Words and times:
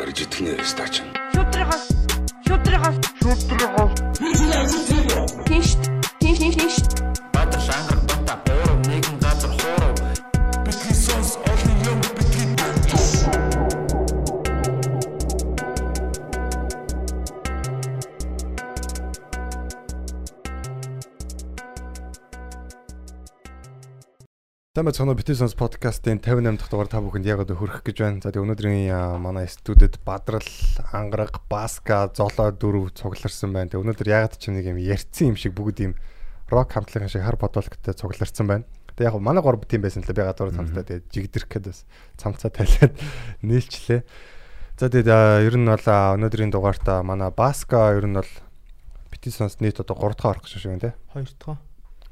Арж 0.00 0.18
итгэнэ 0.24 0.52
стач. 0.66 0.94
Шүтрихас 1.34 1.84
шүтрихас 2.46 2.96
шүтрихас 3.22 3.92
Тинш 5.46 5.70
тинш 6.20 6.38
тинш 6.38 6.54
тинш 6.58 6.76
Тэмээ 24.84 25.00
цоноо 25.00 25.16
битээ 25.16 25.40
сонс 25.40 25.56
подкастын 25.56 26.20
58 26.20 26.60
дахь 26.60 26.68
дугаар 26.68 26.92
та 26.92 27.00
бүхэнд 27.00 27.24
яг 27.24 27.40
одоо 27.40 27.56
хүрэх 27.56 27.80
гэж 27.88 28.04
байна. 28.04 28.20
За 28.20 28.28
тэгээ 28.28 28.44
өнөөдрийн 28.44 29.16
манай 29.16 29.48
студид 29.48 29.96
Бадрал, 30.04 30.44
Ангараг, 30.92 31.40
Баска, 31.48 32.12
Золоо 32.12 32.52
дөрөв 32.52 32.92
цугларсан 32.92 33.56
байна. 33.56 33.72
Тэгээ 33.72 33.80
өнөөдөр 33.80 34.08
яг 34.12 34.36
ч 34.36 34.52
нэг 34.52 34.68
юм 34.68 34.76
ярьцсан 34.76 35.32
юм 35.32 35.40
шиг 35.40 35.56
бүгд 35.56 35.88
юм 35.88 35.92
рок 36.52 36.76
хамтлагийн 36.76 37.08
шиг 37.08 37.24
хар 37.24 37.40
бодолктой 37.40 37.96
цугларсан 37.96 38.44
байна. 38.44 38.68
Тэгээ 38.92 39.08
яг 39.08 39.16
манай 39.24 39.40
гурав 39.40 39.64
тийм 39.64 39.88
байсан 39.88 40.04
л 40.04 40.12
би 40.12 40.20
гадуур 40.20 40.52
цамцтай 40.52 40.84
тэгээ 40.84 41.08
жигдэрх 41.08 41.48
гээд 41.48 41.64
бас 41.64 41.88
цамцаа 42.20 42.52
тайлаад 42.52 42.92
нийлчлээ. 43.40 44.04
За 44.76 44.92
тэгээ 44.92 45.08
а, 45.08 45.40
ер 45.40 45.56
нь 45.56 45.64
бол 45.64 45.80
өнөөдрийн 45.80 46.52
дугаартаа 46.52 47.00
манай 47.00 47.32
Баска 47.32 47.96
ер 47.96 48.04
нь 48.04 48.20
бол 48.20 48.32
битээ 49.08 49.32
сонс 49.32 49.64
нийт 49.64 49.80
одоо 49.80 49.96
3 49.96 50.12
дахь 50.12 50.28
орох 50.28 50.44
гэж 50.44 50.60
байна 50.68 50.92
те. 50.92 50.96
Хоёр 51.08 51.32
дахь. 51.40 51.63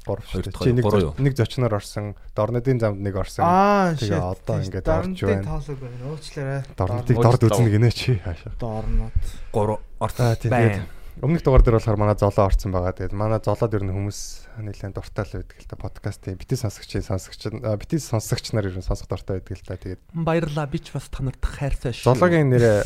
3 0.03 0.19
Хоёр 0.23 0.45
шүү. 0.45 0.53
дахь, 0.53 0.63
Чи 0.63 0.73
нэг 0.75 0.85
нэг 1.23 1.33
зочноор 1.39 1.75
орсон, 1.79 2.15
Дорнодын 2.35 2.79
замд 2.83 3.01
нэг 3.01 3.15
орсон. 3.17 3.45
Аа 3.47 3.95
Тэгээ 3.95 4.19
одоо 4.19 4.57
ингээд 4.59 4.89
орж 4.91 5.19
байна. 5.23 5.47
тоолог 5.47 5.79
байна. 5.79 6.05
Уучлаарай. 6.11 6.61
Дорнодыг 6.77 7.17
Дорнод 7.17 7.41
дорд 7.41 7.43
үзнэ 7.47 7.71
гинэ 7.71 7.91
чи 7.95 8.11
хаашаа. 8.19 8.53
Дорнод. 8.59 9.15
3 9.55 9.79
Аа 10.03 10.35
тийм 10.37 10.51
тэгээд 10.51 10.79
өмнөх 11.23 11.45
дугаар 11.45 11.63
дээр 11.63 11.77
болохоор 11.77 12.01
манай 12.01 12.17
золоо 12.17 12.49
орсон 12.49 12.73
байгаа. 12.73 12.97
Тэгээд 12.97 13.13
манай 13.15 13.39
золоод 13.45 13.75
ер 13.77 13.85
нь 13.85 13.93
хүмүүс 13.93 14.21
нэлээд 14.65 14.97
дуртай 14.97 15.25
л 15.29 15.35
байдаг 15.45 15.59
л 15.61 15.69
та 15.69 15.77
подкастын 15.77 16.35
битээ 16.41 16.59
сонсогчийн 16.67 17.05
сонсогч 17.05 17.41
а, 17.63 17.77
битээ 17.77 18.01
сонсогч 18.01 18.57
нар 18.57 18.67
ер 18.67 18.75
нь 18.75 18.83
сонсох 18.83 19.07
дуртай 19.13 19.39
байдаг 19.45 19.55
л 19.61 19.67
та. 19.69 19.77
Тэгээд 19.77 20.01
баярлаа 20.17 20.67
би 20.67 20.81
ч 20.81 20.91
бас 20.97 21.07
та 21.13 21.21
нарт 21.23 21.45
хайртай 21.45 21.93
шүү. 21.93 22.17
золоогийн 22.17 22.49
нэрээ 22.49 22.81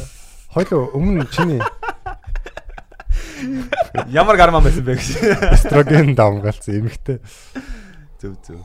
хоёул 0.52 0.90
өмнө 0.98 1.24
чиний 1.30 1.62
Ямар 4.10 4.36
гармаа 4.36 4.62
байсан 4.64 4.84
бэ 4.84 4.96
гэж. 4.96 5.08
строген 5.62 6.14
давмгалсан 6.14 6.80
эмэгтэй. 6.80 7.20
Зөв 8.16 8.36
зөв. 8.40 8.64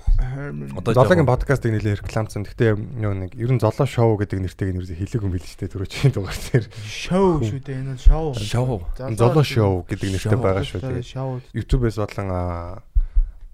Одоо 0.80 0.94
Золоогийн 0.96 1.28
подкастыг 1.28 1.76
нэлээд 1.76 2.00
рекламцсан. 2.00 2.48
Гэхдээ 2.48 2.72
нөө 3.04 3.14
нэг 3.28 3.32
ер 3.36 3.52
нь 3.52 3.60
золоо 3.60 3.84
шоу 3.84 4.16
гэдэг 4.16 4.40
нэртэйг 4.48 4.72
нь 4.72 4.80
ерөөсөй 4.80 4.96
хэлээгүй 4.96 5.28
юм 5.28 5.36
билээ 5.36 5.52
ч 5.52 5.56
дээ 5.60 5.72
түрүү 5.76 5.90
чинь 5.92 6.16
дугаар 6.16 6.40
дээр. 6.40 6.66
Шоу 6.72 7.44
шүү 7.44 7.60
дээ. 7.60 7.84
Энэ 7.84 8.00
бол 8.00 8.00
шоу. 8.00 8.28
Шоу. 8.32 8.76
Золоо 8.96 9.44
шоу 9.44 9.84
гэдэг 9.92 10.08
нэртэй 10.16 10.40
байгаа 10.40 10.64
шүү. 10.64 11.04
Шоу. 11.04 11.44
YouTube-ээс 11.52 12.00
болон 12.00 12.28
а, 12.32 12.80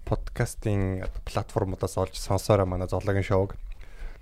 подкастын 0.06 1.02
платформудаас 1.26 1.98
олж 1.98 2.14
сонсоорой 2.14 2.70
манай 2.70 2.86
зоологийн 2.86 3.26
шоуг. 3.26 3.58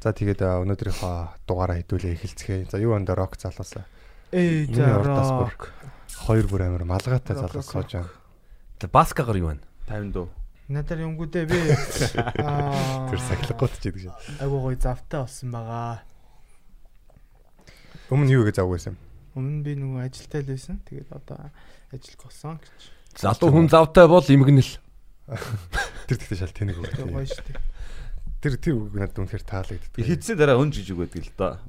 За 0.01 0.17
тэгээд 0.17 0.41
өнөөдрийнхөө 0.41 1.45
дугаараа 1.45 1.77
хэдүүлээ 1.85 2.17
эхэлцгээе. 2.17 2.73
За 2.73 2.81
юу 2.81 2.97
энэ 2.97 3.13
рок 3.13 3.37
залуусаа. 3.37 3.85
Эй 4.33 4.65
за. 4.73 4.97
Хоёр 6.27 6.47
бүр 6.51 6.67
амир 6.67 6.83
малгайтай 6.83 7.39
залуус 7.39 7.71
сууж 7.71 7.95
байна. 7.95 8.11
Баскагаар 8.91 9.39
юу 9.39 9.49
байна? 9.55 9.63
50 9.87 10.11
дөө. 10.11 10.27
Надаар 10.67 11.07
юмгүүдээ 11.07 11.45
би 11.47 11.59
аа 12.43 13.07
Тэр 13.07 13.23
сахилгагууд 13.23 13.75
ч 13.79 13.87
гэдэг 13.87 14.03
шиг. 14.11 14.15
Айгуу 14.43 14.67
гоё 14.67 14.75
завтай 14.75 15.23
болсон 15.23 15.55
байгаа. 15.55 16.03
Өмнө 18.11 18.35
юу 18.35 18.43
гэж 18.43 18.59
завгүй 18.59 18.75
байсан. 18.75 18.99
Өмнө 19.39 19.63
би 19.63 19.79
нөгөө 19.79 20.03
ажилтай 20.03 20.43
л 20.43 20.51
байсан. 20.51 20.83
Тэгээд 20.83 21.15
одоо 21.15 21.55
ажиллах 21.95 22.23
болсон 22.27 22.59
гэж. 22.59 22.81
Залуу 23.23 23.51
хүн 23.55 23.71
завтай 23.71 24.11
бол 24.11 24.27
имгнэл. 24.27 24.73
Тэр 26.11 26.17
тэгтээ 26.19 26.39
шал 26.43 26.51
тэнэг 26.51 26.83
үг. 26.83 26.91
Тэгээд 26.91 27.15
гоё 27.15 27.31
шүү 27.31 27.47
дээ. 27.47 27.63
Тэр 28.43 28.55
тэр 28.59 28.75
үг 28.75 28.95
надад 28.99 29.19
үнэхээр 29.23 29.45
таалагддаг. 29.47 30.03
Хитсээ 30.03 30.35
дараа 30.35 30.59
өн 30.59 30.75
жижиг 30.75 30.99
байдаг 30.99 31.23
л 31.23 31.35
да. 31.39 31.63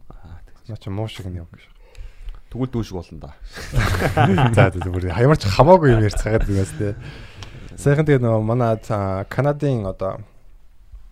Наа 0.66 0.78
чи 0.82 0.90
муу 0.90 1.06
шиг 1.06 1.30
нь 1.30 1.38
яв 1.38 1.46
гэж. 1.54 1.77
Тэгвэл 2.58 2.74
дүүшиг 2.74 2.98
болно 2.98 3.20
да. 3.22 3.32
За 4.58 4.74
бүр 4.74 5.06
ямар 5.14 5.38
ч 5.38 5.46
хамаагүй 5.46 5.94
юм 5.94 6.02
ярьцгаагаад 6.02 6.50
байгаас 6.50 6.74
тээ. 6.82 6.98
Сайхан 7.78 8.10
тэгээ 8.10 8.26
нөгөө 8.26 8.42
манай 8.42 8.82
Канадын 9.30 9.86
одоо 9.86 10.26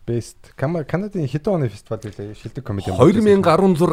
Best 0.06 0.58
Канадын 0.58 1.30
хэдэн 1.30 1.54
оны 1.54 1.70
фестивал 1.70 2.02
гэлээ 2.02 2.34
шилдэг 2.34 2.66
комеди 2.66 2.90
2016 2.90 3.42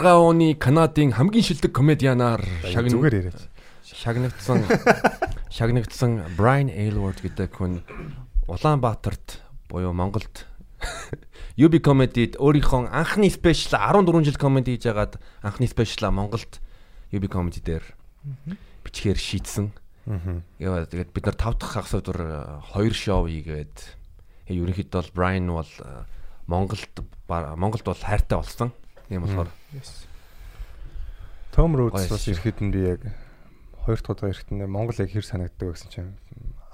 оны 0.01 0.57
Канадын 0.57 1.13
хамгийн 1.13 1.45
шилдэг 1.45 1.73
комедианаар 1.73 2.41
шагн 2.69 2.93
зүгээр 2.93 3.17
яриач. 3.29 3.49
шагнагдсан 3.85 4.65
шагнагдсан 5.57 6.37
Brian 6.37 6.73
Aylward 6.73 7.21
гэдэг 7.21 7.53
хүн 7.57 7.85
Улаанбаатарт 8.49 9.41
буюу 9.69 9.93
Монголд 9.93 10.49
UB 11.61 11.81
comedy-д 11.85 12.37
өөрийнхөө 12.41 12.93
анхны 12.93 13.29
спешиал 13.33 14.01
14 14.05 14.25
жил 14.25 14.37
комеди 14.41 14.77
хийж 14.77 14.89
агаад 14.93 15.21
анхны 15.41 15.69
спешиала 15.69 16.13
Монголд 16.13 16.61
UB 17.13 17.29
comedy 17.29 17.61
дээр 17.61 17.85
бичгээр 18.83 19.19
шийдсэн. 19.21 19.73
Аа. 20.09 20.43
Яа 20.59 20.87
тэгээд 20.89 21.15
бид 21.15 21.25
нар 21.29 21.37
тав 21.39 21.55
дахь 21.61 21.79
хагас 21.79 21.95
өдөр 21.95 22.19
э, 22.19 22.31
хоёр 22.75 22.95
шоу 22.97 23.31
хийгээд 23.31 23.77
э, 24.49 24.57
ерөнхийдөө 24.57 24.99
бол 24.99 25.15
Brian 25.15 25.47
бол 25.47 25.69
э, 25.69 26.03
Монголд 26.51 26.91
Монголд 27.29 27.85
бол 27.87 28.01
хайртай 28.03 28.39
болсон. 28.41 28.73
Тийм 29.07 29.23
болохоор. 29.23 29.51
Том 31.55 31.77
Rhodes 31.77 32.11
бас 32.11 32.27
ирэхэд 32.27 32.59
нь 32.65 32.73
би 32.75 32.99
яг 32.99 33.01
хоёр 33.87 34.01
дахь 34.03 34.11
удаа 34.11 34.33
ирэхэд 34.35 34.51
нь 34.51 34.67
Монгол 34.67 34.99
яг 34.99 35.11
хэр 35.13 35.23
санагддаг 35.23 35.77
гэсэн 35.77 35.91
чинь 35.93 36.17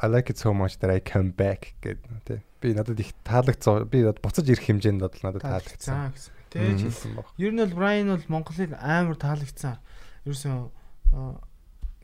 I 0.01 0.07
like 0.07 0.31
it 0.31 0.39
so 0.39 0.55
much 0.55 0.79
that 0.79 0.89
I 0.89 1.03
come 1.03 1.35
back 1.35 1.75
гэдэг 1.83 2.23
тий. 2.25 2.41
Би 2.63 2.73
надад 2.73 3.01
их 3.01 3.13
таалагдсан. 3.27 3.91
Би 3.91 4.07
надад 4.07 4.23
буцаж 4.23 4.47
ирэх 4.47 4.65
хэмжээнд 4.65 5.03
бол 5.03 5.21
надад 5.27 5.43
таалагдсан. 5.43 6.15
Баг. 6.15 7.27
Ер 7.37 7.53
нь 7.53 7.59
бол 7.59 7.75
Брайан 7.75 8.15
бол 8.15 8.25
Монголыг 8.31 8.73
амар 8.79 9.19
таалагдсан. 9.19 9.83
Ерөөсөн 10.29 10.69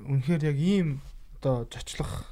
үнэхээр 0.00 0.42
яг 0.48 0.56
ийм 0.58 0.88
одоо 1.38 1.68
зочлох 1.68 2.24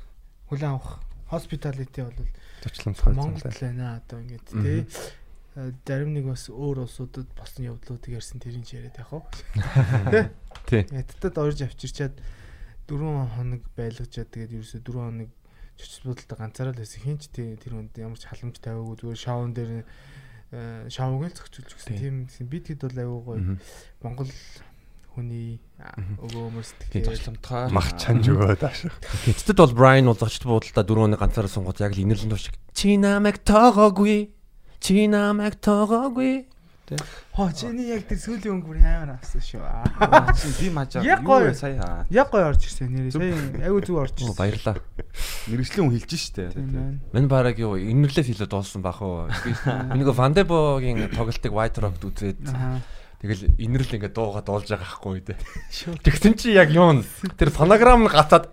хүлээн 0.49 0.73
авах 0.73 0.99
hospitality 1.29 2.01
бол 2.03 2.17
Зочломцгой 2.65 3.13
Монголд 3.15 3.45
байна 3.61 4.01
одоо 4.01 4.19
ингээд 4.25 4.47
тий. 4.49 4.81
А, 5.53 5.69
Зарим 5.85 6.17
нэг 6.17 6.25
бас 6.33 6.49
өөр 6.49 6.89
улсуудад 6.89 7.29
болсон 7.37 7.69
явдлуудыг 7.69 8.09
ярьсан 8.17 8.41
тэрийн 8.41 8.65
ч 8.65 8.81
яриад 8.81 8.97
явах 8.97 9.21
уу. 9.21 9.25
тий. 10.69 10.83
Ядтад 10.97 11.37
орж 11.37 11.61
авчирчаад 11.61 12.17
4 12.89 13.37
хоног 13.37 13.63
байлгачаад 13.77 14.29
тэгээд 14.33 14.57
ерөөсө 14.57 14.81
4 14.81 14.97
хоног 14.97 15.31
чөчс 15.77 16.01
бодолтой 16.09 16.37
ганцаараа 16.41 16.73
л 16.73 16.81
байсан. 16.81 17.01
Хин 17.05 17.19
ч 17.21 17.29
тий- 17.33 17.57
тэр 17.61 17.77
хүнд 17.77 17.93
ямар 18.01 18.17
ч 18.21 18.25
халамж 18.29 18.57
тавиагүй 18.65 18.97
зүгээр 19.01 19.21
шоун 19.21 19.53
дээр 19.53 19.85
э, 20.53 20.89
шоуг 20.89 21.21
л 21.25 21.33
зохицуулж 21.37 21.69
өгсөн. 21.77 21.97
Тийм 22.01 22.17
гэсэн. 22.29 22.49
бид 22.49 22.69
хэд 22.73 22.81
бол 22.85 22.97
аюу 23.01 23.21
гоё. 23.25 23.57
Монгол 24.05 24.29
хүний 25.13 25.61
өгөөмөр 25.79 26.65
Тий, 26.93 27.03
сэтгэл 27.05 27.17
Зочломтгой. 27.17 27.69
Мах 27.73 27.89
чанж 28.01 28.29
өгөөд 28.33 28.63
аашаа. 28.65 28.93
Эцэд 29.29 29.57
бол 29.61 29.73
Brian 29.77 30.09
бол 30.09 30.17
зочд 30.17 30.45
буудалтаа 30.49 30.85
дөрөв 30.85 31.05
өдрийн 31.13 31.21
ганцаараа 31.21 31.53
сунгууд 31.53 31.81
яг 31.85 31.93
л 31.93 32.03
инэрлэн 32.05 32.33
туушиг. 32.33 32.57
Чи 32.73 32.97
намайг 32.97 33.45
тоогоогүй. 33.45 34.33
Чи 34.81 35.07
намайг 35.07 35.61
тоогоогүй. 35.61 36.49
Хоо 37.33 37.49
чиний 37.57 37.89
яг 37.89 38.05
тэр 38.05 38.21
сүүлийн 38.21 38.61
өнгө 38.61 38.69
бүр 38.69 38.79
амар 38.85 39.17
авсан 39.17 39.41
шүү. 39.41 39.65
Аа, 39.65 40.29
чи 40.37 40.53
би 40.61 40.69
мажаа. 40.69 41.01
Яг 41.01 41.25
Юу 41.25 41.55
сая? 41.57 42.05
Яг 42.13 42.29
гоё 42.29 42.53
орж 42.53 42.69
ирсэн 42.69 42.93
нэрээ. 42.93 43.17
Сая 43.17 43.73
аюу 43.73 43.81
зүг 43.81 43.97
орж 43.97 44.21
ирсэн. 44.21 44.37
баярлаа. 44.37 44.77
Мэргэжлийн 45.49 45.89
хүн 45.89 45.95
хэлж 45.97 46.13
штэ. 46.13 46.53
Мань 47.17 47.29
бараг 47.33 47.57
юу 47.57 47.81
инэрлээс 47.81 48.37
илүү 48.37 48.45
дуулсан 48.45 48.85
бах 48.85 49.01
уу. 49.01 49.25
Би 49.33 49.57
нөгөө 49.97 50.13
Вандебогийн 50.13 51.09
тоглолтыг 51.17 51.57
White 51.57 51.81
Rock 51.81 51.97
үзээд 52.05 52.45
Аа. 52.53 52.85
Тэгэл 53.23 53.55
инэрл 53.55 53.95
ингээд 54.03 54.15
дуугаа 54.19 54.43
дуулж 54.43 54.67
байгаа 54.67 54.99
хгүй 54.99 55.23
дээ. 55.23 55.39
Тэгсэн 56.03 56.35
чи 56.35 56.59
яг 56.59 56.75
юу 56.75 56.91
н 56.99 57.07
тэр 57.39 57.55
фонограм 57.55 58.03
нь 58.03 58.11
гацаад 58.11 58.51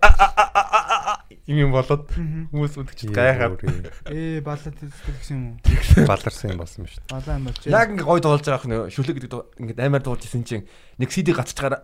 юм 1.50 1.58
юм 1.66 1.70
болоод 1.74 2.06
хүмүүс 2.14 2.78
үдчих 2.78 3.10
гайхаад 3.10 3.58
Ээ 4.06 4.38
баллад 4.46 4.78
хэлдэг 4.78 5.16
гэсэн 5.18 5.34
юм 5.34 5.44
уу? 5.58 6.06
баларсан 6.06 6.54
юм 6.54 6.62
болсон 6.62 6.86
шүү 6.86 7.02
дээ. 7.02 7.10
Балаа 7.10 7.34
юм 7.34 7.44
болж. 7.50 7.62
яг 7.66 7.88
ингээд 7.90 8.06
гой 8.06 8.20
дуулж 8.22 8.44
байгаа 8.46 8.62
хнө 8.62 8.78
шүлэг 8.94 9.16
гэдэг 9.18 9.58
ингээд 9.58 9.82
амар 9.82 10.02
дуулж 10.06 10.22
исэн 10.22 10.46
чинь 10.46 10.70
нэг 11.02 11.10
CD 11.10 11.34
гацчихаар 11.34 11.82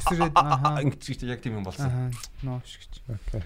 өсрээд 0.00 0.32
чи 0.96 1.28
яг 1.28 1.44
тийм 1.44 1.60
юм 1.60 1.68
болсон. 1.68 2.16
Нош 2.40 2.80
гэж. 2.80 2.92
Окей. 3.12 3.44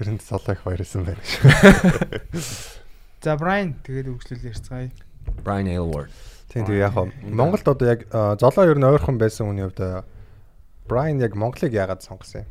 Тэрэнд 0.00 0.24
солоо 0.24 0.56
их 0.56 0.64
баярсан 0.64 1.04
байна 1.04 1.20
гэж. 1.20 2.80
За 3.20 3.36
Брайан 3.36 3.76
тэгээд 3.84 4.08
үргэлжлүүл 4.08 4.48
ярьцгаая. 4.56 4.88
Brian 5.44 5.68
Aylward. 5.68 6.10
Тийм 6.52 6.66
тийм 6.66 6.78
яг 6.78 6.94
Монголд 7.24 7.66
одоо 7.66 7.88
яг 7.88 8.06
золоо 8.38 8.64
ер 8.68 8.78
нь 8.78 8.84
ойрхон 8.84 9.18
байсан 9.18 9.48
хүний 9.48 9.64
хувьд 9.64 10.04
Брайан 10.88 11.20
яг 11.20 11.34
Монголыг 11.34 11.72
яагаад 11.72 12.04
сонгосон 12.04 12.44
юм? 12.44 12.48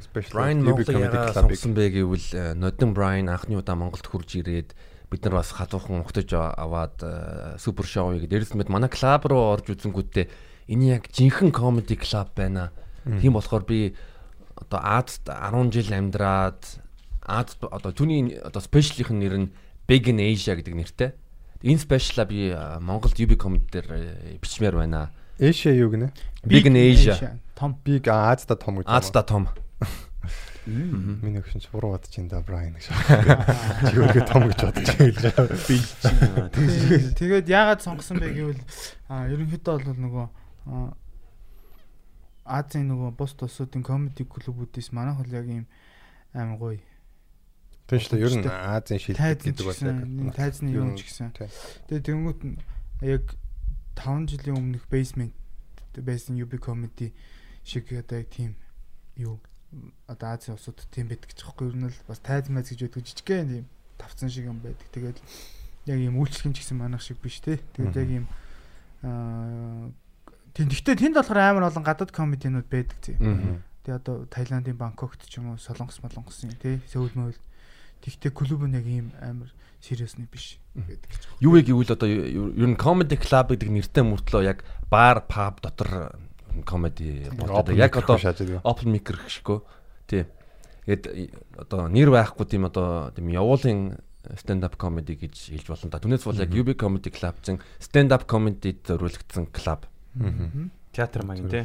UB 0.00 0.62
Монголыг 0.62 0.88
яагаад 0.88 1.34
сонгосон 1.34 1.74
бэ 1.74 1.90
гэвэл 1.90 2.54
Нодин 2.54 2.94
Brian 2.94 3.28
анхны 3.28 3.58
удаа 3.58 3.74
Монголд 3.74 4.06
хурж 4.06 4.38
ирээд 4.38 4.74
бид 5.10 5.24
нар 5.24 5.42
бас 5.42 5.50
хатуухан 5.50 6.06
ухтаж 6.06 6.30
аваад 6.32 7.58
супер 7.58 7.84
шоу 7.84 8.14
хийгээд 8.14 8.30
дээрээс 8.30 8.54
нь 8.54 8.62
манай 8.70 8.88
клуб 8.88 9.22
руу 9.26 9.58
орж 9.58 9.66
үзэнгүүтээ 9.74 10.70
энэ 10.70 11.02
яг 11.02 11.10
жинхэнэ 11.10 11.50
comedy 11.50 11.98
club 11.98 12.30
байна. 12.38 12.70
Тийм 13.02 13.34
болохоор 13.34 13.66
би 13.66 13.98
одоо 14.54 14.78
Азад 14.78 15.26
10 15.26 15.74
жил 15.74 15.90
амьдраад 15.90 16.62
Аз 17.24 17.56
одоо 17.56 17.92
түүний 17.96 18.36
одоо 18.36 18.60
спешиалийнх 18.60 19.12
нь 19.16 19.20
нэр 19.24 19.34
нь 19.40 19.52
Big 19.88 20.04
in 20.12 20.20
Asia 20.20 20.52
гэдэг 20.52 20.76
нэртэй. 20.76 21.10
Энэ 21.64 21.80
спешиала 21.80 22.28
би 22.28 22.52
Монголд 22.84 23.16
UB 23.16 23.36
comedy 23.40 23.64
дээр 23.72 23.88
э, 23.88 24.36
бичмээр 24.36 24.76
байна. 24.84 25.08
Эшэ 25.40 25.72
юу 25.80 25.88
гинэ? 25.90 26.12
Big 26.44 26.66
in 26.68 26.76
Asia. 26.76 27.40
Том. 27.56 27.72
Big 27.84 28.04
Азда 28.06 28.54
том 28.54 28.78
гэж. 28.78 28.86
Азда 28.86 29.22
том. 29.24 29.48
Миний 30.66 31.40
өгшин 31.40 31.60
ч 31.64 31.68
буруу 31.72 31.92
бодож 31.96 32.12
ин 32.20 32.28
да 32.28 32.40
Брайан 32.44 32.76
гэж. 32.76 32.88
Чи 32.88 33.96
өөрөө 33.96 34.24
том 34.28 34.44
гэж 34.48 34.60
бодож 34.60 34.88
байгаа 34.92 35.44
л. 35.48 35.56
Би 35.68 35.76
Тэгээд- 36.52 37.16
Тэгээд 37.16 37.46
яагаад 37.48 37.80
сонгосон 37.84 38.20
бэ 38.20 38.28
гэвэл 38.32 38.60
ерөнхийдөө 39.08 39.76
бол 39.88 40.00
нөгөө 40.04 40.26
Азийн 42.44 42.88
нөгөө 42.92 43.16
бус 43.16 43.32
тусуудын 43.40 43.80
комеди 43.84 44.24
клубүүдээс 44.28 44.92
манайх 44.92 45.16
бол 45.20 45.32
яг 45.32 45.48
ийм 45.48 45.64
амар 46.36 46.56
гоё 46.60 46.80
Тийм 47.84 48.00
шүү 48.00 48.10
дээ. 48.16 48.24
Ер 48.24 48.34
нь 48.40 48.48
Азийн 48.48 49.00
шилдэг 49.00 49.38
ч 49.40 49.44
гэдэг 49.52 49.66
бол 49.68 49.82
энэ 49.84 50.32
тайзны 50.32 50.68
юм 50.72 50.96
ч 50.96 51.04
гэсэн. 51.04 51.36
тийм. 51.36 51.52
Тэгээд 51.88 52.06
тэнгуут 52.08 52.40
нь 52.40 52.56
яг 53.04 53.24
5 54.00 54.32
жилийн 54.32 54.56
өмнөх 54.56 54.88
basement 54.88 55.36
байсан 56.00 56.40
UB 56.40 56.56
comedy 56.58 57.12
шиг 57.60 57.92
одоо 57.92 58.24
яг 58.24 58.28
тийм 58.32 58.56
юу 59.20 59.36
одоо 60.08 60.32
Азийн 60.32 60.56
улсууд 60.56 60.80
тийм 60.88 61.12
байдаг 61.12 61.28
байгаа 61.36 61.68
юм. 61.68 61.68
Ер 61.68 61.76
нь 61.76 61.88
л 61.92 62.00
бас 62.08 62.20
тайз 62.24 62.48
майз 62.48 62.72
гэж 62.72 62.88
байдаг 62.88 63.04
жижигхэн 63.04 63.48
тийм 63.52 63.66
тавцсан 64.00 64.32
шиг 64.32 64.48
юм 64.48 64.64
байдаг. 64.64 64.88
Тэгээд 64.88 65.18
яг 65.92 65.98
ийм 66.00 66.16
үйлчлэгэн 66.16 66.56
ч 66.56 66.64
гэсэн 66.64 66.80
манайх 66.80 67.04
шиг 67.04 67.20
биш 67.20 67.44
те. 67.44 67.60
Тэгээд 67.76 68.00
яг 68.00 68.08
ийм 68.08 68.26
аа 69.04 69.92
тийм 70.56 70.72
гэхдээ 70.72 70.96
тэнд 70.96 71.16
болохоор 71.20 71.40
амар 71.40 71.68
олон 71.68 71.84
гадаад 71.84 72.16
комединууд 72.16 72.68
байдаг 72.70 72.98
тийм. 73.04 73.60
Тэгээ 73.84 73.98
одоо 74.00 74.24
Таиландын 74.32 74.80
Бангкокт 74.80 75.28
ч 75.28 75.36
юм 75.36 75.52
уу 75.52 75.60
Солонгос 75.60 76.00
молонгос 76.00 76.48
юм 76.48 76.56
тий 76.56 76.80
Сөүл 76.88 77.12
мөл 77.20 77.36
Тэгтээ 78.04 78.32
клуб 78.36 78.68
нь 78.68 78.76
яг 78.76 78.84
ийм 78.84 79.08
амар 79.16 79.48
сериусны 79.80 80.28
биш 80.28 80.60
гэдэг 80.76 81.08
ч. 81.08 81.24
Юу 81.40 81.56
вэ 81.56 81.64
гэвэл 81.64 81.96
одоо 81.96 82.08
ер 82.08 82.68
нь 82.68 82.76
comedy 82.76 83.16
club 83.16 83.56
гэдэг 83.56 83.72
нэртэй 83.72 84.04
мөртлөө 84.04 84.42
яг 84.44 84.60
бар 84.92 85.24
pub 85.24 85.64
дотор 85.64 86.12
comedy 86.68 87.24
Open 87.48 87.76
яг 87.80 87.96
одоо 87.96 88.20
open 88.62 88.88
mic 88.92 89.08
гişгөө 89.08 89.58
тий. 90.06 90.24
Тэгэд 90.84 91.32
одоо 91.56 91.88
нэр 91.88 92.12
байхгүй 92.12 92.44
тийм 92.44 92.68
одоо 92.68 93.08
тийм 93.16 93.32
явуулын 93.32 93.96
stand 94.36 94.64
up 94.64 94.76
comedy 94.76 95.16
гэж 95.16 95.52
хэлж 95.52 95.68
болно 95.68 95.90
да. 95.92 96.00
Түүнээс 96.00 96.24
бол 96.28 96.40
яг 96.40 96.52
UB 96.52 96.76
comedy 96.76 97.12
club 97.12 97.40
зэн 97.44 97.60
stand 97.80 98.12
up 98.12 98.28
comedy 98.28 98.76
зориулагдсан 98.84 99.48
club. 99.52 99.88
Мгм. 100.14 100.70
Театр 100.92 101.24
маяг 101.24 101.48
тий. 101.48 101.64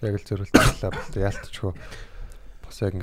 Яг 0.00 0.16
л 0.16 0.24
зөрүүлсэн 0.24 0.92
л 0.92 1.20
яалтчгүй. 1.20 1.72
Бас 2.66 2.78
яг 2.82 2.94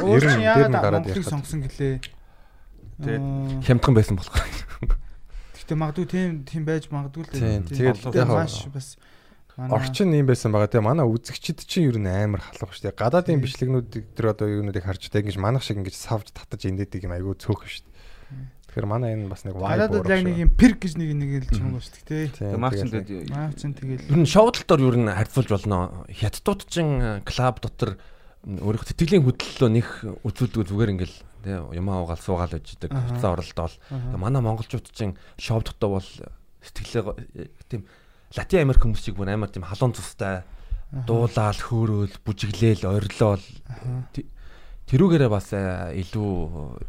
Өөр 0.00 0.22
ер 0.22 0.24
нь 0.24 0.30
чинь 0.30 0.46
дээр 0.46 0.70
нь 0.70 0.78
гараад 0.78 1.06
ярих. 1.10 1.26
сонгосон 1.26 1.60
гэлээ. 1.66 1.94
Тэгээд 3.02 3.24
Хямдхан 3.66 3.94
байсан 3.94 4.16
болохоор. 4.16 4.46
Гэхдээ 5.56 5.76
магадгүй 5.76 6.06
тийм 6.06 6.30
тийм 6.46 6.62
байж 6.64 6.84
магадгүй 6.88 7.22
л 7.26 7.30
Тийм, 7.34 7.66
дээ. 7.66 7.98
тэгээд 7.98 8.14
яг 8.14 8.28
маш 8.30 8.66
бас 8.70 8.96
Орчин 9.56 10.12
юм 10.12 10.28
байсан 10.28 10.52
байгаа. 10.52 10.68
Тэгээ 10.68 10.84
манай 10.84 11.08
үзэгчид 11.08 11.64
чинь 11.64 11.88
ер 11.88 11.96
нь 11.96 12.06
амар 12.08 12.44
халах 12.44 12.76
шүү 12.76 12.92
дээ. 12.92 13.00
Гадаадын 13.00 13.40
Тийм. 13.40 13.44
бичлэгнүүд 13.44 13.88
тэр 14.12 14.26
одоо 14.36 14.46
юунуудыг 14.52 14.84
харж 14.84 15.08
та 15.08 15.24
ингэж 15.24 15.40
манах 15.40 15.64
шиг 15.64 15.80
ингэж 15.80 15.96
савж 15.96 16.28
татаж 16.36 16.60
инээдэг 16.68 17.08
юм 17.08 17.16
айгүй 17.16 17.40
цөөхөн 17.40 17.64
шүү 17.64 17.84
дээ. 17.88 17.96
Тэгэхээр 18.68 18.84
манай 18.84 19.16
энэ 19.16 19.32
бас 19.32 19.48
нэг 19.48 19.56
vibe 19.56 19.80
Гадаадд 19.80 20.12
яг 20.12 20.22
нэг 20.28 20.36
юм 20.44 20.52
перк 20.60 20.78
гэж 20.84 20.92
нэг 21.00 21.08
нэг 21.16 21.30
л 21.48 21.56
чамаг 21.56 21.80
шүү 21.80 22.04
дээ. 22.04 22.24
Тэгээ 22.36 22.60
маш 22.60 22.72
ч 22.76 22.80
тэгээд 22.84 23.08
ингээд 23.08 23.32
Маа 23.32 23.48
чин 23.56 23.72
тэгэл 23.72 24.04
Ер 24.12 24.18
нь 24.20 24.28
шоудлтоор 24.28 24.80
ер 24.84 24.96
нь 25.00 25.08
харьцуулж 25.08 25.48
болно. 25.56 26.04
Хятадууд 26.12 26.60
чин 26.68 26.86
клуб 27.24 27.56
дотор 27.64 27.90
өөрийнх 28.46 28.86
тэтгэлийн 28.86 29.26
хөдлөлөө 29.26 29.70
нэх 29.74 29.88
үзүүлдэг 30.22 30.70
зүгээр 30.70 30.92
ингээл 30.94 31.16
тий 31.42 31.58
юм 31.58 31.86
аагаал 31.90 32.22
суугаал 32.22 32.54
байж 32.54 32.78
идэг. 32.78 32.94
Хуцаа 32.94 33.34
оролдоол. 33.34 33.74
Манай 34.14 34.42
монголчууд 34.42 34.86
чин 34.94 35.18
шоу 35.34 35.66
дотоо 35.66 35.98
бол 35.98 36.10
сэтгэлээ 36.62 37.50
тийм 37.66 37.82
Латин 38.34 38.62
Америк 38.62 38.82
хүмүүс 38.82 39.02
шиг 39.02 39.18
бүр 39.18 39.34
амар 39.34 39.50
тийм 39.50 39.66
халуун 39.66 39.94
цустай 39.94 40.42
дуулаал 40.90 41.58
хөөрөөл 41.58 42.14
бүжиглээл 42.26 42.86
ойрлоол 42.86 43.42
тэрүүгээрээ 44.86 45.30
бас 45.30 45.50
э, 45.50 45.98
илүү 45.98 46.30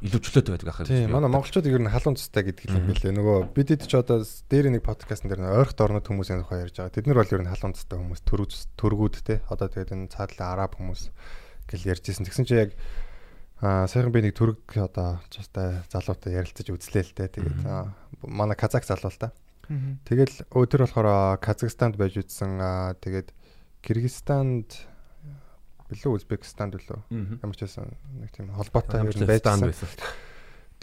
илүү 0.06 0.22
чөлөөтэй 0.22 0.54
байдаг 0.54 0.70
ахыг. 0.70 0.86
Тийм 0.86 1.10
манай 1.10 1.34
монголчууд 1.34 1.66
ер 1.66 1.82
нь 1.82 1.90
халуун 1.90 2.18
цустай 2.18 2.46
гэдэг 2.46 2.70
юм 2.70 2.86
билээ. 2.94 3.14
Нөгөө 3.18 3.38
бидэд 3.58 3.90
ч 3.90 3.98
одоо 3.98 4.22
дээр 4.22 4.70
нэг 4.70 4.86
подкастн 4.86 5.34
дээр 5.34 5.50
ойрхот 5.50 5.82
орнод 5.82 6.06
хүмүүсийн 6.06 6.46
тухай 6.46 6.62
ярьж 6.62 6.78
байгаа. 6.78 6.94
Тэд 6.94 7.10
нар 7.10 7.26
бол 7.26 7.34
ер 7.34 7.42
нь 7.42 7.50
халуун 7.50 7.74
цустай 7.74 7.98
хүмүүс 7.98 8.22
төрөг 8.22 8.54
төргүүд 8.78 9.16
те. 9.26 9.42
Одоо 9.50 9.66
тэгээд 9.66 9.94
энэ 9.98 10.14
цаадлаа 10.14 10.50
араб 10.54 10.78
хүмүүс 10.78 11.10
гэл 11.68 11.92
ярьжсэн. 11.94 12.26
Тэгсэн 12.26 12.46
чи 12.48 12.56
яг 12.56 12.72
аа 13.62 13.88
сайхан 13.88 14.12
би 14.12 14.22
нэг 14.26 14.36
төрөг 14.38 14.64
одоо 14.80 15.20
цустай 15.30 15.84
залуутай 15.92 16.34
ярилцаж 16.40 16.68
үзлээ 16.72 17.04
л 17.04 17.14
те. 17.16 17.28
Тэгээд 17.28 17.66
аа, 17.68 17.94
манай 18.24 18.56
казак 18.58 18.88
залуу 18.88 19.12
л 19.12 19.20
та. 19.20 19.32
Тэгэл 20.08 20.48
өдөр 20.56 20.88
болохоор 20.88 21.38
Казахстанд 21.44 22.00
байж 22.00 22.16
үзсэн. 22.24 22.56
аа, 22.62 22.96
Тэгээд 22.96 23.36
Кыргызстанд 23.84 24.88
билүү 25.88 26.20
Узбекистанд 26.20 26.76
билүү 26.76 27.00
ямар 27.44 27.56
ч 27.56 27.64
байсан 27.64 27.92
нэг 28.20 28.32
тийм 28.36 28.52
холбоотой 28.52 29.00
станд 29.40 29.64
байсан. 29.64 29.88
байсан. 29.88 30.08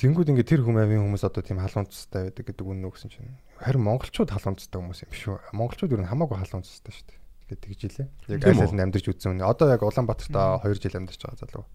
Тэнгүүд 0.00 0.30
ингээд 0.32 0.50
тэр 0.50 0.62
хүмүүийн 0.66 1.04
хүмүүс 1.06 1.22
одоо 1.28 1.42
тийм 1.44 1.60
халуун 1.62 1.86
цустай 1.86 2.28
байдаг 2.32 2.44
гэдэг 2.50 2.66
үнэн 2.66 2.88
өгсөн 2.88 3.12
чинь 3.14 3.36
харин 3.62 3.84
монголчууд 3.84 4.32
халуун 4.32 4.58
цустай 4.58 4.80
хүмүүс 4.82 5.00
юм 5.06 5.12
шүү. 5.14 5.36
Монголчууд 5.54 5.92
ер 5.94 6.02
нь 6.02 6.10
хамаагүй 6.10 6.34
халуун 6.40 6.64
цустай 6.66 6.92
шүү 6.96 7.06
дээ. 7.14 7.20
Тэгээд 7.54 7.62
тэгж 7.62 7.80
илээ. 7.86 8.08
Яг 8.34 8.72
нь 8.74 8.82
амьдарч 8.82 9.06
үзсэн 9.06 9.38
үнэ. 9.38 9.46
Одоо 9.46 9.70
яг 9.70 9.86
Улаанбаатарт 9.86 10.34
2 10.34 10.74
жил 10.82 10.98
амьдарч 10.98 11.20
байгаа 11.22 11.38
залуу. 11.38 11.66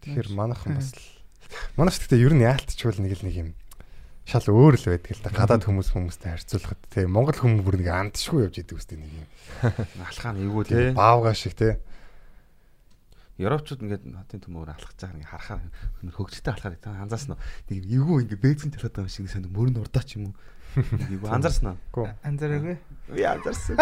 Тэгэхээр 0.00 0.28
манайхан 0.32 0.80
бас 0.80 0.96
ч 0.96 1.96
гэхдээ 2.00 2.24
ер 2.24 2.34
нь 2.34 2.46
яалтчгүй 2.46 2.96
нэг 3.04 3.20
л 3.20 3.26
нэг 3.26 3.36
юм 3.36 3.50
шал 4.30 4.46
өөр 4.46 4.78
л 4.78 4.86
байдаг 4.94 5.12
л 5.18 5.22
да. 5.26 5.30
Гадаад 5.34 5.66
хүмүүс 5.66 5.90
хүмүүстэй 5.90 6.30
харьцуулахад 6.30 6.80
тийм 6.86 7.10
монгол 7.10 7.34
хүмүүс 7.34 7.66
бүр 7.66 7.76
нэг 7.82 7.90
андшгүй 7.90 8.46
явж 8.46 8.62
идэг 8.62 8.78
үстэй 8.78 8.98
нэг 9.02 9.10
юм. 9.10 9.26
алхаа 10.06 10.30
нь 10.30 10.46
эвгүй 10.46 10.64
тий. 10.70 10.94
Баавга 10.94 11.34
шиг 11.34 11.58
тийм. 11.58 11.82
Европчууд 13.40 13.82
ингээд 13.82 14.04
хотын 14.06 14.42
төмөөр 14.44 14.70
алхаж 14.70 14.96
байгаа 15.00 15.18
нэг 15.18 15.28
харахаар 15.32 15.60
хөгжөлтэй 16.14 16.52
алхаар 16.54 16.76
та 16.78 16.94
анзаарсан 17.02 17.34
уу? 17.34 17.42
Нэг 17.72 17.88
эвгүй 17.90 18.18
ингээд 18.28 18.44
бэзэн 18.44 18.70
төлөд 18.76 18.94
байгаа 18.94 19.10
шиг 19.10 19.26
сайн 19.32 19.50
мөрөнд 19.50 19.80
урдаа 19.82 20.04
ч 20.06 20.20
юм 20.20 20.30
уу. 20.30 20.34
Эвгүй 20.76 21.30
анзаарсан 21.30 21.74
уу? 21.74 22.06
Анзаараагүй. 22.22 22.76
Би 23.10 23.22
анзаарсан. 23.26 23.76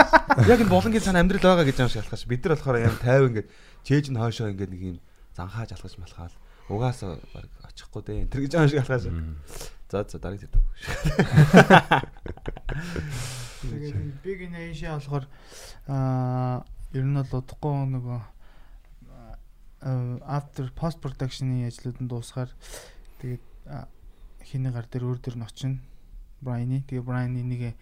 Яг 0.48 0.60
энэ 0.62 0.72
болонгийн 0.72 1.04
цаана 1.04 1.20
амьдрал 1.20 1.44
байгаа 1.44 1.68
гэж 1.68 1.76
юм 1.84 1.90
шиг 1.92 2.02
алхаж. 2.04 2.24
Бид 2.24 2.44
нар 2.44 2.56
болохоор 2.56 2.80
юм 2.80 2.96
50 2.96 3.28
ингээд 3.28 3.48
чээж 3.84 4.06
нь 4.08 4.20
хойшоо 4.20 4.48
ингээд 4.52 4.72
нэг 4.72 4.82
юм 4.82 4.98
занхааж 5.36 5.70
алхаж 5.76 5.94
малхаал. 6.00 6.36
Угаасаа 6.72 7.20
баг 7.34 7.48
очихгүй 7.68 8.02
дээ. 8.08 8.30
Тэр 8.32 8.40
гэж 8.48 8.52
юм 8.56 8.68
шиг 8.68 8.80
алхаж. 8.80 9.04
За 9.88 10.04
за 10.04 10.18
дарыг 10.18 10.40
зэт. 10.40 10.56
Тэгээд 13.68 14.22
big 14.24 14.40
Asia 14.52 14.96
болохоор 14.96 15.24
аа 15.88 16.64
ер 16.92 17.04
нь 17.04 17.16
бол 17.16 17.40
удахгүй 17.40 17.74
нөгөө 17.96 18.20
after 20.24 20.68
post 20.74 20.98
production-ы 21.00 21.68
ажлууд 21.68 21.98
нь 22.02 22.10
дуусахаар 22.10 22.50
тэгээд 23.20 23.44
хиний 24.44 24.72
гар 24.72 24.86
дээр 24.90 25.04
өөр 25.06 25.18
дээр 25.22 25.36
нь 25.38 25.46
очино. 25.46 25.78
Брайны. 26.40 26.84
Тэгээ 26.88 27.04
Брайны 27.04 27.42
нэг 27.42 27.74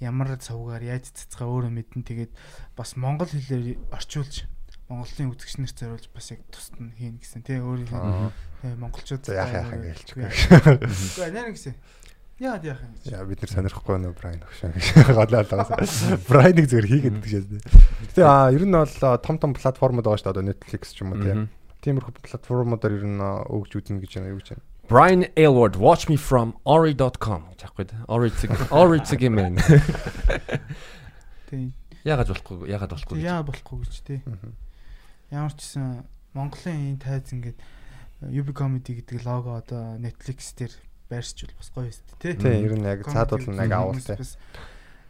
ямар 0.00 0.36
цавгаар 0.36 0.84
яаж 0.84 1.10
цацгаа 1.10 1.48
өөрөө 1.48 1.72
мэдэн 1.72 2.02
тэгээд 2.04 2.32
бас 2.76 2.96
монгол 3.00 3.28
хэлээр 3.28 3.80
орчуулж 3.90 4.44
Монголын 4.86 5.34
үзэгчнэр 5.34 5.72
зориулж 5.74 6.06
бас 6.14 6.30
яг 6.30 6.46
тусад 6.46 6.78
нь 6.78 6.94
хийн 6.94 7.18
гэсэн 7.18 7.42
тий 7.42 7.58
өөрийнхөө 7.58 8.30
тий 8.62 8.70
монголчууд 8.78 9.24
яах 9.34 9.50
яах 9.50 9.74
юм 9.74 9.82
гэлч. 9.82 10.08
Үгүй 10.14 11.30
нэр 11.34 11.50
гэсэн. 11.50 11.74
Яагаад 12.38 12.64
яах 12.70 12.80
юм 12.86 12.92
гэж. 12.94 13.10
Яа 13.10 13.26
бид 13.26 13.40
нар 13.42 13.50
сонирхгүй 13.50 13.96
нөө 13.98 14.14
Брайан 14.14 14.46
өгшөө 14.46 14.70
гэж 14.78 14.86
голоод 15.10 15.48
байгаа. 15.50 16.22
Брайаныг 16.30 16.66
зүгээр 16.70 16.86
хийгээд 16.86 17.18
гэж 17.18 17.32
шээ. 17.34 17.44
Гэтэ 18.14 18.22
аа 18.22 18.54
ер 18.54 18.62
нь 18.62 18.76
бол 18.78 18.94
а, 19.02 19.18
том 19.18 19.42
том 19.42 19.58
платформуд 19.58 20.06
байгаа 20.06 20.20
шүү 20.22 20.28
дээ. 20.30 20.34
Одоо 20.38 20.46
Netflix 20.54 20.94
ч 20.94 21.02
юм 21.02 21.16
уу 21.16 21.24
тийм. 21.24 21.50
Тиймэрхүү 21.82 22.22
платформудаар 22.22 22.94
ер 22.94 23.06
нь 23.10 23.18
а, 23.18 23.42
өгж 23.42 23.80
үзнэ 23.80 24.04
гэж 24.04 24.22
байна 24.22 24.30
юу 24.30 24.38
гэж 24.38 24.54
байна. 24.54 24.65
Brian 24.88 25.26
Aylward 25.36 25.76
watch 25.76 26.08
me 26.08 26.16
from 26.16 26.54
ori.com 26.64 27.48
гэж 27.50 27.64
аахгүй 27.66 27.86
да. 27.90 28.04
Ori 28.06 28.30
цэг 28.30 28.54
Ori 28.70 29.00
цэг 29.02 29.24
юм 29.26 29.38
байна. 29.40 29.58
Тий. 31.50 31.72
Ягаад 32.06 32.30
болохгүй 32.30 32.70
ягаад 32.70 32.94
болохгүй 32.94 33.18
гэж. 33.18 33.26
Яа 33.26 33.42
болохгүй 33.42 33.82
гэж 33.82 33.94
тий. 34.06 34.20
Ямар 35.34 35.50
ч 35.58 35.66
гэсэн 35.66 36.06
Монголын 36.38 36.94
энэ 36.94 37.02
тайз 37.02 37.34
ингээд 37.34 37.58
UB 38.30 38.54
comedy 38.54 39.02
гэдэг 39.02 39.26
лого 39.26 39.58
одоо 39.58 39.98
Netflix 39.98 40.54
дээр 40.54 40.70
байршиж 41.10 41.50
бол 41.50 41.58
бас 41.58 41.70
гоё 41.74 41.90
өст 41.90 42.06
тий. 42.22 42.38
Тийм 42.38 42.62
ер 42.62 42.74
нь 42.78 42.86
яг 42.86 43.02
цаадуул 43.10 43.42
нь 43.42 43.58
яг 43.58 43.74
авал 43.74 43.98
тийм. 43.98 44.22
бас 44.22 44.38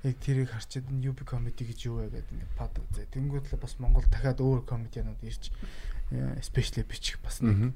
Яг 0.06 0.16
тэрийг 0.24 0.48
харчаад 0.56 0.88
энэ 0.88 1.12
UB 1.12 1.20
comedy 1.28 1.68
гэж 1.68 1.78
юу 1.84 2.00
вэ 2.00 2.16
гэдэг 2.16 2.32
ингээд 2.32 2.56
пад 2.56 2.72
үзээ. 2.80 3.12
Тэнгүүд 3.12 3.44
л 3.52 3.60
бас 3.60 3.76
Монгол 3.76 4.08
дахиад 4.08 4.40
өөр 4.40 4.64
комедианууд 4.64 5.20
ирж 5.20 5.52
э, 6.14 6.38
especially 6.40 6.86
бичих 6.86 7.20
бас 7.20 7.42
нэг 7.42 7.74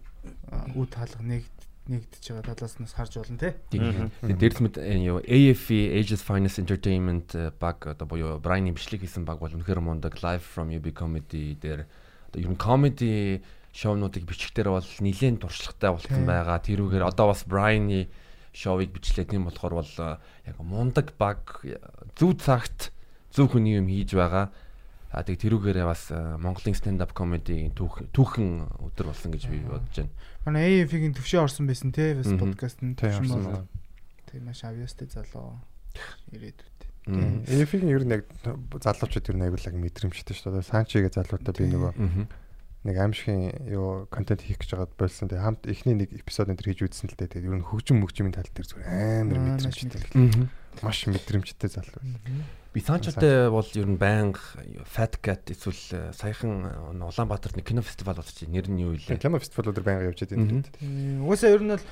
а, 0.48 0.64
үд 0.78 0.94
хаалга 0.94 1.20
нэг 1.26 1.44
нэгдэж 1.90 2.24
байгаа 2.30 2.54
талаас 2.54 2.78
нь 2.78 2.86
харж 2.86 3.18
те. 3.34 3.58
Тэгээд 3.74 4.38
дээрс 4.38 4.58
мэд 4.62 4.76
юу 5.02 5.18
AFE 5.18 5.98
Ages 5.98 6.22
Finest 6.22 6.62
Entertainment 6.62 7.34
э, 7.34 7.50
баг 7.58 7.82
одоо 7.82 8.06
буюу 8.06 8.38
Brian-ийн 8.38 8.78
бичлэг 8.78 9.02
хийсэн 9.02 9.26
баг 9.26 9.42
бол 9.42 9.50
үнэхээр 9.50 9.82
мундаг 9.82 10.22
Live 10.22 10.46
from 10.46 10.70
UB 10.70 10.94
Comedy 10.94 11.58
дээр 11.58 11.90
одоо 12.30 12.38
ер 12.38 12.50
нь 12.54 12.62
comedy 12.62 13.42
шоунуудыг 13.74 14.22
бичихдэр 14.22 14.70
бол 14.70 14.86
нэлээд 15.02 15.42
туршлагатай 15.42 15.90
болсон 15.90 16.22
байгаа. 16.22 16.62
Тэрүүгээр 16.62 17.10
одоо 17.10 17.34
бас 17.34 17.42
Brian-ы 17.42 18.06
шоуыг 18.54 18.94
бичлээ 18.94 19.26
тийм 19.26 19.50
болохоор 19.50 19.82
бол 19.82 19.94
э, 19.98 20.18
яг 20.46 20.56
мундаг 20.62 21.18
баг 21.18 21.66
зөв 22.14 22.38
цагт 22.38 22.94
зөв 23.34 23.50
хүний 23.50 23.82
юм 23.82 23.90
хийж 23.90 24.14
байгаа. 24.14 24.54
А 25.10 25.26
тэг 25.26 25.42
тэрүүгээрээ 25.42 25.86
бас 25.86 26.06
э, 26.14 26.18
Монголын 26.38 26.76
stand 26.78 27.02
up 27.02 27.10
comedy 27.18 27.66
түүхэн 27.74 28.50
өдөр 28.78 29.10
болсон 29.10 29.34
гэж 29.34 29.50
би 29.50 29.58
бодож 29.66 30.06
байна. 30.06 30.14
Манай 30.46 30.82
AF-ийн 30.86 31.14
төвшөө 31.18 31.42
орсон 31.50 31.66
байсан 31.66 31.90
те 31.90 32.14
бас 32.14 32.30
подкаст 32.30 32.78
нь 32.78 32.94
Тийм, 32.94 33.18
төвшин 33.18 33.26
орсон 33.26 33.42
бол. 33.42 33.66
Тэгээ 34.30 34.46
маш 34.46 34.62
авьяастай 34.62 35.10
залуу 35.10 35.58
ирээдүйтэй. 36.30 36.90
Эфигийн 37.10 37.90
ер 37.90 38.04
нь 38.06 38.14
яг 38.14 38.22
залуучууд 38.30 39.30
ер 39.34 39.36
нь 39.36 39.44
аягүй 39.50 39.58
л 39.58 39.82
мэдрэмжтэй 39.82 40.34
шүү 40.38 40.54
дээ. 40.54 40.70
Санчигээ 40.70 41.10
залуутай 41.10 41.54
би 41.58 41.66
нөгөө 41.74 41.92
нэг 42.86 42.96
аимшигын 42.96 43.66
юу 43.66 44.06
контент 44.14 44.46
хийх 44.46 44.62
гэж 44.62 44.78
байгаад 44.78 44.94
болсон. 44.94 45.26
Тэгээ 45.26 45.42
хамт 45.42 45.66
эхний 45.66 45.96
нэг 45.98 46.14
эпизод 46.22 46.54
энэ 46.54 46.60
төр 46.62 46.70
хийж 46.70 46.80
үзсэн 46.86 47.10
л 47.10 47.18
дээ. 47.18 47.34
Тэгээ 47.34 47.50
ер 47.50 47.58
нь 47.60 47.66
хөгжим 47.66 47.98
мөгжмийн 47.98 48.36
тал 48.36 48.46
дээр 48.46 48.68
зүгээр 48.70 48.88
амар 49.26 49.40
мэдрэмжтэй. 49.58 50.48
Маш 50.82 51.06
мэдрэмжтэй 51.06 51.70
залуу. 51.70 52.00
Би 52.72 52.80
Санчотой 52.80 53.50
бол 53.50 53.66
ер 53.74 53.86
нь 53.90 53.98
байнга 53.98 54.38
Fat 54.86 55.18
Cat 55.18 55.50
эсвэл 55.50 55.74
э, 55.90 56.12
саяхан 56.14 56.70
э, 56.70 57.02
Улаанбаатарт 57.02 57.58
нэг 57.58 57.66
кино 57.66 57.82
фестивал 57.82 58.22
болчих. 58.22 58.46
Нэр 58.46 58.70
нь 58.70 58.78
юу 58.78 58.94
вэ? 58.94 59.18
Кино 59.18 59.42
фестивалууд 59.42 59.82
байнга 59.82 60.06
явж 60.06 60.22
байдаг. 60.22 60.70
Тийм. 60.78 61.26
Угаасаа 61.26 61.50
ер 61.50 61.66
нь 61.66 61.74
бол 61.74 61.82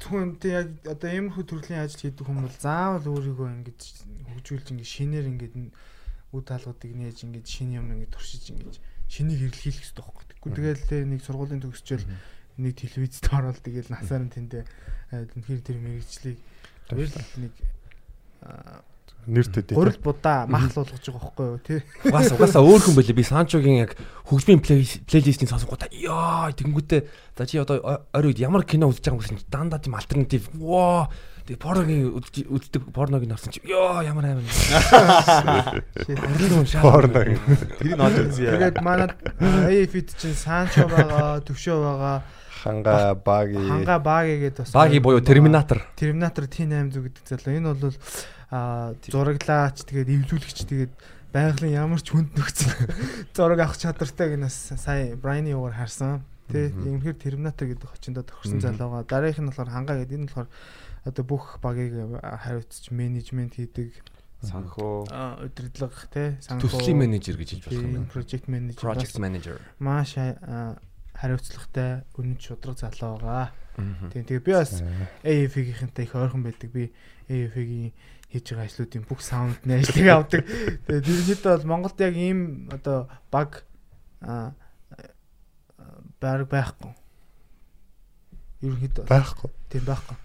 зөвхөн 0.00 0.40
яг 0.48 0.72
одоо 0.88 1.10
иймэрхүү 1.12 1.44
төрлийн 1.44 1.84
ажил 1.84 2.00
хийдэг 2.00 2.24
хүмүүс 2.24 2.48
бол 2.48 2.64
заавал 2.64 3.12
өөрийгөө 3.12 3.48
ингэж 3.60 3.80
хөгжүүлж 4.32 4.66
ингэ 4.72 4.88
шинээр 4.88 5.26
ингэ 5.36 5.48
үд 6.32 6.46
хаалгуудыг 6.48 6.92
нээж 6.96 7.28
ингэ 7.28 7.44
шинэ 7.44 7.76
юм 7.76 7.92
ингэ 7.92 8.08
туршиж 8.08 8.56
ингэ 8.56 8.72
шинийг 9.12 9.52
хэрэглэх 9.52 9.84
хэрэгтэй 9.84 10.00
байхгүй. 10.00 10.24
Тэгвэл 10.32 10.80
тэгэл 10.80 10.88
тэ 10.88 11.04
нэг 11.12 11.20
сургуулийн 11.20 11.60
төгсчөөл 11.60 12.08
нэг 12.56 12.72
телевизэд 12.80 13.28
ороод 13.28 13.60
тэгэл 13.60 13.92
насаар 13.92 14.24
нь 14.24 14.32
тэндээ 14.32 14.64
үнэхээр 15.12 15.60
тэр 15.60 15.76
мэрэгчлийг 15.76 16.40
нэг 17.36 17.52
Нэртэй 19.22 19.62
дээ. 19.62 19.78
гурил 19.78 20.02
будаа 20.02 20.50
махлуулгаж 20.50 20.98
байгаа 20.98 21.22
байхгүй 21.22 21.46
юу 21.46 21.60
тий. 21.62 21.78
Угаасаа 22.10 22.34
угаасаа 22.34 22.66
өөр 22.66 22.82
хүн 22.82 22.96
байлээ. 22.98 23.14
Би 23.14 23.22
Санчогийн 23.22 23.86
яг 23.86 23.94
хөгжмийн 24.26 24.58
плейлистийн 24.58 25.46
сонсонгуудаа 25.46 25.86
ёо 25.94 26.50
тэгэнгүүтээ 26.50 27.00
за 27.38 27.46
чи 27.46 27.62
одоо 27.62 28.02
орой 28.10 28.34
үед 28.34 28.42
ямар 28.42 28.66
кино 28.66 28.90
үзэж 28.90 29.06
байгаа 29.06 29.14
юм 29.14 29.22
гэсэн 29.22 29.38
чи 29.38 29.46
дандаа 29.46 29.78
тийм 29.78 29.94
альтернатив. 29.94 30.50
Воо 30.58 31.06
тэг 31.46 31.54
порногийн 31.62 32.18
үздэг 32.18 32.82
порногийн 32.90 33.38
орсон 33.38 33.54
чи 33.54 33.62
ёо 33.62 34.02
ямар 34.02 34.26
амар. 34.26 34.42
Орлон 36.02 36.66
шаа. 36.66 36.82
Порно. 36.82 37.22
тэрийг 37.78 38.02
олж 38.02 38.18
үзье. 38.26 38.58
Тэгээд 38.58 38.82
манай 38.82 39.06
AFIT 39.38 40.18
чинь 40.18 40.34
Санчо 40.34 40.90
байгаа, 40.90 41.38
Төвшөө 41.46 41.78
байгаа, 41.78 42.26
Ханга 42.62 43.14
баги. 43.14 43.58
Ханга 43.58 43.98
Баги 43.98 44.38
гэдэг 44.38 44.62
бас 44.62 44.72
Баги 44.72 44.98
буюу 45.02 45.20
Терминатор. 45.20 45.82
Терминатор 45.98 46.44
T800 46.46 47.02
гэдэг 47.02 47.24
залуу. 47.26 47.56
Энэ 47.58 47.74
бол 47.74 47.94
а 48.52 48.94
зураглаач 49.10 49.82
тэгээд 49.82 50.08
эвлүүлэгч 50.08 50.58
тэгээд 50.70 50.92
байгалийн 51.34 51.74
ямар 51.74 51.98
ч 51.98 52.14
хүнд 52.14 52.36
нөхцөл 52.38 52.70
зураг 53.34 53.60
авах 53.66 53.80
чадвартай 53.80 54.36
гэнэс 54.36 54.78
сая 54.78 55.16
Брайны 55.16 55.56
юугаар 55.56 55.74
харсан. 55.74 56.22
Тэ 56.52 56.70
юмхэр 56.70 57.16
Терминатор 57.18 57.66
гэдэг 57.66 57.88
хочиндоо 57.88 58.22
тохирсон 58.22 58.60
залууга. 58.60 59.08
Дараагийнх 59.08 59.42
нь 59.42 59.50
болохоор 59.50 59.72
Ханга 59.72 59.98
гэдэг 59.98 60.16
энэ 60.20 60.28
болохоор 60.30 60.48
одоо 61.02 61.24
бүх 61.26 61.58
багийг 61.58 62.20
хариуцж 62.22 62.92
менежмент 62.94 63.58
хийдэг 63.58 63.90
санхүү 64.42 65.06
удирдлага 65.46 66.06
тий 66.10 66.34
Төслийн 66.42 66.98
менежер 66.98 67.38
гэж 67.38 67.62
хэлж 67.62 67.64
болох 67.66 67.82
юм 67.82 67.94
байна. 67.94 68.10
project 68.10 68.46
manager 68.50 68.78
Project 68.82 69.16
manager. 69.22 69.56
маш 69.78 70.14
хариуцлагатай 71.22 72.02
үнэн 72.18 72.38
шудраг 72.42 72.82
залуу 72.82 73.22
байгаа. 73.22 73.54
Тийм 74.10 74.26
тэгээ 74.26 74.42
би 74.42 74.52
бас 74.52 74.82
AF-ийнхэнтэй 75.22 76.04
их 76.04 76.14
ойрхон 76.18 76.42
байдаг. 76.42 76.68
Би 76.74 76.90
AF-ийн 77.30 77.94
хийж 78.32 78.46
байгаа 78.50 78.66
ажлуудын 78.66 79.06
бүх 79.06 79.22
саунд 79.22 79.62
нээжлэг 79.62 80.08
авдаг. 80.12 80.42
Тэгээд 80.90 81.06
ерөнхийдөө 81.06 81.52
бол 81.62 81.70
Монголд 81.70 81.98
яг 82.02 82.14
ийм 82.18 82.66
одоо 82.74 83.06
баг 83.30 83.62
а 84.20 84.52
байр 86.20 86.44
байхгүй. 86.48 86.90
Ерөнхийдөө 88.66 89.04
байхгүй. 89.06 89.50
тийм 89.70 89.84
байхгүй. 89.86 90.16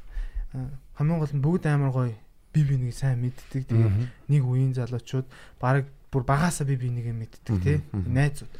Хамгийн 0.97 1.19
гол 1.21 1.35
нь 1.35 1.43
бүгд 1.43 1.65
амар 1.69 1.91
гоё 1.93 2.15
би 2.53 2.61
бинийг 2.63 2.95
сайн 2.97 3.21
мэддэг. 3.21 3.69
Тэгээд 3.69 3.95
нэг 4.33 4.41
үеийн 4.43 4.73
залуучууд 4.73 5.27
баг 5.61 5.85
бүр 6.11 6.23
багаасаа 6.23 6.67
би 6.67 6.79
бинийг 6.79 7.11
мэддэг 7.11 7.55
тий. 7.61 7.83
Найзууд. 7.91 8.53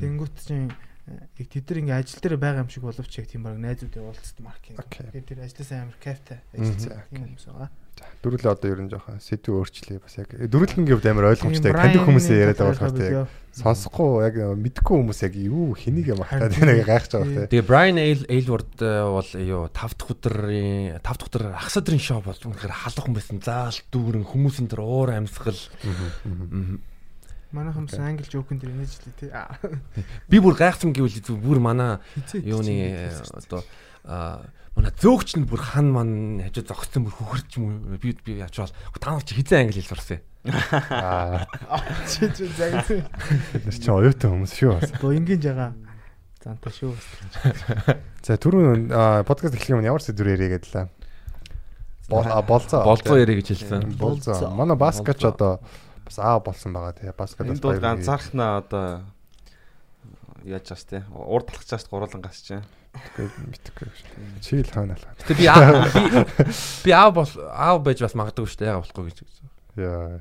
Тэнгүүт 0.00 0.34
чинь 0.40 0.72
яг 1.04 1.48
тэд 1.52 1.68
нар 1.68 1.80
ингээ 1.84 2.00
ажил 2.00 2.20
дээр 2.24 2.36
байгаа 2.40 2.64
юм 2.64 2.72
шиг 2.72 2.84
боловч 2.88 3.12
яг 3.20 3.28
тийм 3.28 3.44
баг 3.44 3.60
найзууд 3.60 3.92
явуулцд 3.92 4.38
маркетинг. 4.40 4.80
Тэгээд 4.88 5.28
тэр 5.28 5.40
ажлаасаа 5.44 5.78
амар 5.84 5.98
кайфтай 6.00 6.40
ажилласан 6.56 7.04
тийм 7.12 7.22
хүмүүс 7.28 7.46
байгаа. 7.52 7.70
Дөрүлээ 8.24 8.50
одоо 8.50 8.68
ер 8.72 8.80
нь 8.82 8.90
жоохон 8.90 9.20
сэдв 9.20 9.52
өөрчлөе 9.52 10.00
бас 10.00 10.16
яг 10.16 10.32
дөрүлэнгийн 10.32 10.96
хувьд 10.96 11.08
амар 11.12 11.30
ойлгомжтой. 11.30 11.70
Тийм, 11.70 11.78
Таньдаг 11.78 12.04
хүмүүсээ 12.08 12.40
яриад 12.40 12.58
байгаа 12.58 12.72
болохоор 12.72 12.96
яг 12.96 13.04
видео. 13.04 13.24
сонсохгүй 13.54 14.10
яг 14.24 14.36
мэдхгүй 14.64 14.96
хүмүүс 14.98 15.20
яг 15.28 15.34
юу 15.38 15.76
хэнийг 15.76 16.08
юм 16.10 16.24
хатаад 16.24 16.56
Харин 16.56 16.68
нэг 16.72 16.88
гайхаж 16.88 17.12
байгаа 17.14 17.28
тийм. 17.28 17.50
Тэгээ 17.52 17.68
Brian 17.68 17.98
Aylward 18.00 18.72
э, 18.80 18.92
бол 19.04 19.30
юу 19.38 19.62
5 19.70 19.94
дахь 19.94 20.10
өдрийн 20.10 20.98
5 20.98 21.04
дахь 21.04 21.28
өдөр 21.28 21.44
ах 21.52 21.70
өдрийн 21.70 22.02
шоу 22.02 22.20
бол 22.24 22.40
үнэхээр 22.48 22.74
халах 22.74 23.04
хүн 23.04 23.14
байсан. 23.14 23.38
Заал 23.44 23.78
дүүрэн 23.92 24.24
хүмүүсийн 24.24 24.68
тэр 24.72 24.82
уур 24.82 25.14
амьсгал. 25.14 25.60
Манайхан 27.54 27.86
бас 27.86 27.98
англи 28.02 28.26
жоокн 28.26 28.58
дээр 28.58 28.74
нэж 28.74 28.98
лээ 29.06 29.14
тий. 29.14 29.30
Би 30.30 30.42
бүр 30.42 30.58
гайхсан 30.58 30.90
гэвэл 30.90 31.22
бүр 31.38 31.62
манай 31.62 32.02
юуны 32.34 32.74
э, 32.74 33.14
одоо 33.30 33.62
а 34.02 34.42
манай 34.74 34.90
зөөгч 34.98 35.38
нь 35.38 35.46
бүр 35.46 35.62
хан 35.62 35.94
ман 35.94 36.42
хажуу 36.42 36.66
зогссон 36.66 37.06
бүр 37.06 37.14
хөхөрч 37.14 37.54
юм 37.62 37.94
уу 37.94 37.94
би 37.94 38.10
би 38.26 38.42
ячвал 38.42 38.74
та 38.98 39.14
нар 39.14 39.22
чи 39.22 39.38
хизээ 39.38 39.70
англи 39.70 39.78
хэл 39.78 39.94
сурсан. 39.94 40.18
Аа 40.90 41.46
чи 42.10 42.26
чи 42.34 42.50
бид 42.50 43.64
нар 43.70 43.78
чинь 43.78 43.94
оюутан 43.94 44.34
хүмүүс 44.34 44.54
шүү. 44.58 44.74
бас. 44.74 44.90
Гоо 44.98 45.14
ингийн 45.14 45.38
жагаа. 45.38 45.78
Занта 46.42 46.74
шүү. 46.74 46.90
За 48.26 48.34
түрүүн 48.34 48.90
подкаст 49.24 49.54
эхлэх 49.54 49.78
юм 49.78 49.86
ямар 49.86 50.02
сэдвэр 50.02 50.34
яриа 50.34 50.58
гэдэлээ. 50.58 50.86
Болцоо. 52.10 52.82
Болцоо 52.84 53.16
яриа 53.16 53.38
гэж 53.38 53.54
хэлсэн. 53.54 53.96
Болцоо. 53.96 54.50
Манай 54.52 54.76
баскач 54.76 55.24
одоо 55.24 55.62
бас 56.04 56.16
аа 56.18 56.38
болсон 56.40 56.72
байгаа 56.72 56.92
тий. 56.94 57.10
Баскач 57.16 57.46
энэ 57.48 57.60
дууд 57.60 57.80
ганцаархнаа 57.80 58.60
одоо 58.62 59.04
яаж 60.44 60.64
чаас 60.68 60.84
те 60.84 61.04
урд 61.10 61.48
талах 61.48 61.64
чаас 61.64 61.84
гуруулан 61.88 62.20
гасч 62.22 62.52
чинь 62.52 62.64
мэдхгүй. 62.94 63.88
Чи 64.44 64.60
л 64.62 64.70
хойно 64.70 64.94
алга. 64.94 65.10
Гэтэ 65.24 65.34
би 65.34 65.46
аа- 65.48 65.88
би 65.90 66.04
би 66.84 66.90
аав 66.92 67.12
бол 67.16 67.30
аав 67.50 67.82
байж 67.82 67.98
бас 68.04 68.14
магадгүй 68.14 68.46
шүү 68.46 68.58
дээ 68.62 68.70
яга 68.70 68.84
болохгүй 68.84 69.04
гэж. 69.10 69.18
Яа. 69.74 70.20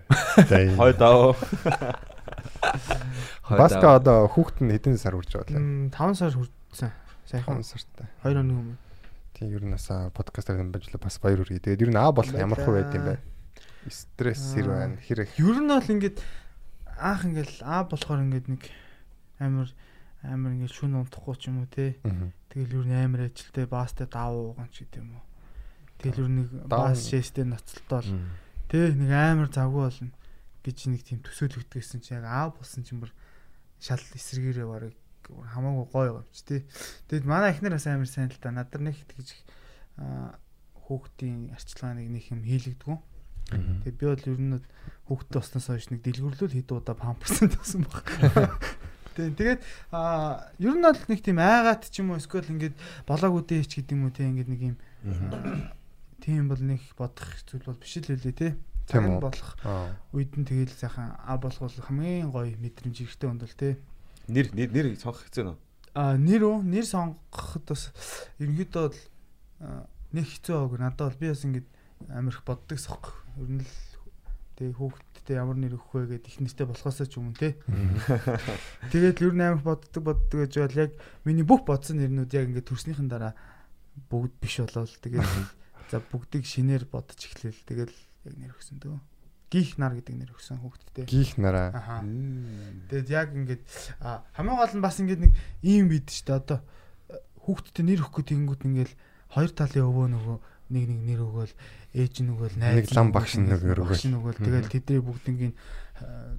Хойд 3.44 3.60
Баска 3.60 3.86
аав. 3.94 4.00
одоо 4.02 4.28
хүүхэд 4.32 4.63
нь 4.63 4.72
хэдэн 4.74 4.98
сар 4.98 5.13
үрж 5.20 5.36
байгаа 5.36 5.54
лээ. 5.54 5.92
5 5.92 6.16
сар 6.18 6.32
хүрсэн. 6.34 6.90
Сайхан 7.28 7.60
5 7.62 7.68
сартай. 7.68 8.08
2 8.24 8.40
оны 8.40 8.54
өмнө. 8.56 8.78
Тийм 9.36 9.52
ер 9.54 9.63
нь 9.68 9.75
бас 9.75 9.88
подкастаар 10.16 10.63
дамжуулаа 10.63 11.02
бас 11.04 11.20
баяр 11.20 11.44
хүргэе. 11.44 11.60
Тэгээд 11.62 11.84
ер 11.86 11.92
нь 11.92 12.00
аа 12.00 12.10
болох 12.16 12.34
ямар 12.34 12.58
хөө 12.58 12.74
байд 12.74 12.96
юм 12.96 13.04
бэ? 13.06 13.16
Стресс 13.90 14.54
хэр 14.54 14.68
байна? 14.68 14.98
Хэр 15.02 15.28
их 15.28 15.40
Ер 15.40 15.58
нь 15.60 15.68
бол 15.68 15.84
ингээд 15.84 16.18
анх 17.00 17.22
ингээд 17.28 17.63
аа 17.63 17.84
болохоор 17.88 18.24
ингээд 18.24 18.48
нэг 18.48 18.63
амар 19.40 19.70
амар 20.24 20.52
ингээд 20.56 20.72
шүн 20.72 20.96
унтахгүй 21.04 21.36
ч 21.36 21.52
юм 21.52 21.63
уу 21.63 21.70
те. 21.72 22.00
Тэгэл 22.54 22.80
ер 22.80 22.86
нь 22.88 22.96
амар 22.96 23.28
ажилтай 23.28 23.66
бастай 23.68 24.08
даваа 24.08 24.56
уугаан 24.56 24.72
ч 24.72 24.88
гэдэм 24.88 25.08
үү. 25.12 25.24
Тэгэл 26.00 26.24
ер 26.24 26.32
нэг 26.32 26.48
бас 26.70 27.12
шээстэй 27.12 27.44
Мм. 28.08 28.32
те 28.72 28.92
нэг 28.96 29.12
амар 29.12 29.50
завгүй 29.52 29.84
болно 29.88 30.12
гэж 30.63 30.78
нэг 30.88 31.02
тийм 31.04 31.20
төсөөлөгдсөн 31.24 32.00
чинь 32.00 32.24
яг 32.24 32.25
аа 32.28 32.48
болсон 32.56 32.88
чинь 32.88 33.04
бүр 33.04 33.12
шал 33.84 34.00
эсрэгээрээ 34.00 34.68
барыг 34.68 34.96
хамаагүй 35.28 35.88
гоё 35.92 36.24
юм 36.24 36.28
чи 36.32 36.44
те. 36.48 36.56
Тэгэд 37.12 37.28
манай 37.28 37.52
эхнэр 37.52 37.75
бас 37.75 37.88
амар 37.88 38.08
сайн 38.08 38.32
л 38.32 38.40
та 38.40 38.52
надад 38.52 38.80
нэг 38.80 38.96
тэгж 39.12 39.44
хүүхдийн 40.88 41.52
арчилгааныг 41.56 42.08
нэг 42.08 42.24
юм 42.32 42.44
хийлэгдгүү. 42.44 42.98
Тэгээ 43.52 43.98
би 43.98 44.06
бол 44.08 44.26
ер 44.30 44.40
нь 44.40 44.54
хүүхдтэй 45.10 45.38
болсноос 45.40 45.68
хойш 45.68 45.88
нэг 45.92 46.02
дэлгүрлүүл 46.06 46.56
хэд 46.56 46.70
удаа 46.72 46.96
памперсан 46.96 47.50
тавсан 47.54 47.84
баг. 47.84 48.08
Тэгээ 49.14 49.36
тэгээд 49.38 49.62
аа 49.94 50.50
ер 50.58 50.74
нь 50.78 50.86
бол 50.86 51.02
нэг 51.12 51.20
тийм 51.22 51.38
айгаад 51.44 51.84
ч 51.90 52.00
юм 52.02 52.16
уу 52.16 52.22
эсвэл 52.22 52.50
ингээд 52.50 52.76
болоог 53.06 53.44
үдээч 53.44 53.78
гэдэг 53.84 53.94
юм 53.94 54.08
уу 54.10 54.16
те 54.16 54.26
ингээд 54.26 54.50
нэг 54.50 54.62
юм 54.74 54.78
тийм 56.24 56.48
бол 56.50 56.62
нэг 56.64 56.82
бодох 56.98 57.30
зүйл 57.46 57.68
бол 57.68 57.78
биш 57.78 58.00
л 58.00 58.10
үлээ 58.16 58.34
те. 58.34 58.50
Тийм 58.88 59.16
Тийм 59.16 59.20
болох 59.24 59.56
Аа. 59.64 59.96
үед 60.12 60.36
нь 60.36 60.44
тэгэл 60.48 60.72
сайхан 60.76 61.16
а 61.20 61.38
болгол 61.40 61.72
хамгийн 61.72 62.32
гоё 62.32 62.52
мэдрэмж 62.60 63.00
ихтэй 63.06 63.30
өндөл 63.32 63.56
те. 63.56 63.80
нэр 64.28 64.52
нэр 64.56 64.70
нэр 64.72 64.88
сонгох 65.00 65.24
хэцүү 65.28 65.44
нөө 65.52 65.58
А 65.94 66.18
нэр 66.18 66.42
үү? 66.44 66.58
Нэр 66.68 66.86
сонгоход 66.90 67.64
бас 67.70 67.94
ерөнхийдөө 68.42 68.84
бол 68.90 69.00
аа, 69.62 69.86
нэг 70.12 70.26
хэцүү 70.26 70.56
байгааг 70.58 70.80
надад 70.82 71.08
бол 71.14 71.22
би 71.22 71.28
бас 71.32 71.44
ингэж 71.48 71.66
амар 72.12 72.34
их 72.34 72.44
боддог 72.44 72.80
сохх. 72.82 73.23
Ер 73.38 73.50
нь 73.50 73.62
л 73.63 73.74
тэг 74.54 74.78
хүүхдтэй 74.78 75.42
ямар 75.42 75.58
нэр 75.58 75.78
өгөх 75.82 76.06
вэ 76.06 76.22
гэд 76.22 76.30
их 76.30 76.38
нэртэй 76.42 76.68
болохоосоо 76.70 77.08
ч 77.10 77.18
юм 77.18 77.34
те. 77.34 77.58
Тэгээд 78.94 79.18
л 79.22 79.28
ер 79.30 79.36
нь 79.38 79.42
амар 79.42 79.62
боддог 79.66 80.04
боддог 80.06 80.38
гэж 80.46 80.54
бол 80.62 80.82
яг 80.86 80.92
миний 81.25 81.46
бүх 81.46 81.66
бодсон 81.66 81.98
нэрнүүд 81.98 82.32
яг 82.38 82.46
ингээд 82.54 82.70
төрснийхэн 82.70 83.10
дараа 83.10 83.34
бүгд 84.10 84.34
биш 84.38 84.62
болол 84.62 84.94
тэгээд 85.02 85.25
за 85.90 86.02
бүгдийг 86.02 86.46
шинээр 86.46 86.86
бодож 86.90 87.18
эхлэв. 87.18 87.58
Тэгэл 87.66 87.94
яг 88.25 88.36
нэр 88.38 88.54
өгсөн 88.54 88.78
дөө. 88.82 88.98
Гих 89.54 89.78
нар 89.78 89.94
гэдэг 89.94 90.16
нэр 90.18 90.34
өгсөн 90.34 90.58
хүүхдтэй. 90.58 91.06
Гих 91.06 91.38
нараа. 91.38 92.02
Тэгээд 92.90 93.10
яг 93.13 93.30
ингээд 93.38 93.63
хамгийн 94.34 94.58
гол 94.58 94.74
нь 94.74 94.86
бас 94.86 94.98
ингээд 94.98 95.22
нэг 95.22 95.34
ийм 95.62 95.94
бид 95.94 96.10
ч 96.10 96.25
та 96.25 96.42
одоо 96.42 96.66
хүүхдтэй 97.46 97.86
нэр 97.86 98.02
өгөх 98.02 98.25
гээд 98.25 98.30
тэгэнгүүт 98.34 98.66
ингээл 98.66 98.94
хоёр 99.38 99.52
талын 99.54 99.86
өвөө 99.86 100.08
нөгөө 100.18 100.38
нэг 100.74 100.89
нэг 100.89 101.01
нэр 101.06 101.22
өгөөл 101.22 101.53
ээж 101.94 102.13
нь 102.25 102.32
өгөөл 102.34 102.58
найз 102.58 102.75
Нэг 102.82 102.89
лам 102.98 103.10
багш 103.13 103.38
нь 103.38 103.46
нөгөө 103.46 103.86
багш 103.86 104.03
нь 104.10 104.18
өгөөл. 104.18 104.42
өгөөл 104.42 104.42
тэгэл 104.42 104.74
тэдний 104.74 105.01
бүгднийг 105.06 105.53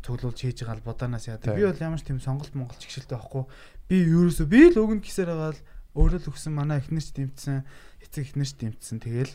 цуглуулж 0.02 0.38
хийж 0.42 0.58
байгаа 0.66 0.76
л 0.82 0.86
бодаанаас 0.86 1.24
яадаг. 1.30 1.54
Би 1.54 1.62
бол 1.64 1.78
ямар 1.78 2.00
ч 2.02 2.04
тийм 2.04 2.18
сонголт 2.18 2.52
монголч 2.58 2.82
гişэлтэй 2.82 3.14
байхгүй. 3.16 3.44
Би 3.88 3.96
ерөөсөө 4.10 4.46
би 4.50 4.60
л 4.74 4.82
өгнө 4.82 5.00
гэсээр 5.06 5.30
байгаа 5.30 5.52
л 5.54 5.60
өөрөө 5.94 6.20
л 6.20 6.30
өгсөн 6.34 6.52
манай 6.52 6.82
эхнэрч 6.82 7.08
дэмтсэн 7.14 7.62
эцэг 8.02 8.22
эхнэрч 8.34 8.52
дэмтсэн 8.58 8.98
тэгэл 8.98 9.32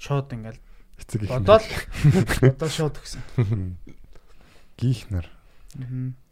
шууд 0.00 0.32
ингээл 0.32 0.60
Эцэг 1.00 1.20
их. 1.24 1.30
бодоол 1.30 1.66
бодоол 2.40 2.72
шууд 2.72 2.96
өгсөн. 2.96 3.22
Гих 4.80 5.12
нар. 5.12 5.28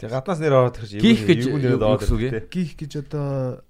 Тэг 0.00 0.08
гаднаас 0.08 0.40
нэр 0.40 0.56
ороод 0.56 0.80
ирж 0.80 0.96
Гих 0.96 1.28
гэж 1.28 2.48
Гих 2.48 2.72
гэж 2.80 2.92
одоо 3.04 3.62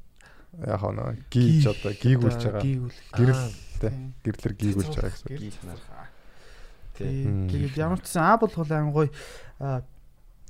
Яг 0.58 0.82
нөө 0.82 1.28
гийж 1.30 1.70
одоо 1.70 1.92
гийгүүлж 1.92 2.40
байгаа. 2.40 2.62
Гийгүүлэх. 2.64 2.98
Гэрэл 3.14 3.42
тэ. 3.78 3.90
Тийм. 3.90 4.14
Гэрлэр 4.26 4.54
гийгүүлж 4.58 4.94
байгаа 4.98 5.12
гэсэн. 5.14 5.28
Гэрэл 5.30 5.42
Гих 5.46 5.58
нар. 5.64 5.78
цуцлах. 5.78 6.10
Тий. 6.98 7.24
Тэгээд 7.24 7.76
ямар 7.78 8.00
ч 8.02 8.06
сан 8.10 8.24
А 8.26 8.36
болох 8.36 8.66
айн 8.70 8.90
гоё 8.90 9.10
а, 9.62 9.82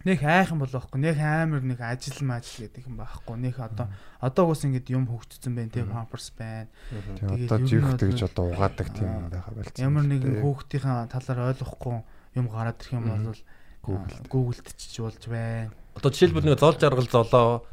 нэх 0.07 0.23
айхан 0.23 0.59
болохгүй 0.63 1.01
нэх 1.03 1.19
амар 1.19 1.61
нэг 1.61 1.81
ажил 1.83 2.23
мажил 2.23 2.71
гэдэг 2.71 2.87
юм 2.87 2.97
байхгүй 3.03 3.37
нэх 3.37 3.59
одоо 3.59 3.91
одоо 4.23 4.45
уус 4.49 4.63
ингэж 4.63 4.87
юм 4.95 5.11
хөгжсөн 5.11 5.53
байна 5.59 5.75
те 5.75 5.83
памперс 5.83 6.31
байна 6.39 6.71
Тэгээ 6.89 7.51
Тэгээд 7.51 7.53
одоо 7.53 7.81
бол 7.83 7.99
гэж 7.99 8.21
одоо 8.31 8.45
угаадаг 8.55 8.89
тийм 8.95 9.29
байха 9.29 9.51
болцсон. 9.53 9.83
ямар 9.83 10.05
нэгэн 10.07 10.35
хүүхдийн 10.41 11.11
талаар 11.11 11.41
ойлгохгүй 11.51 11.97
юм 12.39 12.47
гараад 12.47 12.79
ирэх 12.79 12.95
юм 12.95 13.05
бол 13.11 13.41
Google. 13.83 14.21
Google-д 14.29 14.69
чиж 14.77 15.01
болж 15.01 15.23
байна. 15.27 15.73
Одоо 15.97 16.11
жишээлбэл 16.13 16.47
нэг 16.47 16.61
зол 16.61 16.77
жаргал 16.79 17.09
золоо 17.09 17.67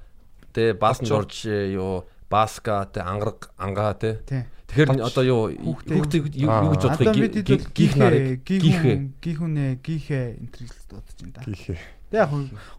тэ 0.56 0.74
баасан 0.74 1.06
жорж 1.06 1.46
юу 1.46 2.08
баска 2.30 2.86
тэ 2.92 3.02
ангараг 3.06 3.50
ангаа 3.58 3.94
тэ 3.96 4.20
Тий. 4.26 4.44
Тэгэхээр 4.66 5.02
одоо 5.06 5.24
юу 5.24 5.42
Хүүхдээ 5.54 6.42
юу 6.42 6.74
гэж 6.74 6.84
бодох 6.90 7.16
вэ? 7.16 7.30
бид 7.30 7.36
хэд 7.46 7.64
гих 7.72 7.94
нарыг 7.96 8.42
гихээ. 8.44 8.98
гихүнэ 9.22 9.66
гихээ 9.80 10.28
интернет 10.42 10.74
дуудаж 10.90 11.16
байна 11.22 11.34
да. 11.38 11.42
Гихээ. 11.46 11.80
Тэг 12.06 12.18
яг 12.18 12.30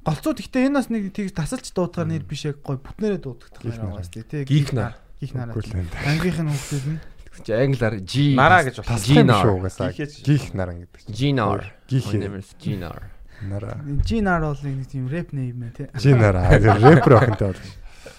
голцоо 0.02 0.32
гэхдээ 0.34 0.66
энэ 0.66 0.76
бас 0.76 0.88
нэг 0.90 1.02
тийг 1.14 1.30
тасалж 1.30 1.66
дуудахаар 1.70 2.08
нэр 2.10 2.24
биш 2.26 2.42
яг 2.44 2.58
гой 2.66 2.76
бүтнээрээ 2.82 3.20
дуудах 3.22 3.48
Гих 3.62 3.78
юм 3.78 3.86
нар. 3.86 4.02
байгаас 4.02 4.10
тий. 4.10 4.44
Гих 4.44 4.72
нар. 4.74 4.92
Гих 5.22 5.32
нараа. 5.32 5.54
Үгүй 5.54 5.62
л 5.62 5.74
энэ. 5.78 5.90
Ангийнх 6.10 6.40
нь 6.42 6.50
хүүхдүүд 6.50 6.86
нь 6.90 7.00
Чи 7.36 7.52
англиар 7.52 7.94
G 8.00 8.14
Нараа 8.32 8.64
гэж 8.64 8.76
болох. 8.80 8.96
G 8.96 9.12
Тастай 9.12 9.20
юм 9.20 9.28
шүү 9.28 9.54
угаасаа. 9.60 9.92
Гих 9.92 10.44
наран 10.56 10.76
гэдэг 10.88 11.00
чинь. 11.04 11.12
G 11.12 11.20
nar. 11.36 11.60
Гихээ. 11.84 12.32
G 12.56 12.64
nar. 12.80 13.00
Нараа. 13.44 13.76
Жинар 14.08 14.40
бол 14.40 14.56
нэг 14.64 14.88
тийм 14.88 15.04
рэп 15.12 15.36
нэм 15.36 15.52
мэ 15.60 15.68
тий. 15.76 15.86
Нараа. 16.16 16.56
Рэпер 16.56 17.12
охинтой 17.20 17.52
бол. 17.52 17.60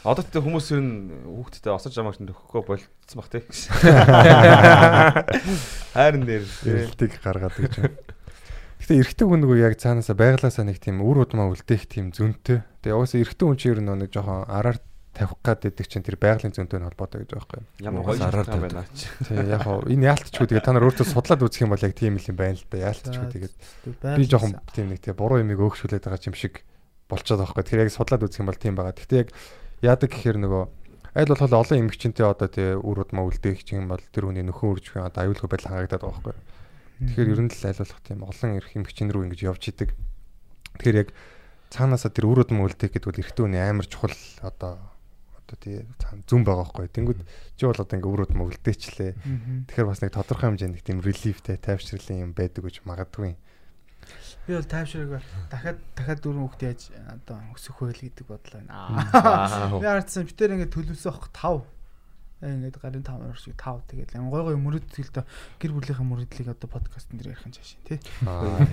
Одоо 0.04 0.24
тэ 0.24 0.42
хүмүүс 0.44 0.68
ер 0.76 0.82
нь 0.82 1.12
хүүхдтэй 1.26 1.74
осож 1.74 1.98
амагч 1.98 2.20
нөхөхгүй 2.24 2.64
болцсон 2.68 3.18
бах 3.18 3.30
тий. 3.32 3.44
Хайрн 5.96 6.24
дээр 6.28 6.46
тий. 6.46 6.74
Эрэлтийг 6.88 7.14
гаргаад 7.24 7.56
гэж 7.58 7.74
байна. 7.80 7.98
Гэтэ 8.78 8.94
эрэгтэй 9.02 9.28
хүн 9.28 9.42
нөгөө 9.42 9.58
яг 9.68 9.76
цаанаасаа 9.82 10.16
байглаасаа 10.16 10.66
нэг 10.70 10.78
тийм 10.78 11.02
үр 11.02 11.26
удмаа 11.26 11.50
үлдээх 11.50 11.90
тийм 11.90 12.14
зөнтэй. 12.14 12.62
Тэгээ 12.86 12.94
угаасаа 12.94 13.26
эрэгтэй 13.26 13.46
хүн 13.50 13.58
чинь 13.58 13.74
ер 13.74 13.82
нь 13.82 13.90
нэг 13.90 14.14
жоохон 14.14 14.46
араар 14.46 14.78
тавих 15.18 15.34
гад 15.42 15.66
байдаг 15.66 15.90
чинь 15.90 16.06
тэр 16.06 16.22
байгалийн 16.22 16.54
зөнтэй 16.54 16.78
холбоотой 16.78 17.26
гэж 17.26 17.34
байгаа 17.34 17.58
юм. 17.58 17.66
Ямар 17.82 18.06
гоё 18.06 18.22
араар 18.22 18.46
байна 18.46 18.86
ч. 18.94 19.10
Тэгээ 19.26 19.50
яг 19.50 19.66
хоо 19.66 19.82
энэ 19.90 20.14
яалтчгүй 20.14 20.46
тэгээ 20.46 20.62
та 20.62 20.78
нар 20.78 20.86
өөртөө 20.86 21.10
судлаад 21.10 21.42
үзэх 21.42 21.66
юм 21.66 21.74
бол 21.74 21.82
яг 21.82 21.98
тийм 21.98 22.22
л 22.22 22.30
юм 22.30 22.38
байна 22.38 22.54
л 22.54 22.70
да. 22.70 22.86
Яалтчгүй 22.86 23.26
тэгээд 23.34 23.54
би 24.14 24.24
жоохон 24.30 24.62
тийм 24.78 24.94
нэг 24.94 25.02
тийм 25.02 25.18
буруу 25.18 25.42
юмыг 25.42 25.58
өөгшүүлээд 25.58 26.06
байгаа 26.06 26.30
юм 26.30 26.38
шиг 26.38 26.62
болчиход 27.10 27.42
байгаа 27.42 27.58
байхгүй. 27.58 27.66
Тэгэхээр 27.66 27.86
яг 27.90 27.98
судлаад 27.98 28.26
үзэх 28.30 28.46
юм 28.46 28.50
бол 28.54 28.62
тийм 28.62 28.78
байгаа. 28.78 28.94
Гэхдээ 28.94 29.22
яг 29.26 29.34
яадаг 29.82 30.10
гэхээр 30.10 30.38
нөгөө 30.42 30.64
аль 31.18 31.32
болох 31.34 31.50
олон 31.50 31.82
эмгчэнтэй 31.86 32.26
одоо 32.26 32.50
тий 32.50 32.78
үр 32.78 33.02
удмаа 33.02 33.26
үлдээх 33.26 33.66
юм 33.74 33.90
бол 33.90 34.02
тэр 34.14 34.30
хүний 34.30 34.46
нөхөн 34.46 34.74
үржих 34.78 34.98
одоо 35.02 35.26
аюулгүй 35.26 35.50
байдал 35.50 35.70
хангагдаад 35.74 36.04
байгаа 36.06 36.22
байхгүй. 36.22 36.36
Тэгэхээр 36.98 37.34
ер 37.34 37.42
нь 37.46 37.52
л 37.54 37.66
аль 37.66 37.82
болох 37.82 38.02
тийм 38.06 38.20
олон 38.26 38.52
эрх 38.58 38.72
эмгчин 38.78 39.10
рүү 39.14 39.24
ингэж 39.30 39.42
явж 39.46 39.64
идэг. 39.70 39.90
Тэгэхээр 40.78 41.02
яг 41.02 41.10
цаанаасаа 41.70 42.12
тэр 42.14 42.30
үр 42.30 42.42
удмаа 42.46 42.70
үлдээх 42.70 42.94
гэдэг 42.98 43.10
бол 43.10 43.22
эрэгтэй 43.22 43.44
хүний 43.46 43.62
амар 43.62 43.88
чухал 43.90 44.18
одоо 44.42 44.78
одоо 45.42 45.58
тий 45.58 45.86
зүн 46.30 46.42
байгаа 46.46 46.70
байхгүй. 46.70 46.90
Тэнгүүд 46.94 47.20
чи 47.58 47.64
бол 47.66 47.82
одоо 47.82 47.96
ингээ 47.98 48.14
үр 48.14 48.24
удмаа 48.26 48.46
үлдээчлээ. 48.50 49.12
Тэгэхээр 49.70 49.90
бас 49.90 50.02
нэг 50.02 50.12
тодорхой 50.14 50.54
хэмжээнд 50.54 50.86
тийм 50.86 51.00
релифтэй 51.02 51.58
тайвширлын 51.58 52.24
юм 52.30 52.32
байдаг 52.34 52.66
гэж 52.66 52.82
магадгүй. 52.86 53.38
Би 54.48 54.54
бол 54.56 54.64
тайвширыг 54.64 55.20
дахиад 55.52 55.78
дахиад 55.94 56.20
дөрөв 56.24 56.42
хүүхд 56.48 56.62
яаж 56.64 56.82
одоо 57.12 57.38
өсөх 57.54 57.78
вэ 57.84 57.92
л 57.92 58.02
гэдэг 58.08 58.26
бодлоо 58.32 58.62
байна. 58.64 59.76
Би 59.76 59.86
харсан 59.86 60.24
битэр 60.26 60.56
ингээд 60.56 60.72
төлөвлөсөн 60.72 61.12
ах 61.12 61.28
5. 61.36 61.68
Ингээд 62.38 62.78
гарын 62.80 63.04
5 63.04 63.28
орш 63.28 63.44
5 63.52 63.92
тэгээд 63.92 64.12
гой 64.16 64.42
гой 64.48 64.56
мөрөдөлтөө 64.56 65.24
гэр 65.60 65.72
бүлийнхээ 65.76 66.06
мөрөдлийг 66.08 66.48
одоо 66.54 66.70
подкастн 66.70 67.18
дээр 67.20 67.34
ярих 67.36 67.44
юм 67.44 67.54
чаашин 67.54 67.82
тий. 67.84 68.00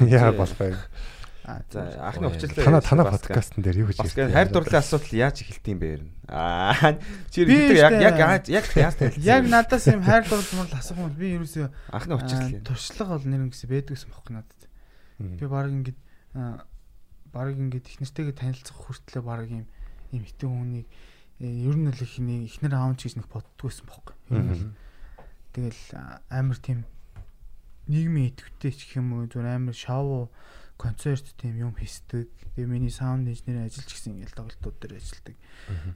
Яа 0.09 0.31
болох 0.37 0.61
вэ? 0.61 0.77
За 1.45 1.81
анхны 2.01 2.29
өвчлөлөө 2.33 2.65
Танаа 2.65 2.81
танаа 2.81 3.05
подкастн 3.13 3.61
дээр 3.61 3.85
юу 3.85 3.89
гэж 3.93 4.01
Бас 4.01 4.17
ярьсан? 4.17 4.33
хайр 4.33 4.49
дурлалын 4.49 4.81
асуудал 4.81 5.13
яаж 5.13 5.37
эхэлт 5.45 5.67
юм 5.69 5.79
бэ 5.81 5.91
нь? 6.01 6.09
Аа 6.25 6.97
чи 7.33 7.45
яг 7.45 7.93
яг 8.01 8.17
яаж- 8.17 8.49
яг 8.49 8.65
яаж 8.73 8.97
танилцсан? 8.97 9.29
Яг 9.29 9.45
надаас 9.53 9.85
юм 9.93 10.01
хайр 10.09 10.25
дурлал 10.25 10.73
асуух 10.73 10.97
юм 10.97 11.05
бол 11.13 11.21
би 11.21 11.37
ерөөсөө 11.37 11.69
анхны 11.93 12.17
өвчлөл. 12.17 12.65
туршлага 12.65 13.21
бол 13.21 13.29
нэр 13.29 13.45
ингэсэн 13.53 13.69
байдгүйсэн 13.77 14.09
бохоо 14.09 14.33
надад. 14.41 14.64
Би 15.19 15.47
баг 15.47 15.71
ингээд 15.71 15.99
баг 17.31 17.49
ингээд 17.55 17.87
их 17.91 17.99
нэртэйгээ 18.03 18.37
танилцах 18.39 18.79
хүртлээр 18.79 19.25
баг 19.25 19.51
юм 19.51 19.67
юм 20.15 20.23
хитэн 20.23 20.51
хүнийг 20.51 20.87
э, 21.43 21.47
ер 21.47 21.77
нь 21.77 21.91
л 21.91 22.01
их 22.03 22.15
нэг 22.23 22.41
ихнэр 22.49 22.75
аав 22.75 22.95
ч 22.99 23.11
гэж 23.11 23.15
нэг 23.19 23.29
боддгүйсэн 23.31 23.87
бохоо. 23.87 24.15
Ер 24.31 24.43
нь 24.43 24.53
л 24.55 24.63
Тэгэл 25.55 25.95
амар 26.35 26.59
тийм 26.59 26.83
нийгмийн 27.87 28.35
идэвхтэй 28.35 28.75
ч 28.75 28.91
гэх 28.91 28.99
юм 28.99 29.15
уу 29.15 29.31
зүгээр 29.31 29.55
амар 29.55 29.77
шоу 29.79 30.35
концерт 30.75 31.31
тийм 31.39 31.55
юм 31.63 31.79
хийдэг. 31.79 32.27
Тэгээ 32.59 32.67
миний 32.67 32.91
саунд 32.91 33.31
инженерийн 33.31 33.71
ажиллаж 33.71 33.87
гисэн 33.87 34.19
ингээл 34.19 34.35
тоглолтууд 34.35 34.77
дээр 34.83 34.99
ажилладаг. 34.99 35.37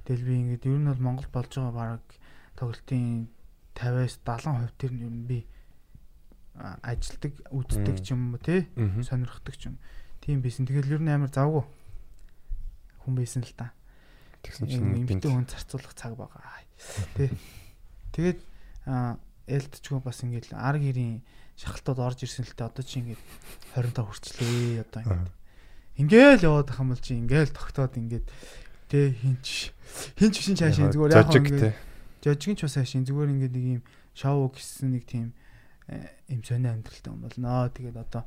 Тэгэл 0.06 0.26
би 0.30 0.34
ингээд 0.38 0.70
ер 0.70 0.78
нь 0.78 0.86
бол 0.86 1.02
Монгол 1.02 1.30
болж 1.34 1.50
байгаа 1.58 1.74
баг 1.74 2.06
тоглолтын 2.54 3.26
50-аас 3.74 4.22
70% 4.22 4.78
тэр 4.78 4.92
нь 4.94 5.02
ер 5.02 5.10
нь 5.10 5.26
би 5.26 5.38
ажилдаг, 6.82 7.32
үздэг 7.54 7.96
ч 8.02 8.12
юм 8.12 8.34
уу 8.34 8.42
тий 8.42 8.66
сонирхдаг 9.06 9.54
ч 9.54 9.70
юм. 9.70 9.78
Тийм 10.20 10.42
байсан. 10.42 10.66
Тэгэл 10.66 10.98
ер 10.98 11.02
нь 11.02 11.12
амар 11.12 11.30
завгүй 11.30 11.64
хүн 13.02 13.14
байсан 13.14 13.42
л 13.46 13.54
та. 13.54 13.72
Тэгсэн 14.42 14.66
чинь 14.66 15.06
эмэгтэй 15.06 15.30
хүн 15.30 15.46
зарцуулах 15.46 15.94
цаг 15.94 16.18
байгаа. 16.18 16.42
Тэ. 17.14 17.30
Тэгээд 18.12 18.38
элдчгүй 19.48 20.00
бас 20.02 20.22
ингээл 20.26 20.52
ар 20.58 20.76
гэрийн 20.76 21.22
шахалтууд 21.56 21.98
орж 21.98 22.26
ирсэн 22.26 22.46
л 22.46 22.54
та 22.54 22.68
одоо 22.68 22.84
чи 22.84 23.00
ингээд 23.00 23.22
25 23.74 24.04
хүрчлээ 24.04 24.82
одоо 24.84 25.00
ингээд. 25.02 25.30
Ингээл 25.98 26.46
яваад 26.46 26.70
ах 26.70 26.78
юм 26.82 26.92
бол 26.94 27.02
чи 27.02 27.18
ингээл 27.18 27.50
тогтоод 27.54 27.98
ингээд 27.98 28.26
тэ 28.92 29.16
хинч 29.16 29.74
хинч 30.14 30.34
шин 30.38 30.56
цаашаа 30.58 30.92
зүгээр 30.94 31.12
яг 31.16 31.26
зожиг 31.32 31.46
ингээд 31.48 31.76
жожигч 32.22 32.60
бас 32.62 32.74
хаашийн 32.78 33.04
зүгээр 33.06 33.32
ингээд 33.34 33.54
нэг 33.54 33.66
юм 33.78 33.82
шоу 34.14 34.50
гэсэн 34.50 34.94
нэг 34.94 35.04
тийм 35.06 35.34
юм 36.28 36.44
сонио 36.44 36.76
амьдралтай 36.76 37.12
юм 37.12 37.24
болно. 37.24 37.72
Тэгээд 37.72 37.96
одоо 37.96 38.22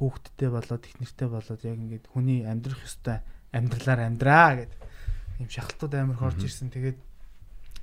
хүүхдтэй 0.00 0.48
болоод 0.48 0.84
их 0.88 0.96
нэртэй 0.96 1.28
болоод 1.28 1.60
яг 1.60 1.76
ингээд 1.76 2.06
хүний 2.08 2.48
амьдрах 2.48 2.80
ёстой 2.80 3.20
амьдралаар 3.52 4.00
амьдраа 4.08 4.64
гэдэг 4.64 4.80
юм 5.44 5.48
шахалтууд 5.52 5.92
амар 5.92 6.16
их 6.16 6.24
орж 6.24 6.40
ирсэн. 6.48 6.72
Тэгээд 6.72 6.98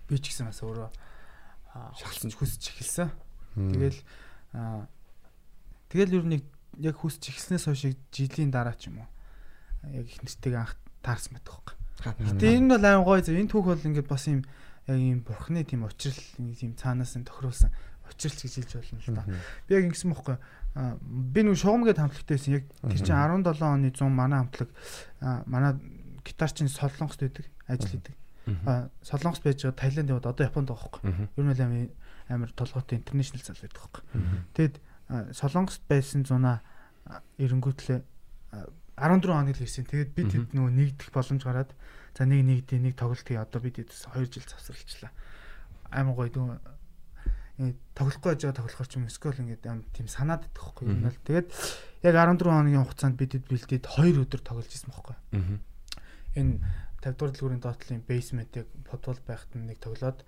би 0.10 0.16
ч 0.18 0.34
гэсэн 0.34 0.50
бас 0.50 0.62
өөрөө 0.66 0.90
шахалсан 2.02 2.34
хүсэж 2.34 2.64
эхэлсэн. 2.74 3.10
Тэгэл 3.54 4.00
тэгэл 5.94 6.18
ер 6.18 6.26
нь 6.26 6.42
яг 6.82 6.98
хүсэж 6.98 7.30
эхэлснээс 7.30 7.70
хойш 7.70 7.94
жилийн 8.10 8.50
дараа 8.50 8.74
ч 8.74 8.90
юм 8.90 9.06
уу 9.06 9.10
яг 9.94 10.10
их 10.10 10.18
нэртэйг 10.26 10.56
анх 10.58 10.74
таарсан 11.06 11.38
байдаг 11.38 11.54
хөөе. 11.54 11.78
Гэтэ 12.26 12.58
энэ 12.58 12.74
бол 12.74 12.86
айн 12.90 13.06
гоё 13.06 13.22
зөв. 13.22 13.38
Энэ 13.38 13.54
түүх 13.54 13.66
бол 13.70 13.86
ингээд 13.86 14.10
бас 14.10 14.26
юм 14.26 14.42
яг 14.90 14.98
юм 14.98 15.22
бурхны 15.22 15.62
тийм 15.62 15.86
учрал 15.86 16.18
нэг 16.42 16.58
тийм 16.58 16.74
цаанаас 16.74 17.14
нь 17.14 17.28
тохируулсан 17.28 17.70
учралч 18.10 18.40
гэж 18.44 18.54
хэлж 18.60 18.74
болно 18.78 19.00
л 19.00 19.16
та. 19.16 19.26
Би 19.68 19.76
яг 19.78 19.86
ингэсэн 19.90 20.12
бохгүй. 20.12 20.38
Би 21.06 21.40
нэг 21.46 21.56
шугамгээд 21.58 22.02
хамтлагтайсэн. 22.02 22.54
Яг 22.60 22.66
тэр 22.84 23.00
чинь 23.00 23.16
17 23.16 23.62
оны 23.62 23.90
100 23.94 24.10
манай 24.10 24.40
хамтлаг 24.44 24.70
манай 25.46 25.78
гитар 26.24 26.52
чинь 26.52 26.70
солонгост 26.70 27.22
байдаг, 27.22 27.46
ажил 27.68 27.90
хийдэг. 27.90 28.16
А, 28.66 28.90
солонгост 29.02 29.44
байж 29.44 29.64
байгаа 29.64 29.78
Таиланд 29.78 30.10
яваад 30.10 30.30
одоо 30.30 30.46
Японд 30.46 30.70
байгаа 30.70 30.90
байхгүй. 30.90 31.30
Ер 31.38 31.44
нь 31.46 31.52
бол 31.54 31.62
амар 31.66 31.90
амар 32.30 32.52
толгойтой 32.54 32.98
интернэшнл 33.02 33.42
зал 33.42 33.58
байдаг 33.62 33.82
байхгүй. 33.82 34.04
Тэгэд 34.54 34.76
Солонгост 35.34 35.82
байсан 35.90 36.26
зунаа 36.26 36.62
а, 37.06 37.22
эренгүүтлээ 37.42 38.00
а, 38.54 38.70
14 38.98 39.26
хоног 39.26 39.58
л 39.58 39.66
ирсэн. 39.66 39.90
Тэгээд 39.90 40.14
бид 40.14 40.30
хэд 40.30 40.54
нөгөө 40.54 40.74
нэгдэх 40.78 41.10
боломж 41.10 41.42
гараад 41.42 41.74
за 42.14 42.30
нэг 42.30 42.46
нэгдээ 42.46 42.80
нэг 42.80 42.94
тоглолт 42.94 43.26
хий 43.26 43.42
одоо 43.42 43.58
бид 43.58 43.82
хэд 43.82 43.90
2 43.90 44.30
жил 44.30 44.46
завсарлалчлаа. 44.46 45.12
Амар 45.90 46.14
гоё 46.14 46.30
дүү 46.30 46.46
тоглохгүй 47.94 48.30
байж 48.32 48.42
байгаа 48.48 48.60
тоглохоор 48.64 48.88
ч 48.88 48.94
юм 48.96 49.08
эсвэл 49.12 49.44
ингээд 49.44 49.64
аим 49.68 49.84
тийм 49.92 50.08
санаад 50.08 50.48
идэх 50.48 50.64
байхгүй 50.64 50.86
юм 50.88 51.04
бол 51.04 51.20
тэгээд 51.28 51.48
яг 52.08 52.16
14 52.16 52.48
хоногийн 52.48 52.84
хугацаанд 52.88 53.20
бидэд 53.20 53.46
бэлдээд 53.52 53.86
2 53.86 54.24
өдөр 54.24 54.42
тоглож 54.42 54.72
ирсэн 54.72 54.92
байхгүй. 54.96 55.16
Энэ 56.40 56.64
50 57.04 57.16
дугаар 57.16 57.32
дэлгүүрийн 57.32 57.64
доотлын 57.64 58.04
basement-ыг 58.04 58.68
футбол 58.88 59.20
байхад 59.24 59.52
нь 59.56 59.68
нэг 59.68 59.80
тоглоод 59.80 60.20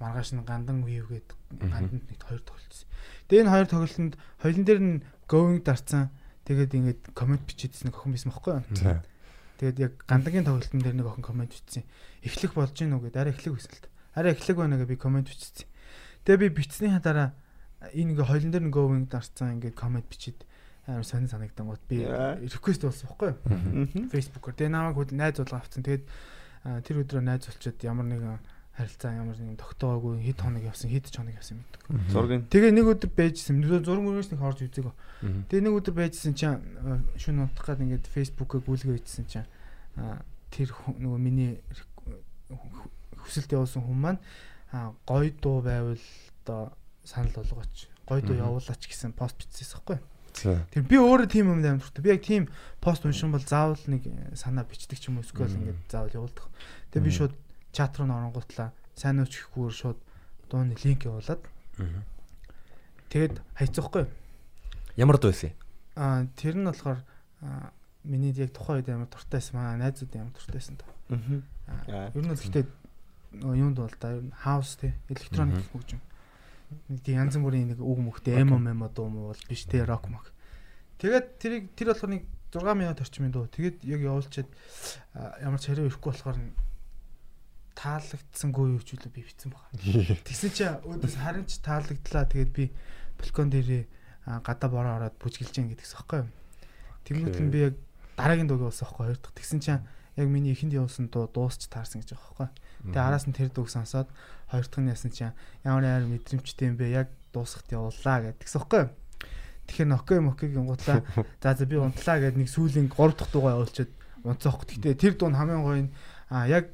маргааш 0.00 0.36
нь 0.36 0.44
гандан 0.44 0.84
view 0.84 1.04
гээд 1.08 1.28
ганданд 1.56 2.04
нэг 2.04 2.20
хоёр 2.20 2.44
тоглолцсон. 2.44 2.88
Тэгээ 3.28 3.42
энэ 3.44 3.52
хоёр 3.52 3.68
тоглолтод 3.68 4.14
хоёлын 4.40 4.64
дээр 4.64 4.80
нь 4.80 4.96
going 5.28 5.60
дарцсан. 5.64 6.12
Тэгээд 6.44 6.72
ингээд 6.76 7.00
комент 7.16 7.44
бичижсэн 7.48 7.92
охин 7.92 8.12
байсан 8.12 8.32
байхгүй 8.32 8.52
юу? 8.60 9.04
Тэгээд 9.60 9.78
яг 9.80 9.92
гандагийн 10.04 10.44
тоглолтын 10.48 10.80
дээр 10.84 10.96
нэг 11.00 11.08
охин 11.08 11.24
комент 11.24 11.52
бичсэн. 11.52 11.84
Эхлэх 12.24 12.52
болж 12.56 12.72
гин 12.76 12.96
үү 12.96 13.08
гэдэг 13.08 13.20
арай 13.20 13.32
эхлэх 13.32 13.56
байсан 13.56 13.72
л 13.72 13.84
та. 13.84 13.92
Арай 14.16 14.32
эхлэх 14.36 14.56
байна 14.56 14.76
гэж 14.80 14.88
би 14.88 14.96
комент 14.96 15.28
бичсэн. 15.28 15.68
Тэгээ 16.28 16.52
би 16.52 16.60
бичснийхаа 16.60 17.00
дараа 17.00 17.28
энэ 17.96 18.12
ингээ 18.12 18.28
хоёлын 18.28 18.52
дээр 18.52 18.64
нь 18.68 18.74
going 18.76 19.08
дарцсан 19.08 19.56
ингээд 19.56 19.72
комент 19.72 20.04
бичээд 20.12 20.44
амар 20.84 21.08
сонир 21.08 21.32
санагдан 21.32 21.72
гот 21.72 21.80
би 21.88 22.04
request 22.04 22.84
болсон 22.84 23.08
байхгүй 23.08 23.32
юу? 23.32 24.12
Facebook-оор. 24.12 24.52
Тэгээ 24.52 24.68
намайг 24.76 25.00
хөл 25.00 25.16
найз 25.16 25.40
болго 25.40 25.56
авцсан. 25.56 25.80
Тэгээд 25.88 26.04
тэр 26.84 26.96
өдрөө 27.00 27.24
найз 27.24 27.48
болчиход 27.48 27.80
ямар 27.80 28.04
нэгэн 28.12 28.44
харилцаа 28.76 29.16
ямар 29.16 29.40
нэгэн 29.40 29.56
тогтоогоогүй 29.56 30.20
хэд 30.28 30.38
хоног 30.44 30.64
явсан 30.68 30.92
хэд 30.92 31.08
ч 31.08 31.16
хоног 31.16 31.32
явсан 31.32 31.64
мэд. 31.64 31.72
Зургийн 32.12 32.44
Тэгээ 32.52 32.72
нэг 32.76 32.86
өдөр 32.92 33.10
байжсэн. 33.10 33.64
Зураг 33.64 34.04
мөрөөс 34.04 34.30
нэг 34.36 34.44
орж 34.44 34.68
үзээгөө. 34.68 34.94
Тэгээ 35.48 35.64
нэг 35.64 35.74
өдөр 35.80 35.94
байжсэн 35.96 36.36
чинь 36.36 36.60
шөнө 37.16 37.48
унтах 37.48 37.72
гад 37.72 37.80
ингээд 37.80 38.04
Facebook-ыг 38.04 38.68
гүйлгээ 38.68 39.00
хийсэн 39.00 39.26
чинь 39.26 39.48
тэр 40.52 40.76
нөгөө 40.76 41.18
миний 41.18 41.58
хүсэлт 43.18 43.50
явуулсан 43.50 43.82
хүн 43.82 43.98
маань 43.98 44.20
а, 44.72 44.94
гой 45.06 45.30
дуу 45.30 45.62
байвал 45.62 45.98
одоо 46.44 46.72
санал 47.04 47.32
болгооч. 47.34 47.88
Гой 48.06 48.22
дуу 48.22 48.36
явуулаач 48.36 48.88
гэсэн 48.88 49.12
пост 49.12 49.36
бичсэн 49.36 49.80
байхгүй. 49.80 49.98
За. 50.38 50.62
Тэр 50.70 50.84
би 50.86 50.96
өөрөө 51.00 51.26
тийм 51.26 51.50
юм 51.50 51.64
амар 51.64 51.82
дуртай. 51.82 52.02
Би 52.04 52.10
яг 52.14 52.22
тийм 52.22 52.48
пост 52.80 53.04
уншин 53.04 53.32
бол 53.32 53.42
заавал 53.42 53.80
нэг 53.86 54.06
э, 54.06 54.36
санаа 54.36 54.64
бичдэг 54.64 55.00
ч 55.00 55.10
юм 55.10 55.18
уу 55.18 55.26
эсвэл 55.26 55.50
ингээд 55.50 55.90
заавал 55.90 56.14
явуулдаг. 56.22 56.46
Тэгээ 56.92 57.04
би 57.04 57.12
шууд 57.12 57.34
чат 57.72 57.98
руу 57.98 58.06
оронгуутлаа 58.06 58.70
сайн 58.94 59.18
уу 59.18 59.26
ч 59.26 59.42
гэхгүйгээр 59.42 59.74
шууд 59.74 59.98
дууны 60.46 60.76
линк 60.84 61.04
явуулаад 61.04 61.42
тэгээд 63.10 63.34
хайцахгүй. 63.58 64.06
Ямар 64.94 65.18
дуу 65.18 65.32
байсан? 65.34 65.52
Аа 65.96 66.26
тэр 66.38 66.54
нь 66.54 66.68
болохоор 66.70 67.02
миний 68.04 68.32
яг 68.32 68.54
тухайн 68.54 68.78
үед 68.84 68.88
амар 68.94 69.10
дуртай 69.10 69.42
байсан. 69.42 69.54
Манай 69.58 69.76
найзууд 69.78 70.12
амар 70.14 70.34
дуртай 70.38 70.54
байсан 70.54 70.76
та. 70.78 70.86
Аа. 71.88 72.10
Ер 72.14 72.22
нь 72.22 72.30
бол 72.30 72.38
гэхдээ 72.38 72.64
юунд 73.32 73.76
бол 73.76 73.92
нь 73.92 74.32
хаус 74.32 74.76
те 74.76 74.94
электроник 75.08 75.64
хөгжим. 75.72 76.00
Нэг 76.88 77.00
тийм 77.04 77.20
янз 77.24 77.36
бүрийн 77.36 77.72
нэг 77.72 77.80
үг 77.80 77.98
мөхтэй 78.00 78.40
эмо 78.40 78.58
мемо 78.58 78.88
дуу 78.88 79.08
муу 79.08 79.32
бол 79.32 79.42
биш 79.48 79.64
те 79.64 79.84
рок 79.84 80.08
мок. 80.08 80.32
Тэгээд 80.98 81.26
тэрийг 81.38 81.64
тэр 81.76 81.92
болохоор 81.92 82.12
нэг 82.16 82.24
6 82.52 82.74
минут 82.74 83.00
орчмын 83.00 83.32
дуу. 83.32 83.46
Тэгээд 83.48 83.84
яг 83.84 84.00
явуулчаад 84.00 84.48
аа, 85.12 85.36
ямар 85.44 85.60
ч 85.60 85.68
хариу 85.68 85.88
ирэхгүй 85.88 86.12
болохоор 86.12 86.38
таалагдсангүй 87.76 88.66
юу 88.74 88.82
ч 88.82 88.96
үлээ 88.96 89.12
би 89.12 89.22
битсэн 89.22 89.52
байгаа. 89.52 90.18
Тэгсэн 90.24 90.50
чи 90.56 90.64
өөдөөс 90.66 91.16
харин 91.20 91.44
ч 91.44 91.60
таалагдлаа. 91.60 92.24
Тэгээд 92.26 92.52
би 92.56 92.64
балкон 93.20 93.52
дээрээ 93.52 93.84
аа, 94.26 94.40
гадаа 94.40 94.68
бороо 94.72 94.94
ороод 94.98 95.16
бүжгэлж 95.20 95.54
гин 95.54 95.70
гэдэгс 95.70 95.94
аахгүй 95.94 96.24
юу. 96.24 96.30
Тэгмэд 97.04 97.38
нь 97.38 97.52
би 97.52 97.70
яг 97.70 97.74
дараагийн 98.18 98.48
дууг 98.50 98.66
явуулсан 98.66 98.88
аахгүй 98.88 99.04
хоёр 99.12 99.20
дахь. 99.22 99.36
Тэгсэн 99.38 99.60
чинь 99.62 99.84
яг 100.18 100.26
миний 100.26 100.56
ихэнд 100.56 100.74
явуулсан 100.74 101.06
дуу 101.12 101.30
дуусч 101.30 101.70
таарсан 101.70 102.02
гэж 102.02 102.18
байгаа 102.18 102.26
аахгүй. 102.26 102.48
Тэгээ 102.84 103.02
араас 103.02 103.26
нь 103.26 103.34
тэр 103.34 103.50
дууг 103.50 103.70
сонсоод 103.72 104.08
хоёр 104.50 104.66
дахь 104.66 104.82
нь 104.82 104.92
яасан 104.92 105.10
чинь 105.10 105.34
ямар 105.64 105.84
ямар 105.84 106.06
мэдрэмжтэй 106.06 106.68
юм 106.70 106.76
бэ? 106.78 106.92
Яг 106.92 107.08
дуусахт 107.32 107.72
явууллаа 107.72 108.34
гэдэгс 108.34 108.54
аахгүй 108.58 108.80
юу. 108.86 108.90
Тэгэхээр 109.66 109.88
нокей 109.88 110.20
мокей 110.20 110.48
гингуутлаа. 110.52 111.02
За 111.42 111.54
за 111.54 111.66
би 111.66 111.76
унтлаа 111.76 112.18
гэд 112.22 112.38
нэг 112.38 112.48
сүүлийн 112.48 112.88
3 112.88 113.18
дахь 113.18 113.32
дуугаа 113.34 113.58
явуулчихэд 113.60 113.92
унцаахгүй. 114.24 114.80
Гэхдээ 114.80 114.96
тэр 114.96 115.14
дуу 115.18 115.28
нь 115.28 115.38
хамгийн 115.38 115.62
гоё 115.62 115.82
нь 115.86 115.92
аа 116.32 116.48
яг 116.48 116.72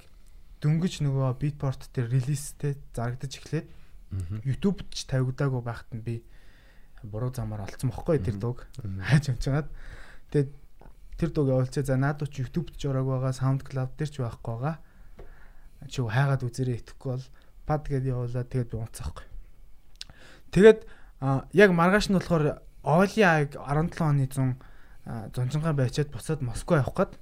дөнгөж 0.64 1.04
нөгөө 1.04 1.36
beatport 1.36 1.92
дээр 1.92 2.08
релизтэй 2.08 2.78
зарагдаж 2.96 3.32
эхлээд 3.36 3.66
YouTube-д 4.46 4.88
ч 4.94 5.04
тавигдаагүй 5.10 5.60
байхад 5.60 5.90
нь 5.92 6.00
би 6.00 6.14
буруу 7.04 7.34
замаар 7.34 7.68
олцсон 7.68 7.92
бохгүй 7.92 8.22
тэр 8.22 8.40
дууг 8.40 8.64
хайж 8.80 9.28
амжгаад 9.28 9.68
тэгээд 10.32 10.50
тэр 11.20 11.30
дууг 11.34 11.48
явуулчаа 11.52 11.84
за 11.84 12.00
наадуу 12.00 12.28
чи 12.30 12.46
YouTube-д 12.46 12.78
ч 12.80 12.88
ороагүй 12.88 13.12
байгаа 13.18 13.34
SoundCloud 13.36 13.90
дээр 13.98 14.10
ч 14.10 14.16
байхгүй 14.24 14.52
байгаа 14.56 14.76
чи 15.88 16.00
юу 16.02 16.08
хайгаад 16.12 16.42
үзэрэй 16.44 16.80
итгэхгүй 16.82 17.10
бол 17.16 17.26
пад 17.66 17.82
гэдээ 17.88 18.12
явуулаад 18.12 18.48
тэгээд 18.50 18.70
би 18.72 18.76
унцаахгүй 18.78 19.26
тэгээд 20.52 20.80
яг 21.52 21.70
маргааш 21.72 22.08
нь 22.12 22.16
болохоор 22.18 22.60
Оли 22.84 23.22
аг 23.24 23.56
17 23.56 23.96
оны 24.04 24.28
100 24.28 24.60
а, 25.08 25.28
зонжингаа 25.32 25.72
байчаад 25.72 26.12
буцаад 26.12 26.40
Москва 26.44 26.84
явах 26.84 26.92
гээд 26.96 27.12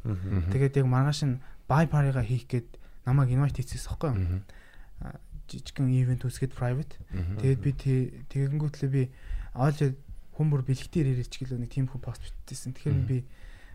тэгээд 0.50 0.76
яг 0.82 0.86
маргааш 0.90 1.20
нь 1.22 1.38
бай 1.70 1.86
парига 1.86 2.22
хийх 2.22 2.50
гээд 2.50 2.68
намайг 3.06 3.30
инвайт 3.30 3.54
хийчихсэн 3.54 3.94
байхгүй 3.94 4.10
юу 4.10 4.42
жижигхэн 5.52 5.90
ивент 5.90 6.22
үсгээд 6.24 6.54
private. 6.56 6.96
Тэгээд 7.42 7.60
би 7.60 7.70
тэ- 7.76 8.10
тэгэнгүүтлээ 8.32 8.90
би 8.90 9.02
оол 9.58 9.74
хүн 10.32 10.48
бүр 10.48 10.62
бэлгтээр 10.64 11.12
ирээч 11.12 11.34
гэлөө 11.44 11.58
нэг 11.60 11.70
тийм 11.74 11.86
хүн 11.92 12.00
пост 12.00 12.22
бичсэн. 12.24 12.72
Тэгэхээр 12.72 13.00
би 13.04 13.18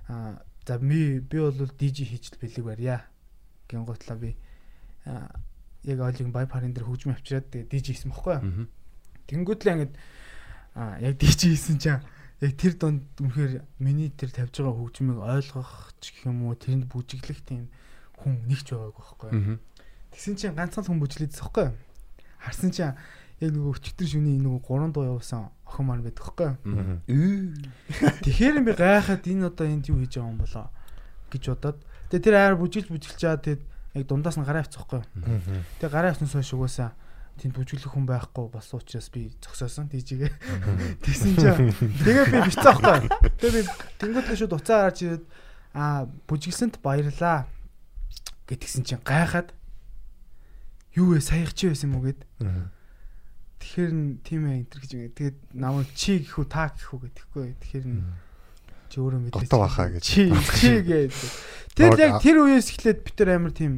аа 0.10 0.42
за 0.66 0.80
ми 0.82 1.20
би 1.22 1.38
бол 1.38 1.54
DJ 1.78 2.08
хийж 2.10 2.34
л 2.34 2.40
бэлэг 2.42 2.66
барья. 2.66 3.06
Гингуутлаа 3.70 4.18
би 4.18 4.34
аа 5.08 5.32
яг 5.88 6.00
оолын 6.04 6.32
байпарын 6.36 6.76
дээр 6.76 6.84
хөгжим 6.84 7.16
авчираад 7.16 7.48
тэгээ 7.48 7.72
DJ 7.72 7.96
хийсэн 7.96 8.12
бохгүй? 8.12 8.68
Тэнгүүтлээ 9.32 9.74
ингээд 9.80 9.94
яг 10.76 11.14
DJ 11.16 11.56
хийсэн 11.56 11.78
чинь 11.80 12.04
яг 12.44 12.54
тэр 12.60 12.74
донд 12.76 13.08
үнэхээр 13.24 13.64
миний 13.80 14.12
тэр 14.12 14.36
тавьж 14.36 14.60
байгаа 14.60 14.76
хөгжмийг 14.76 15.20
ойлгох 15.24 15.96
ч 16.04 16.12
гэх 16.12 16.28
юм 16.28 16.52
уу 16.52 16.60
тэрэнд 16.60 16.92
бүжиглэх 16.92 17.40
тийм 17.48 17.72
хүн 18.20 18.46
нэгч 18.52 18.76
байгаагүй 18.76 19.00
байхгүй? 19.00 19.30
Тэгсэн 20.12 20.36
чинь 20.36 20.58
ганцхан 20.60 20.84
хүн 20.86 21.00
бүжлээдсэн 21.02 21.42
байхгүй 21.48 21.66
юу? 21.72 21.76
Харсан 22.44 22.72
чинь 22.76 22.94
яг 23.40 23.52
нөгөө 23.54 23.74
өчтөр 23.80 24.08
шүний 24.12 24.38
нөгөө 24.44 24.62
гурван 24.66 24.92
дуу 24.92 25.08
явуулсан 25.08 25.50
охин 25.66 25.86
маань 25.88 26.04
байдаг 26.04 26.26
байхгүй 26.26 26.50
юу? 26.52 27.56
Тэгэхээр 28.26 28.56
би 28.66 28.72
гайхаад 28.76 29.24
энэ 29.24 29.48
одоо 29.48 29.66
энд 29.70 29.88
юу 29.88 30.02
хийж 30.02 30.18
байгаа 30.18 30.32
юм 30.34 30.42
болоо 30.42 30.68
гэж 31.32 31.44
бодоод 31.54 31.78
тэгээ 32.10 32.26
тэр 32.26 32.36
аяар 32.38 32.58
бүжиглж 32.58 33.06
чаад 33.18 33.46
тэгээд 33.46 33.62
яг 33.98 34.08
дундаас 34.08 34.38
нь 34.38 34.46
гараа 34.46 34.64
авчих 34.64 34.86
байхгүй 34.86 35.02
юу? 35.02 35.64
Тэгээ 35.82 35.92
гараа 35.92 36.12
авснаас 36.14 36.34
хойш 36.38 36.54
угаасаа 36.54 36.94
тэнд 37.38 37.54
бүжиглэх 37.54 37.94
хүн 37.94 38.06
байхгүй 38.10 38.50
болсон 38.50 38.82
учраас 38.82 39.10
би 39.14 39.30
зогсоосон 39.42 39.90
тийжгээ. 39.94 40.34
Тэгсэн 41.06 41.38
чинь 41.38 41.74
тэгээ 42.06 42.26
би 42.34 42.52
юу? 42.54 43.10
Тэгээ 43.38 43.54
би 43.54 43.62
тэнгуүтлээ 44.02 44.38
шууд 44.42 44.58
уцаа 44.58 44.90
гарч 44.90 45.06
ирээд 45.06 45.26
аа 45.78 46.10
бүжиглсэнд 46.26 46.82
баярлаа 46.82 47.46
гэтгсэн 48.50 48.84
чинь 48.90 49.06
гайхаад 49.06 49.54
юу 50.98 51.14
вэ 51.14 51.22
саях 51.22 51.54
чи 51.54 51.70
байсан 51.70 51.94
юм 51.94 52.02
уу 52.02 52.10
гэд 52.10 52.26
тэгэхээр 53.62 53.92
тийм 54.26 54.42
ээ 54.50 54.58
энэ 54.66 54.70
гэж 54.74 54.92
юм. 54.98 55.14
Тэгээд 55.14 55.38
намайг 55.54 55.90
чи 55.94 56.26
гэхүү 56.26 56.46
та 56.50 56.74
гэхүү 56.74 56.98
гэдэхгүй. 57.06 57.46
Тэгэхээр 57.62 57.86
н 57.86 58.02
чи 58.90 58.98
өөрөө 59.00 59.20
мэдээ. 59.28 59.42
Дутуу 59.44 59.60
бахаа 59.62 59.88
гэж. 59.94 60.04
Чи 60.04 60.32
чи 60.58 60.82
гэдэг. 60.82 61.32
Тэр 61.78 61.92
Намайг 61.94 62.02
яг 62.02 62.14
тэр 62.26 62.38
үеэс 62.42 62.68
эхлээд 62.74 63.00
бид 63.06 63.18
нар 63.22 63.30
амар 63.38 63.54
тийм 63.54 63.74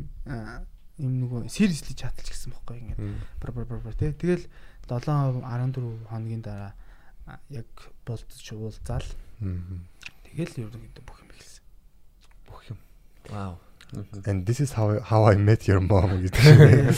юм 1.00 1.14
нөгөө 1.24 1.52
seriously 1.52 1.96
чаталж 1.96 2.32
гисэн 2.32 2.56
бохгүй 2.56 2.80
ингээд 2.80 3.02
бар 3.44 3.52
бар 3.56 3.80
бар 3.84 3.96
тий. 3.96 4.12
Тэгэл 4.16 4.48
7 4.88 5.44
14 5.44 6.08
хоногийн 6.08 6.44
дараа 6.44 6.74
яг 7.50 7.68
болцож 8.08 8.48
уулзаал. 8.56 9.08
Тэгэл 9.40 10.68
ерөнхийдөө 10.68 11.04
бүх 11.04 11.20
юм 11.24 11.30
эхэлсэн. 11.36 11.64
Бүх 12.48 12.62
юм. 12.72 12.80
Вау. 13.28 13.60
And 14.26 14.46
this 14.46 14.62
is 14.62 14.74
how 14.78 15.02
how 15.02 15.26
I 15.26 15.36
met 15.36 15.68
your 15.68 15.82
mom 15.82 16.14
гэдэг. 16.24 16.94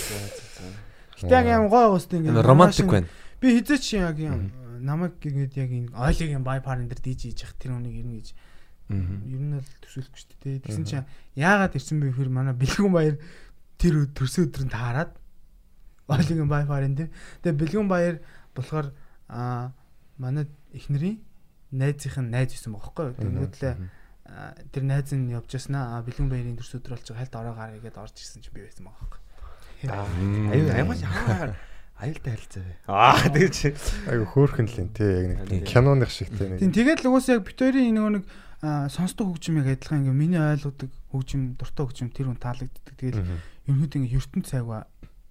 Гэтэ 1.21 1.33
яг 1.33 1.47
юм 1.49 1.69
гой 1.71 1.87
уустай 1.93 2.19
ингээд 2.19 2.45
Романтик 2.45 2.89
байна. 2.89 3.07
Би 3.39 3.57
хизээч 3.57 3.97
яг 3.97 4.19
юм 4.19 4.51
намайг 4.81 5.17
ингээд 5.21 5.53
яг 5.57 5.71
энэ 5.71 5.89
ойлгийн 5.95 6.43
байпарын 6.43 6.89
дээр 6.89 7.01
DJ 7.01 7.31
хийж 7.31 7.39
явах 7.45 7.57
тэр 7.61 7.71
хүнийг 7.77 7.95
ирнэ 8.01 8.15
гэж. 8.21 8.29
Ер 8.91 9.41
нь 9.41 9.55
л 9.55 9.69
төсөөлөхгүй 9.85 10.19
шүү 10.19 10.37
дээ. 10.41 10.63
Тэгсэн 10.67 10.85
чинь 10.85 11.07
яагаад 11.39 11.77
ирсэн 11.77 12.01
бэ 12.01 12.11
гэхээр 12.11 12.31
манай 12.33 12.55
бэлгүн 12.57 12.91
баяр 12.91 13.15
тэр 13.79 13.95
төрсөн 14.11 14.51
өдрөнд 14.51 14.73
таарад 14.75 15.11
ойлгийн 16.11 16.51
байпарын 16.51 16.95
дээр 16.97 17.09
тэгээ 17.41 17.61
бэлгүн 17.61 17.87
баяр 17.87 18.15
болохоор 18.51 18.91
аа 19.31 19.71
манай 20.19 20.45
эхнэрийн 20.75 21.23
найзынх 21.71 22.19
нь 22.19 22.31
найз 22.35 22.51
байсан 22.51 22.75
бохоггүй. 22.75 23.15
Тэнгүүтлээ 23.15 23.73
аа, 24.27 24.53
тэр 24.75 24.83
найз 24.83 25.09
нь 25.15 25.31
явж 25.31 25.55
яснаа 25.55 26.03
бэлгүн 26.03 26.27
баярын 26.27 26.59
төрсөн 26.59 26.83
өдөр 26.83 26.99
болж 26.99 27.07
байгаа 27.07 27.21
хальт 27.23 27.39
ороо 27.39 27.55
гараа 27.55 27.79
гээд 27.79 27.97
орж 27.97 28.15
ирсэн 28.19 28.43
чинь 28.43 28.55
би 28.55 28.67
байсан 28.67 28.85
байгаа 28.85 29.07
байхгүй. 29.07 29.21
Аюу 30.51 30.67
аймаг 30.75 30.99
хаа 30.99 31.55
Аюултай 32.01 32.33
харилцаа 32.33 32.63
бай. 32.65 32.77
Аа 32.89 33.29
тэгэж. 33.29 33.57
Айгу 34.09 34.25
хөөхөн 34.33 34.65
л 34.65 34.79
юм 34.81 34.89
тий 34.89 35.05
яг 35.05 35.45
нэг 35.45 35.63
киноных 35.69 36.09
шиг 36.09 36.33
тий 36.33 36.49
нэг. 36.49 36.65
тэгээд 36.73 37.05
л 37.05 37.13
угсаа 37.13 37.37
яг 37.37 37.45
бит 37.45 37.61
хоёрын 37.61 37.93
нөгөө 37.93 38.13
нэг 38.17 38.25
сонсдог 38.89 39.29
хөгжмийг 39.29 39.69
адилхан 39.69 40.01
ингээ 40.09 40.17
миний 40.17 40.41
ойлгодог 40.41 40.89
хөгжим 41.13 41.53
дуртай 41.61 41.85
хөгжим 41.85 42.09
тэр 42.09 42.33
хүн 42.33 42.41
таалагддаг. 42.41 42.93
Тэгээд 42.97 43.17
ерөнхийдөө 43.69 43.99
ингээ 44.01 44.17
ертөнц 44.17 44.45
цайгаа 44.49 44.81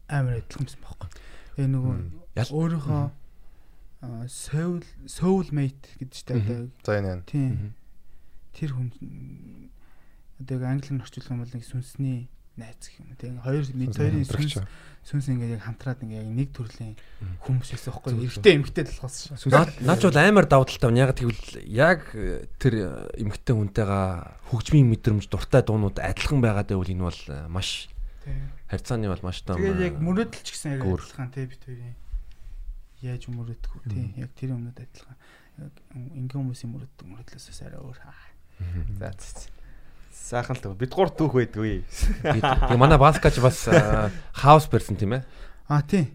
амар 0.06 0.38
адилхан 0.38 0.62
юмсан 0.66 0.82
байхгүй. 0.86 1.08
Тэгээ 1.58 1.70
нөгөө 1.74 1.96
өөрийнхөө 2.54 3.02
soul 4.30 4.80
soul 5.04 5.46
mate 5.52 5.90
гэдэг 5.98 6.14
чинь 6.14 6.38
одоо 6.40 6.70
За 6.86 6.96
энэ 6.96 7.10
энэ. 7.20 7.24
тийм 7.28 7.74
тэр 8.56 8.70
хүн 8.72 8.88
одоо 10.40 10.54
яг 10.56 10.64
англиар 10.64 11.02
орчуулах 11.04 11.30
юм 11.30 11.40
бол 11.44 11.52
нэг 11.52 11.64
сүнсний 11.68 12.18
найз 12.60 12.76
гэх 12.84 13.00
юм. 13.00 13.16
Тэгээ 13.16 13.40
хоёр 13.40 13.64
мэд 13.72 13.96
хоёрын 13.96 14.28
сүнс 14.28 14.60
сүнс 15.00 15.32
ингээд 15.32 15.56
яг 15.56 15.64
хамтраад 15.64 16.04
ингээд 16.04 16.28
яг 16.28 16.30
нэг 16.36 16.48
төрлийн 16.52 16.94
хүмүүс 17.48 17.72
байсан 17.72 17.90
байхгүй. 17.96 18.12
Эрэгтэй 18.20 18.54
эмэгтэй 18.60 18.84
болохоос 18.84 19.16
шүү. 19.40 19.48
Наач 19.80 20.02
бол 20.04 20.20
амар 20.20 20.44
давуу 20.44 20.68
талтай 20.68 20.92
байна. 20.92 21.02
Яг 21.08 21.16
тэгвэл 21.16 21.44
яг 21.64 22.00
э, 22.12 22.44
тэр 22.60 22.74
э, 22.76 22.88
эмгтэн 23.24 23.56
хүнтэйгээ 23.56 24.52
хөгжмийн 24.52 24.86
мэдрэмж 24.92 25.24
дуртай 25.32 25.64
дуунууд 25.64 25.96
адилхан 26.04 26.44
байгаад 26.44 26.68
байвал 26.68 26.92
энэ 26.92 27.06
бол 27.08 27.22
э, 27.32 27.48
маш 27.48 27.88
харьцааны 28.68 29.08
бол 29.08 29.24
маш 29.24 29.40
том. 29.40 29.56
Тэгээд 29.56 29.80
яг 29.80 29.96
мөрөөдөл 30.04 30.44
ч 30.44 30.48
гэсэн 30.52 30.76
яг 30.76 30.84
адилхан 30.84 31.32
тий 31.32 31.48
бит 31.48 31.64
хоёрын 31.64 31.96
яаж 33.00 33.22
мөрөөдөх 33.32 33.72
вэ 33.72 33.84
тий 33.88 34.04
яг 34.20 34.30
тэр 34.36 34.52
өмнөд 34.52 34.76
адилхан. 34.76 35.16
Ингийн 35.96 36.44
хүмүүсийн 36.44 36.70
мөрөөддөг 36.76 37.06
мөрөөдлөөс 37.08 37.60
арай 37.64 37.80
өөр. 37.80 37.98
За 39.00 39.08
за. 39.16 39.48
Сайхан 40.20 40.60
л 40.60 40.76
бид 40.76 40.92
гурт 40.92 41.16
түүх 41.16 41.32
байдгүй. 41.32 41.80
Тэгээ 42.22 42.76
манай 42.76 43.00
баскач 43.00 43.40
бас 43.40 43.64
хаус 44.36 44.68
барьсан 44.68 45.00
тийм 45.00 45.16
ээ. 45.16 45.24
Аа 45.72 45.80
тий. 45.80 46.12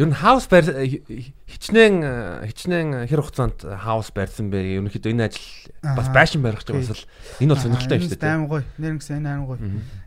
Ер 0.00 0.08
нь 0.08 0.16
хаус 0.16 0.48
барь 0.48 0.66
э, 0.66 1.04
хичнээн 1.46 1.96
э, 2.00 2.48
хичнээн 2.50 3.06
хэр 3.06 3.20
хугацаанд 3.20 3.62
хаус 3.68 4.10
барьсан 4.16 4.48
бэ? 4.48 4.80
Ерөнхийдөө 4.80 5.12
энэ 5.12 5.28
ажил 5.28 5.46
бас 5.84 6.08
байшин 6.08 6.40
барих 6.40 6.64
ч 6.64 6.72
бас 6.72 6.88
л 6.90 7.04
энэ 7.38 7.52
бол 7.52 7.60
сонирхолтой 7.60 7.96
юм 8.00 8.04
шүү 8.08 8.16
дээ. 8.16 8.32
Аим 8.32 8.48
гоё. 8.48 8.64
Нэр 8.80 8.96
гэсэн 8.96 9.28
аим 9.28 9.44
гоё. 9.44 9.60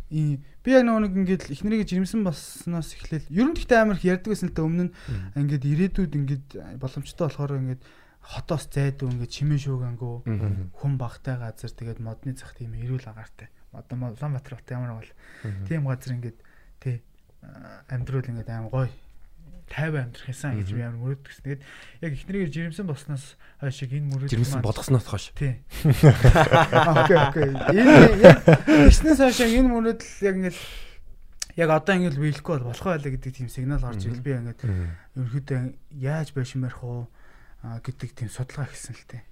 Би 0.09 0.69
яг 0.73 0.83
нэг 0.87 1.13
ингээд 1.13 1.43
эхнэрийгээ 1.53 1.89
жирэмсэн 1.89 2.25
болсноос 2.25 2.89
эхлээл 2.97 3.29
ер 3.29 3.47
нь 3.49 3.55
гэхдээ 3.57 3.79
амар 3.85 4.01
их 4.01 4.07
ярьдаг 4.07 4.33
байсан 4.33 4.49
л 4.49 4.57
та 4.57 4.65
өмнө 4.65 4.89
нь 4.89 4.93
ингээд 5.37 5.61
ирээдүйд 5.61 6.13
ингээд 6.17 6.47
боломжтой 6.81 7.27
болохоор 7.29 7.61
ингээд 7.61 7.81
хотоос 8.23 8.71
зайдуу 8.71 9.11
ингээд 9.11 9.35
чимээ 9.35 9.59
шуугангөө 9.67 10.15
хүн 10.79 10.93
багтай 10.95 11.35
газар 11.35 11.71
тэгээд 11.75 11.99
модны 11.99 12.31
зах 12.39 12.55
тийм 12.55 12.71
эрүүл 12.79 13.03
агаартай. 13.03 13.51
Одоо 13.75 14.15
Улаанбаатар 14.15 14.55
хот 14.55 14.71
ямар 14.71 15.03
бол 15.03 15.11
тийм 15.67 15.83
газар 15.83 16.15
ингээд 16.15 16.39
тий 16.79 17.03
а, 17.43 17.83
амьдрал 17.91 18.23
ингээд 18.23 18.47
аим 18.47 18.71
гоё 18.71 18.87
50 19.67 19.99
амьдрах 19.99 20.27
юмсан 20.29 20.55
гэж 20.55 20.69
би 20.71 20.81
амар 20.81 20.99
мөрөддөг 21.03 21.27
гэсэн. 21.27 21.43
Тэгээд 21.43 21.63
яг 21.99 22.11
эхнэрийгээ 22.13 22.53
жирэмсэн 22.53 22.87
болсноос 22.87 23.25
хойш 23.59 23.79
энэ 23.83 24.07
мөрөд 24.11 24.29
Жирэмсэн 24.31 24.61
болгосноос 24.63 25.07
хойш. 25.07 25.25
Тий. 25.35 25.59
Окей, 27.03 27.17
окей. 27.17 27.49
Энэ 27.75 28.87
гиснээс 28.87 29.19
хойш 29.19 29.39
энэ 29.43 29.71
мөрөдл 29.71 30.07
яг 30.23 30.35
ингээд 30.37 30.57
яг 31.57 31.69
одоо 31.73 31.93
ингээд 31.95 32.17
биелэхгүй 32.21 32.53
бол 32.59 32.69
болох 32.69 32.85
байлаа 32.85 33.11
гэдэг 33.13 33.31
тийм 33.33 33.49
сигнал 33.49 33.81
гарч 33.81 34.05
ирэл 34.05 34.21
би 34.21 34.31
ингээд 34.37 34.61
ерөөхдөө 35.17 35.61
яаж 35.97 36.29
байшин 36.37 36.61
барих 36.65 36.83
уу 36.83 37.07
гэдэг 37.63 38.09
тийм 38.11 38.29
судалгаа 38.29 38.67
хийсэн 38.67 38.95
л 38.95 39.05
тээ. 39.07 39.23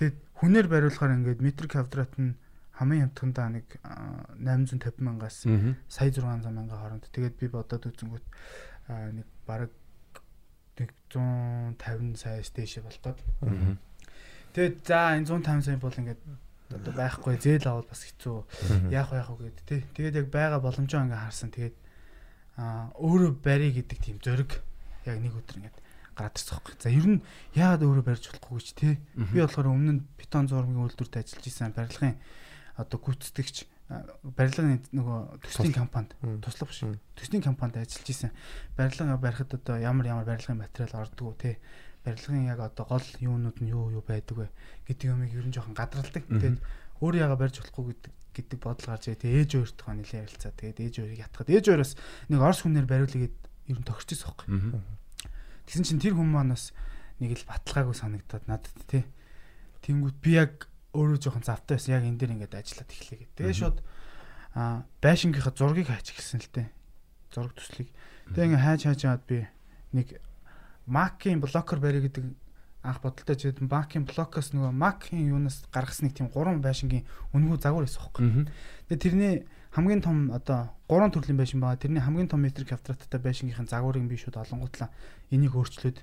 Тэгэд 0.00 0.16
хүнээр 0.40 0.66
бариулахаар 0.72 1.16
ингээд 1.20 1.40
метр 1.44 1.68
квадрат 1.68 2.16
нь 2.16 2.34
хамгийн 2.74 3.12
хямдхандаа 3.12 3.48
нэг 3.54 3.66
а, 3.84 4.26
850 4.40 4.98
мянгаас 5.04 5.46
сая 5.86 6.10
600 6.10 6.48
мянган 6.50 6.74
хооронд. 6.74 7.06
Тэгээд 7.12 7.36
би 7.38 7.46
бодоод 7.52 7.86
үзэнгүүт 7.86 8.26
нэг 9.14 9.28
бараг 9.46 9.70
нэг 10.80 10.90
150 11.12 12.18
саяас 12.18 12.50
дээшээ 12.50 12.82
болтоод. 12.82 13.18
Тэгээд 14.56 14.76
за 14.82 15.14
энэ 15.14 15.28
150 15.28 15.62
сая 15.62 15.78
бол 15.78 15.94
ингээд 15.94 16.22
одоо 16.74 16.92
байхгүй 16.96 17.38
зээл 17.38 17.68
авал 17.70 17.86
бас 17.86 18.02
хэцүү. 18.02 18.90
Яах 18.90 19.12
вэ 19.12 19.22
яах 19.22 19.30
вэ 19.30 19.52
гэд 19.52 19.60
тэ. 19.68 19.86
Тэгээд 19.94 20.18
яг 20.24 20.28
байгаа 20.34 20.58
боломжоо 20.58 21.06
ингээ 21.06 21.22
харсан. 21.22 21.54
Тэгээд 21.54 21.76
аа 22.58 22.90
өөрөө 22.98 23.32
барь 23.38 23.70
гэдэг 23.70 23.98
тийм 24.02 24.18
зориг 24.18 24.50
яг 25.06 25.18
нэг 25.22 25.34
өдөр 25.38 25.58
ингээд 25.62 25.78
гараад 26.14 26.38
ирсэн 26.38 26.54
байхгүй. 26.56 26.74
За 26.80 26.88
ер 26.90 27.06
нь 27.06 27.20
яагаад 27.54 27.82
өөрөө 27.84 28.04
барьж 28.06 28.24
болохгүй 28.30 28.58
гэж 28.58 28.68
тэ. 28.74 28.98
Би 29.34 29.38
болохоор 29.42 29.68
өмнө 29.74 29.92
нь 29.98 30.04
бетон 30.16 30.48
зургийн 30.48 30.80
үйлдвэрт 30.80 31.20
ажиллаж 31.20 31.44
исэн 31.44 31.74
барилгын 31.74 32.16
одоо 32.78 32.98
гүйцэтгэгч 32.98 33.56
барилгын 34.24 34.80
нөгөө 34.96 35.18
төслийн 35.44 35.76
компанид 35.76 36.16
туслах 36.40 36.72
биш 36.72 36.80
төслийн 37.14 37.44
компанид 37.44 37.84
ажиллаж 37.84 38.08
исэн. 38.08 38.32
Барилга 38.76 39.18
барихад 39.20 39.54
одоо 39.54 39.76
ямар 39.76 40.06
ямар 40.08 40.24
барилгын 40.24 40.58
материал 40.58 41.04
ордог 41.04 41.26
уу 41.28 41.36
те. 41.36 41.58
Барилгын 42.04 42.48
яг 42.48 42.60
одоо 42.64 42.86
гол 42.88 43.06
юунууд 43.20 43.60
нь 43.60 43.68
юу 43.68 43.92
юу 43.92 44.02
байдаг 44.06 44.36
вэ 44.40 44.48
гэдэг 44.88 45.06
юмыг 45.12 45.32
ер 45.36 45.46
нь 45.46 45.52
жоохон 45.52 45.76
гадралдаг. 45.76 46.24
Тэгээд 46.24 46.58
өөрөө 47.04 47.20
яага 47.20 47.36
барьж 47.36 47.60
болохгүй 47.60 47.84
гэдэг 47.92 48.12
гэдэг 48.34 48.58
бодол 48.58 48.88
гарч 48.88 49.04
ирээ. 49.12 49.20
Тэгээд 49.20 49.40
ээж 49.44 49.50
өөртөө 49.60 49.92
нэлээд 49.94 50.22
ярилцаа. 50.26 50.52
Тэгээд 50.58 50.78
ээж 50.80 50.94
өөрийг 51.04 51.20
ятгаад 51.22 51.48
ээж 51.54 51.64
өөрөөс 51.70 51.92
нэг 52.34 52.40
орс 52.42 52.60
хүнээр 52.64 52.88
бариулъя 52.88 53.20
гэд 53.28 53.36
ер 53.70 53.78
нь 53.78 53.86
тохирчихсон 53.86 54.32
байхгүй. 54.34 54.48
Мгм. 54.48 54.80
Тэгсэн 55.64 55.84
чинь 55.84 56.02
тэр 56.02 56.14
хүн 56.16 56.30
маань 56.30 56.52
бас 56.52 56.72
нэг 57.20 57.38
л 57.38 57.48
баталгаагүй 57.48 57.96
санагдаад 57.96 58.44
надад 58.48 58.76
тий. 58.88 59.04
Тэнгүүт 59.84 60.18
би 60.20 60.36
яг 60.36 60.68
өөрөө 60.92 61.18
жоохон 61.18 61.44
завтай 61.44 61.76
байсан. 61.76 61.94
Яг 61.96 62.04
энэ 62.04 62.18
дээр 62.20 62.34
ингээд 62.38 62.58
ажиллаад 62.58 62.90
эхлэе 62.90 63.18
гэдэг. 63.24 63.36
Тэгээ 63.38 63.56
шууд 63.58 63.78
аа 64.54 64.86
байшингийнхаа 65.02 65.54
зургийг 65.54 65.88
хайч 65.90 66.14
гисэн 66.14 66.40
л 66.40 66.50
дээ. 66.52 66.68
Зураг 67.34 67.54
төслийг. 67.58 67.90
Тэгээ 68.30 68.46
ингээд 68.54 68.64
хайж 68.64 68.80
хайж 68.86 69.00
аваад 69.04 69.24
би 69.26 69.38
нэг 69.94 70.08
Mac-ийн 70.86 71.40
блокер 71.40 71.80
барь 71.80 72.00
гэдэг 72.04 72.24
анх 72.84 73.00
бодолтой 73.00 73.36
ч 73.36 73.48
гэдэг 73.48 73.64
Mac-ийн 73.64 74.04
блокоос 74.04 74.52
нөгөө 74.52 74.72
Mac-ийн 74.76 75.32
юунаас 75.32 75.64
гаргасан 75.72 76.12
нэг 76.12 76.14
тийм 76.20 76.28
гурван 76.28 76.60
байшингийн 76.60 77.08
үнэгүй 77.32 77.58
загвар 77.58 77.88
байсан 77.88 78.04
хөөхгүй. 78.04 78.52
Тэгээ 78.92 79.00
тэрний 79.00 79.34
хамгийн 79.74 80.02
том 80.02 80.30
одоо 80.30 80.70
гурван 80.88 81.10
төрлийн 81.10 81.36
байшин 81.36 81.58
байгаа. 81.60 81.82
Тэрний 81.82 82.00
хамгийн 82.00 82.30
том 82.30 82.40
метр 82.46 82.62
квадраттай 82.64 83.20
байшингийнхын 83.20 83.66
загварыг 83.66 84.06
би 84.06 84.16
шууд 84.16 84.38
олонгутлаа. 84.38 84.90
Энийг 85.34 85.58
өөрчлөөд 85.58 85.98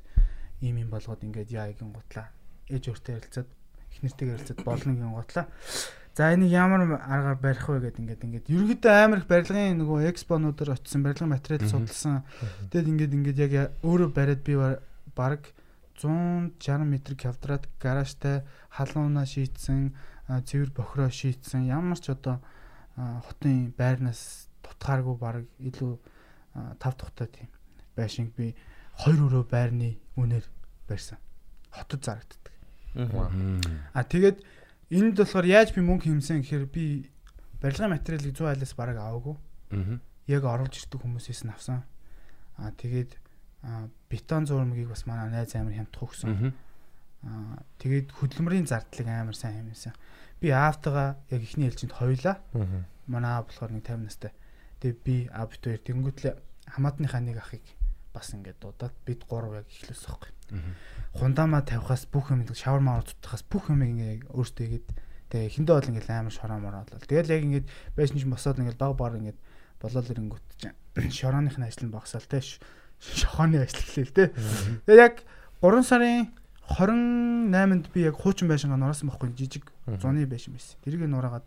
ийм 0.62 0.76
юм 0.84 0.90
болгоод 0.92 1.24
ингээд 1.24 1.56
яа 1.56 1.72
гин 1.72 1.96
гутлаа. 1.96 2.28
Ээж 2.68 2.92
өөртөө 2.92 3.16
ярилцаад 3.16 3.48
их 3.96 4.00
нэртэйгээр 4.04 4.36
ярилцаад 4.36 4.60
болно 4.68 4.92
гин 4.92 5.16
гутлаа. 5.16 5.48
За 6.12 6.34
энийг 6.36 6.52
ямар 6.52 7.00
аргаар 7.00 7.40
барих 7.40 7.64
вэ 7.72 7.80
гэд 7.80 8.00
ингээд 8.04 8.26
ингээд 8.28 8.52
ерөнхийдөө 8.52 8.92
амар 8.92 9.24
их 9.24 9.28
барилгын 9.32 9.80
нөгөө 9.80 10.12
экспонуудаар 10.12 10.76
очисон 10.76 11.04
барилгын 11.08 11.32
материал 11.32 11.64
судалсан. 11.72 12.28
Тэгэд 12.68 12.92
ингээд 12.92 13.16
ингээд 13.16 13.40
яг 13.40 13.54
өөрөө 13.80 14.10
бариад 14.12 14.44
би 14.44 14.60
ба- 14.60 14.84
бараг 15.16 15.48
160 15.96 16.60
м 16.84 17.00
квадрат 17.16 17.70
гаражтай 17.80 18.44
халуунаа 18.76 19.24
шийтсэн, 19.24 19.96
цэвэр 20.28 20.76
бохроо 20.76 21.08
шийтсэн. 21.08 21.72
Ямар 21.72 21.96
ч 21.96 22.12
одоо 22.12 22.44
хотын 23.28 23.74
байрнаас 23.78 24.48
тутгааргүй 24.62 25.16
баг 25.18 25.46
илүү 25.60 25.94
тав 26.80 26.94
тухтай 27.00 27.28
тийм 27.28 27.50
байшинг 27.96 28.36
би 28.36 28.54
хоёр 29.02 29.28
өрөө 29.28 29.44
байрны 29.50 29.98
үнээр 30.20 30.46
барьсан. 30.88 31.18
Хотод 31.72 32.04
зарагддаг. 32.04 32.54
Мм. 32.96 33.62
А 33.94 34.04
тэгээд 34.04 34.44
энд 34.92 35.16
болохоор 35.18 35.48
яаж 35.48 35.72
би 35.72 35.82
мөнгө 35.82 36.12
хэмсэн 36.12 36.44
гэхээр 36.44 36.66
би 36.68 37.08
барилгын 37.64 37.96
материалыг 37.96 38.36
100 38.36 38.52
айлаас 38.52 38.74
бараг 38.76 38.98
аваагүй. 39.00 39.36
Яг 40.28 40.44
оруулж 40.44 40.76
ирдэг 40.76 41.00
хүмүүсээс 41.02 41.48
нь 41.48 41.54
авсан. 41.56 41.84
А 42.60 42.72
тэгээд 42.76 43.16
бетон 44.10 44.46
зурмгийг 44.46 44.90
бас 44.92 45.08
манай 45.08 45.32
найз 45.32 45.56
амар 45.56 45.74
хямдах 45.74 46.04
өгсөн. 46.04 46.54
Аа 47.24 47.64
тэгээд 47.80 48.12
хөдөлмөрийн 48.12 48.68
зардлыг 48.68 49.08
амар 49.08 49.38
сайн 49.38 49.64
хэмээсэн. 49.64 49.94
Би 50.42 50.50
аавтайгаа 50.50 51.22
яг 51.30 51.42
ихний 51.42 51.70
ээлжинд 51.70 51.94
хоёлаа. 51.94 52.42
Манай 53.08 53.32
аав 53.38 53.48
болохоор 53.48 53.72
нэг 53.72 53.86
50 53.86 54.10
настай. 54.10 54.32
Тэгээд 54.82 55.00
би 55.06 55.16
аав 55.30 55.54
бит 55.54 55.62
хоёр 55.62 55.82
тэнгуүтлээ 55.86 56.34
хамаатныхаа 56.74 57.22
нэг 57.22 57.38
ахыг 57.38 57.66
бас 58.14 58.34
ингээд 58.34 58.60
дуудаад 58.60 58.96
бид 59.06 59.24
гурав 59.30 59.62
яг 59.62 59.68
байхгүй. 59.70 60.32
Мгм. 60.52 60.74
Хундамаа 61.16 61.62
тавихаас 61.64 62.06
бүх 62.12 62.32
юм 62.32 62.44
шавар 62.54 62.82
маар 62.82 63.06
утгахаас 63.08 63.44
бүх 63.48 63.72
юм 63.72 63.86
ингээд 63.86 64.28
өөртөө 64.34 64.66
игээд 64.68 64.88
тэгээ 65.32 65.48
эхэндээ 65.48 65.76
бол 65.80 65.90
ингээд 65.96 66.12
амар 66.12 66.36
шороо 66.36 66.60
мороо 66.60 66.84
болол. 66.84 67.08
Тэгэл 67.08 67.32
яг 67.32 67.44
ингээд 67.48 67.68
байшин 67.96 68.20
чинь 68.20 68.34
босоод 68.34 68.60
ингээд 68.60 68.80
баг 68.80 69.00
баг 69.00 69.16
ингээд 69.16 69.40
болол 69.80 70.12
ирэнгүүт 70.12 70.46
чинь 70.60 70.76
шорооныхны 71.20 71.66
ажил 71.70 71.88
нь 71.88 71.96
багсаал 71.96 72.28
те 72.28 72.44
шохооны 73.00 73.64
ажил 73.64 73.80
эхлэв 73.80 74.12
те. 74.12 74.36
Тэгээ 74.86 75.00
яг 75.00 75.16
3 75.64 75.88
сарын 75.88 76.36
28-нд 76.70 77.92
би 77.94 78.02
яг 78.06 78.16
хуучин 78.22 78.48
байшингаа 78.48 78.78
нураасан 78.78 79.10
байхгүй 79.10 79.34
жижиг 79.36 79.72
зуны 80.00 80.26
байшин 80.26 80.54
байсан. 80.56 80.78
Тэрийг 80.86 81.08
нураагаад 81.10 81.46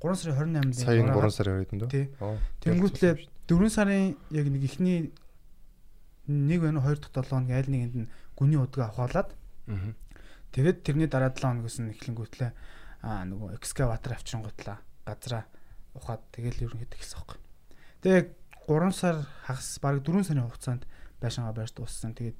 3 0.00 0.14
сарын 0.16 0.56
28-нд 0.56 0.74
Сая 0.74 1.02
3 1.04 1.30
сарын 1.30 1.56
үед 1.60 1.72
нь 1.72 1.80
Тий. 1.88 2.04
дөө. 2.18 2.38
Тэнгүүтлээ 2.64 3.14
4 3.48 3.68
сарын 3.70 4.16
яг 4.32 4.46
нэг 4.50 4.62
ихний 4.64 5.12
нэг 6.28 6.60
байна 6.64 6.80
уу 6.80 6.92
2 6.92 7.00
дахь 7.12 7.28
7 7.28 7.30
хоног 7.30 7.50
аль 7.52 7.70
нэгэнд 7.70 7.94
нь 7.94 8.08
гүний 8.36 8.58
удаа 8.60 8.88
авахуулаад 8.88 9.30
Мгм. 9.68 9.92
тэгээд 10.52 10.82
тэрний 10.84 11.08
дараа 11.08 11.30
7 11.32 11.44
хоногоос 11.44 11.78
нь 11.80 11.92
эхлэнгүүтлээ 11.94 12.50
аа 13.04 13.24
нөгөө 13.28 13.54
экскаватор 13.60 14.12
авчингуутлаа 14.16 14.80
газраа 15.04 15.44
ухаад 15.94 16.20
тэгэл 16.32 16.64
ерөнхийдөө 16.68 16.96
эхэлсэн 16.98 17.18
байхгүй. 17.20 17.40
Тэгээд 18.02 18.16
яг 18.16 18.28
3 18.66 18.92
сар 18.92 19.16
хагас 19.46 19.78
бараг 19.80 20.00
4 20.04 20.24
сарын 20.24 20.48
хугацаанд 20.48 20.82
байшингаа 21.20 21.52
барьж 21.52 21.72
дууссан. 21.76 22.12
Тэгээд 22.16 22.36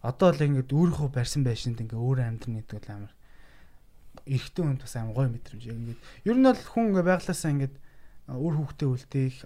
одоо 0.00 0.32
л 0.32 0.40
ингээд 0.40 0.72
өөрийнхөө 0.72 1.08
барьсан 1.12 1.44
байшинд 1.44 1.80
ингээ 1.80 2.00
өөр 2.00 2.18
амьдрын 2.24 2.64
гэдэг 2.64 2.76
бол 2.80 2.90
амар 2.94 3.12
эрэгтэй 4.26 4.64
хүнд 4.64 4.82
бас 4.84 4.94
амар 4.96 5.14
гоё 5.14 5.28
мэдрэмж. 5.28 5.64
Ингээд 5.68 6.00
ер 6.24 6.36
нь 6.36 6.46
бол 6.48 6.62
хүн 6.72 6.84
ингээ 6.90 7.06
байглаасаа 7.06 7.50
ингээд 7.52 7.74
өөр 8.30 8.54
хүүхдээ 8.56 8.88
үлдээх 8.88 9.36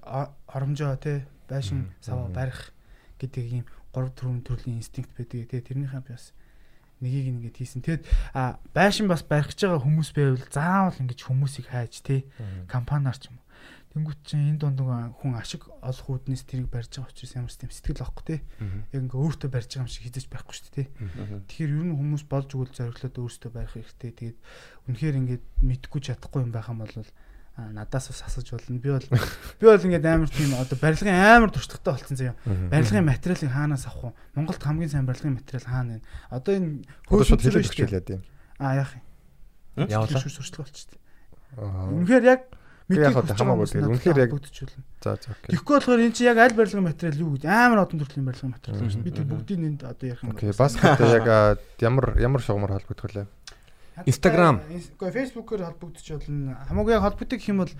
оромжоо 0.50 0.94
те 1.00 1.26
байшин 1.48 1.90
саваа 2.00 2.28
барих 2.30 2.70
гэдэг 3.18 3.44
ийм 3.62 3.66
3 3.92 4.10
4 4.14 4.46
төрлийн 4.46 4.78
инстинкт 4.78 5.12
байдаг. 5.16 5.48
Тэгээ 5.50 5.68
тэрнийхээ 5.74 6.02
бас 6.06 6.32
нэгийг 7.00 7.26
ингээд 7.34 7.56
хийсэн. 7.58 7.82
Тэгэд 7.82 8.02
а 8.34 8.58
байшин 8.74 9.06
бас 9.08 9.22
барих 9.26 9.52
гэж 9.52 9.66
байгаа 9.66 9.82
хүмүүс 9.82 10.10
байвал 10.14 10.46
заавал 10.50 11.00
ингэж 11.00 11.20
хүмүүсийг 11.22 11.66
хайж 11.70 12.02
те 12.02 12.24
компаниар 12.70 13.16
ч 13.16 13.28
юм 13.30 13.38
уу. 13.38 13.44
Тэнгүүт 13.94 14.20
чинь 14.26 14.50
энэ 14.50 14.58
дунд 14.58 14.82
нөгөө 14.82 15.22
хүн 15.22 15.38
ашиг 15.38 15.70
олох 15.70 16.06
үүднээс 16.10 16.42
тэрийг 16.50 16.66
барьж 16.66 16.98
байгаа 16.98 17.14
учраас 17.14 17.34
ямар 17.38 17.52
ч 17.54 17.62
тийм 17.62 17.70
сэтгэл 17.70 18.02
авахгүй 18.02 18.26
те. 18.26 18.36
Яг 18.90 19.06
ингээ 19.06 19.22
өөртөө 19.22 19.50
барьж 19.54 19.70
байгаа 19.70 19.86
юм 19.86 19.94
шиг 19.94 20.02
хизэж 20.10 20.26
байхгүй 20.34 20.50
шүү 20.50 20.66
дээ 20.66 20.74
те. 20.74 20.90
Тэгэхээр 21.46 21.74
ер 21.78 21.84
нь 21.86 21.94
хүмүүс 21.94 22.24
болж 22.26 22.48
өгөл 22.58 22.74
зориглоод 22.74 23.22
өөртөө 23.22 23.50
барих 23.54 23.74
хэрэгтэй. 23.78 24.10
Тэгээд 24.18 24.38
үнэхээр 24.90 25.18
ингээд 25.22 25.44
мэдгүй 25.62 26.00
чадахгүй 26.10 26.42
юм 26.42 26.50
байх 26.50 26.66
юм 26.74 26.82
бол 26.82 26.90
надаас 27.54 28.10
бас 28.10 28.22
асууж 28.26 28.50
болно. 28.50 28.82
Би 28.82 28.90
бол 28.90 29.06
би 29.62 29.64
бол 29.70 29.78
ингээд 29.78 30.06
амар 30.10 30.26
тийм 30.26 30.58
одоо 30.58 30.74
барилгын 30.74 31.14
амар 31.14 31.54
туршлагатай 31.54 31.94
болсон 31.94 32.18
заяа. 32.18 32.34
Барилгын 32.42 33.06
материалыг 33.06 33.46
хаанаас 33.54 33.86
авах 33.86 34.10
вэ? 34.10 34.18
Монголд 34.34 34.58
хамгийн 34.58 34.90
сайн 34.90 35.06
барилгын 35.06 35.38
материал 35.38 35.70
хаана 35.70 36.02
вэ? 36.02 36.06
Одоо 36.34 36.52
энэ 36.58 36.82
хөөсөд 37.06 37.46
хэлээд 37.46 37.70
өгчлээд 37.70 38.10
юм. 38.18 38.22
А 38.58 38.74
яах 38.74 38.98
юм? 38.98 39.86
Явуулаа. 39.86 40.18
Шүс 40.18 40.34
сурчлага 40.34 40.66
болчихсон. 40.66 40.98
Үнэхээр 41.54 42.24
яг 42.26 42.42
яг 42.92 43.16
одоо 43.16 43.36
хамаагүй 43.36 43.66
тийм. 43.72 43.88
Үнэхээр 43.88 44.18
яг 44.20 44.30
бүгдчихүүлнэ. 44.36 44.84
за 45.00 45.16
за 45.16 45.32
окей. 45.32 45.50
Тэгэхгүй 45.56 45.74
болохоор 45.80 46.00
эн 46.04 46.12
чинь 46.12 46.28
яг 46.28 46.38
аль 46.38 46.52
барилгын 46.52 46.84
материал 46.84 47.22
юу 47.24 47.30
гэдэг 47.34 47.48
амар 47.48 47.80
олон 47.84 48.00
төрлийн 48.04 48.26
барилгын 48.28 48.52
материал 48.52 48.84
шүү 48.84 49.00
дээ. 49.00 49.06
Би 49.08 49.16
тэр 49.16 49.26
бүгдийг 49.30 49.60
энд 49.64 49.82
одоо 49.88 50.04
ярих 50.04 50.20
юм. 50.20 50.30
Окей, 50.36 50.52
баскеттэй 50.52 51.10
яг 51.16 51.26
а, 51.28 51.56
ямар 51.80 52.04
ямар 52.20 52.40
шугамар 52.44 52.76
холбогдох 52.76 53.14
вэ? 53.14 53.26
Instagram. 54.04 54.58
Гэхдээ 54.68 55.14
Facebook-оор 55.14 55.62
холбогдож 55.70 56.06
болно. 56.12 56.58
Хамаагүй 56.66 56.92
яг 56.92 57.02
холбогддог 57.06 57.38
гэх 57.38 57.48
юм 57.48 57.62
бол 57.62 57.72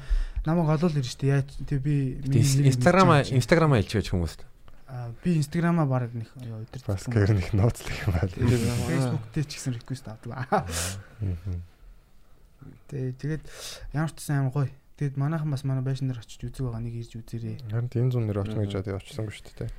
намайг 0.46 0.68
олол 0.72 0.94
ирж 0.94 1.10
штэ. 1.10 1.26
Яаж 1.26 1.50
тэг 1.66 1.82
би 1.82 2.22
Instagram 2.22 3.26
Instagram 3.34 3.74
хэлчихэж 3.74 4.14
хүмүүст. 4.14 4.40
Аа, 4.86 5.10
би 5.26 5.42
Instagram-а 5.42 5.90
баг 5.90 6.14
нэг 6.14 6.30
өдөр 6.38 6.86
Баскер 6.86 7.34
нэг 7.34 7.50
нууцлах 7.50 7.98
юм 8.06 8.14
байна. 8.14 8.30
Facebook 8.30 9.26
дээр 9.34 9.46
ч 9.50 9.58
гэсэн 9.58 9.74
request 9.74 10.06
авдаг. 10.06 10.70
Тэг 12.86 13.18
тэгээд 13.18 13.42
ямар 13.90 14.14
ч 14.14 14.22
сайн 14.22 14.54
гоё. 14.54 14.70
Тэгэд 14.94 15.18
манайхан 15.18 15.50
бас 15.50 15.64
манай 15.66 15.82
байшин 15.82 16.08
дээр 16.10 16.22
очиж 16.22 16.40
үзэг 16.46 16.70
байгаа 16.70 16.82
нэг 16.82 16.94
ирж 17.02 17.12
үзээрэй. 17.18 17.56
Харин 17.66 17.90
тийм 17.90 18.08
зүүн 18.14 18.30
нэр 18.30 18.42
очно 18.46 18.62
гэж 18.62 18.78
одоо 18.78 18.98
очсонгүй 19.02 19.34
шүү 19.34 19.54
дээ. 19.58 19.70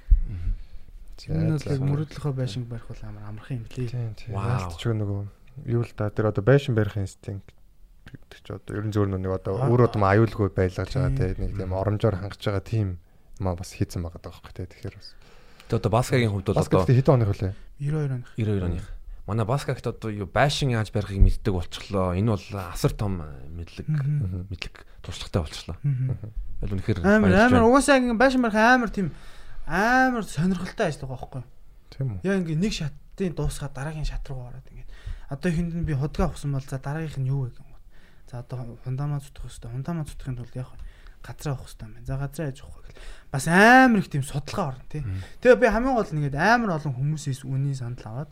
Энэ 1.31 1.55
бол 1.55 1.71
яг 1.71 1.81
мөрөдлөхөө 1.87 2.33
байшинг 2.35 2.67
барих 2.67 2.87
бол 2.91 3.01
амар 3.07 3.23
амархан 3.31 3.63
юм 3.63 3.65
лээ. 3.71 3.87
Тийм 3.87 4.11
тийм. 4.19 4.35
Вау. 4.35 4.67
Яалтч 4.67 4.83
нөгөө 4.91 5.21
юу 5.71 5.83
л 5.87 5.93
да 5.95 6.11
тэр 6.11 6.27
одоо 6.35 6.43
байшин 6.43 6.75
барих 6.75 6.99
инстинкт 6.99 7.47
гэдэг 8.11 8.39
чи 8.43 8.51
одоо 8.51 8.73
ерөн 8.75 8.91
зөөр 8.91 9.07
нэг 9.15 9.31
одоо 9.31 9.55
өөр 9.71 9.87
удам 9.87 10.03
аюулгүй 10.03 10.51
байлгаж 10.51 10.91
байгаа 10.91 11.15
те 11.15 11.39
нэг 11.39 11.55
тийм 11.55 11.71
оромжоор 11.71 12.19
хангаж 12.19 12.43
байгаа 12.43 12.63
тийм 12.67 12.87
маа 13.39 13.55
бас 13.55 13.71
хийцэн 13.71 14.03
байгаа 14.03 14.19
даа 14.19 14.35
байхгүй 14.35 14.51
те 14.51 14.67
тэгэхээр 14.67 14.95
бас 14.99 15.15
Тэгээ 15.65 15.79
одоо 15.81 15.91
баскагийн 15.91 16.31
хувьд 16.31 16.45
бол 16.51 16.61
одоо 16.61 16.85
хэдэн 16.85 17.09
хоног 17.09 17.29
хүлээ 17.31 17.53
92 17.79 18.05
оных. 18.05 18.29
92 18.37 18.65
оных. 18.67 18.85
Манай 19.25 19.45
баскагт 19.45 19.85
одоо 19.87 20.11
юу 20.13 20.29
байшин 20.29 20.69
яаж 20.69 20.93
барихыг 20.93 21.17
мэддэг 21.17 21.53
болчихлоо. 21.53 22.13
Энэ 22.13 22.29
бол 22.37 22.45
асар 22.69 22.93
том 22.93 23.25
мэдлэг 23.57 23.89
Мгм. 23.89 24.45
мэдлэг 24.53 24.85
туршлагатай 25.01 25.41
болчихлоо. 25.41 25.77
Яг 26.61 26.69
үнэхээр 26.69 26.99
Амар 27.01 27.33
амар 27.33 27.65
угаасаа 27.65 27.97
ингэ 27.97 28.13
байшин 28.21 28.41
барих 28.45 28.55
амар 28.61 28.89
тийм 28.93 29.09
амар 29.65 30.23
сонирхолтой 30.29 30.93
ажил 30.93 31.09
байгаа 31.09 31.17
байхгүй 31.17 31.41
юу? 31.41 31.49
тийм 31.89 32.07
үү 32.13 32.19
Яг 32.21 32.37
ингэ 32.45 32.53
нэг 32.61 32.73
шатын 32.77 33.33
дуусгаад 33.33 33.73
дараагийн 33.73 34.05
шат 34.05 34.29
руу 34.29 34.45
ороод 34.45 34.69
ингэ. 34.69 34.85
Одоо 35.33 35.49
хүнд 35.51 35.73
нь 35.73 35.85
би 35.89 35.93
худгаа 35.97 36.29
авсан 36.29 36.53
бол 36.53 36.61
за 36.61 36.77
дараагийнх 36.77 37.17
нь 37.17 37.29
юу 37.33 37.49
вэ 37.49 37.57
юм. 37.57 37.73
За 38.29 38.45
одоо 38.45 38.77
фундамент 38.85 39.25
зүтгэх 39.25 39.49
хэрэгтэй. 39.49 39.73
Фундамент 39.73 40.07
зүтгэхийн 40.13 40.37
тулд 40.37 40.53
яг 40.53 40.69
газраа 41.25 41.57
авах 41.57 41.65
хэрэгтэй 41.65 41.85
юм 41.89 41.93
байна. 41.97 42.05
За 42.05 42.15
газраа 42.21 42.45
яаж 42.53 42.59
авах 42.61 42.77
вэ 42.77 42.93
гэл. 42.93 43.01
Бас 43.33 43.45
амар 43.49 43.99
их 44.05 44.09
тийм 44.13 44.21
судалгаа 44.21 44.65
орно 44.77 44.85
тий. 44.85 45.01
Тэгээ 45.41 45.57
би 45.57 45.65
хамгийн 45.65 45.95
гол 45.97 46.11
нь 46.13 46.19
ингэдэг 46.29 46.37
амар 46.45 46.77
олон 46.77 46.93
хүмүүсээс 46.93 47.41
үний 47.41 47.73
сандал 47.73 48.05
аваад 48.13 48.29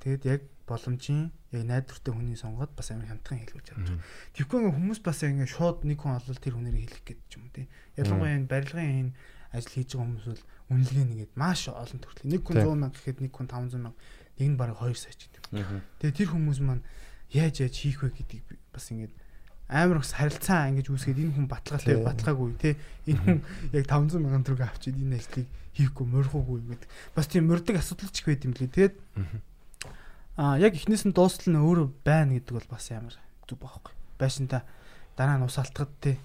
тэгээд 0.00 0.22
яг 0.26 0.40
боломжийн 0.66 1.30
яг 1.52 1.62
найдвартай 1.66 2.12
хүний 2.14 2.38
сонгоод 2.38 2.72
бас 2.74 2.90
амар 2.90 3.10
хямдхан 3.10 3.38
хэлгүүлж 3.42 3.66
чадчих. 3.68 3.98
Тэгэхгүй 4.38 4.58
ингээ 4.60 4.76
хүмүүс 4.78 5.00
бас 5.02 5.18
ингээ 5.26 5.50
шууд 5.50 5.78
нэг 5.84 5.98
хүн 5.98 6.16
олвол 6.18 6.40
тэр 6.40 6.54
хүнээр 6.56 6.78
хэлэх 6.78 7.02
гэдэг 7.04 7.26
ч 7.26 7.32
юм 7.36 7.44
уу 7.46 7.54
тий. 7.54 7.66
Ялангуяа 7.98 8.38
энэ 8.38 8.50
барилгын 8.50 8.90
энэ 9.10 9.12
ажил 9.50 9.74
хийж 9.74 9.90
байгаа 9.98 10.06
хүмүүс 10.06 10.26
бол 10.30 10.44
үнэлгээ 10.70 11.06
нэгээд 11.10 11.32
маш 11.34 11.60
олон 11.66 12.00
төрлийн. 12.00 12.30
Нэг 12.30 12.42
хүн 12.46 12.56
Тийм. 12.62 12.66
100 12.70 12.78
мянга 12.78 12.96
гэхэд 12.96 13.18
нэг 13.18 13.32
хүн 13.34 13.48
500 13.50 13.82
мянга, 13.82 13.98
нэг 14.38 14.48
нь 14.54 14.58
бараг 14.58 14.78
2 14.78 14.94
сая 14.94 15.14
ч 15.18 15.20
гэдэг. 15.26 15.42
Тэгээ 15.98 16.18
тэр 16.22 16.30
хүмүүс 16.30 16.58
маань 16.62 16.84
яаж 17.34 17.54
яаж 17.66 17.74
хийх 17.74 17.98
вэ 18.06 18.14
гэдгийг 18.14 18.46
бас 18.70 18.86
ингээд 18.94 19.14
амар 19.70 20.02
их 20.02 20.10
харилцаа 20.10 20.70
ингэж 20.70 20.86
үүсгээд 20.90 21.22
энэ 21.22 21.34
хүн 21.34 21.46
баталгаатай 21.46 22.02
баталгаагүй 22.02 22.50
тий 22.58 22.74
энэ 23.06 23.22
хүн 23.22 23.38
яг 23.70 23.86
500 23.86 24.18
мянган 24.18 24.42
төгрөг 24.42 24.66
авчид 24.66 24.98
энэ 24.98 25.18
ажлыг 25.18 25.46
хийхгүй 25.78 26.06
морихгүйгүй 26.10 26.58
гэдэг 26.74 26.90
бас 27.14 27.26
тийм 27.30 27.46
мөрдөг 27.46 27.78
асуудал 27.78 28.10
ч 28.10 28.18
их 28.18 28.26
байд 28.26 28.46
юм 28.50 28.54
лээ 28.58 28.66
тэгээд 28.66 28.94
аа 30.40 30.56
яг 30.56 30.72
эхнээс 30.72 31.04
нь 31.04 31.12
дуустал 31.12 31.52
нь 31.52 31.60
өөрөө 31.60 31.88
байна 32.00 32.32
гэдэг 32.40 32.54
бол 32.56 32.68
бас 32.72 32.88
ямар 32.88 33.12
зүг 33.44 33.60
байхгүй 33.60 33.92
байшинта 34.16 34.64
дараа 35.16 35.36
нь 35.36 35.44
ус 35.44 35.60
алтгад 35.60 35.92
тий 36.00 36.16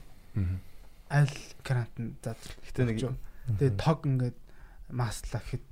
аль 1.12 1.36
грант 1.68 1.92
нь 2.00 2.16
за 2.24 2.40
Гэтэ 2.64 2.88
нэг 2.88 2.98
тэгээд 3.60 3.76
тог 3.76 4.08
ингээд 4.08 4.38
маслаа 4.96 5.44
гэхэд 5.44 5.66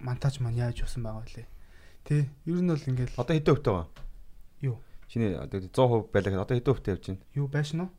монтаж 0.00 0.40
маань 0.40 0.56
яаж 0.56 0.80
усан 0.80 1.04
байгаа 1.04 1.28
вэ 1.28 1.44
тий 2.08 2.24
ер 2.48 2.60
нь 2.64 2.72
бол 2.72 2.88
ингээд 2.88 3.12
одоо 3.20 3.34
хэдэн 3.36 3.52
хөвтэй 3.52 3.72
байгаа? 3.76 3.88
Юу? 4.64 4.76
Чиний 5.10 5.34
одоо 5.36 5.58
100% 5.60 6.08
байлаа 6.08 6.30
гэхэд 6.32 6.44
одоо 6.44 6.56
хэдэн 6.56 6.72
хөвтэй 6.72 6.92
явж 6.96 7.04
байна? 7.04 7.22
юу 7.36 7.46
байшин 7.52 7.80
уу 7.84 7.90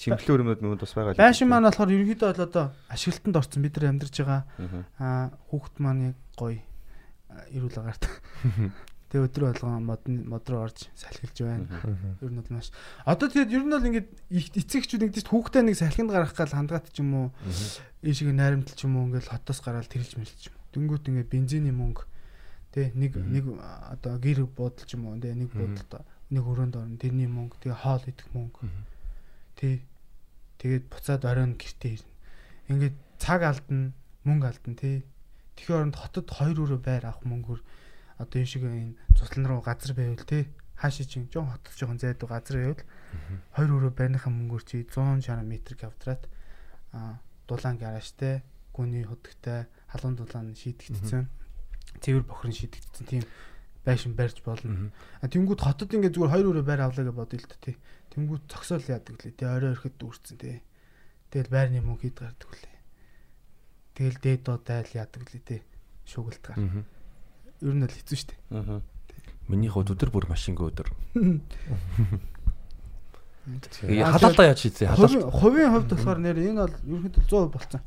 Чимхлэн 0.00 0.34
өрөмнүүд 0.34 0.60
мөн 0.66 0.80
бас 0.80 0.92
байгаа. 0.96 1.14
Байшин 1.14 1.48
маань 1.48 1.68
болохоор 1.70 1.94
ерөнхийдөө 1.94 2.28
бол 2.34 2.46
одоо 2.50 2.64
ашиглалтанд 2.90 3.36
орсон 3.38 3.62
бид 3.62 3.74
нар 3.78 3.90
амьдарч 3.94 4.16
байгаа 4.20 4.42
Аа. 4.58 4.82
аа 4.98 5.26
хүүхэд 5.52 5.76
маань 5.78 6.02
яг 6.10 6.16
гоё 6.34 6.58
аа, 7.30 7.44
эрүүл 7.54 7.78
агаарт. 7.80 8.04
Тэгээ 9.16 9.32
өдөр 9.32 9.44
болгон 9.48 9.88
мод 9.88 10.04
мод 10.04 10.44
руу 10.52 10.68
орж 10.68 10.92
салхилж 10.92 11.36
байна. 11.40 11.64
Ер 12.20 12.28
нь 12.28 12.36
бол 12.36 12.52
маш. 12.52 12.68
Одоо 13.08 13.32
тэгээд 13.32 13.48
ер 13.56 13.64
нь 13.64 13.72
бол 13.72 13.88
ингээд 13.88 14.08
эцэгчүүд 14.28 15.08
ингэдэж 15.08 15.26
хүүхдээ 15.32 15.64
нэг 15.64 15.76
салхинд 15.80 16.12
гаргах 16.12 16.36
гал 16.36 16.52
хандгаад 16.52 16.92
ч 16.92 17.00
юм 17.00 17.16
уу 17.16 17.26
ийшээ 18.04 18.36
найрамдал 18.36 18.76
ч 18.76 18.84
юм 18.84 19.00
уу 19.00 19.08
ингээд 19.08 19.32
хотоос 19.32 19.64
гараад 19.64 19.88
тэрэлж 19.88 20.20
мэрэлж 20.20 20.42
юм. 20.52 20.56
Дөнгөт 20.76 21.08
ингээд 21.08 21.32
бензиний 21.32 21.72
мөнгө 21.72 22.04
тэ 22.76 22.92
нэг 22.92 23.16
нэг 23.16 23.56
одоо 23.56 24.20
гэр 24.20 24.44
буудал 24.44 24.84
ч 24.84 25.00
юм 25.00 25.08
уу 25.08 25.16
тэ 25.16 25.32
нэг 25.32 25.48
буудалд 25.56 26.04
нэг 26.28 26.44
өрөөнд 26.44 26.76
орно 26.76 27.00
тэрний 27.00 27.24
мөнгө 27.24 27.56
тэгээ 27.64 27.80
хоол 27.80 28.04
идэх 28.04 28.28
мөнгө 28.36 28.68
Тий. 29.56 29.80
Тэгээд 30.60 30.92
буцаад 30.92 31.24
оройн 31.24 31.56
гэртээ 31.56 31.96
ирнэ. 31.96 32.12
Ингээд 32.68 32.96
цаг 33.16 33.40
алдна, 33.40 33.96
мөнгө 34.28 34.46
алдна 34.52 34.76
тий. 34.76 35.00
Тэгэхээр 35.56 35.80
оронд 35.80 35.96
хотод 35.96 36.28
хоёр 36.28 36.60
өрөө 36.60 36.80
байр 36.84 37.08
авах 37.08 37.24
мөнгөөр 37.24 37.60
одоо 38.18 38.36
энэ 38.40 38.50
шиг 38.50 38.64
энэ 38.64 38.96
цуслан 39.16 39.46
руу 39.46 39.60
газар 39.60 39.92
байвал 39.96 40.24
тий. 40.24 40.48
Хаашаа 40.76 41.06
чинь 41.08 41.28
жоон 41.32 41.52
хотолж 41.52 41.76
жоохон 41.76 42.00
зайдуу 42.00 42.28
газар 42.28 42.56
байвал 42.56 42.82
хоёр 43.56 43.70
өрөө 43.76 43.92
байрныхаа 43.96 44.32
мөнгөөр 44.32 44.64
чи 44.64 44.84
160 44.84 45.44
м 45.44 45.52
квадрат 45.76 46.28
а 46.92 47.20
дулаан 47.48 47.78
гаражтай, 47.78 48.42
гүний 48.74 49.04
хөдөгтэй, 49.06 49.66
халуун 49.92 50.16
дулаан 50.16 50.56
шийдэгдсэн. 50.56 51.28
Цэвэр 52.02 52.24
бохрон 52.26 52.52
шийдэгдсэн 52.52 53.06
тийм 53.06 53.24
байшин 53.86 54.18
барьж 54.18 54.42
болно. 54.42 54.90
А 55.22 55.30
тэнгууд 55.30 55.62
хотод 55.62 55.94
ингээд 55.94 56.18
зүгээр 56.18 56.32
хоёр 56.34 56.46
өрөө 56.50 56.64
байр 56.66 56.82
авлаа 56.82 57.06
гэж 57.06 57.14
бодъё 57.14 57.38
л 57.38 57.46
т 57.46 57.54
тий. 57.62 57.76
Тэнгууд 58.10 58.50
цогсоол 58.50 58.82
яадаг 58.82 59.14
лээ. 59.22 59.38
Тэ 59.38 59.46
орой 59.46 59.78
орхид 59.78 59.94
дүүрсэн 59.94 60.36
тий. 60.42 60.58
Тэгэл 61.30 61.54
байрны 61.54 61.78
мөнгө 61.86 62.10
хэд 62.10 62.18
гардаг 62.18 62.50
лээ. 62.50 62.76
Тэгэл 63.94 64.18
дээд 64.18 64.42
доо 64.42 64.58
дайл 64.58 64.90
яадаг 64.90 65.22
лээ 65.22 65.42
тий. 65.46 65.60
Шугалтгаар. 66.02 66.58
Ер 67.62 67.74
нь 67.74 67.84
л 67.84 67.92
хэцүү 67.92 68.16
штэ. 68.18 68.34
Аа. 68.52 68.80
Миний 69.48 69.70
хувьд 69.70 69.94
өдөр 69.94 70.10
бүр 70.10 70.26
машингүй 70.28 70.68
өдөр. 70.74 70.88
Халаалтаа 73.86 74.46
яаж 74.50 74.60
хийцээ? 74.66 74.90
Халаалт. 74.90 75.30
Хувийн 75.30 75.70
хувьд 75.70 75.90
болохоор 75.94 76.18
нэр 76.18 76.36
энэ 76.42 76.66
бол 76.66 76.74
ерөнхийдөө 76.82 77.22
100% 77.30 77.54
болцсон. 77.54 77.82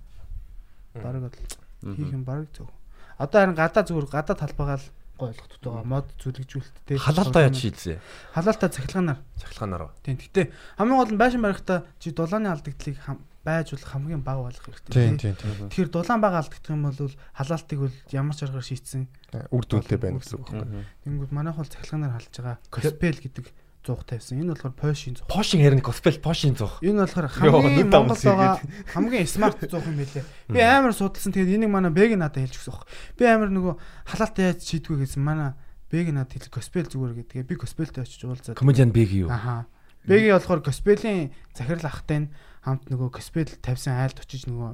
Бараг 0.95 1.21
бол 1.27 1.35
хийх 1.35 2.11
юм 2.15 2.23
бараг 2.23 2.47
зөв. 2.55 2.71
Одоо 3.19 3.39
харин 3.43 3.55
гадаа 3.59 3.83
зүгээр 3.83 4.07
гадаа 4.07 4.35
талбайгаал 4.39 4.85
гой 5.19 5.35
ойлгохтой 5.35 5.59
байгаа. 5.67 5.83
Мод 5.83 6.07
зүлэгжүүлэлт 6.23 6.75
тий. 6.87 6.95
Халаалтаа 6.95 7.43
яаж 7.51 7.59
хийцээ? 7.59 7.99
Халаалтаа 8.31 8.69
цахилгаанаар 8.71 9.19
Цахилгаанаар. 9.35 9.91
Тийм. 9.99 10.15
Гэтэ 10.15 10.41
хамгийн 10.79 10.95
гол 11.03 11.11
нь 11.11 11.19
байшин 11.19 11.43
барихтаа 11.43 11.83
чи 11.99 12.15
дулааны 12.15 12.47
алдагдлыг 12.55 12.95
хам- 13.03 13.19
байж 13.49 13.73
болох 13.73 13.89
хамгийн 13.89 14.21
бага 14.21 14.45
болох 14.45 14.61
хэрэгтэй. 14.61 14.93
Тийм 14.93 15.17
тий. 15.17 15.33
тийм 15.33 15.53
тийм. 15.57 15.69
Тэгэхээр 15.73 15.89
дулаан 15.89 16.21
бага 16.21 16.37
алдагдах 16.45 16.69
юм 16.69 16.85
бол 16.85 17.13
халаалтыг 17.33 17.79
бол 17.81 17.97
ямар 18.13 18.35
ч 18.37 18.39
аргаар 18.45 18.67
шийдсэн. 18.69 19.01
Үр 19.49 19.65
дүнтэй 19.65 19.97
байна 19.97 20.21
гэсэн 20.21 20.37
үг 20.37 20.49
байна. 20.53 20.85
Тэнгүүд 21.01 21.31
манайх 21.33 21.57
бол 21.57 21.73
цахилгаанаар 21.73 22.13
халж 22.13 22.33
байгаа 22.37 22.57
Коспел 22.69 23.17
гэдэг 23.17 23.45
зуух 23.85 24.03
тавьсан. 24.05 24.43
Энэ 24.43 24.53
болохоор 24.53 24.75
Porsche-ийн 24.77 25.15
зуух. 25.17 25.27
Пошин 25.31 25.63
харин 25.63 25.81
госпел 25.81 26.19
Пошин 26.21 26.53
зуух. 26.53 26.77
Энэ 26.83 27.07
болохоор 27.07 27.27
хамгийн 27.31 27.75
нүд 27.79 27.89
Монгол 27.89 28.13
амс 28.13 28.23
байгаа 28.27 28.59
хамгийн 28.93 29.27
смарт 29.27 29.59
зуух 29.65 29.87
юм 29.87 29.97
байлээ. 29.97 30.25
Би 30.51 30.59
амар 30.61 30.93
судалсан. 30.93 31.33
Тэгээд 31.33 31.57
энийг 31.57 31.71
манай 31.71 31.89
Бэг 31.89 32.13
надад 32.19 32.43
хэлж 32.43 32.59
өгсөн. 32.59 32.85
Би 33.17 33.23
амар 33.25 33.49
нөгөө 33.49 33.73
халаалтаа 34.13 34.53
яаж 34.53 34.67
шийдвэ 34.67 35.07
гэсэн 35.07 35.23
манай 35.23 35.55
Бэг 35.87 36.11
надад 36.11 36.35
хэл 36.37 36.51
госпел 36.51 36.85
зүгээр 36.91 37.13
гэдгээ. 37.23 37.47
Би 37.47 37.55
госпелтэй 37.55 38.03
очиж 38.03 38.21
уулзаад. 38.27 38.59
Комедиан 38.59 38.91
Бэг 38.91 39.09
юу? 39.15 39.31
Аха. 39.31 39.65
Бэгийн 40.05 40.35
болохоор 40.35 40.61
госпелийн 40.63 41.31
захирал 41.55 41.87
ахтай 41.87 42.19
нь 42.23 42.31
хамт 42.63 42.89
нөгөө 42.91 43.09
Каспед 43.15 43.59
тавьсан 43.63 43.95
айлд 43.95 44.19
очиж 44.19 44.47
нөгөө 44.47 44.71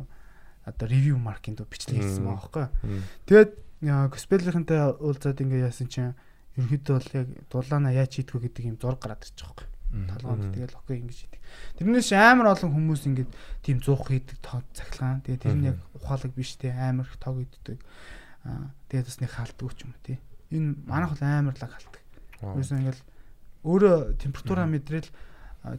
одоо 0.66 0.88
ревю 0.90 1.18
маркинд 1.22 1.62
бичлэг 1.70 2.02
хийсэн 2.02 2.26
байгаа 2.26 2.70
байхгүй. 2.82 3.02
Тэгээд 3.30 3.52
Каспедийнхэнтэй 3.86 4.82
уулзаад 4.98 5.42
ингээ 5.42 5.70
яасан 5.70 5.88
чинь 5.92 6.18
ерөнхийдөө 6.58 6.96
бол 6.98 7.12
яг 7.14 7.28
дулаана 7.52 7.94
яа 7.94 8.08
ч 8.10 8.24
хийдгүү 8.24 8.42
гэдэг 8.50 8.64
юм 8.66 8.78
зураг 8.82 9.00
гараад 9.04 9.22
ирчих 9.22 9.46
واخгүй. 9.46 9.68
Толгоонд 10.10 10.52
тэгэл 10.56 10.76
окей 10.80 10.98
ингэж 11.04 11.18
хийдэг. 11.22 11.42
Тэрнээс 11.78 12.12
амар 12.18 12.52
олон 12.56 12.72
хүмүүс 12.74 13.04
ингээд 13.06 13.32
тийм 13.62 13.78
зуух 13.84 14.10
хийдэг 14.10 14.42
тоо 14.42 14.64
цахилгаан. 14.74 15.22
Тэгээд 15.22 15.44
тэр 15.46 15.56
нь 15.56 15.68
яг 15.70 15.78
ухаалаг 15.94 16.32
биш 16.34 16.58
те 16.58 16.74
амар 16.74 17.06
их 17.06 17.20
тог 17.22 17.38
иддэг. 17.40 17.80
Аа 18.48 18.74
тэгээд 18.90 19.08
бас 19.08 19.20
нэг 19.22 19.32
халтдаг 19.32 19.72
ч 19.78 19.80
юм 19.86 19.94
уу 19.94 20.02
те. 20.04 20.20
Энэ 20.50 20.76
манайх 20.88 21.14
бол 21.14 21.24
амарлаг 21.24 21.72
халтдаг. 21.72 22.04
Юусэн 22.42 22.80
ингээл 22.82 23.04
өөрө 23.64 23.92
температура 24.20 24.64
мэдрэл 24.66 25.10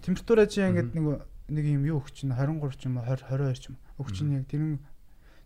температура 0.01 0.47
чи 0.47 0.65
ингээд 0.65 0.95
нэг 0.97 1.05
нэг 1.49 1.65
юм 1.65 1.85
юу 1.87 2.03
өгч 2.03 2.23
чинь 2.23 2.35
23 2.35 2.75
ч 2.77 2.87
юм 2.91 2.99
уу 2.99 3.07
20 3.07 3.31
22 3.31 3.55
ч 3.59 3.65
юм 3.71 3.77
өгч 4.01 4.13
чинь 4.19 4.35
яг 4.35 4.45
тэрэн 4.51 4.79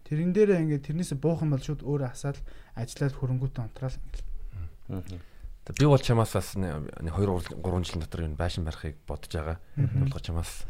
тэрэн 0.09 0.33
дээрээ 0.33 0.63
ингээд 0.65 0.87
тэрнээс 0.89 1.13
буух 1.21 1.45
юм 1.45 1.53
бол 1.53 1.63
шууд 1.63 1.85
өөрөө 1.85 2.09
асаал 2.11 2.41
ажиллаад 2.75 3.15
хөрөнгөтэй 3.15 3.63
унтраал 3.65 3.97
ингээд 4.01 5.29
Би 5.77 5.87
бол 5.87 5.99
чамаас 5.99 6.33
бас 6.33 6.55
2 6.57 6.89
3 7.05 7.85
жил 7.85 8.01
дотор 8.01 8.21
энэ 8.27 8.35
байшин 8.35 8.65
барихыг 8.65 8.97
бодож 9.07 9.31
байгаа. 9.31 9.59
Болгож 9.77 10.23
чамаас. 10.23 10.67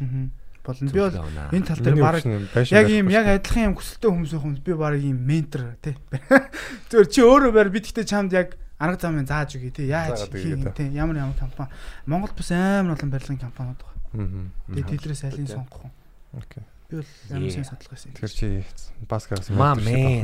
Болно. 0.65 0.91
Би 0.91 1.01
бол 1.01 1.15
энэ 1.57 1.67
тал 1.67 1.81
дээр 1.81 1.97
баг 1.97 2.21
яг 2.69 2.89
ийм 2.91 3.09
яг 3.09 3.27
адилхан 3.27 3.73
юм 3.73 3.77
хүсэлтэй 3.79 4.11
хүмүүс 4.11 4.33
байх 4.35 4.45
юм 4.45 4.55
би 4.61 4.75
баг 4.75 5.01
ийм 5.01 5.19
ментор 5.25 5.79
тий. 5.81 5.97
Зөвөр 6.91 7.09
чи 7.09 7.25
өөрөө 7.25 7.53
байр 7.55 7.71
би 7.73 7.81
тэгтээ 7.81 8.05
чамд 8.05 8.35
яг 8.37 8.61
арга 8.77 9.09
замын 9.09 9.25
зааж 9.25 9.57
өгье 9.57 9.73
тий. 9.73 9.89
Яаж 9.89 10.29
хийх 10.29 10.69
тий. 10.77 10.93
Ямар 10.93 11.17
ямар 11.17 11.39
компани. 11.39 11.73
Монголд 12.05 12.37
бас 12.37 12.51
амар 12.53 12.99
олон 12.99 13.09
барилгын 13.09 13.41
компаниуд 13.41 13.81
байгаа. 13.81 14.00
Тэгээ 14.13 14.91
тэдрээс 14.91 15.23
алийг 15.31 15.49
сонгох 15.49 15.87
юм. 15.87 15.93
Окей. 16.35 16.65
Би 16.91 16.97
бол 16.99 17.11
ямар 17.31 17.51
сайн 17.55 17.67
садлага 17.67 17.95
байсан. 17.95 18.13
Тэр 18.19 18.31
чи 18.31 18.47
баскаас 19.07 19.47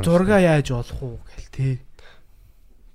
зурга 0.03 0.39
яаж 0.43 0.71
олох 0.75 1.03
уу 1.03 1.19
гэл 1.23 1.51
тий. 1.55 1.75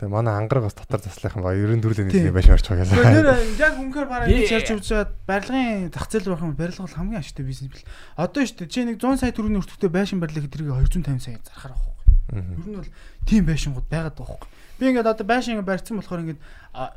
Тэгээ 0.01 0.11
манай 0.11 0.35
ангараг 0.35 0.67
бас 0.67 0.75
дотор 0.75 0.99
заслахын 0.99 1.45
ба 1.45 1.55
ерөн 1.55 1.79
дүрлэн 1.79 2.11
нэг 2.11 2.35
байж 2.35 2.51
марч 2.51 2.67
байгаа 2.67 2.89
гэсэн. 2.89 2.99
Тэр 2.99 3.29
яг 3.61 3.75
үнэхээр 3.79 4.07
бараг 4.11 4.27
ингэж 4.27 4.51
ярьж 4.51 4.69
үзээд 4.75 5.11
барилгын 5.23 5.93
зах 5.95 6.09
зээл 6.11 6.27
рүү 6.27 6.37
барих 6.41 6.57
барилга 6.59 6.83
бол 6.83 6.97
хамгийн 6.99 7.21
ашигтай 7.23 7.45
бизнес 7.47 7.71
бил. 7.71 7.87
Одоо 8.19 8.43
шүү 8.43 8.65
дээ 8.65 8.73
чи 8.73 8.81
нэг 8.83 8.97
100 8.99 9.21
сая 9.21 9.31
төгрөгийн 9.31 9.61
өртөгтэй 9.61 9.91
байшин 9.93 10.19
барилгыг 10.19 10.51
тэрийг 10.51 10.73
250 10.73 11.21
сая 11.21 11.39
зархаар 11.45 11.77
авах. 11.77 12.01
Ер 12.33 12.67
нь 12.67 12.75
бол 12.81 12.91
тийм 13.29 13.45
байшингууд 13.45 13.87
байгаад 13.87 14.17
байгаа 14.17 14.41
хөөхгүй. 14.41 14.49
Би 14.81 14.83
ингээд 14.89 15.11
одоо 15.13 15.25
байшин 15.29 15.61
барьсан 15.61 16.01
болохоор 16.01 16.23
ингээд 16.25 16.41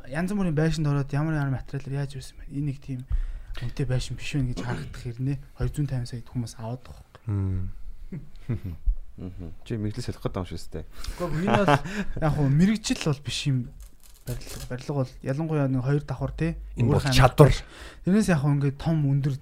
янз 0.08 0.30
бүрийн 0.32 0.56
байшинд 0.56 0.88
ороод 0.88 1.12
ямар 1.12 1.36
ямар 1.36 1.60
материалаар 1.60 2.08
яаж 2.08 2.16
ирсэн 2.16 2.40
бэ? 2.40 2.56
Энэ 2.56 2.66
нэг 2.72 2.78
тийм 2.80 3.04
үнэтэй 3.62 3.86
байшин 3.86 4.16
биш 4.18 4.34
вэ 4.34 4.50
гэж 4.50 4.60
харагдах 4.66 5.02
хэрнээ. 5.02 5.38
250 5.62 6.10
сая 6.10 6.22
хүмүүс 6.26 6.54
аваад 6.58 6.82
байгаа 6.82 7.02
хөөхгүй. 7.06 8.74
Чи 9.64 9.78
мэрэгжил 9.78 10.10
солих 10.10 10.22
гэдэг 10.26 10.42
юм 10.42 10.48
шүү 10.50 10.70
дээ. 10.74 10.84
Гэхдээ 11.14 11.46
энэ 11.46 11.58
бол 11.62 11.78
яг 12.18 12.32
хуу 12.34 12.48
мэрэгжил 12.50 13.02
бол 13.06 13.22
биш 13.22 13.40
юм. 13.46 13.58
Барилга 14.26 14.66
барилга 14.66 14.94
бол 14.94 15.12
ялангуяа 15.22 15.68
нэг 15.70 15.84
хоёр 15.86 16.02
давхар 16.02 16.32
тий 16.34 16.52
энэ 16.74 16.90
бол 16.90 17.04
чадвар. 17.04 17.54
тэрнээс 18.02 18.28
яг 18.34 18.42
хуу 18.42 18.58
ингээд 18.58 18.80
том 18.80 19.06
өндөр 19.06 19.38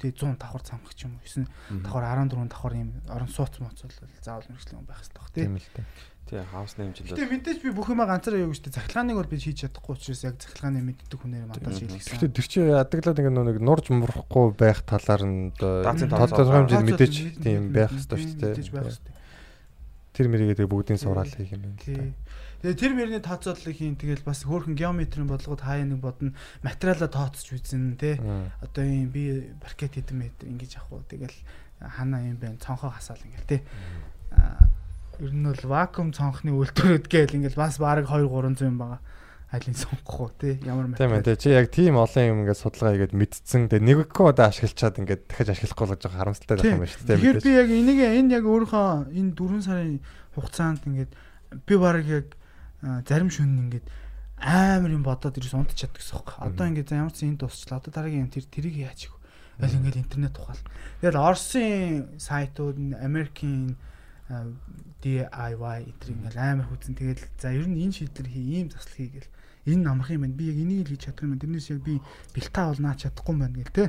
тий 0.00 0.10
100 0.10 0.34
давхар 0.40 0.62
цамх 0.64 0.90
ч 0.98 1.06
юм 1.06 1.14
уу? 1.14 1.22
9 1.22 1.46
давхар 1.84 2.04
14 2.26 2.50
давхар 2.50 2.74
юм 2.74 2.90
орон 3.06 3.30
сууц 3.30 3.60
моц 3.60 3.78
бол 3.84 3.94
заавал 4.18 4.48
мэрэгчлэн 4.50 4.82
байх 4.88 4.98
хэрэгтэй 5.04 5.30
тий 5.30 5.44
тийм 5.46 5.56
л 5.60 5.68
тий 5.76 5.84
Тий, 6.24 6.40
хаус 6.40 6.80
нэмжил. 6.80 7.04
Гэтэ 7.04 7.28
мэдээж 7.28 7.58
би 7.60 7.70
бүх 7.76 7.92
юмаа 7.92 8.08
ганцаараа 8.08 8.48
юу 8.48 8.52
гэж 8.56 8.72
захилгааныг 8.72 9.20
бол 9.20 9.28
би 9.28 9.36
хийж 9.36 9.68
чадахгүй 9.68 9.92
учраас 9.92 10.24
яг 10.24 10.40
захилгааны 10.40 10.80
мэддэг 10.80 11.20
хүнээр 11.20 11.48
мандаж 11.52 11.84
хийлгэсэн. 11.84 12.16
Гэтэ 12.16 12.32
тэр 12.32 12.46
чи 12.48 12.58
ядаглаад 12.64 13.20
ингээ 13.20 13.44
нэг 13.44 13.58
нурж 13.60 13.92
мурахгүй 13.92 14.56
байх 14.56 14.80
талаар 14.88 15.20
нь 15.20 15.52
тодорхой 15.60 16.48
хэмжээнд 16.48 16.88
мэдээж 16.88 17.14
тийм 17.44 17.76
байх 17.76 17.92
хэрэгтэй 17.92 18.72
шүү 18.72 18.80
дээ. 18.80 19.22
Тэр 20.16 20.26
мэрийгээ 20.32 20.64
тэгээ 20.64 20.72
бүгдийн 20.72 20.96
сураал 20.96 21.28
хийх 21.28 21.52
юм 21.52 21.68
байна. 21.68 21.82
Тий. 21.84 22.16
Тэгээ 22.64 22.80
тэр 22.80 22.92
мөрний 22.96 23.20
тооцооллыг 23.20 23.76
хийн. 23.76 23.98
Тэгэл 24.00 24.24
бас 24.24 24.48
хөөрхөн 24.48 24.78
геометрийн 24.78 25.28
бодлогод 25.28 25.60
хаяа 25.60 25.84
нэг 25.84 26.00
бодно. 26.00 26.32
Материалаа 26.64 27.12
тооцож 27.12 27.52
үзэн 27.52 28.00
те 28.00 28.16
одоо 28.64 28.84
юм 28.86 29.12
би 29.12 29.52
паркет 29.60 29.98
хэдэн 30.00 30.16
метр 30.16 30.48
ингэж 30.48 30.80
авах 30.80 31.02
уу? 31.02 31.10
Тэгэл 31.10 31.36
хана 31.82 32.24
юм 32.24 32.40
байна 32.40 32.56
цонхоо 32.56 32.88
хасаал 32.88 33.20
ингээл 33.20 33.50
те 33.50 33.58
ер 35.20 35.32
нь 35.34 35.46
бол 35.46 35.64
вакуум 35.68 36.10
цонхны 36.14 36.50
үйлдвэрүүд 36.54 37.06
гээл 37.06 37.36
ингээл 37.42 37.60
бас 37.60 37.78
бараг 37.78 38.08
2 38.08 38.26
300 38.26 38.66
юм 38.66 38.78
байгаа. 38.78 39.00
Айлын 39.54 39.78
сонгох 39.78 40.20
уу 40.20 40.30
тий 40.34 40.58
ямар 40.66 40.90
материал. 40.90 41.22
Тийм 41.22 41.30
ээ 41.30 41.38
чи 41.38 41.48
яг 41.54 41.70
тийм 41.70 41.94
олон 41.94 42.24
юм 42.26 42.38
ингээд 42.42 42.58
судалгаа 42.58 42.92
хийгээд 42.98 43.14
мэдсэн. 43.14 43.70
Тэгээ 43.70 43.86
нэг 43.86 44.10
код 44.10 44.42
ашиглачаад 44.42 44.98
ингээд 44.98 45.22
дахиж 45.30 45.48
ашиглахгүй 45.54 45.86
болж 45.94 46.02
байгаа 46.02 46.18
харамсалтай 46.18 46.56
байх 46.58 46.66
юм 46.74 46.82
байна 46.82 46.90
шүү 46.90 47.06
дээ. 47.06 47.18
Тэгэхээр 47.22 47.38
би 47.38 47.52
яг 47.54 47.68
энийг 47.70 48.00
энэ 48.02 48.34
яг 48.34 48.44
өөрийнхөө 48.50 48.88
энэ 49.14 49.30
4 49.38 49.62
сарын 49.62 49.98
хугацаанд 50.34 50.82
ингээд 50.90 51.12
би 51.62 51.74
бараг 51.78 52.06
яг 52.10 52.26
зарим 53.06 53.30
шүн 53.30 53.70
ингээд 53.70 53.86
амар 54.42 54.90
юм 54.90 55.06
бодоод 55.06 55.38
ирсэн 55.38 55.62
унтч 55.62 55.86
чаддаг 55.86 56.02
гэсэн 56.02 56.18
юм. 56.18 56.26
Одоо 56.42 56.64
ингээд 56.66 56.90
ямар 56.90 57.14
ч 57.14 57.22
энэ 57.22 57.38
тусчлаа. 57.38 57.78
Одоо 57.78 57.94
дараагийн 57.94 58.26
юм 58.26 58.32
тэр 58.34 58.44
тэрийг 58.50 58.76
яаж 58.90 59.06
хийв. 59.06 59.14
Аль 59.62 59.70
ингээд 59.70 60.02
интернет 60.02 60.34
тухаал. 60.34 60.58
Тэгэл 60.98 61.22
Оросын 61.22 62.18
сайтууд, 62.18 62.74
Америкийн 62.98 63.78
DIY 64.24 65.84
энэ 65.84 66.00
ингээл 66.00 66.40
амар 66.40 66.66
хүзэн. 66.72 66.96
Тэгэл 66.96 67.24
за 67.36 67.52
ер 67.52 67.68
нь 67.68 67.76
энэ 67.84 67.92
шийдвэр 67.92 68.28
хий 68.32 68.46
ийм 68.56 68.72
засал 68.72 68.96
хий 68.96 69.12
гэл. 69.12 69.28
Энэ 69.68 69.84
амрах 69.84 70.16
юм 70.16 70.24
байна. 70.24 70.32
Би 70.32 70.48
яг 70.48 70.58
энийг 70.64 70.88
л 70.88 70.92
хийж 70.96 71.12
чадах 71.12 71.28
юм 71.28 71.36
байна. 71.36 71.44
Тэрнээс 71.44 71.68
яг 71.76 71.80
би 71.84 72.00
бэлтаа 72.32 72.72
бол 72.72 72.80
наач 72.80 73.04
чадахгүй 73.04 73.32
юм 73.36 73.40
байна 73.44 73.56
гэл 73.60 73.76
те. 73.76 73.84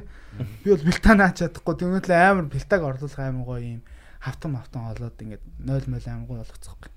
Би 0.64 0.76
бол 0.76 0.84
бэлтаа 0.84 1.16
наач 1.16 1.36
чадахгүй. 1.40 1.76
Тэгвэл 1.80 2.12
амар 2.12 2.46
бэлтааг 2.52 2.84
орлуулах 2.84 3.20
амар 3.24 3.48
гоё 3.48 3.64
юм. 3.80 3.82
Хавтан 4.20 4.60
хавтан 4.60 4.84
олоод 4.92 5.16
ингээд 5.24 5.44
0 5.64 5.88
0 5.88 6.04
амар 6.12 6.28
гоё 6.28 6.40
болгоцох 6.44 6.76
гоё 6.84 6.92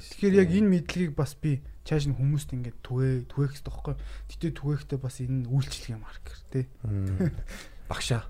тэгэхээр 0.00 0.40
яг 0.40 0.48
энэ 0.48 0.72
мэдлэгийг 0.80 1.12
бас 1.12 1.36
би 1.36 1.60
чааш 1.84 2.08
нь 2.08 2.16
хүмүүст 2.16 2.56
ингээд 2.56 2.78
түгээ 2.80 3.28
түгээх 3.28 3.52
хэрэгтэй 3.52 3.68
байхгүй. 3.68 3.96
Гэтээ 4.32 4.52
түгээхдээ 4.56 5.00
бас 5.00 5.16
энэ 5.20 5.44
үйлчлэгийн 5.44 6.00
маркер 6.00 6.40
те. 6.48 6.60
Багшаа. 7.92 8.24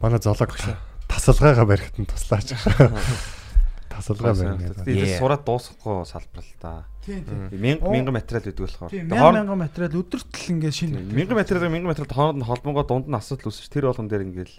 Манай 0.00 0.20
золог 0.20 0.52
багшаа 0.52 0.76
тасалгаагаа 1.08 1.66
барихт 1.66 1.96
нь 1.98 2.06
туслаач. 2.06 2.54
Тасалгаа 3.98 4.34
барина. 4.36 4.84
Тэгээд 4.84 5.18
сураад 5.18 5.42
дуусахгүй 5.42 6.06
салбар 6.06 6.44
л 6.44 6.54
да. 6.62 6.84
Тийм 7.02 7.24
тийм. 7.24 7.48
Мянга 7.56 7.90
мянга 7.90 8.12
материал 8.12 8.46
өгдөг 8.46 8.64
болохоор. 8.68 8.92
Мянга 8.92 9.56
материал 9.56 9.96
өдөрт 9.98 10.28
л 10.28 10.50
ингээд 10.54 10.76
шинэ. 10.76 11.02
Мянга 11.02 11.34
материал 11.34 11.66
мянга 11.72 11.90
материал 11.90 12.12
хооронд 12.14 12.38
нь 12.38 12.46
холбонгоо 12.46 12.84
дунд 12.86 13.08
нь 13.08 13.18
асуудал 13.18 13.50
үүсэж 13.50 13.66
тэр 13.72 13.90
болгон 13.90 14.06
дээр 14.06 14.28
ингээд 14.28 14.52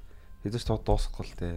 хэзээ 0.44 0.60
ч 0.60 0.68
дуусахгүй 0.68 1.24
л 1.24 1.36
те. 1.40 1.50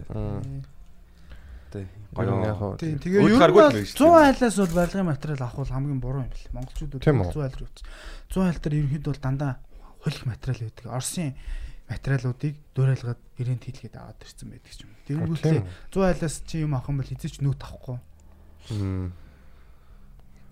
Тэ. 1.73 1.89
Гоё 2.13 2.45
яг 2.45 2.57
хоо. 2.61 2.77
Тийм. 2.77 3.01
Тэгээ 3.01 3.19
ер 3.19 3.33
нь 3.33 3.89
100 3.89 3.97
айлаас 3.97 4.55
бол 4.61 4.77
барилгын 4.77 5.09
материал 5.09 5.41
авах 5.41 5.57
бол 5.57 5.73
хамгийн 5.73 5.99
буруу 5.99 6.21
юм 6.23 6.29
бэл. 6.29 6.53
Монголчууд 6.53 7.01
100 7.01 7.41
айл 7.41 7.57
руу. 7.57 7.69
100 8.29 8.47
айл 8.47 8.59
дээр 8.61 8.77
ерөнхийдөө 8.77 9.11
бол 9.11 9.25
дандаа 9.25 9.53
хөлх 10.05 10.23
материал 10.29 10.61
байдаг. 10.69 10.85
Оросын 10.93 11.33
материалуудыг 11.89 12.55
дуурайлгаад 12.75 13.19
гэрээнд 13.37 13.63
хийлгээд 13.63 13.95
аваад 13.99 14.19
ирсэн 14.23 14.47
байдаг 14.49 14.73
юм. 14.83 14.91
Тэнгүүтлээ 15.07 15.61
100 15.91 16.07
айлаас 16.07 16.35
чи 16.47 16.55
юм 16.63 16.73
авах 16.77 16.89
юм 16.89 16.97
бол 17.03 17.11
эзэж 17.11 17.35
нүүт 17.43 17.61
авахгүй. 17.63 17.97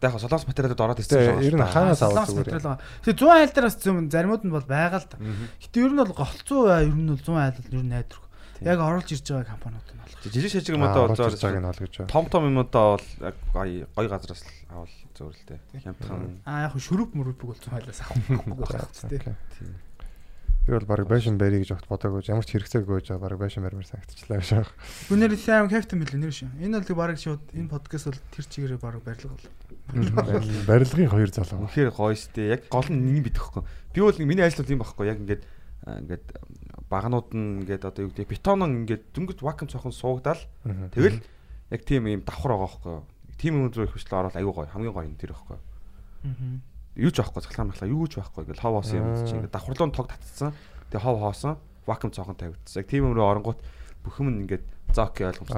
Яг 0.01 0.17
солонгос 0.17 0.49
материалууд 0.49 0.81
ороод 0.81 0.99
ирсэн 0.99 1.17
шүү. 1.21 1.45
Ер 1.45 1.55
нь 1.55 1.61
хаанаас 1.61 2.01
авах 2.01 2.25
зүгээр. 2.25 2.75
Тэгээ 3.05 3.15
100 3.21 3.29
айл 3.31 3.53
дээр 3.53 3.67
бас 3.69 3.77
зөв 3.77 3.95
заримуд 4.09 4.43
нь 4.43 4.51
бол 4.51 4.65
байгаа 4.65 4.99
л 4.99 5.07
да. 5.07 5.17
Гэтэ 5.61 5.77
ер 5.77 5.93
нь 5.93 6.01
бол 6.01 6.13
голцоо 6.17 6.61
ер 6.81 6.89
нь 6.89 7.05
бол 7.05 7.21
100 7.21 7.37
айл 7.37 7.61
ер 7.61 7.85
нь 7.85 7.91
найдвар. 7.93 8.25
Яг 8.61 8.77
оруулж 8.81 9.09
ирж 9.13 9.25
байгаа 9.29 9.53
компаниуд 9.57 9.87
нь 9.93 10.01
болох. 10.01 10.21
Жижиг 10.25 10.51
шажиг 10.53 10.73
юмудаа 10.77 11.05
бол 11.05 11.17
зөөр 11.17 11.37
цагийг 11.37 11.61
нь 11.61 11.69
олгож 11.69 11.93
байгаа. 12.01 12.13
Том 12.13 12.25
том 12.29 12.43
юмудаа 12.49 12.97
бол 12.97 13.07
яг 13.21 13.35
гоё 13.53 13.85
гоё 13.93 14.09
газраас 14.09 14.41
л 14.41 14.49
авал 14.73 14.93
зөөр 15.17 15.33
л 15.37 15.45
дээ. 15.49 15.59
Хямдхан. 15.85 16.45
Аа 16.49 16.65
яг 16.69 16.73
шүрүп 16.77 17.13
мөрөпг 17.17 17.45
бол 17.45 17.57
100 17.57 17.77
айлаас 17.77 18.01
байх 18.05 19.37
тийм. 19.57 19.73
Би 20.61 20.77
бол 20.77 20.85
баг 20.85 21.07
байшин 21.09 21.41
барья 21.41 21.57
гэж 21.57 21.73
огт 21.73 21.89
бодоагүй 21.89 22.21
ямар 22.29 22.45
ч 22.45 22.53
хэрэгцээгүй 22.53 23.01
байж 23.01 23.09
байгаа 23.09 23.33
баг 23.33 23.39
байшин 23.41 23.65
барьмаар 23.65 23.89
санагдчихлаа 23.89 24.45
шээ. 24.45 24.65
Гүнээр 25.09 25.33
сайн 25.41 25.65
капитан 25.65 26.05
мэл 26.05 26.13
нэр 26.21 26.29
шүү. 26.29 26.53
Энэ 26.61 26.85
бол 26.85 27.01
баг 27.01 27.17
шууд 27.17 27.41
энэ 27.57 27.65
подкаст 27.65 28.05
бол 28.13 28.21
тэр 28.29 28.45
чигээрээ 28.45 28.77
баг 28.77 29.01
барилга 29.01 29.33
бол. 29.33 29.49
Барилгын 30.69 31.09
хоёр 31.09 31.33
залуу. 31.33 31.65
Үнэхээр 31.65 31.89
гоё 31.89 32.13
штэ. 32.13 32.61
Яг 32.61 32.69
гол 32.69 32.85
нь 32.93 33.01
нэг 33.09 33.33
бидэхгүй. 33.33 33.65
Би 33.89 33.99
бол 34.05 34.21
миний 34.21 34.45
ажил 34.45 34.61
бол 34.61 34.73
юм 34.77 34.81
байхгүй. 34.85 35.05
Яг 35.09 35.17
ингээд 35.25 35.43
ингээд 35.81 36.25
багнууд 36.93 37.29
нь 37.33 37.65
ингээд 37.65 37.89
одоо 37.89 38.05
юу 38.05 38.13
гэдэг 38.13 38.29
бетон 38.29 38.61
ингээд 38.61 39.17
дөнгөж 39.17 39.41
вакуум 39.41 39.65
цохон 39.65 39.89
суугдаал. 39.89 40.45
Тэгэл 40.93 41.25
яг 41.73 41.81
тийм 41.89 42.05
юм 42.05 42.21
давхар 42.21 42.53
байгаа 42.53 42.69
байхгүй. 42.69 42.95
Тийм 43.41 43.65
юм 43.65 43.73
рүү 43.73 43.89
их 43.89 43.97
хөшлөө 43.97 44.29
ороод 44.29 44.37
аюу 44.37 44.53
гоё. 44.53 44.69
Хамгийн 44.69 44.93
гоё 44.93 45.09
юм 45.09 45.17
тэр 45.17 45.33
байхгүй. 45.33 45.57
Юу 46.95 47.11
ч 47.11 47.17
байхгүй 47.23 47.41
цахилгаан 47.45 47.69
махлаа 47.71 47.89
юу 47.89 48.07
ч 48.07 48.19
байхгүй 48.19 48.43
ингээл 48.47 48.63
хов 48.63 48.73
хоосон 48.83 48.97
юм 48.99 49.07
чи 49.27 49.33
ингээд 49.37 49.53
давхарлуун 49.55 49.91
тог 49.95 50.07
татцсан. 50.11 50.51
Тэгээ 50.91 51.03
хов 51.05 51.17
хоосон 51.19 51.55
вакуум 51.87 52.11
цохон 52.11 52.35
тавигдсан. 52.35 52.79
Яг 52.83 52.87
тийм 52.91 53.07
юмруу 53.11 53.27
оронгууд 53.31 53.59
бүх 54.03 54.15
юм 54.19 54.43
ингээд 54.43 54.65
за 54.91 55.07
окей 55.07 55.23
ойлгомжтой. 55.31 55.55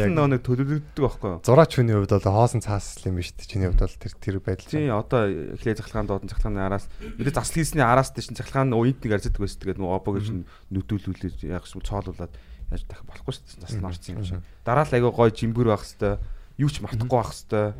яг- 0.00 0.08
нь 0.08 0.16
нөгөө 0.16 0.30
нэг 0.32 0.42
төлөвлөгддөг 0.48 1.02
байхгүй 1.04 1.28
юу? 1.28 1.40
Зураач 1.44 1.72
хүний 1.76 1.92
хувьд 1.92 2.12
бол 2.16 2.32
хоосон 2.40 2.60
цаас 2.64 3.04
юм 3.04 3.20
биш 3.20 3.36
үү? 3.36 3.44
Чиний 3.44 3.68
хувьд 3.68 3.84
бол 3.84 3.96
тэр 4.00 4.12
тэр 4.16 4.36
байдал. 4.40 4.70
Тий 4.72 4.88
одоо 4.88 5.20
эхлээ 5.28 5.76
цахилгаан 5.76 6.06
доодан 6.08 6.30
цахилгааны 6.32 6.60
араас 6.64 6.88
мэдээ 7.20 7.36
засал 7.36 7.52
хийсний 7.60 7.84
араас 7.84 8.10
тийш 8.16 8.32
цахилгаан 8.32 8.72
уйд 8.72 8.96
нэг 9.04 9.12
арздаг 9.12 9.36
байсан. 9.44 9.60
Тэгээд 9.60 9.76
нөгөө 9.76 9.92
обо 9.92 10.08
гэж 10.16 10.26
нүдүүлүүлээд 10.72 11.52
яг 11.52 11.64
юм 11.68 11.82
цоолуулаад 11.84 12.32
яаж 12.72 12.82
дахих 12.88 13.04
болохгүй 13.04 13.32
шүү 13.36 13.44
дээ. 13.44 13.60
Засал 13.60 13.84
орсон 13.92 14.14
юм 14.16 14.24
шиг. 14.24 14.40
Дараа 14.64 14.84
л 14.88 14.94
айгаа 14.96 15.12
гой 15.12 15.30
жимбэр 15.36 15.68
байх 15.68 15.84
хэвээр 15.84 16.16
юу 16.56 16.70
ч 16.72 16.80
мартахгүй 16.80 17.18
байх 17.20 17.32
хэвээр. 17.36 17.74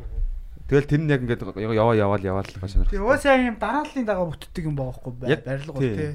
Тэгэл 0.67 0.87
тэр 0.87 1.01
нь 1.03 1.11
яг 1.11 1.21
ингээд 1.23 1.43
яваа 1.59 1.95
яваал 1.95 2.23
яваал 2.23 2.47
сонирх. 2.47 2.89
Тэгээ 2.91 3.03
уусаа 3.03 3.35
юм 3.35 3.57
дарааллын 3.59 4.05
дагаа 4.07 4.27
бүтдэг 4.31 4.63
юм 4.63 4.75
баахгүй 4.79 5.11
Яг 5.27 5.43
барилга 5.43 5.79
тий. 5.79 5.91
бол 5.91 5.99
тий. 5.99 6.11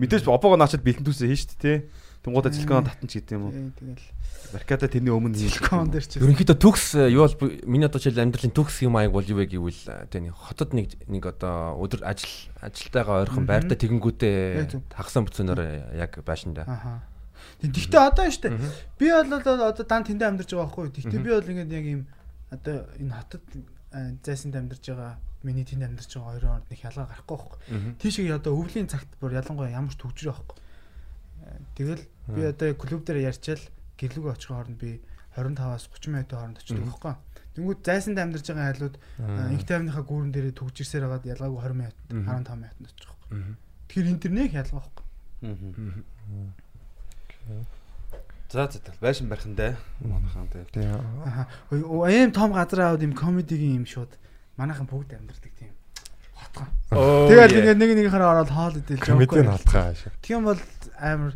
Мэдээж 0.00 0.24
обогоо 0.32 0.56
наачаад 0.56 0.82
бэлтэн 0.82 1.04
түүсээ 1.04 1.28
хийн 1.28 1.40
шүү 1.40 1.50
дээ 1.60 1.60
тий. 1.60 1.78
Тунгуудаа 2.22 2.54
силикон 2.54 2.86
татан 2.86 3.08
ч 3.10 3.18
уу. 3.34 3.50
Тий, 3.50 3.74
Тэгэл 3.82 4.06
Марката 4.54 4.86
тэрний 4.86 5.10
өмнө 5.10 5.34
силикон 5.34 5.90
дээр 5.90 6.06
ч 6.06 6.22
Ерөнхийдөө 6.22 6.56
төгс 6.56 6.84
э, 6.94 7.10
юу 7.10 7.26
бол 7.26 7.50
миний 7.66 7.90
одоо 7.90 7.98
жишээл 7.98 8.22
амьдралын 8.22 8.54
төгс 8.54 8.86
юм 8.86 8.94
аяг 8.94 9.10
бол 9.10 9.26
юу 9.26 9.42
вэ 9.42 9.50
гэвэл 9.50 9.82
э, 9.90 10.06
тэ 10.06 10.22
нэг 10.22 10.38
хотод 10.38 10.70
нэг 10.70 10.94
нэг 11.10 11.24
одоо 11.26 11.74
өдөр 11.82 12.06
ажил 12.06 12.30
ажилтайгаа 12.62 13.26
ойрхон 13.26 13.42
байртаа 13.42 13.74
тэгэнгүүтээ 13.74 14.94
хагасан 14.94 15.26
бүцэнээр 15.26 15.98
яг 15.98 16.14
байшинда. 16.22 16.62
Аха. 16.62 17.02
Тэгтээ 17.58 18.02
одоо 18.06 18.30
шүү 18.30 18.42
дээ. 18.54 18.70
Би 19.02 19.10
бол 19.10 19.34
одоо 19.42 19.82
дан 19.82 20.06
тэндээ 20.06 20.28
амьдарч 20.30 20.54
байгаа 20.54 20.70
байхгүй. 20.70 20.94
Тэгтээ 20.94 21.26
би 21.26 21.30
бол 21.34 21.50
ингээд 21.50 21.74
яг 21.74 21.86
юм 21.90 22.02
одоо 22.54 22.86
энэ 23.02 23.14
хотод 23.18 23.42
зайсанд 24.24 24.56
амьдарч 24.56 24.84
байгаа 24.88 25.18
миний 25.42 25.64
тэнд 25.68 25.82
амьдарч 25.84 26.10
байгаа 26.16 26.30
хоёрын 26.32 26.48
хооронд 26.48 26.68
нэг 26.72 26.80
ялгаа 26.82 27.06
гарахгүй 27.10 27.36
байхгүй. 27.36 27.58
Тийшээ 28.00 28.32
одоо 28.36 28.52
өвлийн 28.56 28.88
цагт 28.88 29.10
бүр 29.20 29.36
ялангуяа 29.36 29.70
ямар 29.76 29.92
ч 29.92 29.98
төвчрөө 30.00 30.32
байхгүй. 30.32 30.56
А, 31.42 31.58
Тэгэл 31.76 32.02
би 32.32 32.40
одоо 32.46 32.68
клуб 32.78 33.02
дээр 33.04 33.28
ярьчаал 33.28 33.62
гэрлүүг 33.98 34.26
очих 34.32 34.50
хооронд 34.54 34.78
би 34.78 35.00
25-аас 35.36 35.88
30 35.92 36.08
минутын 36.12 36.36
хооронд 36.38 36.58
очдог 36.62 36.78
байхгүй. 36.88 37.14
Тэнгүүд 37.52 37.80
зайсанд 37.84 38.18
амьдарч 38.22 38.46
байгаа 38.48 38.66
хайлууд 38.72 38.96
инх 39.52 39.64
тайвныхаа 39.68 40.04
гүүрэн 40.08 40.32
дээрээ 40.32 40.54
төгж 40.56 40.76
ирсээр 40.80 41.04
хагаад 41.04 41.28
ялгаагүй 41.28 41.60
20 41.60 41.76
минут 41.76 41.98
Мгм. 42.08 42.26
15 42.32 42.56
минутанд 42.56 42.88
очих 42.88 43.08
байхгүй. 43.12 43.28
Тэгэхээр 43.92 44.08
энэ 44.08 44.22
төр 44.24 44.32
нэг 44.32 44.50
ялгаа 44.56 44.80
байхгүй. 44.80 45.04
Мгм. 45.42 46.04
За 48.52 48.68
за 48.68 48.84
за 48.84 48.92
байшин 49.00 49.28
барихандаа 49.32 49.76
манайхан 50.04 50.44
тэгээ. 50.52 50.68
тий. 50.76 50.84
Аим 51.72 52.32
том 52.36 52.52
газар 52.52 52.92
аваад 52.92 53.00
юм 53.02 53.16
комедигийн 53.16 53.80
юм 53.80 53.86
шууд 53.88 54.12
манайхан 54.60 54.84
бүгд 54.84 55.16
амьдардаг 55.16 55.52
тийм. 55.56 55.72
Хотгоо. 56.36 56.68
Тэгэл 57.32 57.56
ингээд 57.64 57.80
нэг 57.80 57.90
нэгнийхээ 57.96 58.20
ороод 58.20 58.52
хоол 58.52 58.76
идэл 58.76 59.00
Комедийн 59.00 59.48
халтгаа 59.48 59.96
шүү. 59.96 60.12
Тийм 60.20 60.44
бол 60.44 60.60
амар 61.00 61.32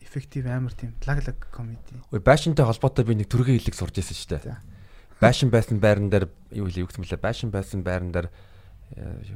эффектив 0.00 0.48
амар 0.48 0.72
тийм 0.72 0.96
лаг 1.04 1.20
лаг 1.28 1.38
комеди. 1.52 1.92
Ой 2.08 2.20
байшинтай 2.24 2.64
холбоотой 2.64 3.04
би 3.04 3.20
нэг 3.20 3.28
төргийн 3.28 3.60
хэлийг 3.60 3.76
сурж 3.76 4.00
ирсэн 4.00 4.16
шүү 4.16 4.30
дээ. 4.40 4.56
Байшин 5.20 5.52
байсан 5.52 5.76
байран 5.76 6.08
дээр 6.08 6.32
юу 6.56 6.72
хэлээ 6.72 6.82
юу 6.82 6.88
гэсэн 6.88 7.04
мөлий 7.04 7.20
байшин 7.20 7.52
байсан 7.52 7.84
байран 7.84 8.16
дээр 8.16 8.32
э, 8.96 9.28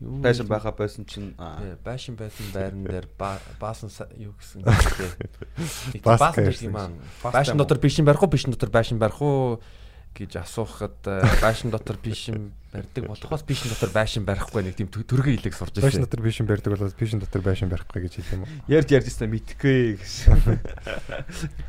Байшин 0.00 0.46
байха 0.46 0.72
байсан 0.76 1.06
чинь 1.08 1.32
Э, 1.38 1.76
байшин 1.84 2.16
байсан 2.16 2.44
байран 2.52 2.84
дээр 2.84 3.08
ба- 3.18 3.40
баасан 3.60 3.88
са- 3.88 4.08
юу 4.18 4.34
гэсэн? 4.36 4.60
Баска 6.04 6.18
Баасан 6.18 6.44
гэсэн 6.44 6.68
юм 6.68 6.76
аа. 6.76 6.90
Байшин 7.32 7.56
дотор 7.56 7.78
бишин 7.80 8.04
барих 8.04 8.22
уу, 8.22 8.28
бишин 8.28 8.52
дотор 8.52 8.68
байшин 8.70 8.98
барих 8.98 9.20
уу 9.22 9.60
гэж 10.16 10.36
асуухад 10.36 10.96
э, 11.08 11.24
байшин 11.40 11.70
дотор 11.72 11.96
бишин 11.96 12.52
барьдаг 12.72 13.04
болохоос 13.08 13.42
бишин 13.48 13.72
дотор 13.72 13.90
байшин 13.92 14.24
барихгүй 14.28 14.62
нэг 14.68 14.76
тийм 14.76 14.88
тө- 14.92 15.04
төргийн 15.04 15.36
хэлийг 15.40 15.56
сурж 15.56 15.72
Байшин 15.80 16.00
ирсэн. 16.00 16.04
дотор 16.04 16.20
бишин 16.24 16.46
барьдаг 16.46 16.76
бол 16.76 16.92
бишин 17.00 17.20
дотор 17.20 17.40
байшин 17.40 17.68
барихгүй 17.72 18.00
гэж 18.04 18.12
хэлэх 18.20 18.32
юм 18.36 18.42
уу? 18.44 18.48
ярьж 18.68 18.88
ярьж 18.92 19.06
ирсэн 19.12 19.28
мэдхгүй 19.32 19.96
гэсэн. 19.96 20.60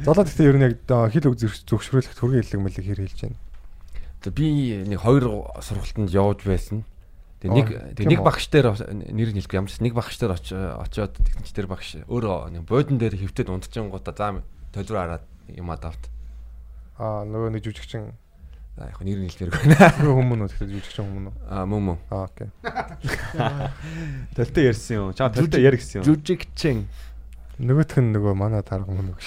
Золоо 0.03 0.23
гэхдээ 0.27 0.47
ер 0.51 0.57
нь 0.59 0.65
яг 0.67 0.75
хил 1.11 1.27
үг 1.31 1.35
зөвшөөрөх 1.39 2.11
төргийн 2.15 2.43
хэллэг 2.43 2.59
мэлэг 2.63 2.85
хэр 2.87 3.01
хэлж 3.07 3.19
байна. 3.23 3.39
За, 4.23 4.31
Би 4.31 4.83
нэг 4.83 4.99
хоёр 4.99 5.47
сургалтанд 5.63 6.11
явж 6.11 6.43
байсан. 6.47 6.83
Тэгээ 7.37 7.53
нэг 7.53 7.67
тэгээ 7.93 8.09
нэг 8.09 8.19
үү? 8.21 8.25
багш 8.25 8.45
дээр 8.49 8.67
нэр 9.13 9.29
нь 9.29 9.39
хэлгүй 9.41 9.57
ямар 9.61 9.69
ч 9.69 9.77
нэг 9.77 9.93
багш 9.93 10.15
дээр 10.17 10.33
оч- 10.33 10.57
очоод 10.57 11.13
тэгтэн 11.21 11.45
ч 11.45 11.49
тэр 11.53 11.67
багш 11.69 12.01
өөрөө 12.09 12.49
нэг 12.49 12.63
буудан 12.65 12.97
дээр 12.97 13.13
хөвтөд 13.13 13.53
унтчихгонгуудаа 13.53 14.13
за 14.17 14.41
толруу 14.73 14.97
хараад 14.97 15.25
юм 15.53 15.69
адавт. 15.69 16.09
Аа 16.97 17.21
нөгөө 17.29 17.53
нэг 17.53 17.61
жүжигчин 17.61 18.17
За 18.77 18.85
яг 18.93 19.01
нэр 19.01 19.17
нь 19.21 19.29
хэлмээр 19.29 19.53
байна. 19.57 19.89
хүмүүн 20.05 20.41
үү 20.45 20.49
тэгэхээр 20.53 20.71
жүжигчин 20.77 21.05
хүмүүн 21.09 21.25
үү? 21.29 21.35
Аа 21.49 21.65
мөн 21.65 21.81
мөн. 21.81 21.97
Аа 22.13 22.29
окей. 22.29 22.49
Толтой 24.37 24.63
ярьсан 24.69 24.93
юм. 24.97 25.13
Чаа 25.17 25.33
толтой 25.33 25.65
яр 25.65 25.77
гэсэн 25.81 26.01
юм. 26.01 26.05
Жүжигчин. 26.05 26.85
Нөгөөх 27.57 27.97
нь 28.01 28.13
нөгөө 28.13 28.37
манай 28.37 28.61
тарга 28.61 28.93
мөн 28.93 29.17
үг. 29.17 29.21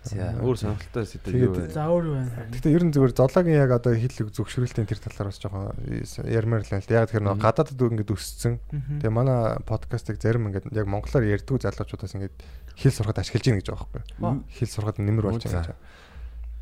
За 0.00 0.32
өөр 0.40 0.56
сонирхолтой 0.56 1.04
сэдв 1.04 1.28
юу 1.36 1.52
вэ? 1.52 1.68
За 1.76 1.84
өөр 1.92 2.04
юу 2.08 2.14
байна? 2.16 2.48
Гэхдээ 2.56 2.72
ер 2.72 2.84
нь 2.88 2.92
зүгээр 2.96 3.12
золоогийн 3.12 3.60
яг 3.60 3.72
одоо 3.76 3.92
хил 3.92 4.16
үг 4.24 4.32
зөвшөөрөлтийн 4.32 4.88
тэр 4.88 4.96
талаар 4.96 5.28
бас 5.28 5.36
жоохон 5.36 5.76
ярмаар 6.24 6.64
л 6.64 6.72
байна 6.72 6.80
л 6.80 6.88
да. 6.88 7.04
Яг 7.04 7.12
тэр 7.12 7.24
нөгөө 7.28 7.44
гадаадд 7.44 7.76
ингээд 7.76 8.14
өссөн. 8.16 8.54
Тэгээ 8.72 9.12
манай 9.12 9.60
подкастыг 9.68 10.16
зарим 10.16 10.48
ингээд 10.48 10.72
яг 10.72 10.88
монголоор 10.88 11.28
ярьдгүй 11.28 11.60
залуучуудаас 11.60 12.16
ингээд 12.16 12.36
хэл 12.80 12.96
сурахад 12.96 13.20
ашиглаж 13.20 13.44
гин 13.44 13.60
гэж 13.60 13.68
байгаа 13.68 13.88
байхгүй. 13.92 14.40
Хэл 14.56 14.72
сурахад 14.72 14.98
нэмэр 15.04 15.26
болж 15.28 15.44
байгаа. 15.44 15.76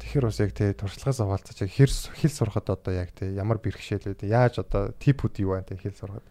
Тэгэхээр 0.02 0.26
бас 0.26 0.38
яг 0.42 0.52
тий 0.58 0.70
туршлагаас 0.74 1.18
хаваалцаж 1.22 1.58
яг 1.62 1.70
хэр 1.70 1.90
хэл 1.94 2.34
сурахад 2.34 2.66
одоо 2.74 2.90
яг 2.90 3.14
тий 3.14 3.38
ямар 3.38 3.62
бэрхшээл 3.62 4.18
үү 4.18 4.26
яаж 4.26 4.62
одоо 4.62 4.90
типүүд 4.98 5.42
юу 5.46 5.54
байна 5.54 5.66
тий 5.70 5.78
хэл 5.78 5.94
сурахад. 5.94 6.26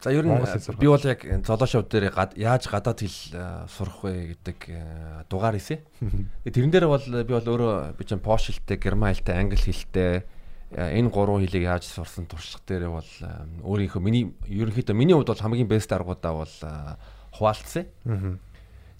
За 0.00 0.10
ер 0.10 0.24
нь 0.24 0.32
би 0.80 0.86
бол 0.88 1.04
яг 1.04 1.20
золошов 1.44 1.84
дээр 1.92 2.08
яаж 2.40 2.64
гадаад 2.72 3.04
хэл 3.04 3.36
э, 3.36 3.68
сурах 3.68 4.00
вэ 4.00 4.32
гэдэг 4.32 4.58
э, 4.72 5.24
дугаар 5.28 5.60
хийсэн. 5.60 5.84
Тэрэн 6.48 6.72
дээр 6.72 6.88
бол 6.88 7.04
би 7.04 7.32
бол 7.36 7.44
өөрөө 7.52 8.00
би 8.00 8.04
чинь 8.08 8.24
пош 8.24 8.48
хэлтэй, 8.48 8.80
герман 8.80 9.12
хэлтэй, 9.12 9.36
англи 9.36 9.60
хэлтэй 9.60 10.24
э, 10.72 10.96
энэ 10.96 11.12
гурван 11.12 11.44
хэлийг 11.44 11.68
яаж 11.68 11.84
сурсан 11.84 12.24
туршлага 12.24 12.64
дээр 12.64 12.88
бол 12.88 13.04
э, 13.20 13.28
өөрийнхөө 13.60 14.00
миний 14.00 14.32
ерөнхийдөө 14.48 14.96
миний 14.96 15.12
хувьд 15.12 15.36
бол 15.36 15.44
хамгийн 15.44 15.68
бест 15.68 15.92
аргуудаа 15.92 16.32
бол 16.32 16.48
э, 16.64 16.96
хуваалцсан. 17.36 17.84
Аа. 18.08 18.40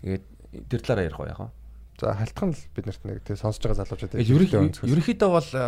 Тэгээд 0.05 0.25
тэр 0.69 0.81
талаараа 0.85 1.09
ярих 1.09 1.17
уу 1.17 1.33
яах 1.33 1.41
вэ? 1.41 1.51
За 2.01 2.13
халтхан 2.13 2.53
л 2.53 2.61
бид 2.77 2.85
нарт 2.89 3.03
нэг 3.09 3.25
тий 3.25 3.37
сонсож 3.41 3.65
байгаа 3.65 3.89
залуучууд 3.89 4.13
Тэгээд 4.21 4.33
ерөнхий- 4.37 4.85
ерөнхийдөө 4.85 5.31
бол 5.33 5.49
э, 5.49 5.65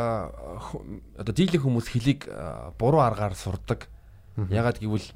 одоо 1.24 1.32
дийлэх 1.32 1.64
хүмүүс 1.64 1.88
хэлийг 1.88 2.28
э, 2.28 2.72
буруу 2.76 3.00
аргаар 3.00 3.32
сурдаг. 3.32 3.88
Ягаад 4.32 4.80
гэвэл 4.80 5.12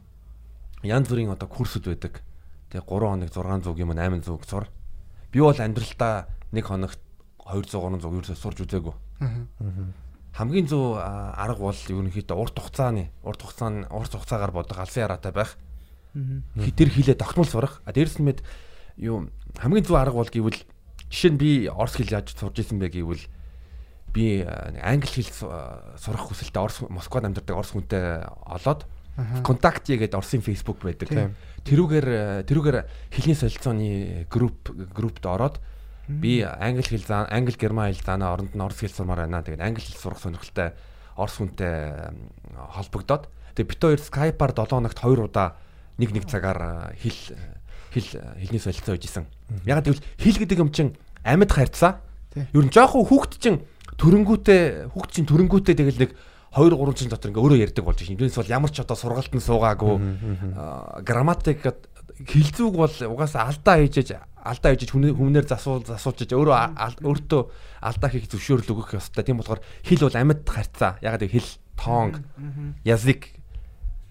янз 0.87 1.09
бүрийн 1.11 1.35
одоо 1.35 1.49
курсүүд 1.49 1.91
байдаг. 1.91 2.23
Тэгээ 2.71 2.87
3 2.87 3.11
хоног 3.11 3.31
600 3.31 3.79
юм 3.79 3.93
800 3.95 4.47
зур. 4.47 4.67
Би 5.33 5.41
бол 5.41 5.55
амьдралдаа 5.55 6.27
нэг 6.53 6.65
хоногт 6.67 7.01
200 7.47 7.79
300 7.79 8.07
ерөөсөө 8.07 8.37
сурж 8.37 8.59
үзээгүй. 8.67 8.95
Хамгийн 10.37 10.69
зөв 10.69 11.01
арга 11.01 11.63
бол 11.73 11.77
ерөнхийдөө 11.77 12.37
урт 12.37 12.59
хугацааны 12.61 13.09
урт 13.25 13.41
хугацааны 13.41 13.89
урт 13.89 14.13
хугацаагаар 14.13 14.53
бодог 14.53 14.77
алсын 14.77 15.09
яраатай 15.09 15.33
байх. 15.33 15.57
Мгм. 16.13 16.45
Тэр 16.77 16.93
хилээ 16.93 17.17
тогтмол 17.17 17.49
сурах. 17.49 17.81
А 17.89 17.93
дээрэс 17.97 18.21
нь 18.21 18.27
мэд 18.29 18.45
юу 19.01 19.33
хамгийн 19.57 19.85
зөв 19.85 19.97
арга 19.97 20.21
бол 20.21 20.29
гэвэл 20.29 20.61
жишээ 21.09 21.33
нь 21.33 21.41
би 21.41 21.51
орс 21.73 21.97
хэл 21.97 22.13
яаж 22.13 22.37
сурж 22.37 22.61
исэн 22.61 22.77
бэ 22.77 22.93
гэвэл 22.93 23.25
би 24.13 24.45
англи 24.45 25.09
хэл 25.09 25.33
сурах 25.97 26.29
хүсэлтэй 26.29 26.61
орс 26.61 26.85
Москвад 26.89 27.25
амьдардаг 27.25 27.57
орс 27.57 27.73
хүнтэй 27.73 28.25
олоод 28.45 28.85
контакти 29.43 29.97
гэдэг 29.97 30.19
орсын 30.19 30.45
Facebook 30.45 30.85
байдаг. 30.85 31.33
Тэрүүгээр 31.65 32.47
тэрүүгээр 32.47 32.79
хэлний 33.11 33.37
солилцооны 33.37 34.27
групп 34.29 34.71
группт 34.93 35.25
ороод 35.25 35.59
би 36.07 36.45
англи 36.45 36.85
хэл 36.85 37.03
заа 37.03 37.27
англи 37.33 37.57
герман 37.59 37.91
хэл 37.91 38.05
заана 38.05 38.31
оронд 38.31 38.55
нь 38.55 38.61
орс 38.63 38.79
хэл 38.79 38.93
сурмаар 38.93 39.27
байна. 39.27 39.43
Тэгээд 39.43 39.65
англи 39.65 39.83
хэл 39.83 39.99
сурах 39.99 40.21
сонирхолтой 40.21 40.77
орс 41.17 41.35
хүнтэй 41.41 42.13
холбогдоод 42.55 43.27
тэгээд 43.57 43.71
бит 43.73 43.83
хоёр 43.83 44.01
скайпаар 44.01 44.53
7 44.55 44.71
хоногт 44.71 45.01
2 45.01 45.27
удаа 45.27 45.57
нэг 45.99 46.13
нэг 46.13 46.25
цагаар 46.29 46.93
хэл 46.95 47.35
хэл 47.91 48.09
хэлний 48.39 48.61
солилцоо 48.61 48.95
хийжсэн. 48.95 49.27
Яг 49.65 49.83
тэгвэл 49.83 50.05
хэл 50.21 50.39
гэдэг 50.45 50.59
юм 50.61 50.71
чин 50.71 50.95
амьд 51.25 51.51
харьцаа. 51.51 52.05
Ер 52.37 52.63
нь 52.63 52.71
жоохон 52.71 53.09
хүүхд 53.09 53.41
чин 53.41 53.65
төрөнгүүтээ 53.97 54.93
хүүхд 54.93 55.11
чин 55.11 55.25
төрөнгүүтээ 55.25 55.75
тэгэл 55.75 56.01
нэг 56.05 56.13
2 56.57 56.73
3 56.73 56.97
жилийн 56.97 57.13
дотор 57.13 57.31
ингээ 57.31 57.45
өөрөө 57.45 57.63
ярьдаг 57.69 57.85
болж 57.85 57.99
байна. 58.01 58.17
Юунес 58.17 58.37
бол 58.41 58.55
ямар 58.57 58.71
ч 58.73 58.81
одоо 58.81 58.97
сургалтанд 58.97 59.45
суугаагүй 59.45 59.95
аа, 60.57 61.01
грамматик 61.05 61.61
хилцүүг 62.25 62.75
бол 62.75 62.97
угаасаа 63.13 63.53
алдаа 63.53 63.77
хийжээж 63.85 64.17
алдаа 64.41 64.73
хийжээж 64.73 64.91
хүмүүнээр 64.97 65.47
засуул 65.47 65.85
засуулж 65.85 66.33
өөрөө 66.33 66.57
өөртөө 67.05 67.43
алдаа 67.85 68.09
хийх 68.09 68.27
зөвшөөрөл 68.33 68.73
өгөх 68.73 68.97
ёстой. 68.97 69.21
Тийм 69.27 69.37
болохоор 69.45 69.61
хэл 69.85 70.07
бол 70.09 70.17
амьд 70.17 70.49
харьцаа. 70.49 70.97
Яг 71.05 71.21
хэл 71.21 71.51
тоонг 71.77 72.25
язык 72.89 73.37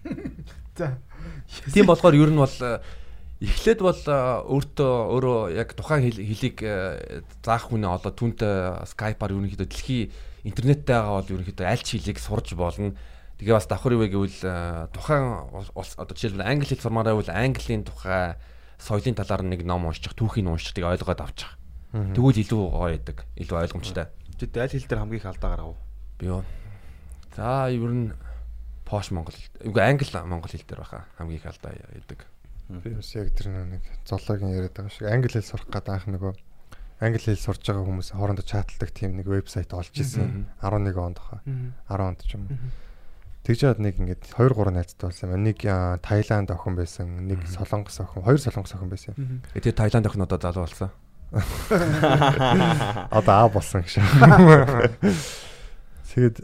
За. 0.78 0.98
Тийм 1.72 1.86
болохоор 1.86 2.14
ер 2.14 2.30
нь 2.30 2.38
бол 2.38 2.56
эхлээд 3.42 3.80
бол 3.82 4.00
өөртөө 4.06 4.92
өөрөө 5.12 5.38
яг 5.56 5.74
тухайн 5.76 6.04
хэл- 6.08 6.24
хэлийг 6.24 6.56
заах 7.42 7.68
хүнээ 7.68 7.90
олоод 7.90 8.16
түнтэй 8.16 8.86
скайпаар 8.92 9.32
ерөнхийдөө 9.34 9.68
дэлхий 9.68 10.12
интернеттэй 10.46 10.94
байгаа 10.94 11.18
бол 11.18 11.32
ерөнхийдөө 11.34 11.66
аль 11.66 11.82
ч 11.82 11.98
хэлийг 11.98 12.22
сурж 12.22 12.54
болно. 12.54 12.94
Тэгээ 13.36 13.58
бас 13.58 13.66
давхар 13.66 13.98
юу 13.98 14.06
вэ 14.06 14.14
гэвэл 14.14 14.40
э, 14.46 14.88
тухайн 14.94 15.50
одоо 15.74 16.14
жишээлбэл 16.14 16.46
англи 16.46 16.70
хэл 16.70 16.86
сурмаараа 16.86 17.18
бол 17.18 17.28
английн 17.28 17.82
тухай 17.82 18.38
соёлын 18.78 19.18
талаар 19.18 19.42
нэг 19.42 19.66
ном 19.66 19.90
уншчих, 19.90 20.14
түүхийг 20.14 20.46
уншчих, 20.46 20.78
тэгээ 20.78 20.96
ойлгоод 20.96 21.20
авчих. 21.20 21.58
Тэгвэл 21.92 22.40
илүү 22.40 22.62
гоё 22.70 22.94
байдаг, 22.94 23.26
илүү 23.36 23.56
ойлгомжтой. 23.66 24.06
Тэд 24.40 24.56
аль 24.56 24.72
хэл 24.72 24.88
дээр 24.88 25.00
хамгийн 25.02 25.20
их 25.20 25.28
алдаа 25.28 25.50
гаргав. 25.52 25.76
Би 26.20 26.26
юу. 26.30 26.44
За 27.36 27.68
ер 27.68 27.92
нь 27.92 28.12
пош 28.84 29.10
монгол, 29.10 29.36
үгүй 29.64 29.82
англи 29.82 30.08
монгол 30.24 30.52
хэл 30.52 30.64
дээр 30.64 30.80
баха 30.80 31.04
хамгийн 31.18 31.40
их 31.40 31.48
алдаа 31.48 31.72
яадаг. 31.74 32.20
Би 32.68 32.90
бас 32.94 33.10
яг 33.16 33.32
тэр 33.34 33.52
нэг 33.52 33.82
зоологийн 34.08 34.54
яриад 34.54 34.76
байгаа 34.76 34.92
шиг 34.92 35.08
англи 35.08 35.32
хэл 35.32 35.50
сурах 35.50 35.68
гэдэг 35.72 35.92
анх 35.92 36.06
нөгөө 36.08 36.32
англи 37.00 37.20
хэл 37.20 37.36
сурж 37.36 37.60
байгаа 37.60 37.84
хүмүүс 37.84 38.16
хоорондоо 38.16 38.46
чаталдаг 38.46 38.90
тийм 38.92 39.20
нэг 39.20 39.28
вебсайт 39.28 39.72
олж 39.76 39.92
исэн 39.92 40.48
11 40.64 40.96
онд 40.96 41.18
хаа 41.20 41.40
10 41.44 42.00
онд 42.00 42.20
ч 42.24 42.40
юм 42.40 42.48
уу. 42.48 42.56
Тэгж 43.46 43.60
яад 43.62 43.78
нэг 43.78 44.00
ингээд 44.00 44.26
2 44.34 44.50
3 44.50 44.74
найзтай 44.74 45.06
болсон 45.06 45.30
юм. 45.36 45.46
Нэг 45.46 45.62
Таиланд 46.02 46.50
охин 46.50 46.74
байсан, 46.74 47.30
нэг 47.30 47.46
Солонгос 47.46 48.02
охин, 48.02 48.26
хоёр 48.26 48.42
Солонгос 48.42 48.74
охин 48.74 48.90
байсан. 48.90 49.14
Тэгээ 49.54 49.76
Таиланд 49.76 50.08
охин 50.10 50.26
одоо 50.26 50.40
залуу 50.42 50.66
болсон. 50.66 50.90
Одоо 53.14 53.34
аа 53.34 53.48
болсон 53.50 53.82
гэж. 53.86 54.02
Тэгээд 56.10 56.42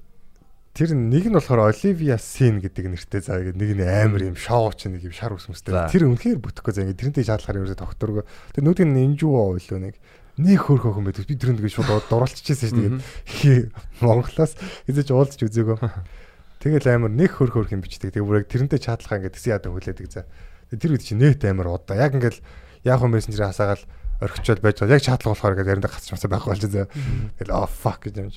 тэр 0.78 0.90
нэг 0.94 1.26
нь 1.26 1.34
болохоор 1.34 1.74
Оливия 1.74 2.18
Син 2.22 2.62
гэдэг 2.62 2.86
нэртэй 2.90 3.22
заа 3.22 3.42
гэдэг 3.46 3.59
нэг 3.59 3.70
нь 3.78 3.82
амар 3.82 4.22
юм 4.22 4.36
шоу 4.38 4.70
ч 4.70 4.86
нэг 4.86 5.03
юм 5.03 5.14
шар 5.14 5.34
ус 5.34 5.50
мөстэй. 5.50 5.74
За. 5.74 5.90
Тэр 5.90 6.07
үнэхээр 6.07 6.38
бүтэхгүй 6.38 6.70
заа 6.70 6.84
ингээд 6.86 7.03
тэрнтэй 7.03 7.26
шатлахаар 7.26 7.66
ерөөсө 7.66 7.82
докторгүй. 7.82 8.22
Тэр 8.55 8.62
нүдг 8.62 8.86
нь 8.86 9.03
инжүү 9.11 9.32
ойлоо 9.32 9.78
нэг 9.90 9.98
нэг 10.43 10.59
хөрх 10.66 10.90
охин 10.90 11.07
байдаг. 11.07 11.26
Би 11.30 11.38
тэрнд 11.38 11.62
ингээд 11.62 11.76
шууд 11.78 12.11
дурлцчихсэн 12.11 12.68
шүү 12.68 12.82
дээ. 12.82 13.70
Монголоос 14.03 14.59
эзэж 14.90 15.14
уулзч 15.14 15.47
үзээгөө. 15.47 15.78
Тэгэл 16.62 16.90
амар 16.90 17.14
нэг 17.14 17.38
хөрх 17.38 17.55
хөрх 17.55 17.70
юм 17.74 17.82
бичдэг. 17.82 18.11
Тэгээ 18.11 18.26
бүрэг 18.26 18.51
тэрнтэй 18.51 18.82
чатлахаа 18.82 19.22
ингээд 19.22 19.34
тэгсэн 19.38 19.55
ядаа 19.55 19.70
хүлээдэг. 19.70 20.07
Тэгээ 20.11 20.78
Тэр 20.78 20.97
үед 20.97 21.05
чи 21.05 21.12
нэт 21.12 21.45
амар 21.45 21.68
удаа. 21.68 22.01
Яг 22.01 22.16
ингээд 22.16 22.40
яг 22.88 22.97
хөө 22.97 23.12
мессенжер 23.12 23.45
хасаагаал 23.45 23.84
орхичвал 24.24 24.64
байж 24.64 24.80
байгаа. 24.80 24.97
Яг 24.97 25.05
чатлах 25.05 25.36
болохоор 25.36 25.53
ингээд 25.53 25.68
яриндаа 25.68 25.93
гацч 25.93 26.09
мацаа 26.09 26.32
байхгүй 26.32 26.49
болж 26.49 26.64
заа. 26.64 26.88
Тэгэл 27.36 27.53
oh 27.53 27.68
fuck 27.68 28.09
гэж 28.09 28.16
юм. 28.16 28.32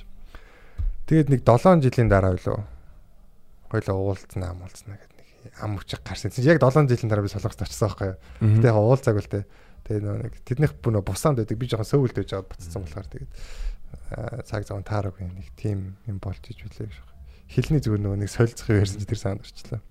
Тэгээд 1.08 1.32
нэг 1.32 1.42
7 1.48 1.80
жилийн 1.80 2.12
дараа 2.12 2.36
билүү. 2.36 2.60
Хойлоо 3.72 3.96
уулзнаа 3.96 4.52
уулзнаа 4.52 5.00
гэдэг 5.00 5.16
нэг 5.48 5.54
ам 5.64 5.80
хүчиг 5.80 6.04
гарсан. 6.04 6.36
Яг 6.44 6.60
7 6.60 6.92
жилийн 6.92 7.08
дараа 7.08 7.24
би 7.24 7.32
солонгост 7.32 7.64
очсон 7.64 7.88
байхгүй 7.88 8.08
юу. 8.12 8.18
Гэтэ 8.60 8.68
яг 8.68 8.76
уулзаг 8.76 9.16
л 9.16 9.32
те. 9.32 9.48
Тэгээ 9.86 10.02
нөө 10.02 10.18
нэг 10.26 10.34
тэднийх 10.42 10.74
бүр 10.82 10.98
нөө 10.98 11.06
бусаанд 11.06 11.38
байдаг. 11.40 11.58
Би 11.62 11.70
жоохон 11.70 11.86
сөүлд 11.86 12.18
байж 12.18 12.30
байгаа 12.34 12.50
буцсан 12.50 12.82
болохоор 12.82 13.08
тэгээд 13.10 13.32
цаг 14.50 14.62
зав 14.66 14.82
таараагүй 14.82 15.30
нэг 15.30 15.50
тим 15.56 15.98
юм 16.10 16.18
болж 16.18 16.42
иж 16.50 16.66
билээ 16.66 16.90
гэж 16.90 16.98
байна. 16.98 17.14
Хилний 17.46 17.82
зүгээр 17.82 18.02
нөгөө 18.02 18.20
нэг 18.26 18.32
солилцох 18.34 18.70
ярьсан 18.74 19.00
чи 19.02 19.08
тэр 19.10 19.22
санд 19.22 19.46
орчлоо. 19.46 19.82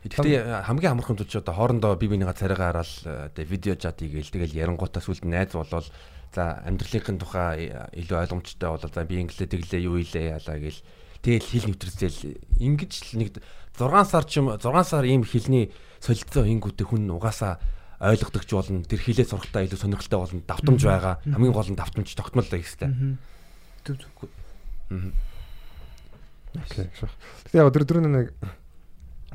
Гэхдээ 0.00 0.64
хамгийн 0.66 0.92
амархан 0.96 1.16
зүйл 1.20 1.30
чи 1.30 1.38
одоо 1.38 1.54
хоорондоо 1.54 1.94
бие 1.94 2.10
бинийгаа 2.10 2.34
царайгаа 2.34 2.82
хараад 2.82 3.36
тэгээ 3.36 3.52
видео 3.52 3.74
чат 3.76 4.00
хийгээл 4.00 4.32
тэгэл 4.32 4.58
ярангуудаа 4.64 5.02
сүлд 5.04 5.28
найз 5.28 5.52
болол 5.52 5.86
за 6.32 6.62
амьдралынхын 6.64 7.20
тухай 7.20 7.74
илүү 7.94 8.16
ойлгомжтой 8.24 8.70
болол 8.70 8.90
за 8.90 9.04
би 9.04 9.20
инглээ 9.20 9.50
тэглээ 9.50 9.84
юу 9.84 10.00
хийлээ 10.00 10.40
яалаа 10.40 10.56
гээл 10.56 10.80
тэгэл 11.20 11.50
хэл 11.52 11.68
нэвтрэлцэл 11.68 12.18
ингэж 12.64 12.92
л 12.96 13.18
нэг 13.20 13.28
6 13.76 14.08
сар 14.08 14.24
ч 14.24 14.40
юм 14.40 14.48
6 14.56 14.62
сар 14.88 15.04
ийм 15.04 15.20
хэлний 15.20 15.68
солилцоо 16.00 16.48
ингүүтээ 16.48 16.86
хүн 16.88 17.04
угаасаа 17.12 17.60
ойлгодог 18.00 18.44
ч 18.48 18.50
болно 18.56 18.80
тэр 18.88 19.00
хэлээ 19.04 19.28
сурахтаа 19.28 19.68
илүү 19.68 19.76
сонирхолтой 19.76 20.18
болно 20.24 20.40
давтамж 20.48 20.80
байгаа. 20.80 21.14
Хамгийн 21.20 21.52
гол 21.52 21.68
нь 21.68 21.76
давтамж 21.76 22.08
тогтмол 22.16 22.48
байх 22.48 22.64
хэрэгтэй. 22.64 22.90
Төв. 23.84 24.00
Окей. 26.56 26.88
Гэтэ 26.88 27.60
яг 27.60 27.68
тэр 27.76 27.84
тэр 27.84 28.00
нэг 28.08 28.32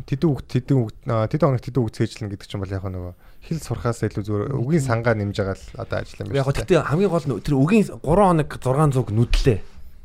тэдэн 0.04 0.28
үг 0.28 0.42
тэдэн 0.44 0.78
үг 0.82 0.90
тэдэн 1.06 1.48
хоног 1.48 1.64
тэдэн 1.64 1.82
үг 1.86 1.94
цээжлэн 1.96 2.30
гэдэг 2.34 2.48
чинь 2.50 2.60
бол 2.60 2.74
яг 2.74 2.84
нөгөө 2.84 3.14
хэл 3.48 3.62
сурахаас 3.64 4.04
илүү 4.04 4.24
зүгээр 4.26 4.52
үгийн 4.60 4.84
сангаа 4.84 5.16
нэмж 5.16 5.38
байгаа 5.40 5.56
л 5.56 5.66
одоо 5.80 5.98
ажил 6.04 6.26
юм 6.28 6.36
Яг 6.36 6.44
гоо 6.44 6.58
тэгтээ 6.58 6.84
хамгийн 6.84 7.14
гол 7.14 7.28
нь 7.30 7.40
тэр 7.40 7.56
үгийн 7.56 7.86
3 7.88 8.02
хоног 8.04 8.50
600 8.50 9.16
нүдлээ. 9.16 9.60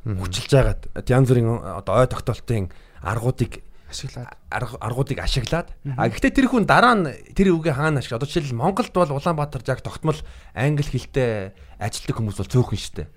Хүчилж 0.06 0.50
байгаад 0.54 0.82
янз 1.10 1.28
бүрийн 1.32 1.48
одоо 1.58 1.92
ой 1.98 2.06
тогтоолтын 2.06 2.70
аргуудыг 3.02 3.64
Ашиглаад. 3.90 4.30
аргуудыг 4.50 5.18
ашиглаад 5.18 5.68
а 5.98 6.06
гэхдээ 6.06 6.30
тэр 6.30 6.46
хүн 6.46 6.64
дараа 6.64 6.94
нь 6.94 7.10
тэр 7.34 7.50
үгээ 7.58 7.74
хаана 7.74 7.98
ашиг 7.98 8.14
одоо 8.14 8.30
жишээл 8.30 8.54
Монголд 8.54 8.94
бол 8.94 9.18
Улаанбаатар 9.18 9.66
яг 9.66 9.82
тогтмол 9.82 10.18
англи 10.54 10.86
хэлтэй 10.86 11.52
ажилтдаг 11.82 12.16
хүмүүс 12.16 12.38
бол 12.38 12.54
цөөхөн 12.54 12.78
штэ. 12.78 13.10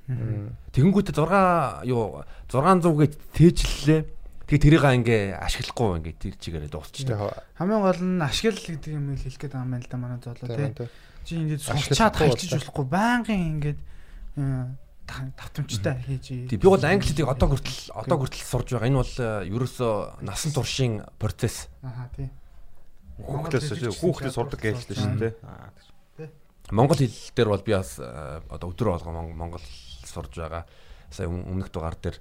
Тэгэнгүүтээ 0.74 1.14
6 1.14 1.86
юу 1.86 2.26
600-гээ 2.50 3.10
тээжллээ. 3.38 4.02
Тэгээ 4.44 4.64
тэрийг 4.66 4.84
ингээ 4.84 5.24
ашиглахгүй 5.40 5.88
ингээ 6.02 6.16
тэр 6.20 6.36
чигээрээ 6.42 6.72
дуусчихсан. 6.74 7.16
Хамгийн 7.60 7.82
гол 7.84 8.02
нь 8.02 8.20
ашигла 8.24 8.60
гэдэг 8.60 8.92
юм 8.92 9.14
хэлэх 9.16 9.40
гээд 9.40 9.54
байгаа 9.54 9.64
юм 9.64 9.72
байна 9.72 9.86
л 9.86 9.92
да 9.92 9.98
манай 10.02 10.20
зоолоо 10.20 10.48
тий. 10.52 10.90
Чи 11.24 11.34
сурчаад 11.56 12.16
бол 12.20 12.36
хайчиж 12.36 12.52
болохгүй 12.60 12.86
байнгын 12.92 13.42
ингээд 13.56 13.80
э, 13.80 14.68
давтамжтай 15.08 15.96
хийж. 16.06 16.50
Би 16.50 16.58
бол 16.64 16.80
англи 16.80 17.08
хэлийг 17.12 17.28
одоо 17.28 17.48
хүртэл 17.54 17.92
одоо 17.94 18.18
хүртэл 18.24 18.44
сурж 18.48 18.68
байгаа. 18.74 18.88
Энэ 18.88 19.00
бол 19.04 19.14
э, 19.20 19.30
ерөөсөө 19.52 20.24
насан 20.24 20.52
туршийн 20.56 20.94
процесс. 21.20 21.68
Аха 21.84 22.08
тий. 22.16 22.30
Хүүхдээс. 23.20 24.00
Хүүхдээс 24.00 24.34
сурдаг 24.36 24.60
гэж 24.64 24.76
хэлсэн 24.80 24.96
шүү 24.96 25.20
дээ. 25.20 25.34
Монгол 26.72 26.98
хэл 26.98 27.12
дээр 27.36 27.50
бол 27.52 27.62
би 27.68 27.74
бас 27.76 28.00
э, 28.00 28.42
одоо 28.50 28.72
болгоо 28.72 29.12
мон- 29.12 29.36
монгол 29.36 29.62
сурж 30.08 30.32
байгаа. 30.40 30.64
Сая 31.12 31.28
өм- 31.28 31.46
өмнөх 31.52 31.70
дугаар 31.70 32.00
дээр 32.00 32.18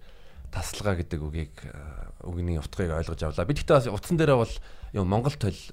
тасалгаа 0.53 0.99
гэдэг 1.01 1.21
үгийг 1.23 1.55
э, 1.65 2.27
үгний 2.27 2.59
утгыг 2.59 2.91
ойлгож 2.93 3.23
авлаа. 3.23 3.47
Би 3.47 3.55
гэхдээ 3.55 3.79
бас 3.79 3.87
утсан 3.89 4.19
дээрээ 4.19 4.37
бол 4.37 4.55
юм 4.93 5.07
монгол 5.09 5.33
цэв- 5.33 5.71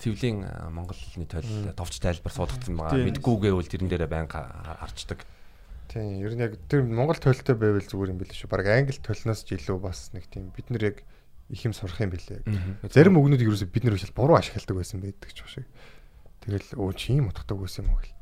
цэвлийн 0.00 0.46
монгол 0.72 0.96
хэлний 0.96 1.28
тойл 1.28 1.44
э, 1.68 1.74
товч 1.76 1.98
тайлбар 2.00 2.32
суулгацсан 2.32 2.78
байгаа. 2.78 2.96
Мэдгүйгээ 3.12 3.52
бол 3.52 3.66
тэрэн 3.68 3.90
дээрээ 3.90 4.08
байнга 4.08 4.40
ха- 4.40 4.78
харцдаг. 4.86 5.26
Тийм, 5.90 6.22
ер 6.22 6.32
нь 6.38 6.42
яг 6.46 6.54
тэр 6.70 6.86
Монгол 6.86 7.18
төлөлтөй 7.18 7.58
байвал 7.58 7.82
зүгээр 7.82 8.14
юм 8.14 8.20
билээ 8.22 8.38
шүү. 8.38 8.46
Бараг 8.46 8.70
англи 8.70 8.94
төлнөөс 9.02 9.42
ч 9.42 9.58
илүү 9.58 9.78
бас 9.82 10.14
нэг 10.14 10.30
тийм 10.30 10.54
бид 10.54 10.70
нэр 10.70 10.94
яг 10.94 10.96
их 11.50 11.66
юм 11.66 11.74
сурах 11.74 11.98
юм 11.98 12.14
билээ. 12.14 12.46
Зарим 12.94 13.18
үгнүүдийг 13.18 13.50
ерөөсөө 13.50 13.74
бид 13.74 13.84
нэр 13.90 13.98
буруу 14.14 14.38
ашигладаг 14.38 14.78
байсан 14.78 15.02
байдаг 15.02 15.34
ч 15.34 15.42
шиг. 15.50 15.66
Тэгэл 16.46 16.78
өө 16.78 16.94
чи 16.94 17.18
юм 17.18 17.34
утгадаг 17.34 17.58
байсан 17.58 17.90
юм 17.90 17.98
уу 17.98 18.06
гэл. 18.06 18.14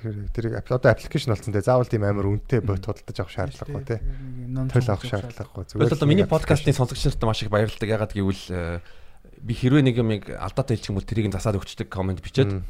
Тэгэхээр 0.00 0.32
тэрийг 0.32 0.54
одоо 0.64 0.90
аппликейшн 0.94 1.32
болсон 1.36 1.52
те 1.52 1.60
заавал 1.60 1.90
тийм 1.90 2.08
амар 2.08 2.24
үнэтэй 2.24 2.64
бот 2.64 2.88
худалдаж 2.88 3.18
авах 3.20 3.34
шаардлагагүй 3.36 3.84
те. 3.84 4.00
Төл 4.72 4.88
авах 4.88 5.04
шаардлагагүй. 5.04 5.64
Тэгвэл 5.68 5.92
одоо 5.92 6.08
миний 6.08 6.24
нэг 6.24 6.32
подкастын 6.32 6.72
сонсогч 6.72 7.04
нарт 7.04 7.22
маш 7.26 7.42
их 7.44 7.52
баярлалаа. 7.52 7.84
Ягаад 7.84 8.14
гэвэл 8.14 8.44
э, 8.48 8.80
би 9.42 9.52
хэрвээ 9.58 9.84
нэг 9.84 9.96
юм 9.98 10.10
алдаатай 10.38 10.78
хэлчих 10.78 10.94
юм 10.94 10.98
бол 11.02 11.08
тэрийг 11.08 11.34
засаад 11.34 11.58
өгчдөг 11.58 11.90
комент 11.90 12.22
бичээд 12.22 12.62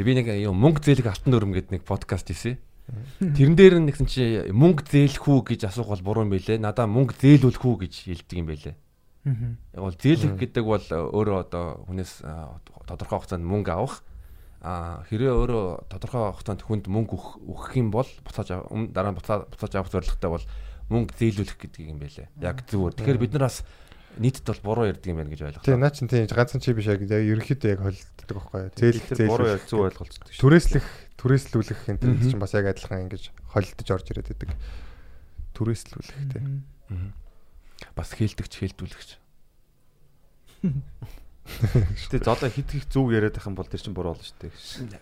би 0.00 0.12
нэг 0.16 0.26
юм 0.32 0.56
мөнгө 0.56 0.80
зээлэх 0.80 1.12
алтан 1.12 1.30
дүрм 1.30 1.52
гэдэг 1.52 1.72
нэг 1.76 1.82
подкаст 1.84 2.32
хийсэн. 2.32 2.56
Тэрэн 3.18 3.56
дээр 3.58 3.74
нь 3.82 3.86
нэгсэн 3.90 4.06
чи 4.06 4.22
мөнгө 4.54 4.86
зээлэх 4.86 5.24
үү 5.26 5.40
гэж 5.58 5.60
асуух 5.66 5.90
бол 5.90 6.06
буруу 6.06 6.24
юм 6.26 6.32
байлээ. 6.34 6.62
Надаа 6.62 6.86
мөнгө 6.86 7.18
зээлүүлэх 7.18 7.64
үү 7.66 7.76
гэж 7.82 7.94
хэлдэг 8.06 8.38
юм 8.38 8.46
байлээ. 8.46 8.76
Яг 9.74 9.82
бол 9.82 9.98
зээлэх 9.98 10.38
гэдэг 10.38 10.62
бол 10.62 10.86
өөрөө 10.86 11.38
одоо 11.50 11.82
хүнээс 11.90 12.22
тодорхой 12.86 13.18
хугацаанд 13.18 13.42
мөнгө 13.42 13.72
авах 13.74 14.06
а 14.62 15.02
хэрвээ 15.10 15.34
өөрөө 15.34 15.66
тодорхой 15.90 16.30
хугацаанд 16.30 16.62
хүнд 16.62 16.86
мөнгө 16.86 17.14
өгөх 17.18 17.30
өгөх 17.42 17.72
юм 17.74 17.90
бол 17.90 18.06
буцааж 18.22 18.54
дараа 18.94 19.10
нь 19.10 19.18
буцаа 19.18 19.50
буцааж 19.50 19.72
авах 19.74 19.90
зорилготой 19.90 20.30
бол 20.30 20.46
мөнгө 20.86 21.18
зээлүүлэх 21.18 21.58
гэдэг 21.58 21.82
юм 21.90 21.98
байлээ. 21.98 22.30
Яг 22.38 22.62
зүгээр. 22.70 22.94
Тэгэхээр 23.02 23.22
бид 23.22 23.34
нар 23.34 23.50
бас 23.50 23.66
нийтэд 24.16 24.46
бол 24.46 24.62
буруу 24.62 24.86
ярьдаг 24.94 25.10
юм 25.10 25.18
байна 25.18 25.30
гэж 25.34 25.42
ойлголоо. 25.42 25.66
Тийм 25.66 25.82
наа 25.82 25.90
чин 25.90 26.06
тийм 26.06 26.30
ганцхан 26.30 26.62
чи 26.62 26.72
биш 26.72 26.86
яг 26.86 27.02
ерөнхийдөө 27.02 27.70
яг 27.74 27.80
холддог 27.82 28.36
байхгүй 28.38 28.60
юу. 28.62 28.70
Зээлх 28.78 29.06
Тэр 29.10 29.28
буруу 29.28 29.48
яг 29.50 29.62
зөв 29.66 29.80
ойлголцдог 29.84 30.30
шүү. 30.30 30.40
түрээслэх 30.40 30.86
түрээслүүлэх 31.26 31.90
энэ 31.90 31.98
төр 31.98 32.22
чинь 32.22 32.38
бас 32.38 32.54
яг 32.54 32.70
адилхан 32.70 33.10
ингэж 33.10 33.34
холдож 33.50 33.88
орж 33.90 34.06
ирээд 34.14 34.30
байдаг. 34.30 34.54
Түрээслүүлэх. 35.58 36.38
Мгм. 36.86 37.10
Бас 37.98 38.14
хэлдэгч 38.14 38.54
хэлдүүлэгч. 38.62 39.10
Гэтэ 40.62 42.22
золоо 42.26 42.46
хит 42.46 42.70
хит 42.70 42.86
зөв 42.94 43.10
яриад 43.10 43.34
байх 43.34 43.46
юм 43.50 43.58
бол 43.58 43.66
тэр 43.66 43.82
чинь 43.82 43.94
буруу 43.94 44.14
болно 44.14 44.22
шүү 44.22 44.38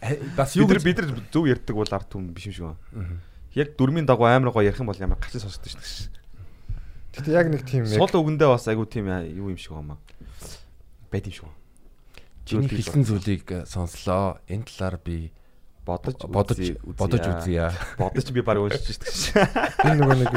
дээ. 0.01 0.33
Бас 0.33 0.57
Бид 0.57 0.65
юу 0.65 0.81
бид 0.81 0.97
нар 0.97 1.13
зөв 1.29 1.45
ярьдаг 1.45 1.77
бол 1.77 1.93
ард 1.93 2.09
түмэн 2.09 2.33
биш 2.33 2.49
юм 2.49 2.57
шиг 2.57 2.65
байна. 2.73 3.21
Яг 3.53 3.77
дөрмийн 3.77 4.09
дагуу 4.09 4.29
амар 4.29 4.53
гоо 4.53 4.65
ярих 4.65 4.81
юм 4.81 4.89
бол 4.89 4.97
ямар 4.97 5.21
гачин 5.21 5.45
сонсдог 5.45 5.69
шүү 5.69 6.09
дээ. 6.09 6.25
Гэтэ 7.21 7.37
яг 7.37 7.49
нэг 7.53 7.63
тийм 7.69 7.85
яг 7.85 8.01
Сул 8.01 8.13
үгэндээ 8.17 8.49
бас 8.49 8.65
айгу 8.69 8.89
тийм 8.89 9.13
юу 9.13 9.53
юм 9.53 9.61
шиг 9.61 9.77
байна. 9.77 9.97
Байд 11.13 11.29
юм 11.29 11.37
шиг 11.37 11.45
байна. 11.49 11.65
чиний 12.45 12.69
хэлсэн 12.69 13.05
зүйлийг 13.09 13.49
э, 13.49 13.65
сонслоо. 13.65 14.37
Энэ 14.49 14.69
талаар 14.69 15.01
би 15.01 15.33
бодож 15.85 16.17
бодож 16.25 16.59
бодож 16.97 17.25
үзье. 17.29 17.73
Бодож 18.01 18.27
би 18.35 18.41
баг 18.41 18.59
уншиж 18.59 18.99
дээ. 18.99 19.49
энэ 19.85 20.01
нөгөө 20.01 20.17
нэг 20.25 20.33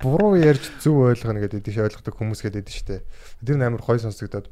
буруу 0.00 0.40
ярьж 0.40 0.64
зөв 0.80 1.12
ойлгоно 1.12 1.44
гэдэг 1.44 1.60
тийш 1.60 1.78
ойлгодог 1.84 2.16
хүмүүс 2.16 2.40
гэдэг 2.40 2.66
штэ. 2.66 3.04
Тэр 3.44 3.56
нь 3.60 3.64
амар 3.64 3.84
гой 3.84 4.00
сонсогдоод. 4.00 4.48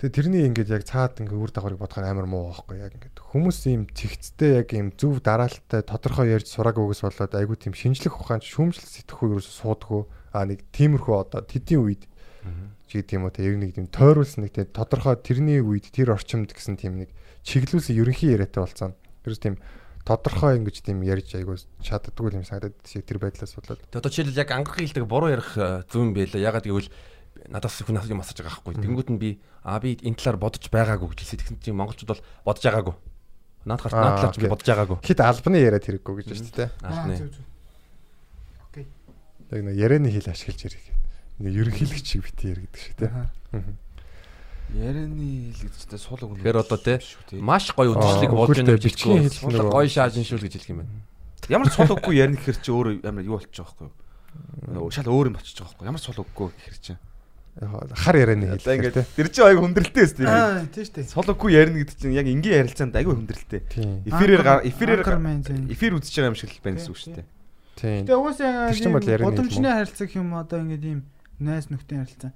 Тэгээ 0.00 0.16
тэрний 0.16 0.46
ингээд 0.48 0.70
яг 0.72 0.86
цаад 0.86 1.20
ингээд 1.20 1.36
үр 1.36 1.52
дагаврыг 1.52 1.82
бодохоор 1.82 2.06
амар 2.08 2.24
муу 2.30 2.54
байхгүй 2.54 2.80
яг 2.80 2.94
ингээд 2.96 3.20
хүмүүс 3.20 3.58
ийм 3.68 3.84
цэгцтэй 3.90 4.64
яг 4.64 4.72
ийм 4.72 4.94
зөв 4.96 5.20
дараалттай 5.20 5.84
тодорхой 5.84 6.32
ярьж 6.32 6.48
сураагүй 6.48 6.88
үгс 6.88 7.04
болоод 7.04 7.36
айгүй 7.36 7.58
тийм 7.60 7.76
шинжлэх 7.76 8.16
ухаан 8.16 8.40
шүүмжлэл 8.40 8.88
сэтгэхгүй 8.96 9.28
юу 9.36 9.44
суудгүй 9.44 10.08
а 10.32 10.48
нэг 10.48 10.64
тиймэрхүү 10.72 11.14
одоо 11.20 11.44
тэдний 11.44 11.76
үед 11.76 12.08
чи 12.88 13.04
тийм 13.04 13.28
үү 13.28 13.34
те 13.36 13.44
яг 13.44 13.60
нэг 13.60 13.70
тийм 13.76 13.86
тойруулсан 13.92 14.48
нэг 14.48 14.56
тийм 14.56 14.72
тодорхой 14.72 15.20
тэрний 15.20 15.60
үед 15.60 15.92
тэр 15.92 16.16
орчимд 16.16 16.50
гэсэн 16.56 16.80
тийм 16.80 16.96
нэг 17.04 17.12
чиглүүлсэн 17.44 18.00
ерөнхий 18.00 18.32
яриатай 18.32 18.64
болцсон. 18.64 18.96
Тэр 19.24 19.36
тийм 19.36 19.54
тодорхой 20.04 20.56
ингэж 20.58 20.80
тийм 20.80 21.04
ярьж 21.04 21.36
айгүй 21.36 21.60
чаддаггүй 21.84 22.40
юм 22.40 22.44
санагдаад 22.44 22.76
тэр 22.80 23.18
байдлаас 23.20 23.54
болоод. 23.54 23.80
Тэгээ 23.92 24.00
одоо 24.00 24.10
жишээлбэл 24.10 24.40
яг 24.40 24.50
ангарах 24.50 24.80
хэлдэг 24.80 25.04
буруу 25.04 25.30
ярих 25.30 25.50
э, 25.60 25.84
зөв 25.92 26.00
юм 26.08 26.16
байлаа. 26.16 26.40
Ягаад 26.40 26.64
гэвэл 26.64 26.90
надаас 27.52 27.80
хүн 27.84 28.00
юм 28.00 28.20
асууж 28.24 28.40
байгаа 28.40 28.64
байхгүй. 28.64 28.80
Тэнгүүд 28.80 29.08
нь 29.12 29.20
би 29.20 29.30
аа 29.62 29.78
би 29.80 29.96
энэ 30.00 30.16
талаар 30.16 30.40
бодож 30.40 30.64
байгаагүй 30.72 31.08
гэж 31.12 31.20
хэлсэн. 31.20 31.38
Тэгсэн 31.40 31.56
чинь 31.60 31.76
монголчууд 31.76 32.10
бол 32.16 32.24
бодож 32.48 32.64
байгаагүй. 32.64 32.96
Наад 33.68 33.80
гарт 33.84 33.92
наад 33.92 34.16
талаар 34.18 34.40
би 34.40 34.48
бодож 34.48 34.68
байгаагүй. 34.72 34.98
Хит 35.04 35.20
албаны 35.20 35.58
яриад 35.60 35.84
хэрэггүй 35.84 36.14
гэж 36.16 36.26
байна 36.32 36.40
шүү 36.40 36.56
дээ. 36.56 36.70
Албаны. 36.80 37.16
Окей. 38.72 38.86
Яг 39.52 39.60
нэг 39.68 39.76
ярианы 39.76 40.08
хэл 40.08 40.32
ашиглаж 40.32 40.60
ярих. 40.64 40.84
Нэг 41.44 41.52
ерөнхийлөгч 41.60 42.06
шиг 42.08 42.24
бити 42.24 42.48
яар 42.48 42.60
гэдэг 42.64 42.80
шиг 42.80 42.96
тий. 42.96 43.10
Ярианы 44.74 45.50
хэл 45.50 45.66
гэдэг 45.66 45.80
чинь 45.90 45.98
сул 45.98 46.20
үг. 46.22 46.38
Тэгэхээр 46.38 46.58
одоо 46.62 46.78
те 46.78 46.94
шүү 47.02 47.42
маш 47.42 47.70
гоё 47.74 47.94
үдшилэг 47.98 48.30
болж 48.30 48.54
гэж 48.54 48.84
бичгийн 48.86 49.26
Сул 49.30 49.50
нөгөө- 49.50 49.74
гоё 49.74 49.88
шаажин 49.90 50.22
шүүл 50.22 50.44
гэж 50.46 50.52
хэлэх 50.62 50.70
юм 50.70 50.78
байна. 50.86 50.92
Ямар 51.50 51.66
ч 51.66 51.74
сул 51.74 51.90
үггүй 51.90 52.14
ярина 52.14 52.38
гэхэр 52.38 52.58
чи 52.62 52.70
өөр 52.70 52.86
ямар 53.02 53.24
юу 53.26 53.34
болчих 53.34 53.50
жоох 53.50 53.74
байхгүй 53.74 53.90
юу? 54.78 54.90
Шал 54.94 55.10
өөр 55.10 55.26
юм 55.26 55.34
болчих 55.34 55.56
жоох 55.58 55.74
байхгүй 55.74 55.82
юу? 55.82 55.90
Ямар 55.90 56.00
сул 56.00 56.18
үггүй 56.22 56.48
гэхэр 56.54 56.78
чи. 56.78 56.92
Хар 57.58 58.14
ярианы 58.14 58.46
хэл 58.46 58.62
Одоо 58.62 58.74
ингээд 58.78 58.96
тэр 59.18 59.28
чинь 59.34 59.44
аяг 59.50 59.58
хүндрэлтэй 59.58 60.04
өстэй. 60.06 60.26
Аа 60.30 60.62
тийм 60.70 60.84
шүү 60.86 60.94
дээ. 61.02 61.10
Сул 61.10 61.28
үггүй 61.34 61.50
ярина 61.50 61.78
гэдэг 61.82 61.96
чинь 61.98 62.14
яг 62.14 62.26
энгийн 62.30 62.56
ярилцаанд 62.62 62.94
аягүй 62.94 63.14
хүндрэлтэй. 63.18 63.60
Эфирээр 64.06 64.42
эфирээр 64.70 65.02
эфир 65.74 65.92
үзэж 65.98 66.14
байгаа 66.14 66.30
юм 66.30 66.38
шиг 66.38 66.54
л 66.54 66.62
байна 66.62 66.78
гэсэн 66.78 66.92
үг 66.94 67.00
шүү 67.02 67.14
дээ. 67.18 67.26
Тийм. 67.74 68.04
Тэгээ 68.06 69.18
хэл 69.18 69.26
удамжны 69.26 69.68
харилцаг 69.74 70.10
юм 70.14 70.28
одоо 70.38 70.58
ингээд 70.62 70.84
ийм 70.86 71.00
найс 71.42 71.66
нөхдийн 71.66 72.06
харилцаа. 72.06 72.30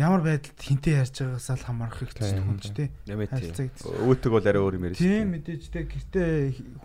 Ямар 0.00 0.22
байдалд 0.24 0.56
хинтээ 0.56 0.96
ярьж 1.04 1.16
байгаагаас 1.20 1.48
л 1.60 1.66
хамаарах 1.68 1.98
хэрэгтэй 2.00 2.24
Тийм, 2.32 2.44
хүн 2.48 2.58
ч 2.64 2.66
тий. 2.72 2.88
Нэмээ 3.04 3.28
тий. 3.28 3.52
Харилцаг. 3.52 3.68
Өөтөг 3.84 4.30
бол 4.32 4.46
арай 4.48 4.62
өөр 4.64 4.74
юм 4.80 4.84
яриа 4.88 4.96
шүү 4.96 5.04
Тийм 5.04 5.12
дээ. 5.20 5.32
мэдээж 5.36 5.62
тий 5.68 5.84
гэртээ 5.84 6.32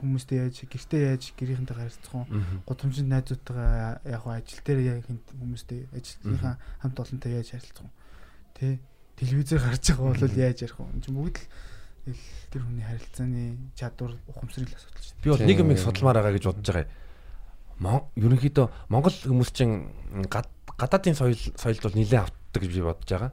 хүмүүстэй 0.03 0.37
яаж 0.43 0.55
гэртээ 0.67 1.01
яаж 1.15 1.23
гэрийнхэнтэй 1.39 1.75
харилцах 1.79 2.11
уу? 2.11 2.25
Гудамжинд 2.67 3.07
найзуудтайгаа 3.15 4.03
яг 4.03 4.19
хөө 4.19 4.33
ажил 4.35 4.61
дээр 4.67 4.79
яг 4.83 4.99
хинт 5.07 5.25
хүмүүстэй 5.31 5.79
ажилтныхаа 5.95 6.53
хамт 6.83 6.97
олонтой 6.99 7.31
яаж 7.39 7.47
харилцах 7.55 7.85
уу? 7.87 7.93
Тий 8.59 8.73
телевизээр 9.15 9.61
гарч 9.63 9.85
байгаа 9.95 10.11
бол 10.11 10.35
яаж 10.35 10.59
ярих 10.59 10.75
вэ? 10.75 10.83
Энд 10.91 11.03
чинь 11.07 11.15
бүгд 11.15 11.37
л 12.11 12.19
тэр 12.51 12.61
хүний 12.67 12.83
харилцааны 12.83 13.43
чадвар 13.79 14.11
ухамсарыг 14.27 14.69
л 14.69 14.75
асуудал 14.75 15.03
шүү 15.07 15.23
Би 15.23 15.29
бол 15.31 15.39
нэг 15.47 15.57
юм 15.63 15.71
их 15.71 15.79
Тийм. 15.79 15.85
судалмаар 15.87 16.17
байгаа 16.19 16.35
гэж 16.35 16.43
бодож 16.51 16.67
байгаа. 16.67 16.87
Мон 17.79 18.03
ерөнхийдөө 18.19 18.67
Монгол 18.91 19.15
хүмүүс 19.15 19.51
чинь 19.55 19.87
гад- 20.27 20.51
гадаадын 20.75 21.15
соёл 21.15 21.39
соёлд 21.55 21.81
бол 21.87 21.95
нэлээд 21.95 22.33
автдаг 22.55 22.71
гэж 22.71 22.71
би 22.71 22.83
бодож 22.87 23.09
байгаа. 23.11 23.31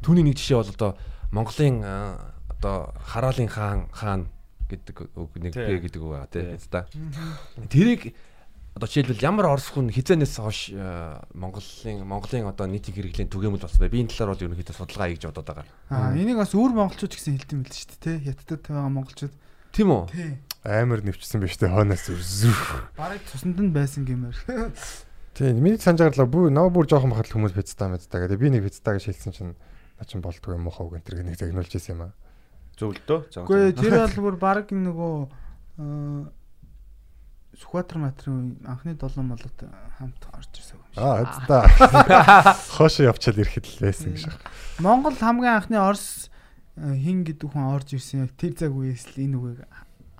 Түүний 0.00 0.24
нэг 0.24 0.38
жишээ 0.38 0.62
бол 0.62 0.70
одоо 0.70 0.90
Монголын 1.34 1.82
аа, 1.82 2.34
одоо 2.54 2.94
хараалын 3.02 3.50
хаан 3.50 3.90
хаан 3.90 4.22
гэдэг 4.70 5.18
үг 5.18 5.30
нэг 5.42 5.54
бэ 5.58 5.82
гэдэг 5.90 5.98
үг 5.98 6.10
байгаа 6.14 6.30
Тий. 6.30 6.54
тийм 6.54 6.70
та. 6.70 6.86
Тэрийг 7.66 8.14
одоо 8.78 8.86
жишээлбэл 8.86 9.26
ямар 9.26 9.50
орос 9.50 9.74
хүн 9.74 9.90
хизээнээс 9.90 10.38
хойш 10.38 10.70
аа, 10.78 11.26
Монголын 11.34 12.06
Монголын 12.06 12.46
одоо 12.46 12.66
нийтийн 12.70 12.94
хэрэглийн 12.94 13.30
түгээмэл 13.30 13.66
болсон 13.66 13.82
бай. 13.82 13.90
Би 13.90 14.06
энэ 14.06 14.14
талаар 14.14 14.38
бол 14.38 14.44
ерөнхийдөө 14.46 14.76
судалгаа 14.78 15.10
хийж 15.10 15.26
бодоод 15.26 15.48
байгаа. 15.50 15.66
Аа 15.90 16.14
энийг 16.14 16.38
бас 16.38 16.54
өөр 16.54 16.70
монголчууд 16.78 17.10
гэсэн 17.10 17.34
хэлдэм 17.42 17.66
байл 17.66 17.74
шүү 17.74 17.90
дээ 17.98 18.02
тий. 18.06 18.16
Яттад 18.30 18.62
байгаа 18.62 18.94
монголчууд. 18.94 19.34
Тийм 19.74 19.90
үү? 19.90 20.02
Тий. 20.14 20.30
амар 20.62 21.02
нэвчсэн 21.02 21.42
биш 21.42 21.58
үү 21.58 21.74
хойноос 21.74 22.06
зүрх. 22.06 22.94
Бараг 22.94 23.22
цуснд 23.26 23.58
нь 23.58 23.74
байсан 23.74 24.06
гэмээр. 24.06 24.38
Тийм. 25.40 25.56
Миний 25.64 25.80
санаж 25.80 26.04
байгаа 26.04 26.28
бүр 26.28 26.52
наа 26.52 26.68
бүр 26.68 26.84
жоохон 26.84 27.16
бахад 27.16 27.32
хүмүүс 27.32 27.56
пиццаа 27.56 27.88
мэддэг. 27.88 28.28
Тэгээ 28.28 28.36
би 28.36 28.48
нэг 28.52 28.68
пиццаа 28.68 29.00
гэж 29.00 29.08
хэлсэн 29.08 29.32
чинь 29.32 29.54
наа 29.56 30.04
чин 30.04 30.20
болдгоо 30.20 30.52
юм 30.52 30.68
уу 30.68 30.74
хав 30.76 30.92
гэнтэр 30.92 31.24
нэг 31.24 31.40
загнуулж 31.40 31.72
ирсэн 31.72 31.96
юм 31.96 32.02
аа. 32.04 32.12
Зөв 32.76 32.92
л 32.92 33.00
дөө. 33.08 33.48
Үгүй 33.48 33.72
тэр 33.72 34.04
бол 34.04 34.16
бүр 34.20 34.36
бараг 34.36 34.68
нөгөө 34.68 35.14
аа, 35.80 36.28
Сүхбаатар 37.56 38.04
матрын 38.04 38.60
анхны 38.68 38.92
долоон 39.00 39.32
молод 39.32 39.64
хамт 39.96 40.22
орж 40.28 40.60
ирсэн 40.60 40.76
юм 40.76 40.84
шиг. 40.92 41.00
Аа 41.00 41.24
эцдаа. 41.24 41.64
Хошоо 42.76 43.08
явчаал 43.08 43.40
ирэхэд 43.40 43.64
л 43.64 43.80
байсан 43.80 44.12
гэж 44.12 44.28
байна. 44.28 44.44
Монгол 44.84 45.16
хамгийн 45.16 45.56
анхны 45.56 45.80
Орос 45.80 46.28
аа, 46.76 46.92
хин 46.92 47.24
гэдэг 47.24 47.48
хүн 47.48 47.64
орж 47.72 47.96
ирсэн 47.96 48.28
яг 48.28 48.36
тэр 48.36 48.54
цаг 48.60 48.76
үеэс 48.76 49.16
л 49.16 49.24
энэ 49.24 49.36
үгийг 49.40 49.64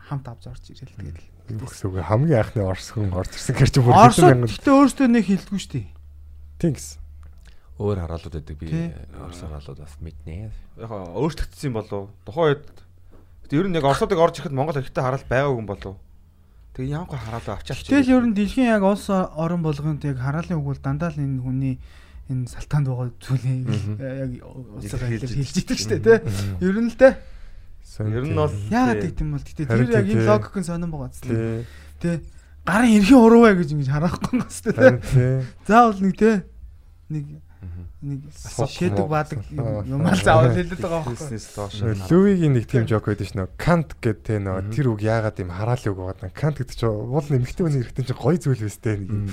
хамт 0.01 0.27
авч 0.33 0.49
орж 0.49 0.65
ирэл 0.73 0.97
тэгэл. 0.97 1.29
Үгс 1.59 1.81
үг 1.87 1.99
хамгийн 2.05 2.41
анхны 2.41 2.63
орс 2.63 2.95
хүн 2.95 3.11
орж 3.11 3.35
ирсэн 3.35 3.57
гэж 3.59 3.75
бүр 3.83 3.95
Оросод 3.97 4.31
хэдэн 4.31 4.39
мянган 4.39 4.53
гэхдээ 4.55 4.75
өөрсдөө 4.79 5.07
нэг 5.11 5.25
хэлдэггүй 5.27 5.61
шүү 5.61 5.73
дээ. 5.75 5.89
тийм 6.61 6.73
гэсэн. 6.79 6.99
Өөр 7.81 7.99
хараалууд 8.05 8.35
байдаг 8.37 8.57
би 8.61 8.69
орос 9.19 9.41
хараалууд 9.41 9.81
бас 9.83 9.95
мэднэ. 9.99 10.53
Яг 10.79 10.91
өөрчлөгдсөн 10.93 11.73
болов. 11.75 12.13
Тухайн 12.29 12.61
үед 12.61 12.65
Гэтэ 13.51 13.59
ер 13.59 13.67
нь 13.67 13.75
яг 13.75 13.83
Оросод 13.83 14.15
орж 14.15 14.39
ирэхэд 14.39 14.55
Монгол 14.55 14.79
хэрэгтэй 14.79 15.03
хараал 15.03 15.27
байгаагүй 15.27 15.59
юм 15.59 15.67
болов. 15.67 15.95
Тэгээ 16.79 16.95
ямар 16.95 17.11
гоо 17.11 17.19
хараалаа 17.19 17.59
авчаач. 17.59 17.83
Гэтэл 17.83 18.15
ер 18.15 18.25
нь 18.31 18.37
дэлхийн 18.39 18.71
яг 18.71 18.87
улс 18.87 19.11
орон 19.11 19.63
болгонд 19.67 20.07
яг 20.07 20.23
хараалын 20.23 20.63
үг 20.63 20.71
бол 20.71 20.79
дандаа 20.79 21.11
л 21.11 21.19
энэ 21.19 21.43
хүний 21.43 21.75
энэ 22.31 22.47
салтаанд 22.47 22.87
байгаа 22.87 23.11
зүйлийг 23.19 23.67
яг 23.99 24.31
улсаар 24.47 25.03
Хэлж 25.11 25.35
хэлж 25.35 25.57
идэг 25.67 25.79
шүү 25.83 25.91
дээ 25.99 26.23
тий. 26.23 26.63
Ер 26.63 26.79
нь 26.79 26.95
л 26.95 26.95
дээ. 26.95 27.19
Ер 27.99 28.25
нь 28.25 28.39
бол 28.39 28.55
Яагаад 28.71 29.03
гэдэг 29.03 29.21
юм 29.25 29.31
бол 29.35 29.43
гэтээ 29.43 29.67
тэр 29.67 29.91
яг 29.91 30.07
энэ 30.07 30.29
логикын 30.31 30.65
сонирн 30.65 30.93
байгаа 30.95 31.11
зү. 31.11 31.65
Тэ 31.99 32.23
гарын 32.63 32.97
эрхийн 33.03 33.19
уруу 33.19 33.43
бай 33.45 33.55
гэж 33.59 33.71
ингэж 33.75 33.91
харахгүй 33.91 34.35
дээ. 34.63 34.79
Харин 34.79 35.01
тий. 35.03 35.43
Заавал 35.67 35.99
нэг 35.99 36.15
тий 36.15 36.37
нэг 37.11 37.25
нэг 38.01 38.21
шээдэг 38.33 39.05
баадаг 39.11 39.45
Аа. 39.61 39.85
юм 39.85 40.01
аа 40.09 40.17
заавал 40.17 40.57
хэлдэг 40.57 40.81
байгаа 40.81 41.05
байхгүй. 41.05 41.37
Лүвигийн 42.09 42.55
нэг 42.57 42.65
тийм 42.65 42.89
жок 42.89 43.05
байдаг 43.11 43.29
ш 43.29 43.37
нөө 43.37 43.49
Кант 43.61 43.93
гэдэг 44.01 44.25
те 44.25 44.41
нөө 44.41 44.73
тэр 44.73 44.87
үг 44.97 45.05
яагаад 45.05 45.37
юм 45.37 45.53
хараалын 45.53 45.93
үг 45.93 46.01
байгаа. 46.01 46.33
Кант 46.33 46.57
гэдэг 46.65 46.77
чинь 46.81 46.89
уул 46.89 47.27
нэмэгтэй 47.29 47.61
хүний 47.61 47.85
хэрэгтэй 47.85 48.09
чинь 48.09 48.17
гоё 48.17 48.39
зүйл 48.41 48.65
нэг. 48.65 49.01
юм. 49.05 49.29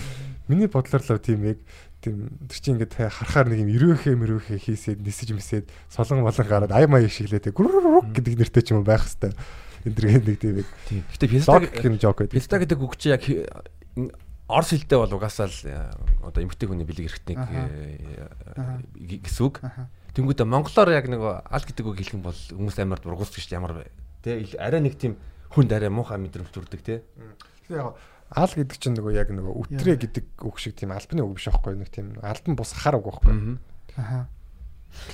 Миний 0.51 0.67
бодлоор 0.67 0.99
л 0.99 1.23
тийм 1.23 1.47
яг 1.47 1.63
тийм 2.01 2.29
тэр 2.47 2.59
чинь 2.61 2.73
ингээд 2.77 2.93
харахаар 2.93 3.47
нэг 3.49 3.59
юм 3.65 3.71
өрөөхөө 3.73 4.15
мөрөөхөө 4.15 4.57
хийсээд 4.61 5.01
нисэж 5.01 5.29
мисээд 5.33 5.65
солон 5.89 6.21
болон 6.23 6.47
гараад 6.47 6.71
ай 6.71 6.85
маяг 6.85 7.09
шиглээд 7.09 7.51
гүрүрүрүк 7.51 8.13
гэдэг 8.13 8.33
нэртэй 8.37 8.63
ч 8.63 8.71
юм 8.71 8.85
байх 8.85 9.03
хэвээр. 9.05 9.33
Энэ 9.87 9.95
тэр 9.97 10.05
нэг 10.21 10.37
тийм 10.37 10.55
яг 10.61 10.69
Тийм. 10.85 11.03
Гэтэ 11.09 11.25
писта 11.27 11.57
юм 11.89 11.97
жок 11.97 12.17
байдаг. 12.21 12.35
писта 12.37 12.55
гэдэг 12.61 12.79
үг 12.79 12.93
чи 13.01 13.09
яг 13.09 13.23
орос 14.47 14.71
хэлтэй 14.71 14.97
бол 14.97 15.13
угаасаа 15.17 15.47
л 15.51 15.59
э, 15.67 15.91
одоо 16.23 16.39
эмгтэй 16.43 16.67
хүний 16.71 16.87
бэлэг 16.87 17.11
эрхтнийг 17.11 17.39
э, 17.41 18.79
гэсэн 18.95 19.43
үг. 19.43 19.59
Аха. 19.59 19.91
Тэнгүүдээ 20.15 20.47
монголоор 20.47 20.89
яг 20.95 21.11
нэг 21.11 21.19
аль 21.19 21.65
гэдэг 21.67 21.83
үг 21.83 21.99
хэлэх 21.99 22.15
юм 22.15 22.23
бол 22.23 22.37
хүмүүс 22.37 22.79
амар 22.79 23.03
дургуусдаг 23.03 23.43
шүү 23.43 23.51
дээ 23.51 23.59
ямар 23.59 23.73
ил- 24.39 24.59
арай 24.63 24.81
нэг 24.81 24.95
тийм 24.95 25.19
хүнд 25.51 25.71
арай 25.75 25.91
муухай 25.91 26.15
мэдрэмж 26.15 26.47
төрдөг 26.51 26.79
те. 26.79 27.03
Яг 27.67 27.99
аал 28.33 28.51
гэдэг 28.51 28.77
чинь 28.79 28.95
нөгөө 28.97 29.13
яг 29.15 29.29
нөгөө 29.31 29.53
үтрэ 29.67 29.95
гэдэг 30.03 30.25
үг 30.43 30.55
шиг 30.59 30.75
тийм 30.75 30.91
албаны 30.91 31.23
үг 31.23 31.37
биш 31.39 31.47
байхгүй 31.47 31.75
нэг 31.79 31.89
тийм 31.91 32.07
албан 32.23 32.53
бус 32.59 32.71
хар 32.75 32.95
үг 32.99 33.07
байхгүй. 33.07 33.57
Аха. 33.95 34.27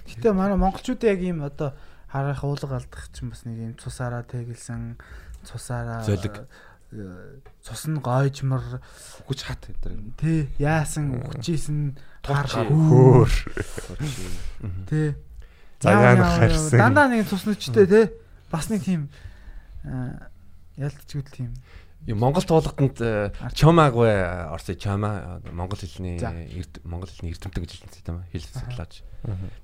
Гэтэ 0.09 0.33
манай 0.33 0.57
монголчууд 0.57 1.01
яг 1.05 1.19
ийм 1.21 1.41
одоо 1.45 1.73
харах 2.09 2.43
уулга 2.43 2.77
алдах 2.81 3.09
чинь 3.13 3.29
бас 3.29 3.45
нэг 3.45 3.57
ийм 3.57 3.73
цусаараа 3.77 4.23
тэгэлсэн 4.25 4.97
цусаараа 5.45 6.01
Золиг. 6.05 6.45
э, 6.93 7.41
цус 7.65 7.85
нь 7.89 7.97
гойжмор 8.01 8.61
Хүч 9.27 9.39
хат 9.49 9.65
энэ 9.69 9.81
төр. 9.81 9.93
тий 10.21 10.39
яасан 10.61 11.17
үхчихсэн 11.25 11.97
Тулчи. 12.21 12.53
тар 12.53 12.69
Хөөр. 12.69 13.31
тий 14.89 15.15
Заяан 15.81 16.17
Яа, 16.17 16.23
яа, 16.23 16.37
харьсан. 16.39 16.79
дандаа 16.79 17.07
нэг 17.11 17.27
цусночтой 17.27 17.85
тий 17.89 18.05
бас 18.51 18.69
нэг 18.69 18.81
тийм 18.85 19.09
аа, 19.83 20.29
ялтчгүй 20.77 21.21
л 21.25 21.31
тийм 21.33 21.51
Монгол 22.07 22.43
туулганд 22.43 22.99
э, 22.99 23.31
чомаг 23.55 23.95
вэ 23.95 24.51
орсой 24.51 24.75
чома 24.75 25.39
э, 25.43 25.51
монгол 25.51 25.79
хэлний 25.79 26.19
монгол 26.83 27.07
хэлний 27.07 27.31
эрдэмтэн 27.31 27.63
гэж 27.63 27.71
хэлсэн 27.79 28.03
тийм 28.03 28.17
хэл 28.27 28.43
судлаач. 28.43 29.03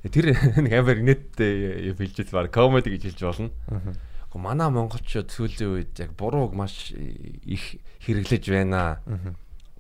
Тэр 0.08 0.32
нэг 0.64 0.74
амар 0.74 1.04
инээдтэй 1.04 1.92
хэлжээс 1.92 2.32
баг 2.32 2.48
комеди 2.52 2.96
гэж 2.96 3.12
хэлж 3.12 3.22
болно. 3.28 3.52
Гэхдээ 3.68 4.40
манай 4.40 4.70
монголчууд 4.72 5.28
сүүлийн 5.28 5.72
үед 5.76 5.94
яг 6.00 6.16
буруу 6.16 6.48
үг 6.48 6.56
маш 6.56 6.96
их 6.96 7.82
хэрэглэж 8.08 8.44
байна. 8.48 9.04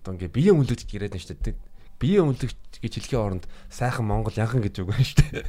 Одоо 0.04 0.20
ингээ 0.20 0.36
биеийн 0.36 0.60
үнэлэгч 0.60 0.90
яриад 1.00 1.16
байна 1.16 1.24
шүү 1.24 1.40
дээ. 1.40 1.56
Биеийн 1.96 2.28
үнэлэгч 2.28 2.84
гэж 2.84 2.94
хэлхийн 3.00 3.24
оронд 3.24 3.46
сайхан 3.72 4.04
монгол 4.04 4.36
янхан 4.36 4.60
гэж 4.60 4.84
үг 4.84 4.92
байна 4.92 5.08
шүү 5.08 5.20
дээ. 5.32 5.44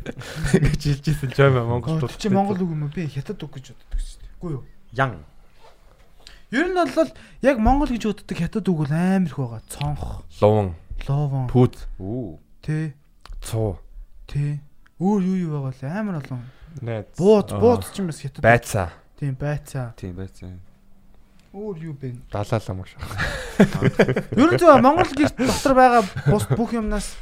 Гэж 0.78 0.82
хэлжсэн 1.02 1.30
ч 1.30 1.38
юм 1.42 1.58
аа 1.58 1.66
монгол 1.66 1.98
Монгол 1.98 2.18
чи 2.18 2.28
монгол 2.30 2.58
үг 2.58 2.70
юм 2.74 2.82
уу 2.86 2.94
би 2.94 3.06
хятад 3.06 3.38
үг 3.38 3.54
гэж 3.54 3.74
боддог 3.74 3.98
шүү 4.02 4.18
дээ 4.18 4.30
үгүй 4.40 4.52
юу 4.56 4.64
Ян. 4.92 5.22
Ер 6.50 6.66
нь 6.66 6.74
бол 6.74 7.10
яг 7.42 7.56
монгол 7.58 7.90
гэж 7.90 8.04
боддог 8.10 8.36
хятад 8.38 8.66
үг 8.68 8.78
бол 8.84 8.92
амар 8.92 9.28
их 9.30 9.36
байгаа 9.38 9.62
цонх 9.70 10.02
луван, 10.42 10.74
ловон 11.08 11.46
пүүд, 11.48 11.74
Үү. 11.98 12.38
тий 12.62 12.94
цуу. 13.42 13.78
тий 14.26 14.60
Өөр 15.00 15.22
юу 15.24 15.36
юу 15.48 15.50
байгаа 15.64 15.72
л 15.72 15.96
амар 15.96 16.16
олон. 16.20 16.44
Найз. 16.84 17.06
Бууз 17.16 17.48
бууз 17.56 17.88
ч 17.88 18.04
юм 18.04 18.12
бас 18.12 18.20
хятад. 18.20 18.44
Байцаа. 18.44 18.92
Тийм 19.16 19.32
байцаа. 19.32 19.96
Тийм 19.96 20.12
байцаа. 20.12 20.52
Өөр 21.56 21.76
юу 21.88 21.94
бэ? 21.96 22.20
Далаалаа 22.28 22.74
маш. 22.76 22.92
Ер 24.36 24.48
нь 24.52 24.60
зөв 24.60 24.76
Монгол 24.84 25.08
гих 25.16 25.32
дотор 25.40 25.72
байгаа 25.72 26.04
бус 26.28 26.44
бүх 26.52 26.76
юмнаас 26.76 27.16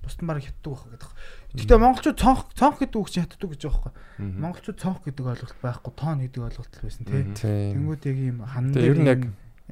бусд 0.00 0.24
баг 0.24 0.40
хятдаг 0.40 0.72
байх 0.72 0.88
гэдэг. 0.88 1.10
Гэхдээ 1.56 1.80
монголчууд 1.80 2.18
цонх 2.20 2.40
цонх 2.52 2.76
гэдэг 2.76 2.98
үг 3.00 3.08
чинь 3.08 3.24
хятдаг 3.24 3.48
гэж 3.56 3.62
байгаа 3.64 3.92
байхгүй. 3.96 4.28
Монголчууд 4.36 4.78
цонх 4.78 5.00
гэдэг 5.00 5.24
ойлголт 5.24 5.56
байхгүй, 5.64 5.92
тоон 5.96 6.18
гэдэг 6.28 6.42
ойлголт 6.44 6.72
л 6.76 6.84
байсан 6.84 7.04
тий. 7.08 7.24
Тийм. 7.32 7.88
Тэнгүүд 7.88 8.02
яг 8.04 8.18
ийм 8.20 8.38
хан 8.44 8.66
дээр 8.68 9.00
яг 9.00 9.22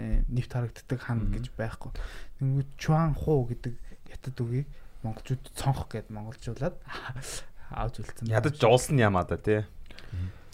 э, 0.01 0.25
нэвт 0.25 0.53
харагддаг 0.57 1.01
хан 1.05 1.21
гэж 1.37 1.45
байхгүй. 1.53 1.93
Тэнгүүд 2.41 2.69
чуан 2.81 3.13
хуу 3.13 3.45
гэдэг 3.53 3.75
хятад 4.09 4.41
үгийг 4.41 4.69
монголчууд 5.05 5.45
цонх 5.53 5.85
гэд 5.93 6.09
монголжуулаад 6.09 6.81
авч 7.71 8.01
үлдсэн. 8.01 8.33
Ядаж 8.33 8.57
жуулсан 8.57 8.97
юм 8.97 9.21
аа 9.21 9.29
да 9.29 9.37
тий. 9.37 9.69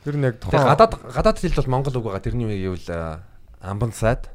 Ер 0.03 0.17
нь 0.19 0.27
яг 0.27 0.43
тухайн 0.43 0.67
гадаад 0.67 0.99
гадаад 1.07 1.39
хэлд 1.39 1.59
бол 1.63 1.73
монгол 1.79 1.97
үг 2.03 2.07
байгаа. 2.11 2.27
Тэрний 2.27 2.51
үгийг 2.51 2.83
гэвэл 2.83 2.91
а, 2.99 3.23
амбан 3.63 3.95
сайд. 3.95 4.27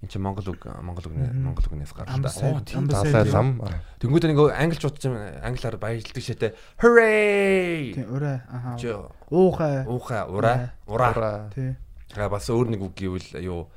Энд 0.00 0.10
чинь 0.10 0.22
монгол 0.24 0.48
үг 0.48 0.64
монгол 0.64 1.04
үг 1.06 1.14
монгол 1.16 1.66
үгнээс 1.68 1.92
гаралтай. 1.92 2.56
Далай 2.88 3.24
лам. 3.28 3.60
Тэнгүүд 4.00 4.24
нэг 4.32 4.40
англичууд 4.48 4.96
ч 4.96 5.12
юм 5.12 5.16
англиар 5.16 5.76
баярлдаг 5.76 6.24
шатэ. 6.24 6.56
Hooray! 6.80 7.92
Тийм 7.92 8.08
ураа 8.08 8.40
аха. 8.48 8.80
Уухай. 9.28 9.84
уухай 9.84 10.24
ураа 10.24 10.72
ураа. 10.88 11.52
Тий. 11.52 11.76
А 12.16 12.32
бас 12.32 12.48
өөр 12.48 12.72
нэг 12.72 12.80
үг 12.80 12.96
гэвэл 12.96 13.44
юу 13.44 13.68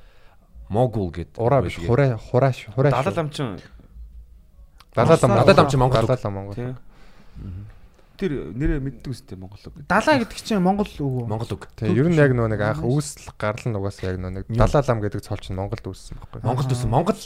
Могул 0.70 1.12
гэд. 1.12 1.36
Ураа 1.38 1.62
биш 1.62 1.76
хураа 1.78 2.18
хурааш 2.18 2.72
хурааш. 2.74 2.94
Далаа 2.96 3.14
лам 3.14 3.30
чин 3.30 3.60
Далаа 4.96 5.20
лам. 5.22 5.32
Далаа 5.44 5.56
лам 5.60 5.68
чи 5.70 5.78
Монгол 5.78 6.02
үг. 6.02 6.08
Далаа 6.08 6.24
лам 6.24 6.34
Монгол. 6.34 6.56
тий. 6.56 6.74
Тэр 8.14 8.54
нэрээ 8.54 8.78
мэддэг 8.78 9.10
үстэй 9.10 9.38
Монгол 9.42 9.58
үг. 9.58 9.90
Далаа 9.90 10.22
гэдэг 10.22 10.38
чинь 10.38 10.62
монгол 10.62 10.86
үг 10.86 11.02
үү? 11.02 11.26
Монгол 11.26 11.52
үг. 11.58 11.66
Тийм 11.74 11.98
ер 11.98 12.08
нь 12.14 12.20
яг 12.22 12.32
нөгөө 12.38 12.52
нэг 12.54 12.62
анх 12.62 12.86
үүсэл 12.86 13.34
гарал 13.42 13.66
нь 13.66 13.74
угаасаа 13.74 14.14
яг 14.14 14.18
нөгөө 14.22 14.34
нэг 14.38 14.46
далаа 14.54 14.86
лам 14.86 15.02
гэдэг 15.02 15.22
цол 15.26 15.42
чинь 15.42 15.58
Монголд 15.58 15.82
үүссэн 15.82 16.22
байхгүй. 16.22 16.46
Монгол 16.46 16.68
төсөн 16.70 16.94
Монгол 16.94 17.20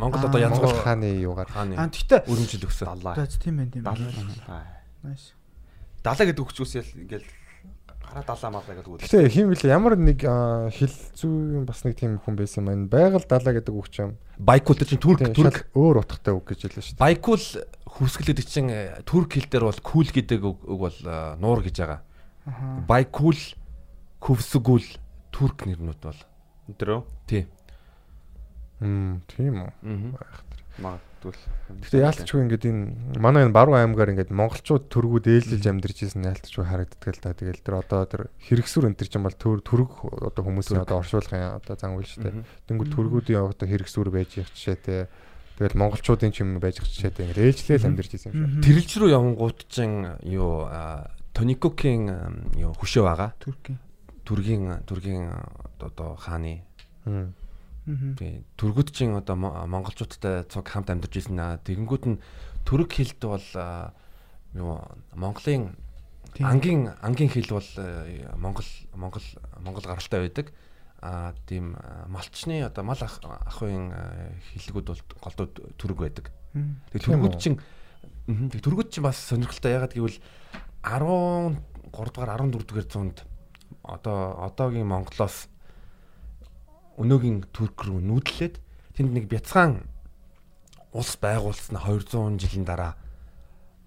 Монгол 0.00 0.24
одоо 0.24 0.40
Аа, 0.40 0.44
янз 0.48 0.56
Монгол 0.56 0.72
бүр 0.72 0.80
хааны 0.80 1.08
юугаар. 1.20 1.50
хааны 1.52 1.74
Аа 1.76 1.92
тэгтээ 1.92 2.24
өрөмжил 2.24 2.64
өгсөн. 2.64 2.86
Далаа. 2.88 3.28
Тийм 3.28 3.54
байх 3.60 3.68
тийм. 3.68 3.84
Далаа. 3.84 4.64
Nice. 5.04 5.36
Далаа 6.00 6.24
гэдэг 6.24 6.40
үг 6.40 6.52
ч 6.56 6.58
үсэл 6.64 6.88
ингээл 7.04 7.28
гараа 8.00 8.24
далаа 8.24 8.50
малаа 8.50 8.74
гэдэг 8.74 8.90
үг. 8.90 9.00
Гэтэ 9.04 9.28
хин 9.28 9.52
бил 9.52 9.64
ямар 9.68 9.94
нэг 10.00 10.24
хэл 10.24 10.96
зүй 11.14 11.62
бас 11.68 11.84
нэг 11.84 11.94
тийм 12.00 12.16
хүн 12.18 12.34
байсан 12.40 12.64
маань 12.64 12.88
байгаль 12.88 13.28
далаа 13.28 13.52
гэдэг 13.54 13.74
үг 13.76 13.88
чинь 13.92 14.16
Байкул 14.40 14.76
чинь 14.80 14.98
турк 14.98 15.20
шал 15.20 15.52
өөр 15.76 16.00
утгатай 16.00 16.32
үг 16.32 16.48
гэж 16.48 16.64
хэлсэн 16.64 16.80
шүү 16.80 16.94
дээ. 16.96 17.04
Байкул 17.04 17.44
гэдэг 17.98 18.46
чинь 18.46 18.70
э, 18.70 19.02
турк 19.02 19.34
хэл 19.34 19.50
дээр 19.50 19.64
бол 19.66 19.80
кул 19.82 20.06
гэдэг 20.06 20.40
үг 20.44 20.58
бол 20.64 20.98
э, 21.04 21.36
нуур 21.40 21.60
гэж 21.64 21.76
байгаа. 21.82 22.00
Аха. 22.46 22.84
Байкул 22.86 23.38
хөвсгүүл 24.20 24.88
турк 25.34 25.66
нэрнүүд 25.66 26.00
бол. 26.00 26.20
Өдрөө 26.70 27.00
Тий. 27.26 27.46
Хм 28.80 29.20
тийм 29.28 29.66
үү. 29.68 30.16
Магадгүй. 30.80 31.34
Гэтэ 31.84 32.00
яалтчгүй 32.00 32.40
ингээд 32.48 32.64
энэ 32.64 33.20
манай 33.20 33.44
энэ 33.44 33.52
баруун 33.52 33.76
аймгаар 33.76 34.16
ингээд 34.16 34.32
монголчууд 34.32 34.88
төргүүд 34.88 35.28
ээлжилж 35.28 35.66
амьдарч 35.68 35.98
ирсэн 36.08 36.24
яалтчгүй 36.24 36.64
харагддаг 36.64 37.12
л 37.12 37.20
да. 37.20 37.36
Тэгэл 37.36 37.60
тэр 37.60 37.76
одоо 37.76 38.08
тэр 38.08 38.22
хэрэгсүр 38.48 38.88
энэ 38.88 38.96
төр 38.96 39.08
чинь 39.12 39.26
бол 39.28 39.36
төр 39.36 39.60
төрөг 39.60 39.92
одоо 40.32 40.42
хүмүүсийн 40.42 40.80
одоо 40.80 41.04
оршуулгын 41.04 41.60
одоо 41.60 41.74
зан 41.76 42.00
үйл 42.00 42.08
шүү 42.08 42.24
дээ. 42.24 42.44
Тэнгүү 42.72 42.88
төргүүдийн 42.88 43.44
одоо 43.44 43.66
хэрэгсүр 43.68 44.08
байж 44.08 44.40
их 44.40 44.48
жишээтэй. 44.56 45.12
Тэгэл 45.60 45.76
монголчуудын 45.76 46.32
ч 46.32 46.40
юм 46.40 46.56
байж 46.56 46.80
жишээтэй 46.80 47.28
ингээд 47.28 47.44
ээлжлээл 47.52 47.84
амьдарч 47.92 48.10
ирсэн 48.16 48.32
юм 48.32 48.48
шиг. 48.48 48.64
Тэрэлж 48.64 48.90
рүү 48.96 49.10
явангууд 49.12 49.58
чинь 49.68 50.08
юу 50.24 50.64
Тоникокийн 51.36 52.08
юу 52.56 52.72
хөшөө 52.80 53.04
байгаа. 53.04 53.30
Туркийн. 53.44 53.76
Түргийн 54.24 54.64
түргийн 54.88 55.28
одоо 55.76 56.16
хааны 56.16 56.64
тий 58.16 58.40
түргүүд 58.56 58.88
чинь 58.92 59.12
одоо 59.16 59.36
мо- 59.36 59.66
монголчуудтай 59.68 60.48
цуг 60.48 60.64
хамт 60.64 60.88
амьдарч 60.90 61.16
ирсэн 61.28 61.36
аа. 61.38 61.60
Тэгэнгүүт 61.60 62.04
нь 62.08 62.20
түрэг 62.64 62.90
хэлд 62.96 63.20
бол 63.20 63.46
юу 64.56 64.80
Монголын 65.12 65.76
ангийн 66.40 66.88
ангийн 67.04 67.28
хэл 67.28 67.52
бол 67.52 67.68
Монгол 68.40 68.68
Монгол 68.96 69.26
Монгол 69.60 69.84
гаралтай 69.84 70.20
байдаг. 70.24 70.52
А 71.00 71.32
тийм 71.48 71.76
малчны 72.08 72.60
одоо 72.62 72.84
мал 72.84 73.00
ах 73.00 73.20
ахын 73.24 73.92
хэллэгүүд 74.52 74.86
бол 74.86 75.02
голдуу 75.24 75.46
түрэг 75.80 75.98
байдаг. 75.98 76.26
Түргүүд 76.92 77.36
үү? 77.36 77.40
чинь 77.40 77.56
мгм, 78.28 78.52
тэгээ 78.52 78.66
түргүүд 78.68 78.88
чинь 78.92 79.06
бас 79.08 79.16
сонирхолтой 79.16 79.72
ягаад 79.80 79.96
гэвэл 79.96 80.20
13 80.84 81.56
дугаар 81.92 82.36
14 82.36 82.68
дугаар 82.68 82.84
зуунд 82.84 83.24
одоо 83.80 84.36
одоогийн 84.44 84.86
Монголоос 84.92 85.48
өнөөгийн 87.00 87.48
Турк 87.48 87.80
руу 87.88 88.00
нүүдлээд 88.04 88.60
тэнд 88.92 89.10
нэг 89.16 89.24
бяцхан 89.24 89.88
улс 90.92 91.16
байгуулсан 91.16 91.80
200 91.80 92.36
жилийн 92.36 92.66
дараа 92.68 93.00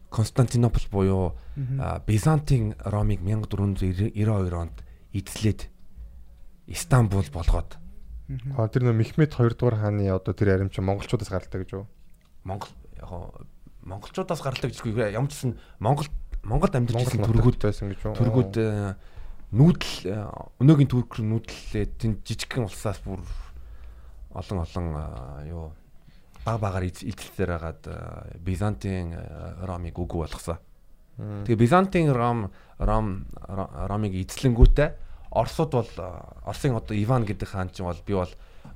Константинопол 0.09 0.87
буюу 0.89 1.25
Бизантийн 2.05 2.73
Ромыг 2.85 3.21
1492 3.21 4.53
онд 4.53 4.77
эзлээд 5.13 5.72
Истанбул 6.67 7.25
болгоод 7.33 7.77
Мгм. 8.27 8.55
А 8.55 8.67
тэр 8.71 8.87
нөө 8.87 8.95
Мехмед 8.95 9.35
2 9.35 9.51
дугаар 9.59 9.75
хааны 9.83 10.07
одоо 10.07 10.31
тэр 10.33 10.55
ярим 10.55 10.69
чинь 10.71 10.87
монголчуудаас 10.87 11.27
гаралтай 11.27 11.59
гэж 11.59 11.75
юу? 11.75 11.85
Монгол 12.47 12.71
яг 12.95 13.43
монголчуудаас 13.83 14.39
гаралтай 14.39 14.71
гэж 14.71 14.79
үгүй 14.79 15.11
ямар 15.11 15.27
ч 15.27 15.35
гэсэн 15.43 15.59
Монгол 15.83 16.07
Монголд 16.43 16.75
амьдарч 16.75 17.03
тургууд 17.11 17.59
түргүүд 17.59 17.59
байсан 17.67 17.91
гэж 17.91 17.99
юу? 18.07 18.15
түргүүд 18.15 18.53
э, 18.63 18.95
нүүдэл 19.51 19.95
э, 20.07 20.23
өнөөгийн 20.63 20.91
руу 20.91 21.03
нүүдлээ 21.19 21.85
тэнд 21.99 22.23
жижигхэн 22.23 22.63
улсаас 22.63 22.99
бүр 23.03 23.19
олон 24.31 24.59
олон 24.63 24.87
э, 24.95 25.51
юу 25.51 25.75
баг 26.47 26.59
багаар 26.63 26.87
эзэлсээр 26.87 27.59
хагаад 27.59 27.83
Бизантийн 28.39 29.19
э, 29.19 29.67
Ромыг 29.67 29.99
үгүй 29.99 30.23
болгосон. 30.23 30.59
Тэгээ 31.19 31.59
Бизантийн 31.59 32.11
Ром 32.11 32.51
Ром 32.79 33.27
Ро- 33.35 33.71
Ромыг 33.87 34.15
эзлэнгүүтээ 34.15 34.89
Оросууд 35.33 35.71
бол 35.73 35.89
э, 35.97 36.21
Оросын 36.45 36.75
одоо 36.77 36.93
Иван 36.95 37.25
гэдэг 37.25 37.49
хаан 37.49 37.69
чинь 37.73 37.85
бол 37.89 37.97
би 38.05 38.13
бол 38.13 38.29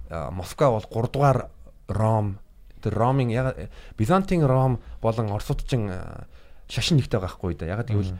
э, 0.09 0.29
Москва 0.31 0.71
бол 0.73 0.81
3 0.81 1.11
дугаар 1.13 1.49
Ром 1.87 2.39
тэр 2.81 2.93
Ромын 2.97 3.29
яг 3.29 3.55
Бизантийн 3.97 4.43
Ром 4.45 4.81
болон 5.01 5.29
Оросууд 5.31 5.61
чинь 5.69 5.89
э, 5.93 6.25
шашин 6.67 6.97
нэгтэй 6.97 7.19
байхгүй 7.21 7.53
да. 7.55 7.65
Яг 7.69 7.85
гэвэл 7.87 8.17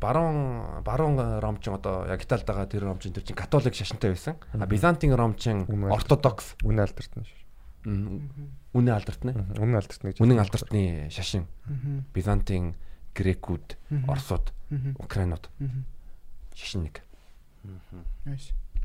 баруун 0.00 0.82
баруун 0.82 1.38
Ром 1.40 1.56
чинь 1.62 1.74
одоо 1.74 2.06
яг 2.10 2.22
Италид 2.24 2.44
байгаа 2.46 2.66
тэр 2.66 2.82
Ром 2.90 2.98
чинь 2.98 3.12
тэр 3.14 3.22
чинь 3.22 3.36
католик 3.38 3.74
шашинтай 3.74 4.10
байсан. 4.10 4.34
А 4.52 4.66
Бизантийн 4.66 5.14
Ром 5.14 5.34
чинь 5.38 5.64
Үнэн. 5.70 5.92
ортодокс 5.94 6.56
Үнэ 6.66 6.82
алдартна 6.82 7.22
шүү. 7.22 7.42
м, 7.86 8.58
үнэн 8.74 8.94
алдартны. 8.98 9.30
Үнэ 9.62 9.78
алдартна 9.78 10.10
гэж. 10.10 10.18
үнэн 10.18 10.38
алдартны 10.42 11.06
шашин. 11.14 11.46
Грекүүд, 13.16 13.76
Мгм. 13.88 14.10
орсууд, 14.10 14.52
украинууд 14.98 15.48
шашин 16.52 16.82
нэг. 16.90 17.00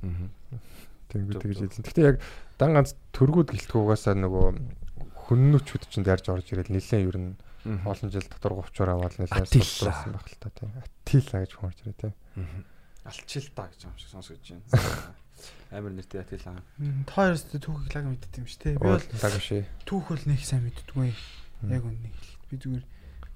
Мгм. 0.01 0.27
Тэнгүү 1.11 1.36
тэгж 1.43 1.57
хэлсэн. 1.61 1.86
Гэтэ 1.86 2.01
яг 2.01 2.17
дан 2.57 2.73
ганц 2.73 2.95
төргүүд 3.13 3.51
гэлтгүүгаасаа 3.53 4.15
нөгөө 4.17 4.45
хүннүүчүүд 5.27 5.84
чинь 5.91 6.05
дайрж 6.07 6.25
орж 6.32 6.47
ирэл 6.55 6.71
нэлээд 6.71 7.07
ер 7.07 7.17
нь 7.19 7.36
олон 7.86 8.09
жил 8.09 8.25
дотор 8.25 8.57
говчоор 8.57 8.89
аваад 8.97 9.15
нэлээд 9.21 9.45
Атила. 9.45 9.63
сулруулсан 9.63 10.11
байх 10.17 10.27
л 10.27 10.39
та 10.41 10.49
тийм. 10.49 10.71
Атила 10.82 11.38
гэж 11.45 11.51
хүн 11.53 11.67
орж 11.69 11.79
ирээ 11.86 11.97
тийм. 12.01 12.13
Мгм. 12.39 12.61
Алчил 13.05 13.47
та 13.53 13.63
гэж 13.69 13.79
юм 13.86 13.95
шиг 13.99 14.09
сонсгож 14.09 14.39
байна. 14.41 15.15
Амар 15.75 15.93
нэртэй. 15.95 16.25
Та 16.25 16.51
хоёроос 17.15 17.43
түүхийг 17.47 17.93
лаг 17.95 18.05
мэддэг 18.09 18.39
юм 18.41 18.47
шүү 18.49 18.61
те. 18.61 18.69
Би 18.75 18.88
бол 18.91 19.01
лагши. 19.01 19.65
түүх 19.88 20.05
бол 20.09 20.25
нэг 20.27 20.41
сайн 20.41 20.65
мэддэггүй. 20.67 21.13
Яг 21.69 21.84
үнэ 21.86 22.09
хэлэхэд 22.11 22.49
би 22.49 22.55
зүгээр 22.59 22.86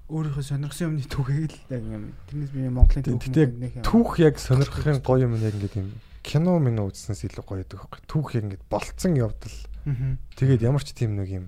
өөрийнхөө 0.06 0.44
сонирхсан 0.46 0.94
юмны 0.94 1.06
түүхийг 1.10 1.50
л 1.70 1.82
юм. 1.82 2.04
Тэрнээс 2.30 2.52
би 2.54 2.68
Монголын 2.70 3.02
түүх 3.02 3.26
нэг 3.58 3.72
юм. 3.80 3.84
түүх 3.86 4.10
яг 4.22 4.38
сонирхохын 4.38 5.02
гоё 5.02 5.26
юм 5.26 5.34
яг 5.42 5.54
ингээд 5.58 5.78
юм 5.82 5.88
кино 6.22 6.58
минь 6.62 6.78
үзснээс 6.78 7.26
илүү 7.26 7.42
гоё 7.42 7.62
байдаг 7.62 7.78
байхгүй. 7.82 8.00
Түүх 8.06 8.28
яг 8.38 8.44
ингээд 8.46 8.64
болцсон 8.70 9.18
явдал. 9.18 9.58
Тэгээд 10.38 10.62
ямар 10.62 10.82
ч 10.82 10.94
тийм 10.94 11.18
нэг 11.18 11.30
юм 11.30 11.46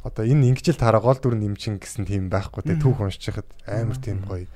одоо 0.00 0.24
энэ 0.24 0.48
ингэж 0.48 0.72
л 0.76 0.80
тараа 0.80 1.00
гол 1.04 1.20
дүр 1.20 1.36
нэмчин 1.36 1.76
гэсэн 1.76 2.08
тийм 2.08 2.32
байхгүй 2.32 2.64
те 2.64 2.80
түүх 2.80 3.04
уншчихад 3.04 3.48
амар 3.68 4.00
тийм 4.00 4.24
гоё 4.24 4.48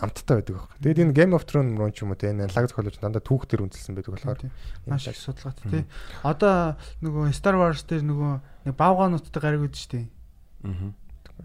амттай 0.00 0.40
байдаг 0.40 0.56
байхгүй. 0.56 0.76
Тэгээд 0.80 1.02
энэ 1.04 1.16
Game 1.16 1.32
of 1.36 1.44
Thrones 1.44 1.76
руу 1.76 1.92
ч 1.92 2.04
юм 2.04 2.12
уу 2.12 2.20
те 2.20 2.32
энэ 2.32 2.48
лагд 2.52 2.72
коллеж 2.72 2.96
дандаа 3.00 3.20
түүх 3.24 3.48
төр 3.48 3.68
үнэлсэн 3.68 3.96
байдаг 3.96 4.12
болохоор. 4.16 4.40
Маш 4.88 5.08
их 5.08 5.16
судалгаатай 5.20 5.68
тий. 5.68 5.84
Одоо 6.24 6.76
нөгөө 7.04 7.32
Star 7.36 7.56
Wars 7.60 7.84
дээр 7.84 8.04
нөгөө 8.08 8.32
нэг 8.68 8.74
бавгаануудтай 8.76 9.40
гариг 9.40 9.64
үүд 9.68 9.76
штэ. 9.76 10.08
Мгм. 10.64 10.96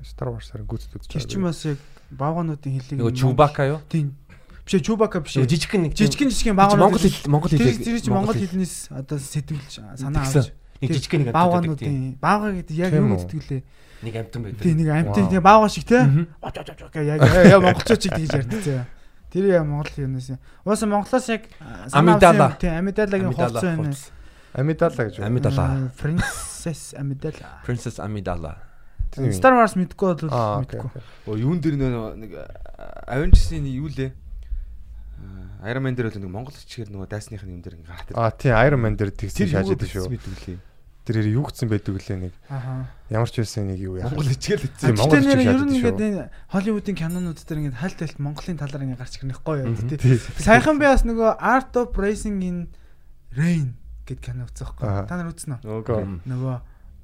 Star 0.04 0.30
Wars-аар 0.34 0.64
гүйцэтгэж 0.66 1.08
Тэр 1.08 1.24
чинь 1.24 1.44
бас 1.44 1.64
яг 1.66 1.78
бавгаануудын 2.12 2.72
хэлийг 2.80 3.00
Нөгөө 3.00 3.14
Чубака 3.16 3.64
юу? 3.68 3.80
Тийм. 3.90 4.16
Биш 4.66 4.82
Чубака 4.82 5.22
биш 5.22 5.38
жижигхэн 5.38 5.94
тийм- 5.94 6.10
Жижигхэн 6.10 6.30
жижигхэн 6.34 6.56
Монгол 6.58 6.78
бавгаанууд. 6.78 7.02
хэл 7.06 7.32
Монгол 7.32 7.50
хэлийг 7.54 7.84
тэр 7.86 8.00
чинь 8.02 8.14
Монгол 8.14 8.34
хэлнээс 8.36 8.76
одоо 8.92 9.18
сэтгэлж 9.22 9.74
санаа 9.96 10.26
авч 10.26 10.52
Нэг 10.82 10.90
жижиг 10.92 11.14
нэг 11.16 11.30
тийм. 11.30 11.34
Баагануудын 11.34 12.18
баага 12.20 12.50
гэдэг 12.52 12.76
яг 12.76 12.92
Тийм 12.92 13.08
юу 13.08 13.18
гэдгэлээ. 13.22 13.62
Нэг 14.04 14.14
амтан 14.20 14.42
байдаг. 14.44 14.62
Тийм 14.62 14.76
нэг 14.78 14.90
амтын 14.92 15.24
Вау. 15.24 15.32
тийм 15.32 15.42
баага 15.46 15.70
шиг 15.70 15.86
те. 15.88 16.04
Мгм. 16.04 16.28
Оч 16.44 16.56
оч 16.60 16.70
оч 16.76 16.82
гэх 16.92 17.06
яг 17.06 17.22
яа 17.24 17.60
монголчууд 17.64 18.02
чиг 18.02 18.12
тэгж 18.12 18.34
ярьдаг. 18.36 18.86
Тэр 19.32 19.44
яа 19.56 19.64
монгол 19.64 19.88
юмнаас. 19.98 20.30
Уусаа 20.66 20.90
монголоос 20.90 21.30
яг 21.30 21.44
Амидала. 21.96 22.52
юм. 22.52 22.60
Тийм 22.60 22.74
амидалагийн 22.76 23.28
Амидала 23.32 23.60
хувцас 23.60 23.64
байна. 23.64 23.96
Амидала 24.54 24.96
гэж. 24.96 25.20
Амидала. 25.20 25.64
Аа, 25.64 25.90
Princess 26.00 26.94
Amidala. 27.00 27.48
Princess 27.66 28.00
Amidala. 28.00 28.58
Юм. 29.18 29.32
Star 29.32 29.54
Wars 29.56 29.76
мэдгүй 29.80 30.16
бол 30.22 30.64
мэдгүй. 30.66 30.90
Оо 31.28 31.36
юун 31.40 31.60
нөө 31.64 32.16
нэг 32.20 32.32
Avengers-ийн 33.08 33.68
юу 33.72 33.88
лээ? 33.88 34.12
Аа, 35.64 35.72
Iron 35.72 35.84
Man 35.88 35.96
дээр 35.96 36.12
л 36.12 36.20
нэг 36.20 36.32
Монгол 36.32 36.56
хичгээр 36.56 36.92
нөгөө 36.92 37.08
дайсныхын 37.08 37.56
юм 37.56 37.62
дээр 37.64 37.80
гараад 37.86 38.12
Аа 38.12 38.32
тий 38.36 38.52
Iron 38.52 38.82
Man 38.84 39.00
дээр 39.00 39.16
тэгсэн 39.16 39.48
шааж 39.48 39.72
идэв 39.72 39.90
шүү. 39.90 40.60
Тэр 41.06 41.22
юу 41.30 41.46
гцэн 41.46 41.70
байдаг 41.70 42.02
лээ 42.02 42.18
нэг. 42.18 42.34
Ахаа. 42.50 42.90
Ямар 43.14 43.30
ч 43.30 43.38
байсан 43.40 43.70
нэг 43.70 43.78
юу 43.78 44.02
яа. 44.02 44.10
Монгол 44.10 44.26
хичгээр 44.26 44.62
л 44.66 44.74
Тийм, 44.74 44.74
эцэг. 44.74 45.00
Монгол 45.00 45.22
нэр 45.22 45.42
ер 45.46 45.62
нь 45.62 45.76
ингээд 45.78 46.02
энэ 46.02 46.30
Холливуудын 46.50 46.98
кинонууд 46.98 47.40
дээр 47.46 47.60
ингээд 47.62 47.78
хальт 47.78 47.98
тальт 48.02 48.18
Монголын 48.18 48.58
талаар 48.58 48.84
ингээд 48.90 49.02
гарч 49.06 49.14
ирэх 49.22 49.30
нэхгүй 49.38 49.58
юу 49.70 49.78
тий. 49.86 50.18
Саяхан 50.42 50.82
би 50.82 50.90
бас 50.90 51.06
нөгөө 51.06 51.38
Art 51.38 51.78
of 51.78 51.94
Racing 51.94 52.42
in 52.42 52.58
Rain 53.38 53.78
гэд 54.10 54.18
кино 54.22 54.50
үзсэн 54.50 54.66
байхгүй. 54.66 54.86
Аа. 54.90 55.06
Та 55.06 55.18
нар 55.22 55.30
үзсэн 55.30 55.62
үү? 55.62 56.26
Нөгөө 56.26 56.56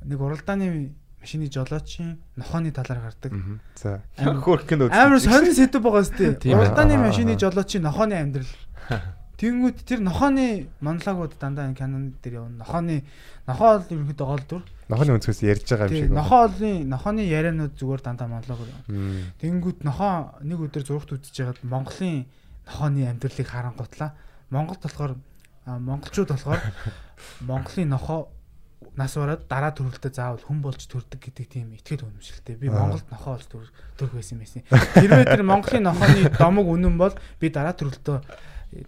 нэг 0.09 0.17
уралдааны 0.17 0.97
машины 1.21 1.49
жолоочийн 1.51 2.19
нохооны 2.35 2.71
талаар 2.71 3.01
гардаг. 3.01 3.31
За. 3.75 4.01
Кино 4.17 4.89
үзсэн. 4.89 4.97
Амар 4.97 5.19
сонир 5.21 5.53
сэдв 5.53 5.81
байгаа 5.81 6.03
сте. 6.03 6.33
Уралдааны 6.49 6.97
Аа, 6.97 7.05
машины 7.07 7.37
жолоочийн 7.37 7.83
нохооны 7.83 8.17
амьдрал. 8.17 8.49
Тэнгүүд 9.41 9.77
тэр 9.85 10.01
нохооны 10.05 10.69
монологууд 10.81 11.37
дандаа 11.41 11.65
энэ 11.69 11.77
кинон 11.77 12.13
дээр 12.21 12.45
явна. 12.45 12.61
Нохооны 12.61 13.05
нохоо 13.45 13.81
бол 13.81 13.89
ерөнхийдөө 13.89 14.27
гол 14.27 14.45
дүр. 14.49 14.63
Нохоны 14.89 15.17
өнцгөөс 15.17 15.41
ярьж 15.41 15.65
байгаа 15.65 15.89
юм 15.89 15.97
шиг. 15.97 16.13
Нохооны 16.13 16.71
нохооны 16.85 17.21
ярианууд 17.25 17.73
зүгээр 17.73 18.01
дандаа 18.05 18.29
монолог. 18.29 18.69
Мм. 18.85 19.33
Тэнгүүд 19.41 19.81
нохоо 19.81 20.37
нэг 20.45 20.61
өдөр 20.61 20.85
зурагт 20.85 21.13
үзэж 21.17 21.37
байгаад 21.41 21.61
Монголын 21.65 22.25
нохооны 22.69 23.01
амьдралыг 23.09 23.47
харангутлаа. 23.49 24.13
Монголд 24.53 24.81
болохоор 24.85 25.17
монголчууд 25.65 26.29
болохоор 26.37 26.61
Монголын 27.49 27.89
нохоо 27.89 28.29
нас 28.97 29.15
бараад 29.15 29.45
дараа 29.47 29.71
төрөлтөө 29.71 30.11
заавал 30.11 30.43
хүн 30.43 30.59
болж 30.61 30.83
төрдөг 30.83 31.19
гэдэг 31.21 31.45
тийм 31.47 31.71
итгэл 31.77 32.05
үнэмшилтэй. 32.05 32.55
Би. 32.59 32.67
Монголд 32.67 33.07
нохоо 33.07 33.37
болж 33.37 33.47
төр 33.47 33.65
төрөх 33.95 34.13
байсан 34.19 34.35
юм 34.35 34.41
байсан. 34.43 34.61
Хэрвээ 34.67 35.25
тэр 35.31 35.43
Монголын 35.47 35.85
нохооны 35.87 36.29
домог 36.35 36.67
үнэн 36.67 36.95
бол 36.99 37.15
би 37.39 37.47
дараа 37.49 37.71
төрөлтөө 37.77 38.17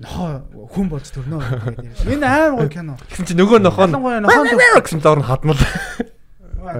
нохоо 0.03 0.43
хүн 0.75 0.87
болж 0.91 1.07
төрнө 1.07 1.39
гэдэг. 1.39 2.07
Энэ 2.09 2.25
амар 2.27 2.67
гоё 2.67 2.71
кино. 2.71 2.93
Гэсэн 3.11 3.25
чи 3.27 3.33
нөгөө 3.35 3.59
нохоо 3.63 3.87
нохоо 3.87 4.81
гэсэн 4.83 4.99
доор 4.99 5.19
нь 5.19 5.27
хадмал. 5.27 5.59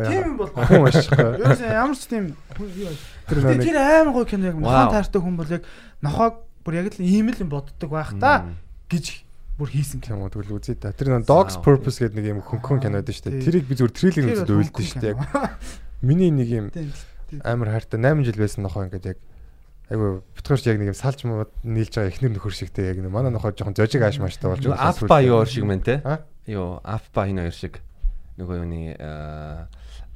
тийм 0.07 0.23
юм 0.23 0.37
бол 0.39 0.51
Хүн 0.51 0.87
ашигтай. 0.87 1.35
Ерөөсөө 1.39 1.69
ямар 1.69 1.97
ч 1.99 2.03
тийм 2.07 2.25
хүн 2.55 2.69
юу 2.79 2.95
Тэр 3.27 3.77
амар 3.79 4.13
гоё 4.15 4.27
кино 4.27 4.51
яг 4.51 4.57
нохоо 4.59 4.87
таартай 4.91 5.21
хүн 5.21 5.35
бол 5.35 5.51
яг 5.51 5.63
нохоог 6.03 6.43
бүр 6.63 6.73
яг 6.79 6.95
л 6.95 7.03
ийм 7.03 7.31
л 7.31 7.39
юм 7.43 7.51
боддог 7.51 7.89
байх 7.91 8.15
та 8.19 8.47
гэж 8.87 9.23
бүр 9.57 9.69
хийсэн 9.69 10.01
юм 10.09 10.25
уу 10.25 10.31
тэгвэл 10.33 10.57
үзье 10.57 10.75
та. 10.75 10.91
Тэр 10.93 11.13
нэг 11.13 11.29
Dogs 11.29 11.57
Purpose 11.61 12.01
гэдэг 12.01 12.17
нэг 12.17 12.25
юм 12.25 12.39
хөнгөн 12.41 12.81
кино 12.81 12.97
байдаг 13.01 13.13
шүү 13.13 13.29
дээ. 13.29 13.45
Тэрийг 13.45 13.65
би 13.69 13.75
зүгээр 13.77 13.93
трейлер 13.93 14.25
үзээд 14.33 14.49
уйлдэн 14.49 14.85
шүү 14.89 15.01
дээ. 15.01 15.15
Миний 16.07 16.31
нэг 16.33 16.49
юм 16.49 16.65
амар 17.45 17.69
хайртай 17.77 18.01
8 18.01 18.25
жил 18.25 18.37
байсан 18.41 18.65
нохоо 18.65 18.85
ингээд 18.89 19.13
яг 19.13 19.17
айгу 19.93 20.21
битгээрч 20.37 20.63
яг 20.69 20.77
нэг 20.81 20.89
юм 20.93 20.97
салж 20.97 21.21
мод 21.29 21.53
нийлж 21.61 21.93
байгаа 21.93 22.09
ихнэр 22.13 22.33
нөхөр 22.33 22.53
шигтэй 22.53 22.93
яг 22.93 22.97
нэг 23.01 23.13
манай 23.13 23.29
нохоо 23.33 23.53
жоохон 23.53 23.77
зожиг 23.77 24.01
ааш 24.01 24.17
мааштай 24.21 24.49
болж 24.49 24.65
Нөгөө 24.65 24.79
Аппа 24.79 25.17
юу 25.21 25.45
шиг 25.45 25.65
мэн 25.69 25.81
те? 25.85 26.01
Юу, 26.49 26.81
Аппа 26.81 27.29
энэ 27.29 27.45
хоёр 27.49 27.55
шиг. 27.57 27.81
Нөгөө 28.37 28.57
юуны 28.63 28.81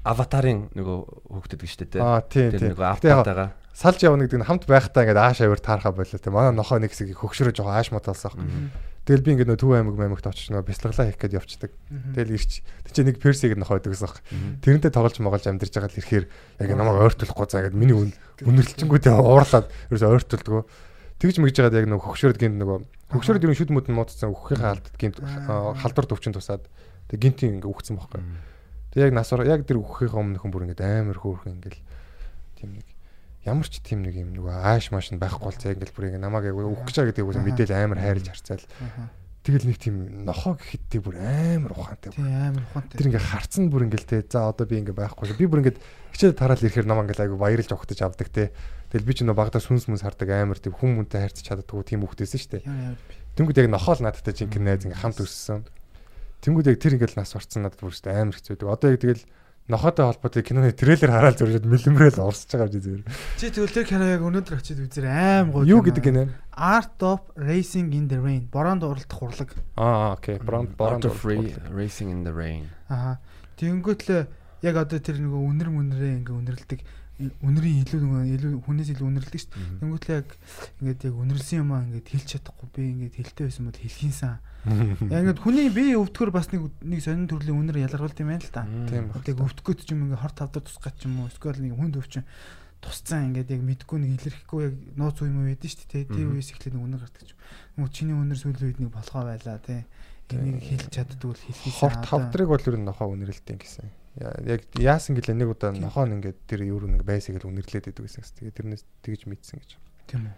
аватарын 0.08 0.70
нөгөө 0.72 0.98
хөөгдөд 1.30 1.62
гэж 1.62 1.72
штэ 1.74 1.86
те. 1.92 2.00
Аа 2.00 2.24
тийм 2.24 2.52
Тэр 2.56 2.62
тийм. 2.64 2.72
нөгөө 2.74 2.88
Аппатайгаа. 2.96 3.52
салж 3.76 4.00
явна 4.08 4.24
гэдэг 4.26 4.40
нь 4.40 4.48
хамт 4.48 4.64
байхдаа 4.66 5.04
ингээд 5.04 5.20
ааш 5.20 5.40
авир 5.44 5.60
таархаа 5.60 5.92
болоо 5.92 6.16
те. 6.18 6.32
Манай 6.32 6.56
нохоо 6.56 6.80
нэг 6.80 6.96
хэсэг 6.96 7.12
хөгшрөө 7.12 7.52
жоохон 7.52 7.76
ааш 7.76 7.92
модалсан 7.92 8.32
байхгүй. 8.32 8.48
Тэгэл 9.08 9.24
би 9.24 9.32
ингээд 9.40 9.48
нөгөө 9.48 9.64
Төв 9.64 9.72
аймаг 9.72 9.96
маймагт 9.96 10.28
очиж 10.28 10.52
нөгөө 10.52 10.68
бяцлаглаа 10.68 11.08
хийх 11.08 11.16
гээд 11.16 11.38
явцдаг. 11.40 11.72
Тэгэл 12.12 12.36
ирч. 12.36 12.60
Тэг 12.84 12.92
чи 12.92 13.02
нэг 13.08 13.24
персиг 13.24 13.56
нохоо 13.56 13.80
байдаг 13.80 13.96
гэсэн 13.96 14.04
байхгүй. 14.04 14.24
Тэрнтэй 14.68 14.92
тоглож 14.92 15.16
моголж 15.24 15.48
амьдарч 15.48 15.72
байгаа 15.72 15.88
л 15.88 16.00
ирэхээр 16.04 16.26
яг 16.28 16.70
намайг 16.76 17.00
ойртуулахгүй 17.08 17.48
за 17.48 17.64
ингээд 17.64 17.80
миний 17.80 17.96
үн 17.96 18.12
үнэрлэлчингүүдээ 18.44 19.16
уурлаад 19.16 19.72
ерөөсөө 19.88 20.12
ойртуулдгоо. 20.12 20.68
Тэгж 21.24 21.36
мэгж 21.40 21.56
байгаад 21.56 21.80
яг 21.80 21.88
нөгөө 21.88 22.04
хөгшрөөд 22.04 22.36
гинт 22.44 22.60
нөгөө 22.60 22.78
хөгшрөөд 23.16 23.44
ер 23.48 23.52
нь 23.56 23.60
шүд 23.64 23.72
мүд 23.72 23.88
муудсан 23.96 24.36
үххийнхээ 24.36 24.68
халдад 24.76 24.96
гинт 25.00 25.18
халдвар 25.24 26.08
төвчин 26.12 26.36
тусаад 26.36 26.68
тэг 27.08 27.18
гинтийн 27.24 27.64
ингээд 27.64 27.72
үхсэн 27.72 27.96
байхгүй. 27.96 28.22
Тэг 28.92 29.08
яг 29.08 29.14
насвар 29.16 29.48
яг 29.48 29.64
тэр 29.64 29.80
үххийнхээ 29.80 30.20
өмнөхөн 30.20 30.52
бүр 30.52 30.68
ингээд 30.68 30.84
амар 30.84 31.18
хөөрхөн 31.18 31.58
ингээд 31.58 31.80
тийм 32.60 32.76
нэг 32.76 32.87
ямар 33.48 33.68
ч 33.72 33.80
тийм 33.80 34.04
нэг 34.04 34.20
юм 34.20 34.36
нөгөө 34.36 34.52
ааш 34.52 34.92
маш 34.92 35.08
нь 35.16 35.22
байхгүй 35.24 35.48
болцоо 35.48 35.72
ингээд 35.72 35.96
бүр 35.96 36.12
ингээд 36.12 36.26
намайг 36.28 36.52
яг 36.52 36.60
үхэж 36.60 36.96
байгаа 37.00 37.10
гэдэг 37.16 37.24
үгүй 37.24 37.44
мэдээл 37.48 37.74
амар 37.74 38.00
хайрлж 38.04 38.28
харцаал. 38.28 38.68
Тэгэл 39.48 39.72
нэг 39.72 39.80
тийм 39.80 40.28
нохоо 40.28 40.60
гэхэттэй 40.60 41.00
бүр 41.00 41.16
амар 41.24 41.72
ухаантай. 41.72 42.12
Тийм 42.12 42.28
амар 42.28 42.68
ухаантай. 42.68 43.00
Тэр 43.00 43.08
ингээ 43.16 43.30
харцсан 43.32 43.72
бүр 43.72 43.88
ингээл 43.88 44.04
те 44.04 44.20
за 44.28 44.52
одоо 44.52 44.68
би 44.68 44.84
ингээ 44.84 44.92
байхгүй. 44.92 45.40
Би 45.40 45.48
бүр 45.48 45.64
ингээд 45.64 45.80
хичээд 46.12 46.36
тараал 46.36 46.60
ирэхээр 46.60 46.84
намаа 46.84 47.08
ингээл 47.08 47.24
айгу 47.32 47.40
баярлж 47.40 47.72
огтож 47.72 47.96
авдаг 48.04 48.28
те. 48.28 48.52
Тэгэл 48.92 49.08
би 49.08 49.14
ч 49.16 49.24
нөө 49.24 49.40
багада 49.40 49.64
сүнс 49.64 49.88
мүнс 49.88 50.04
хардаг 50.04 50.28
амар 50.36 50.60
тийм 50.60 50.76
хүн 50.76 51.00
хүнтэй 51.00 51.32
харьцаж 51.32 51.48
чаддаггүй 51.48 51.88
тийм 51.88 52.04
хөхтэйсэн 52.04 52.40
шүү 52.44 52.52
дээ. 52.60 52.68
Тэнгүүд 53.40 53.60
яг 53.64 53.72
нохоол 53.72 54.04
надтай 54.04 54.36
жинхэнэ 54.36 54.68
найз 54.68 54.84
ингээ 54.84 55.00
хамт 55.00 55.24
өссөн. 55.24 55.64
Тэнгүүд 56.44 56.68
яг 56.68 56.78
тэр 56.84 57.00
ингээл 57.00 57.16
нас 57.16 57.32
орцсон 57.32 57.64
надад 57.64 57.80
бүр 57.80 57.96
шүү 57.96 58.04
дээ 58.12 58.20
амар 58.20 58.36
хэцүү. 58.36 58.68
Одоо 58.68 58.92
яг 58.92 59.00
тэгэл 59.00 59.24
нохоотой 59.68 60.06
холбоотой 60.08 60.44
киноны 60.44 60.72
трейлер 60.72 61.12
хараад 61.12 61.38
зуржод 61.40 61.68
мэлэмрэл 61.68 62.24
урсаж 62.24 62.52
байгаа 62.56 62.68
юм 62.68 62.74
чи 62.74 62.80
зүгээр. 62.84 63.04
Чи 63.36 63.46
тэгвэл 63.52 63.76
тэр 63.76 63.86
кино 63.88 64.06
яг 64.08 64.22
өнөөдөр 64.24 64.56
очиод 64.58 64.80
үзэр 64.88 65.06
аим 65.12 65.52
гоё. 65.52 65.68
Юу 65.68 65.84
кино. 65.84 65.88
гэдэг 65.92 66.04
бэ? 66.08 66.24
Art 66.56 67.00
of 67.04 67.22
Racing 67.36 67.92
in 67.92 68.08
the 68.08 68.18
Rain. 68.18 68.48
Бороонд 68.48 68.84
уралдах 68.88 69.22
урлаг. 69.22 69.50
Аа 69.76 70.16
окей. 70.16 70.40
Of 70.40 70.48
Ra- 71.28 71.76
Racing 71.76 72.10
in 72.10 72.24
the 72.24 72.32
Rain. 72.32 72.72
Аа. 72.88 73.20
Тэнгүүт 73.60 74.02
л 74.08 74.28
яг 74.64 74.76
одоо 74.78 75.00
тэр 75.00 75.20
нөгөө 75.22 75.42
үнэр 75.52 75.70
мүнрээ 75.70 76.14
ингээ 76.24 76.34
үнэрлдэг 76.34 76.80
үнэрийн 77.18 77.82
илүү 77.82 77.98
нөгөө 77.98 78.22
илүү 78.38 78.52
хүнээс 78.62 78.90
илүү 78.94 79.08
үнэрлдэг 79.10 79.42
шүү 79.42 79.52
дээ. 79.58 79.78
Тэнгүүт 79.82 80.06
л 80.06 80.14
яг 80.22 80.28
ингээд 80.78 81.02
яг 81.10 81.16
үнэрлсэн 81.18 81.58
юм 81.66 81.72
аа 81.74 81.82
ингээд 81.90 82.08
хэлж 82.14 82.28
чадахгүй 82.38 82.68
би 82.78 82.82
ингээд 82.94 83.16
хэлтэй 83.18 83.46
байсан 83.50 83.66
бол 83.66 83.82
хэлхийнсэн. 83.82 84.38
Яг 85.10 85.22
ингээд 85.26 85.42
хүний 85.42 85.68
бие 85.74 85.98
өвдгөр 85.98 86.30
бас 86.30 86.54
нэг 86.54 86.70
нэг 86.86 87.00
сонин 87.02 87.26
төрлийн 87.26 87.58
үнэр 87.58 87.82
ялгаргалт 87.90 88.22
юм 88.22 88.30
байна 88.30 88.46
л 88.46 88.54
та. 88.54 88.70
Тийм 88.70 89.10
баг. 89.10 89.26
Одоо 89.26 89.50
өвдгөт 89.50 89.80
ч 89.82 89.90
юм 89.98 90.06
ингээ 90.06 90.22
хорт 90.22 90.38
тавдар 90.38 90.62
тусгах 90.62 90.94
ч 90.94 91.10
юм 91.10 91.26
уу 91.26 91.32
эсвэл 91.32 91.58
нэг 91.58 91.74
хүнд 91.74 91.98
өвчин 91.98 92.28
тусцсан 92.84 93.34
ингээд 93.34 93.50
яг 93.58 93.62
мэдгүй 93.66 93.98
нэг 93.98 94.12
илэрхэхгүй 94.22 94.62
яг 94.68 94.76
нууц 94.94 95.18
юм 95.26 95.42
байдэн 95.42 95.72
шүү 95.74 95.88
дээ. 95.90 96.06
Тэр 96.14 96.30
үеэс 96.38 96.52
эхлээд 96.54 96.76
нэг 96.78 96.84
үнэр 96.86 97.02
гардаг 97.02 97.26
юм. 97.26 97.40
Нөгөө 97.82 97.92
чиний 97.96 98.14
үнэр 98.14 98.38
сүүлийн 98.38 98.68
үед 98.70 98.80
нэг 98.84 98.92
болохоо 98.94 99.24
байлаа 99.26 99.58
тий. 99.64 99.82
Энийг 100.36 100.62
хэлж 100.62 100.92
чаддгүй 100.92 101.30
бол 101.32 101.44
хэлхийсэн. 101.48 101.80
Хорт 101.82 102.04
хавдрыг 102.06 102.48
бол 102.52 102.68
ер 102.68 102.78
нь 102.78 102.86
нохоо 102.86 103.08
үнэрлэлтэй 103.16 103.58
гэсэн. 103.58 103.88
Яг 104.18 104.62
яасан 104.82 105.14
гэлээ 105.18 105.38
нэг 105.38 105.50
удаа 105.54 105.72
нохоо 105.78 106.06
нь 106.10 106.18
ингээд 106.18 106.38
тэр 106.50 106.66
юу 106.66 106.82
нэг 106.90 107.06
байсаг 107.06 107.38
л 107.38 107.50
үнэрлээд 107.54 107.94
идэв 107.94 108.06
гэсэн. 108.10 108.26
Тэгээ 108.42 108.58
тэрнээс 108.58 108.84
тэгж 109.06 109.22
мэдсэн 109.30 109.58
гэж. 109.62 109.72
Тийм 110.10 110.34
үү. 110.34 110.36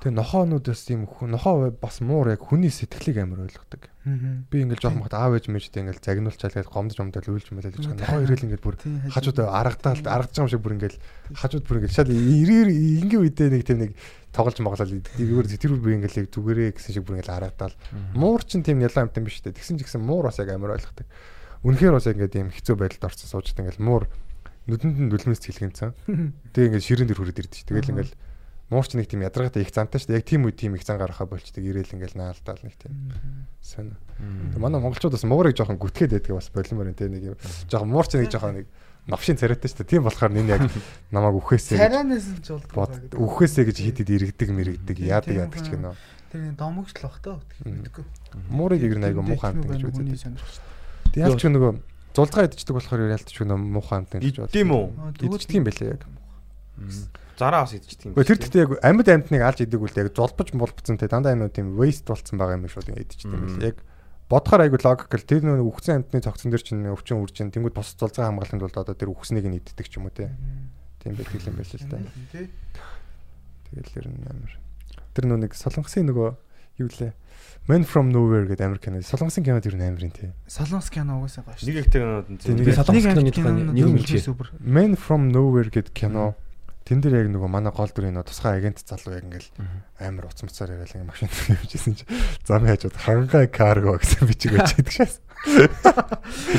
Тэгээ 0.00 0.16
нохоонуудаас 0.16 0.88
хүн- 0.88 1.28
нохоо 1.28 1.68
бас 1.76 2.00
муур 2.00 2.32
яг 2.32 2.40
хүний 2.40 2.72
сэтгэлийг 2.72 3.20
амар 3.20 3.44
ойлгодог. 3.44 3.84
Би 4.48 4.64
ингээл 4.64 4.80
жоох 4.80 4.96
махад 4.96 5.12
аав 5.12 5.36
ээж 5.36 5.52
мэжтэй 5.52 5.84
ингээл 5.84 6.00
загнуулчаал 6.00 6.56
гээд 6.56 6.72
гомдож 6.72 6.96
гомдол 6.96 7.28
үйлж 7.36 7.52
мэлэл 7.52 7.76
гэж 7.76 7.84
байгаа. 7.84 8.00
Нохоо 8.08 8.24
ирээл 8.24 8.44
ингээд 8.48 8.64
бүр 8.64 8.76
хажууд 9.12 9.38
аргадаал 9.44 10.00
аргаж 10.08 10.32
байгаа 10.32 10.40
юм 10.40 10.48
шиг 10.48 10.62
бүр 10.64 10.74
ингээл 10.80 10.98
хажууд 11.36 11.64
бүр 11.68 11.76
ингээл 11.84 11.98
шал 12.00 12.08
ирээр 12.08 12.68
ингийн 12.72 13.22
үедээ 13.28 13.48
нэг 13.52 13.62
тийм 13.68 13.78
нэг 13.84 13.92
тоглож 14.32 14.56
моглол 14.64 14.88
зүгээр 14.88 15.46
тэр 15.60 15.72
бүр 15.76 15.92
ингээл 16.00 16.32
зүгээрээ 16.32 16.72
гэсэн 16.80 16.92
шиг 16.96 17.04
бүр 17.04 17.20
ингээл 17.20 17.36
аргадаал. 17.36 17.76
Муур 18.16 18.40
ч 18.40 18.56
тийм 18.56 18.80
ялаа 18.80 19.04
амтан 19.04 19.28
биш 19.28 19.44
үү. 19.44 19.52
Тэгсэн 19.52 19.76
ч 19.76 19.84
гэсэн 19.84 20.00
муур 20.00 20.32
бас 20.32 20.40
яг 20.40 20.48
амар 20.48 20.80
ойлгодог. 20.80 21.04
Үнэхээр 21.60 21.94
бас 21.96 22.08
ингээд 22.08 22.34
юм 22.40 22.50
хэцүү 22.50 22.74
байдалд 22.76 23.04
орсон 23.04 23.28
суужд 23.28 23.58
ингээл 23.60 23.84
муур 23.84 24.04
нүдэнд 24.64 24.96
нь 24.96 25.10
дүлмэс 25.12 25.40
цэлгэнцэн. 25.44 25.92
Тэгээ 26.56 26.68
ингээд 26.72 26.86
ширэн 26.88 27.08
дээр 27.08 27.20
хүрээд 27.20 27.40
ирдэ. 27.44 27.68
Тэгэл 27.68 27.92
ингээл 27.92 28.14
муурч 28.70 28.94
нэг 28.96 29.10
тийм 29.10 29.26
ядаргаатай 29.26 29.66
их 29.66 29.74
зантай 29.74 29.98
шүү 30.00 30.14
дээ. 30.14 30.20
Яг 30.22 30.28
тийм 30.30 30.46
үед 30.46 30.56
тийм 30.56 30.72
их 30.78 30.86
зан 30.86 30.96
гаргахаа 30.96 31.26
болчдөг. 31.28 31.60
Ирээл 31.60 31.96
ингээл 32.00 32.16
наалдаал 32.16 32.62
нэг 32.64 32.74
тийм. 32.80 33.12
Сайн. 33.60 33.98
Манай 34.56 34.80
монголчууд 34.80 35.18
бас 35.18 35.26
муурыг 35.26 35.58
жоохон 35.58 35.76
гүтгээд 35.76 36.16
байдаг 36.16 36.38
бас 36.38 36.48
болимор 36.54 36.88
энэ 36.88 37.12
нэг 37.12 37.24
юм. 37.34 37.36
Жоохон 37.68 37.90
муурч 37.92 38.14
нэг 38.14 38.30
жоохон 38.30 38.62
нэг 38.62 38.66
новшин 39.10 39.36
царайтай 39.36 39.68
шүү 39.68 39.82
дээ. 39.84 39.90
Тийм 39.98 40.06
болохоор 40.06 40.32
энэ 40.32 40.54
яг 40.54 40.62
намайг 41.10 41.34
үхээсээ 41.42 41.76
Царайнаас 41.82 42.26
нь 42.30 42.40
ч 42.46 42.48
болдог. 42.70 43.10
үхээсээ 43.10 43.64
гэж 43.66 43.76
хитэд 43.80 44.08
иргэдэг 44.12 44.48
мэрэгдэг 44.54 44.96
яадаг 45.02 45.34
яадаг 45.34 45.60
ч 45.60 45.66
гэнэ. 45.72 45.92
Тэр 46.30 46.54
домогч 46.54 46.94
л 46.94 47.10
бах 47.10 47.18
таа. 47.18 47.42
Мм. 47.66 47.80
Мэдгүй. 47.90 48.04
Муурыг 48.54 48.80
ер 48.86 48.98
нь 49.02 49.06
айгу 49.08 49.24
муухай 49.26 49.50
амт 49.50 49.66
гэж 49.66 49.82
үздэг. 49.82 50.30
Тэг 51.14 51.26
ялч 51.26 51.42
нөгөө 51.42 51.72
зулцгаа 52.14 52.46
идчихдэг 52.46 52.74
болохоор 52.74 53.10
ялтч 53.10 53.34
нөгөө 53.34 53.58
муухай 53.58 53.98
амт 53.98 54.14
гэж 54.14 54.36
боддог. 54.42 54.54
Идэм 54.54 54.70
үү? 54.70 54.84
Идчихдэг 55.26 55.58
юм 55.58 55.66
байлээ 55.66 55.90
яг. 55.94 56.02
Зараа 57.38 57.64
бас 57.66 57.74
идчихдэг 57.74 58.12
юм. 58.12 58.18
Тэр 58.18 58.38
гэхдээ 58.38 58.62
яг 58.62 58.70
амьд 58.82 59.08
амьтныг 59.10 59.42
алж 59.42 59.58
идэг 59.64 59.80
үл 59.80 59.98
яг 59.98 60.08
золбож 60.14 60.48
молбцсон 60.54 60.98
те 60.98 61.10
дандаа 61.10 61.34
энэ 61.34 61.50
тийм 61.50 61.74
waste 61.78 62.06
болцсон 62.06 62.38
байгаа 62.38 62.58
юм 62.58 62.70
шууд 62.70 62.94
идчихдэг 62.94 63.34
юм 63.34 63.46
байлээ. 63.46 63.74
Яг 63.74 63.78
бодохоор 64.30 64.62
айгүй 64.66 64.80
логикл 64.86 65.26
тэр 65.26 65.42
нөө 65.42 65.66
үхсэн 65.66 66.06
амтны 66.06 66.22
цогцон 66.22 66.54
дээр 66.54 66.62
чинь 66.62 66.86
өвчин 66.86 67.18
үрж 67.18 67.34
чинь 67.34 67.50
тэнгууд 67.50 67.74
бос 67.74 67.98
зулцсан 67.98 68.30
хамгаалалтанд 68.30 68.62
бол 68.62 68.78
одоо 68.78 68.94
тэр 68.94 69.10
үхснийг 69.10 69.46
нь 69.50 69.58
иддэг 69.58 69.86
ч 69.90 69.98
юм 69.98 70.06
уу 70.06 70.14
те. 70.14 70.30
Тийм 71.02 71.18
байдаг 71.18 71.42
юм 71.42 71.56
байл 71.58 71.74
л 71.74 71.90
та. 71.90 71.98
Тэгэл 73.74 73.98
ер 73.98 74.06
нь 74.06 74.22
амар. 74.30 74.52
Тэр 75.16 75.24
нэг 75.26 75.52
солонгосын 75.58 76.06
нөгөө 76.06 76.28
юу 76.78 76.88
лээ? 76.94 77.10
Man 77.68 77.84
from 77.84 78.10
Nowhere 78.10 78.46
гэдэг 78.48 78.66
Америк 78.66 78.82
кино. 78.82 79.02
Солонгосын 79.02 79.44
кинод 79.44 79.66
ер 79.66 79.76
нь 79.76 79.82
амарин 79.84 80.10
тий. 80.10 80.32
Солонгос 80.48 80.90
кино 80.90 81.20
угаасаа 81.20 81.44
гоё 81.44 81.54
шүү. 81.54 81.66
Нэг 81.70 81.76
их 81.76 81.88
кинонууд 81.92 82.28
нь 82.30 82.38
нэг- 82.56 82.74
солонгос 82.74 83.04
киноны 83.04 83.30
тухай 83.30 83.52
нэг 83.52 83.78
юм 83.78 83.98
супер. 84.18 84.50
Man 84.58 84.96
from 84.98 85.30
Nowhere 85.30 85.70
гэдэг 85.70 85.92
кино. 85.94 86.34
Тэн 86.82 86.98
дээр 87.04 87.22
яг 87.22 87.28
нөгөө 87.30 87.46
манай 87.46 87.70
гол 87.70 87.86
дүрийн 87.86 88.16
нөгөө 88.18 88.26
тусгай 88.26 88.58
агент 88.58 88.82
залуу 88.82 89.14
яг 89.14 89.22
ингээл 89.22 89.46
амар 90.02 90.26
уцмцаар 90.26 90.74
яриад 90.74 90.90
ингээл 90.90 91.06
машин 91.06 91.28
хэмжсэн 91.30 91.94
чи 91.94 92.04
зам 92.42 92.66
хайжууд 92.66 92.96
хангай 92.98 93.46
карго 93.46 94.00
гэсэн 94.02 94.26
бичиг 94.26 94.58
өчөйдөг 94.58 94.90
шээс. 94.90 95.20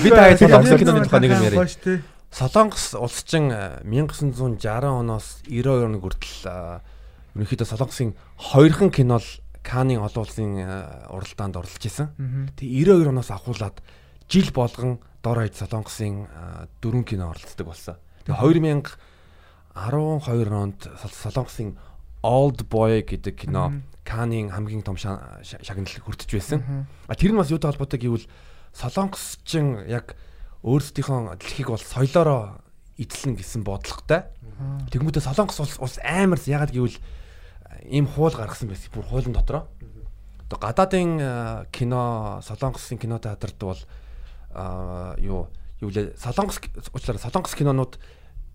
Би 0.06 0.10
та 0.16 0.32
солонгос 0.38 0.80
киноны 0.80 1.04
тухай 1.04 1.20
нэг 1.20 1.32
юм 1.36 1.43
яриа. 1.52 1.99
Солонгос 2.32 2.95
улс 2.95 3.24
чинь 3.28 3.52
э, 3.52 3.84
1960 3.84 4.64
оноос 4.88 5.43
92 5.52 5.84
оны 5.91 5.99
хүртэл 5.99 6.47
э, 6.47 6.80
ерөнхийдөө 7.36 7.68
солонгосын 7.68 8.16
хоёрхан 8.39 8.88
кино 8.88 9.20
л 9.20 9.28
Канны 9.64 9.97
олон 9.99 10.24
улсын 10.26 10.57
э, 10.57 11.07
уралдаанд 11.14 11.55
оролцож 11.57 11.86
исэн. 11.86 12.09
Тэгээ 12.57 12.86
92 12.97 13.09
оноос 13.14 13.30
ахуулаад 13.32 13.82
жил 14.28 14.49
болгон 14.53 14.99
дор 15.22 15.38
хаяж 15.45 15.55
солонгосын 15.62 16.26
э, 16.26 16.68
дөрвөн 16.82 17.03
кино 17.05 17.30
оролцдог 17.30 17.68
болсон. 17.70 17.95
Тэгээ 18.26 18.41
2012 19.76 20.51
онд 20.51 20.80
Сол- 21.01 21.12
солонгосын 21.32 21.78
Old 22.24 22.68
Boy 22.70 23.01
гэдэг 23.05 23.36
кино 23.38 23.70
Мгм. 23.70 23.84
Каннын 24.03 24.49
хамгийн 24.49 24.82
том 24.84 24.97
ша- 24.97 25.39
ша- 25.43 25.62
шагналыг 25.64 26.03
хүртэж 26.05 26.30
байсан. 26.34 26.86
А 27.07 27.16
тэр 27.16 27.32
нь 27.34 27.38
бас 27.38 27.49
юутай 27.49 27.72
холбоотой 27.72 27.99
гэвэл 28.01 28.26
солонгосчин 28.74 29.86
яг 29.88 30.16
өөрсдийнхөө 30.64 31.38
дэлхийг 31.38 31.68
бол 31.70 31.80
соёлоороо 31.82 32.62
эзлэн 32.97 33.36
гэсэн 33.38 33.64
бодлоготой. 33.64 34.26
Аа. 34.59 34.86
Тэгмүүдээ 34.91 35.22
солонгос 35.26 35.80
улс 35.80 35.97
амар 36.03 36.38
ягаад 36.45 36.70
гэвэл 36.74 36.97
ийм 37.86 38.07
хуул 38.07 38.34
гаргасан 38.34 38.69
байсан. 38.69 38.91
Бүр 38.93 39.05
хуулийн 39.05 39.34
дотроо. 39.34 39.67
Одоо 40.47 40.59
гадаадын 40.59 41.67
кино 41.72 42.41
солонгосын 42.43 42.97
кино 42.97 43.19
театрт 43.19 43.59
бол 43.59 43.80
аа 44.53 45.15
юу 45.17 45.47
юу 45.80 45.89
лээ 45.89 46.13
солонгос 46.17 46.59
уучлаарай 46.93 47.22
солонгос 47.22 47.55
кинонууд 47.55 47.97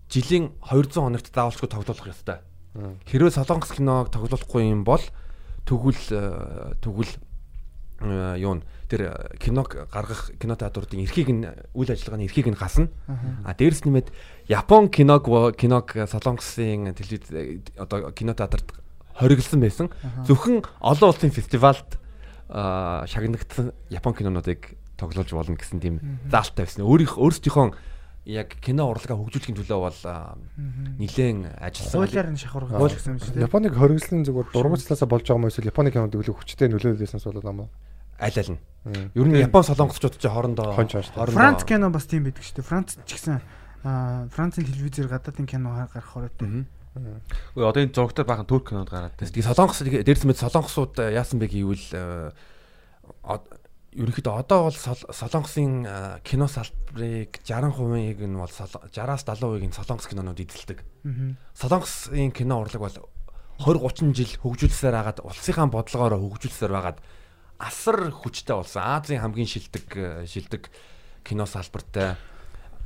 жилийн 0.09 0.53
200 0.61 0.93
хоногт 0.93 1.33
заавалчгүй 1.33 1.69
тоглох 1.69 2.07
ёстой. 2.07 2.39
Хэрвээ 3.09 3.33
солонгос 3.33 3.73
киног 3.73 4.13
тоглохгүй 4.13 4.69
юм 4.69 4.83
бол 4.85 5.01
тэгвэл 5.65 6.77
тэгвэл 6.85 7.13
юу 7.99 8.53
н 8.55 8.63
тэр 8.87 9.33
киног 9.41 9.89
гаргах 9.91 10.31
кино 10.39 10.55
театруудын 10.55 11.01
эрхийг 11.01 11.33
нь 11.33 11.43
үйл 11.73 11.91
ажиллагааны 11.91 12.29
эрхийг 12.29 12.47
нь 12.47 12.55
хасна. 12.55 12.87
А 13.43 13.57
дээрэс 13.57 13.83
нэмээд 13.83 14.13
Япон 14.47 14.87
киног 14.87 15.25
киног 15.57 15.91
солонгосын 15.91 16.93
телевиз 16.93 17.65
одоо 17.75 18.11
кино 18.13 18.37
театрт 18.37 18.71
хориглосон 19.19 19.59
байсан. 19.61 19.87
Зөвхөн 20.25 20.63
олон 20.81 21.09
улсын 21.11 21.33
фестивальд 21.33 21.97
шагнагдсан 22.49 23.73
Япон 23.89 24.13
кинонуудыг 24.13 24.77
тоглуулж 24.97 25.31
болно 25.33 25.57
гэсэн 25.57 25.81
тийм 25.81 25.99
заалттай 26.31 26.65
байсан. 26.65 26.85
Өөрийнх 26.87 27.17
өөрсдийнхөө 27.17 27.75
яг 28.27 28.55
кино 28.59 28.91
урлагаа 28.91 29.15
хөгжүүлэхийн 29.19 29.55
төлөө 29.55 29.79
бол 29.79 29.99
а, 30.03 30.35
нэлээд 30.99 31.47
ажилласан. 31.63 31.95
Хуулиар 31.95 32.27
нь 32.27 32.39
шахуур 32.39 32.67
Хууль- 32.67 32.91
гэсэн 32.91 33.15
юм 33.15 33.19
шүү, 33.23 33.33
тий. 33.33 33.43
Японыг 33.47 33.71
хориглосон 33.71 34.27
зүгээр 34.27 34.51
дургуйцлаасаа 34.51 35.07
болж 35.07 35.23
байгаа 35.23 35.39
юм 35.39 35.47
эсвэл 35.47 35.71
Японы 35.71 35.89
кинод 35.95 36.11
өглөө 36.11 36.35
хүчтэй 36.35 36.67
нөлөөлөлөөс 36.67 37.23
болоод 37.23 37.47
юм 37.47 37.59
уу? 37.63 37.69
аль 38.19 38.33
аль 38.35 38.51
нь. 38.51 38.59
Ер 39.15 39.27
нь 39.31 39.37
Япон 39.37 39.63
солонгосчууд 39.63 40.17
ч 40.19 40.27
хоорондоо 40.27 40.73
хонч. 40.75 40.91
Франц 41.31 41.63
кино 41.63 41.87
бас 41.93 42.03
тийм 42.09 42.27
байдаг 42.27 42.43
шүү 42.43 42.59
дээ. 42.59 42.67
Франц 42.67 42.97
ч 43.05 43.09
гэсэн 43.15 43.39
Францын 44.33 44.65
телевизээр 44.65 45.07
гадаадын 45.07 45.45
кино 45.47 45.87
гарах 45.87 46.03
хоройтой. 46.11 46.65
Үгүй 47.55 47.65
одоо 47.67 47.81
энэ 47.83 47.93
зургатаар 47.93 48.27
бахан 48.27 48.47
турк 48.49 48.69
кинод 48.69 48.89
гараад 48.89 49.15
байна. 49.15 49.31
Тэгээ 49.31 49.49
солонгос 49.53 49.81
дээрс 49.85 50.23
мэд 50.25 50.39
солонгосууд 50.41 50.95
э, 51.01 51.13
яасан 51.15 51.39
бэ 51.39 51.47
гэвэл 51.47 51.87
э, 51.93 52.31
ерөнхийдөө 53.97 54.33
одоо 54.37 54.69
бол 54.69 54.77
сол- 54.77 55.09
солонгосын 55.09 55.85
э, 55.87 56.19
кино 56.21 56.45
салбарыг 56.47 57.39
60%-ийг 57.41 58.19
нь 58.21 58.37
бол 58.37 58.51
сол- 58.51 58.83
60-аас 58.93 59.25
70%-ийг 59.25 59.65
нь 59.71 59.77
солонгос 59.77 60.07
кинонууд 60.07 60.37
эзэлдэг. 60.37 60.83
Солонгосын 61.57 62.31
кино 62.31 62.61
урлаг 62.61 62.81
бол 62.83 62.97
20 63.57 64.13
30 64.13 64.13
жил 64.13 64.33
хөгжүүлсээр 64.43 64.93
хагаад 64.93 65.19
улсынхаа 65.25 65.65
бодлогоороо 65.65 66.19
хөгжүүлсээр 66.21 66.73
хагаад 66.77 66.99
асар 67.57 68.11
хүчтэй 68.13 68.53
болсон. 68.53 68.85
Азийн 68.85 69.21
хамгийн 69.25 69.49
шилдэг 69.49 70.29
шилдэг 70.29 70.69
кино 71.25 71.49
салбартай. 71.49 72.21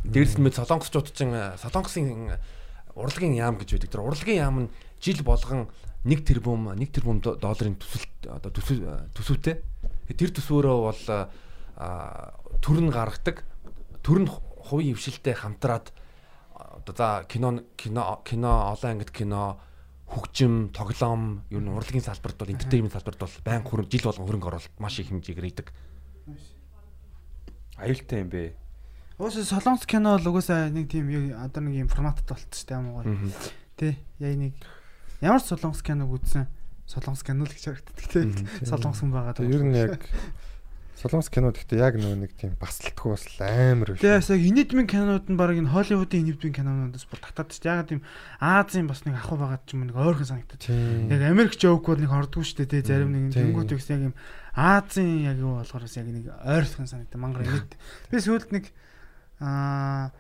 Дээрс 0.07 0.39
мэд 0.39 0.55
солонгосчууд 0.55 1.11
чинь 1.11 1.35
солонгосын 1.59 2.39
урлагийн 2.95 3.35
яам 3.35 3.55
гэж 3.57 3.77
байдаг. 3.77 3.89
Тэр 3.91 4.01
урлагийн 4.05 4.41
яам 4.41 4.57
нь 4.65 4.69
жил 5.01 5.21
болгон 5.23 5.67
1 6.03 6.25
тэрбум 6.25 6.69
1 6.73 6.91
тэрбум 6.91 7.21
до- 7.21 7.35
долларын 7.37 7.75
төсөл 7.77 8.05
одоо 8.29 8.51
төсөв 8.51 8.79
төсөвтэй. 9.15 9.61
Тэр 10.17 10.29
төсвөөрөө 10.33 10.77
бол 10.89 11.03
а, 11.77 12.33
төр 12.61 12.81
нь 12.81 12.91
гаргадаг. 12.91 13.43
Төр 14.03 14.25
нь 14.25 14.29
хувийн 14.29 14.95
хвшилтэй 14.97 15.33
хамтраад 15.33 15.93
одоо 16.55 16.93
за 16.95 17.25
кино 17.29 17.63
кино 17.77 18.21
кино 18.25 18.71
олон 18.73 18.91
ангид 18.97 19.11
кино 19.11 19.59
хөгжим, 20.11 20.75
тоглоом, 20.75 21.43
ер 21.49 21.61
нь 21.63 21.71
урлагийн 21.71 22.03
салбарт 22.03 22.35
бол 22.35 22.51
entertainment 22.51 22.91
салбарт 22.91 23.19
бол 23.19 23.31
байн 23.45 23.63
хөрөнгө 23.63 23.91
жил 23.95 24.05
болгон 24.11 24.27
хөрөнгө 24.27 24.47
оруулалт 24.51 24.75
маш 24.79 24.99
их 24.99 25.07
хэмжээгээр 25.07 25.47
идэг. 25.47 25.71
Аюултай 27.79 28.19
юм 28.19 28.29
бэ. 28.29 28.53
Уус 29.21 29.37
солонгос 29.37 29.85
кино 29.85 30.17
бол 30.17 30.33
угаасаа 30.33 30.73
нэг 30.73 30.89
тийм 30.89 31.05
одоо 31.37 31.61
нэг 31.61 31.85
юм 31.85 31.89
форматтай 31.93 32.33
болчихсон 32.33 32.57
шүү 32.57 32.65
дээ 32.65 32.79
амгаа. 32.81 33.05
Тэ 33.77 33.89
яг 34.17 34.33
нэг 34.33 34.53
ямар 35.21 35.45
солонгос 35.45 35.85
киног 35.85 36.09
үзсэн 36.09 36.49
солонгос 36.89 37.21
кино 37.21 37.45
л 37.45 37.53
гэж 37.53 37.69
харагддаг 37.69 38.07
тий. 38.09 38.25
Солонгос 38.65 39.05
хүн 39.05 39.13
байгаа. 39.13 39.37
Тэгээ 39.37 39.53
ер 39.53 39.61
нь 39.61 39.77
яг 39.77 40.01
солонгос 40.97 41.29
кинод 41.29 41.53
гэхдээ 41.53 41.81
яг 41.85 42.01
нөгөө 42.01 42.17
нэг 42.17 42.33
тийм 42.33 42.57
баслалтгүй 42.57 43.09
бас 43.13 43.25
амар 43.45 43.93
биш. 43.93 44.01
Тэгээс 44.01 44.29
яг 44.33 44.41
инэдмийн 44.41 44.89
кинонууд 44.89 45.25
нь 45.29 45.37
баг 45.37 45.53
энэ 45.53 45.73
Холливуудын 45.73 46.21
инэдмийн 46.25 46.57
кинонуудаас 46.57 47.05
бүр 47.05 47.21
татаад 47.21 47.53
дээ. 47.53 47.77
Яг 47.77 47.89
тийм 47.89 48.01
Азийн 48.37 48.85
бас 48.85 49.01
нэг 49.05 49.17
ахуй 49.17 49.37
байгаа 49.37 49.61
ч 49.65 49.77
юм 49.77 49.89
нэг 49.89 49.97
ойрхон 49.97 50.29
санагдаад. 50.29 50.61
Тийм. 50.61 51.09
Яг 51.09 51.21
Америк 51.25 51.57
жоок 51.57 51.89
бол 51.89 51.97
нэг 51.97 52.09
хордгоо 52.09 52.45
шүү 52.45 52.65
дээ 52.65 52.69
тий. 52.69 52.85
Зарим 52.85 53.13
нэг 53.17 53.33
Тийм. 53.33 53.49
тэнгуут 53.53 53.73
ихс 53.73 53.89
яг 53.89 54.13
юм 54.13 54.15
Азийн 54.53 55.25
яг 55.25 55.37
юу 55.41 55.57
болохоор 55.57 55.85
бас 55.89 55.97
яг 55.97 56.05
нэг 56.05 56.25
ойрхон 56.29 56.85
санагдаа 56.85 57.17
мангар 57.17 57.45
инэд. 57.49 57.73
Би 58.13 58.17
сүүлд 58.21 58.53
нэг 58.53 58.69
аа 59.41 60.13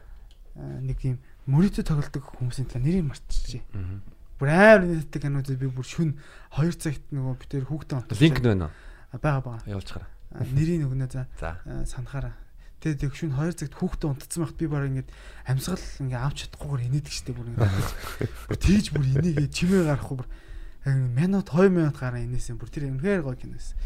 нэг 0.81 0.97
юм 1.05 1.17
мөрөдө 1.47 1.85
тоглолдог 1.85 2.23
хүмүүсийн 2.37 2.67
талаар 2.69 2.85
нэрийг 2.85 3.05
марччихжээ. 3.07 3.63
Мгм. 3.71 3.97
Бүр 4.41 4.49
амар 4.49 4.81
нэттэй 4.89 5.21
кинодыг 5.21 5.57
би 5.61 5.69
бүр 5.69 5.85
шүн 5.85 6.17
2 6.57 6.73
цагт 6.81 7.05
нөгөө 7.13 7.33
би 7.37 7.45
тэр 7.45 7.65
хүүхдээ 7.69 7.97
онтолж 8.01 8.19
Линк 8.21 8.41
нь 8.41 8.49
байна 8.49 8.67
уу? 8.69 8.73
байгаа 9.21 9.41
байгаа. 9.45 9.69
Явуулж 9.69 9.89
гараа. 9.93 10.09
А, 10.31 10.43
Нэрийг 10.45 10.81
нөгнөө 10.81 11.09
за 11.11 11.27
санахаараа. 11.85 12.35
Тэгээ 12.81 12.97
тэг 13.05 13.13
шүн 13.13 13.37
2 13.37 13.53
цагт 13.53 13.75
хүүхдээ 13.77 14.09
унтцсан 14.09 14.41
байхад 14.41 14.57
би 14.57 14.65
баг 14.65 14.83
ингээд 14.89 15.09
амьсгал 15.45 15.85
ингээ 16.01 16.21
авч 16.25 16.37
чадахгүйгээр 16.49 16.87
инээдэг 16.89 17.13
штеп 17.13 17.37
бүр 17.37 17.49
ингээд. 17.53 18.57
Тийж 18.65 18.85
бүр 18.89 19.05
инээгээ 19.05 19.49
чимээ 19.53 19.85
гарахгүй 19.85 20.17
бүр 20.17 20.29
минут 20.89 21.47
2 21.53 21.69
минут 21.69 21.97
гараа 22.01 22.25
инээсэн 22.25 22.57
бүр 22.57 22.73
тэр 22.73 22.89
үнэхээр 22.89 23.21
гоё 23.21 23.37
киносэн. 23.37 23.77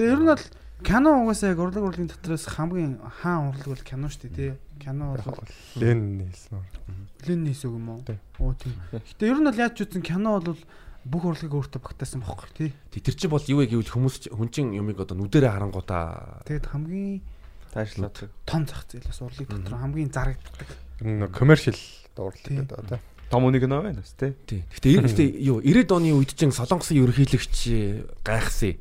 Тэгээ 0.00 0.12
ер 0.16 0.20
нь 0.24 0.30
бол 0.32 0.44
кино 0.84 1.24
угаасаа 1.24 1.54
яг 1.54 1.60
урлаг 1.60 1.84
урлагийн 1.84 2.10
дотроос 2.12 2.46
хамгийн 2.52 3.00
хаан 3.22 3.52
урлаг 3.54 3.66
бол 3.72 3.84
кино 3.84 4.08
шүү 4.12 4.28
дээ 4.28 4.36
тий. 4.36 4.52
Кино 4.80 5.16
бол 5.16 5.48
Лен 5.76 6.18
нийлсэн. 6.20 6.60
Лен 7.24 7.46
үг 7.48 7.64
юм 7.64 7.88
уу? 7.88 8.00
Тий. 8.04 8.18
Оо 8.38 8.52
тийм. 8.52 8.76
Гэтэ 8.92 9.24
ер 9.24 9.40
нь 9.40 9.48
бол 9.48 9.56
яаж 9.56 9.72
ч 9.76 9.88
үтсэн 9.88 10.04
кино 10.04 10.36
бол 10.40 10.60
бүх 11.06 11.22
урлагийг 11.24 11.54
өөртөө 11.54 11.80
багтаасан 11.80 12.20
бохоггүй 12.20 12.72
тий. 12.92 13.00
Тэр 13.00 13.14
чинь 13.16 13.30
бол 13.30 13.44
юу 13.46 13.62
вэ 13.62 13.70
гэвэл 13.72 13.94
хүмүүс 13.94 14.28
хүн 14.34 14.50
чин 14.50 14.74
юмыг 14.74 15.00
одоо 15.00 15.16
нүдэрээ 15.16 15.54
харангуудаа 15.54 16.42
Тэгээд 16.44 16.66
хамгийн 16.66 17.22
Таашлаад. 17.72 18.16
том 18.44 18.62
зах 18.66 18.84
зээл 18.90 19.06
бас 19.06 19.20
урлаг 19.22 19.46
дотор 19.46 19.78
хамгийн 19.80 20.10
зарагддаг. 20.10 20.68
Дуурлаг 22.16 22.42
Тийм. 22.42 22.66
гэдэг 22.66 22.78
одоо. 22.80 22.98
Том 23.30 23.42
үнийг 23.46 23.64
нөө 23.68 23.82
байна 23.86 24.00
бас 24.02 24.14
тий. 24.18 24.32
тий. 24.44 24.60
Гэтэ 24.76 24.88
гэхдээ 25.02 25.28
юу 25.46 25.60
90-ад 25.62 25.92
оны 25.94 26.10
үед 26.16 26.32
чинь 26.34 26.54
солонгосын 26.54 26.98
ерөнхийлөгч 26.98 27.56
гайхсан. 28.24 28.74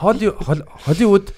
Холли- 0.00 0.34
Хол- 0.34 0.66
Холливуд 0.84 1.32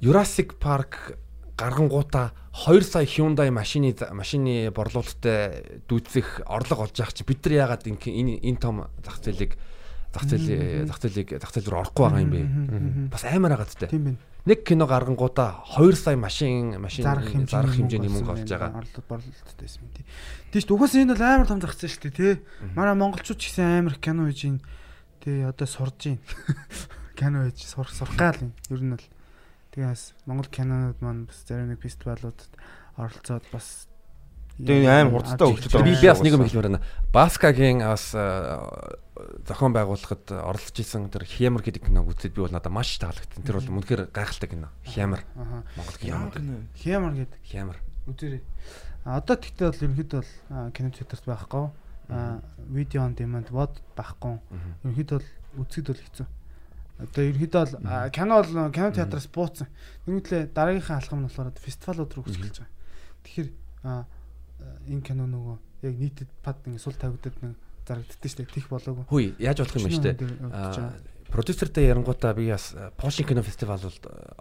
Jurassic 0.00 0.56
Park 0.58 1.16
гаргангуудаа 1.56 2.32
2 2.52 2.80
сая 2.82 3.04
Hyundai 3.06 3.50
машины 3.50 3.94
машины 4.12 4.70
борлуулалттай 4.72 5.82
дүүцэх 5.88 6.42
орлого 6.46 6.88
олж 6.88 6.96
явах 6.98 7.12
чи 7.14 7.22
бид 7.24 7.44
нар 7.44 7.68
яагаад 7.68 7.84
энэ 7.86 8.40
энэ 8.40 8.58
том 8.58 8.88
зах 9.04 9.20
зээлийг 9.22 9.54
зах 10.14 10.24
зээл 10.24 10.88
зах 10.88 10.98
зээлийг 11.04 11.36
зах 11.38 11.52
зээл 11.52 11.68
рүү 11.68 11.80
орохгүй 11.84 12.02
байгаа 12.08 12.24
юм 12.24 12.32
бэ? 12.32 12.40
Бас 13.12 13.24
амар 13.28 13.54
байгаа 13.60 13.68
зү. 13.68 13.86
Тийм 13.92 14.04
байна. 14.08 14.18
Нэг 14.48 14.64
кино 14.64 14.88
гаргангуудаа 14.88 15.62
2 15.76 15.92
сая 16.00 16.16
машин 16.16 16.80
машин 16.80 17.04
Зарах 17.46 17.76
хэмжээний 17.76 18.08
мөнгө 18.08 18.32
олж 18.40 18.48
байгаа. 18.48 18.72
Борлуулалттай 19.04 19.68
байсан 19.68 19.80
юм 19.84 19.90
тий. 19.92 20.04
Тийш 20.50 20.64
угаасаа 20.64 21.04
энэ 21.04 21.12
бол 21.12 21.22
амар 21.28 21.46
том 21.46 21.60
зах 21.60 21.76
зээл 21.76 21.92
шүү 21.92 22.02
дээ 22.08 22.16
тий. 22.16 22.34
Манай 22.72 22.96
монголчууд 22.96 23.36
ч 23.38 23.52
гэсэн 23.52 23.84
амар 23.84 24.00
кино 24.00 24.24
хийж 24.32 24.48
ийн 24.48 24.58
тий 25.22 25.44
одоо 25.44 25.66
сурж 25.66 26.00
ийн. 26.06 26.18
кино 27.20 27.44
хийж 27.48 27.68
сурах 27.68 27.92
сурах 27.92 28.16
гал 28.16 28.40
юм. 28.40 28.52
Ер 28.72 28.80
нь 28.80 28.92
бол 28.96 29.06
тэгээс 29.76 30.16
Монгол 30.24 30.48
кинонууд 30.48 30.98
маань 31.04 31.28
бас 31.28 31.44
зарим 31.44 31.68
нэг 31.70 31.80
фестивалуудад 31.84 32.48
оролцоод 32.96 33.44
бас 33.52 33.86
Тэгээ 34.60 34.88
амар 34.88 35.24
хурдтай 35.24 35.46
хөгжиж 35.48 35.72
байгаа. 35.72 35.88
Би 35.88 35.96
би 36.00 36.08
бас 36.08 36.20
нэг 36.20 36.32
юм 36.36 36.44
хэлмээр 36.44 36.68
байна. 36.68 36.84
Баскагийн 37.12 37.80
бас 37.80 38.04
зохион 38.12 39.72
байгуулахад 39.72 40.24
оролцож 40.32 40.76
исэн 40.80 41.08
тэр 41.08 41.24
Хямар 41.24 41.64
гэдэг 41.64 41.88
киног 41.88 42.08
үзээд 42.12 42.36
би 42.36 42.44
бол 42.44 42.52
надад 42.52 42.72
маш 42.72 42.92
таалагдсан. 43.00 43.44
Тэр 43.44 43.60
бол 43.60 43.80
үнэхээр 43.80 44.12
гайхалтай 44.12 44.48
кино. 44.52 44.68
Хямар. 44.84 45.24
Аха. 45.36 45.64
Монгол 45.76 45.96
кино. 46.00 46.64
Хямар 46.76 47.12
гэдэг 47.16 47.40
Хямар. 47.44 47.78
үзээрэй. 48.08 48.42
А 49.04 49.16
одоо 49.20 49.36
тэгтээ 49.36 49.68
бол 49.70 49.80
ерөнхийдөө 49.80 50.20
бол 50.20 50.72
кино 50.76 50.88
театрт 50.92 51.24
байхгүй. 51.24 51.64
Видео 52.70 53.02
он 53.04 53.14
demand 53.14 53.50
вод 53.50 53.80
байхгүй. 53.96 54.38
Ерөнхийдөө 54.84 55.18
бол 55.18 55.64
үзэхэд 55.64 55.86
бол 55.90 56.02
хэцүү. 56.04 56.26
Одоо 57.00 57.22
ерөнхийдөө 57.24 57.62
бол 57.64 58.10
кино 58.10 58.34
бол 58.42 58.70
кино 58.74 58.90
театраас 58.94 59.28
бууцсан. 59.30 59.68
Нэгмэтлээ 60.06 60.50
дараагийнхаа 60.54 60.98
алхам 60.98 61.22
нь 61.22 61.26
болохоор 61.30 61.54
фестивалууд 61.58 62.14
руу 62.14 62.24
хөсгөлж 62.26 62.56
байгаа. 62.62 62.74
Тэгэхээр 63.24 63.48
энэ 64.90 65.02
кино 65.02 65.24
нөгөө 65.26 65.56
яг 65.88 65.94
нийтэд 65.98 66.30
пад 66.44 66.62
ингэ 66.66 66.78
сул 66.78 66.94
тавигдад 66.94 67.36
нэг 67.42 67.56
зарагддсан 67.88 68.30
шүү 68.30 68.38
дээ. 68.44 68.54
Тих 68.54 68.68
болоогүй. 68.68 69.04
Хүй, 69.08 69.26
яаж 69.40 69.64
болох 69.64 69.76
юм 69.80 69.86
бэ 69.88 69.96
штэ? 69.96 70.10
Аа 70.52 70.94
Продюсертэй 71.30 71.86
ярангуудаа 71.86 72.34
би 72.34 72.50
бас 72.50 72.74
Пошин 72.98 73.26
кино 73.26 73.42
фестивал 73.46 73.78
бол 73.78 73.98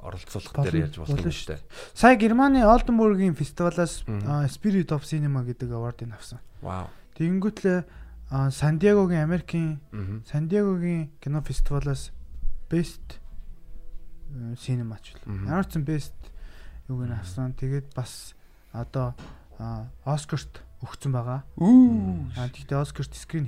оролцуулах 0.10 0.54
дээр 0.66 0.90
ярьж 0.90 0.98
юм 0.98 1.06
Болно 1.06 1.32
штэ. 1.32 1.62
Сая 1.94 2.18
Германы 2.18 2.66
Олденбургийн 2.66 3.38
фестивалаас 3.38 4.02
Spirit 4.50 4.90
of 4.90 5.06
Cinema 5.06 5.46
гэдэг 5.46 5.70
award-ыг 5.70 6.10
авсан. 6.18 6.42
Вау. 6.62 6.90
Тэгэнгүүтлээ 7.20 7.80
а, 8.32 8.50
Сан 8.52 8.80
Диегогийн 8.80 9.24
Америкийн 9.28 9.80
Мгм. 9.92 10.24
Сан 10.26 10.48
Диегогийн 10.48 11.12
кино 11.20 11.42
фестивалаас 11.44 12.12
Best 12.72 13.20
Cinema 14.56 14.96
ч 15.02 15.14
Мгм. 15.26 15.44
үл. 15.44 15.50
Ямар 15.52 15.66
ч 15.68 15.76
Best 15.84 16.16
юуг 16.88 17.04
нь 17.06 17.12
авсан. 17.14 17.54
Тэгээд 17.54 17.92
бас 17.94 18.34
одоо 18.72 19.16
Оскарт 20.06 20.64
өгсөн 20.80 21.12
байгаа. 21.12 21.44
А 22.40 22.48
тэгтээ 22.48 22.80
Оскарт 22.80 23.12
скрин 23.18 23.44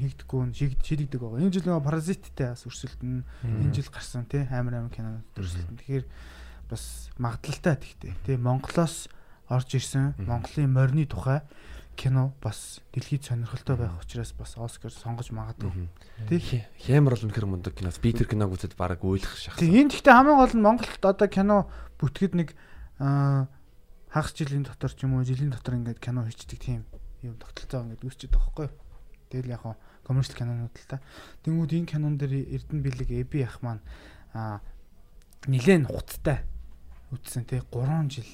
шийд- 0.51 0.81
шийдэгдэг 0.83 1.21
байгаа. 1.21 1.39
Энэ 1.39 1.53
жил 1.55 1.63
нөгөө 1.71 1.85
Паразиттэй 1.87 2.51
бас 2.51 2.65
өрсөлдөн. 2.67 3.23
Энэ 3.45 3.71
жил 3.71 3.87
гарсан 3.93 4.25
тий 4.27 4.43
амар 4.51 4.81
амар 4.83 4.91
кинонууд 4.91 5.23
өрсөлдөн. 5.39 5.77
Тэгэхээр 5.79 6.05
бас 6.67 7.07
магадлалтай 7.21 7.75
тэгтээ 7.79 8.13
тий 8.25 8.35
Монголоос 8.35 9.07
орж 9.47 9.69
ирсэн 9.79 10.15
Монголын 10.27 10.67
морины 10.73 11.05
тухай 11.07 11.39
кино 11.95 12.33
бас 12.41 12.81
дэлхийд 12.93 13.23
сонирхолтой 13.25 13.75
байх 13.77 13.93
учраас 14.01 14.31
бас 14.33 14.57
Оскар 14.57 14.91
сонгож 14.91 15.29
магадгүй. 15.31 15.69
Тий. 16.29 16.39
Хэ- 16.39 16.67
Хямар 16.79 17.13
бол 17.15 17.25
үнэхээр 17.29 17.45
мундаг 17.45 17.73
кино. 17.77 17.91
Би 18.01 18.13
тэр 18.13 18.27
киног 18.27 18.51
үзээд 18.53 18.75
бараг 18.75 19.03
уйлах 19.03 19.37
шахсан. 19.37 19.59
Тий 19.61 19.69
энэ 19.81 19.91
гэхдээ 19.93 20.13
хамгийн 20.15 20.37
гол 20.39 20.55
нь 20.55 20.65
Монголд 20.65 21.03
одоо 21.05 21.27
кино 21.29 21.69
бүтгэд 21.99 22.33
нэг 22.37 22.49
хагас 24.11 24.33
жилийн 24.35 24.63
дотор 24.65 24.91
ч 24.91 25.03
юм 25.05 25.15
уу 25.15 25.23
жилийн 25.23 25.51
дотор 25.51 25.75
ингээд 25.79 25.99
кино 26.03 26.25
хийчдэг 26.27 26.59
тийм 26.59 26.81
юм 27.23 27.37
тогтолцоо 27.39 27.83
ингээд 27.85 28.03
үүсчихэд 28.03 28.33
байгаа 28.35 28.49
байхгүй. 28.55 28.69
Тэгэл 29.31 29.51
яг 29.55 29.61
хоо 29.63 29.75
коммерчл 30.03 30.35
кинонууд 30.35 30.75
л 30.75 30.87
та. 30.89 30.99
Тэнгүүд 31.47 31.71
энэ 31.77 31.87
кинон 31.87 32.17
дээр 32.19 32.33
Эрдэнэ 32.51 32.81
бэлэг 32.83 33.09
Эби 33.15 33.39
ах 33.47 33.61
маань 33.63 33.79
аа 34.35 34.59
нилээн 35.47 35.87
хугацтай 35.87 36.43
үтсэн 37.15 37.45
тий 37.47 37.61
3 37.71 38.09
жил 38.11 38.27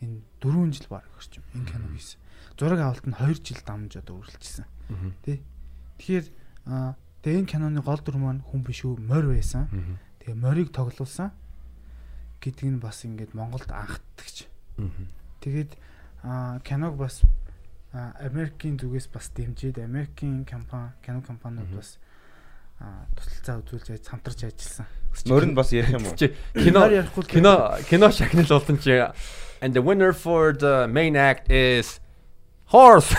энэ 0.00 0.24
4 0.40 0.72
жил 0.72 0.88
баг 0.88 1.04
орчим 1.16 1.44
энэ 1.52 1.68
кино 1.68 1.86
хийсэн. 1.92 2.20
Зураг 2.58 2.80
авалт 2.80 3.06
нь 3.06 3.16
2 3.18 3.42
жил 3.42 3.60
дамж 3.66 3.98
одоо 3.98 4.22
үргэлжилсэн. 4.22 4.66
Мгм. 4.88 5.10
Тэгэхээр 5.98 6.26
аа 6.70 6.94
тэгээ 7.22 7.40
энэ 7.42 7.50
киноны 7.50 7.80
гол 7.82 7.98
дүр 7.98 8.18
маань 8.18 8.46
хүн 8.46 8.62
биш 8.62 8.86
үү 8.86 9.00
морь 9.02 9.26
байсан. 9.26 9.66
Тэгээ 10.22 10.38
морийг 10.38 10.70
тоглуулсан 10.70 11.34
гэдэг 12.38 12.68
нь 12.70 12.78
бас 12.78 13.02
ингээд 13.02 13.34
Монголд 13.34 13.70
анхдагч. 13.72 14.46
Тэгээд 15.42 15.74
аа 16.22 16.60
киног 16.62 16.94
бас 16.94 17.26
Америкийн 17.92 18.78
зүгээс 18.78 19.10
бас 19.10 19.30
дэмжиж 19.34 19.78
Америкийн 19.78 20.44
компани 20.46 20.94
кино 21.02 21.22
компаниуд 21.22 21.70
бас 21.74 21.98
аа 22.78 23.06
тусалцаа 23.18 23.62
үзүүлж 23.62 24.06
хамтарч 24.06 24.46
ажилласан. 24.46 24.86
Морин 25.26 25.54
бас 25.54 25.72
ярих 25.72 25.94
юм 25.94 26.06
уу? 26.06 26.16
Чи 26.16 26.34
кино 26.54 26.86
Морь 26.86 27.06
кино 27.26 27.78
кино 27.88 28.10
шагнал 28.10 28.46
болсон 28.46 28.78
чи 28.78 28.98
and 29.62 29.72
the 29.72 29.82
winner 29.82 30.12
for 30.12 30.52
the 30.52 30.86
main 30.88 31.16
act 31.16 31.50
is 31.50 32.00
horse. 32.74 33.14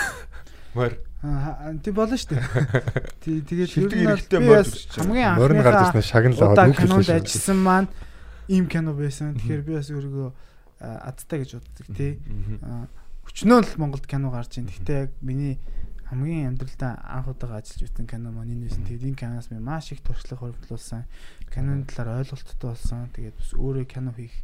Мөр. 0.76 0.92
Аа 1.24 1.72
тийм 1.80 1.94
болно 1.96 2.16
шүү 2.20 2.36
дээ. 2.36 2.44
Тэгээд 3.48 3.70
Шилдэг 3.72 3.98
би 4.28 4.44
морь 4.44 4.68
хамгийн 5.00 5.32
Морин 5.40 5.62
гарч 5.64 5.80
анхныхаа 5.80 6.04
ирсэн 6.04 6.10
шагналаа 6.12 6.52
аваад 6.52 6.76
кинонд 6.76 7.08
ажилласан 7.08 7.58
маань 7.64 7.88
ийм 8.52 8.68
кино 8.68 8.92
байсан. 8.92 9.32
Тэгэхээр 9.40 9.62
би 9.64 9.72
бас 9.80 9.88
өөрийгөө 9.88 10.28
адтай 10.84 11.40
гэж 11.40 11.56
боддог 11.56 11.86
тий. 11.96 12.20
Аа, 12.62 12.84
Өчнөө 13.26 13.58
л 13.64 13.80
Монголд 13.80 14.06
кино 14.06 14.28
гарч 14.30 14.60
ийн. 14.60 14.68
Гэхдээ 14.68 15.08
яг 15.08 15.12
миний 15.24 15.58
хамгийн 16.06 16.54
амьдралдаа 16.54 17.02
анх 17.02 17.32
удаага 17.32 17.58
ажиллаж 17.58 17.90
байсан 17.90 18.06
кино 18.06 18.30
маань 18.30 18.54
энэ 18.54 18.70
байсан. 18.70 18.86
Тэгээд 18.86 19.08
энэ 19.10 19.18
киноос 19.18 19.50
би 19.50 19.58
маш 19.58 19.90
их 19.90 20.04
туршлага 20.06 20.52
хөрвүүлсэн. 20.54 21.02
Киноны 21.50 21.88
талаар 21.90 22.22
ойлголттой 22.22 22.70
болсон. 22.70 23.10
Тэгээд 23.10 23.34
бас 23.34 23.50
өөрөө 23.58 23.86
кино 23.90 24.14
хийх 24.14 24.36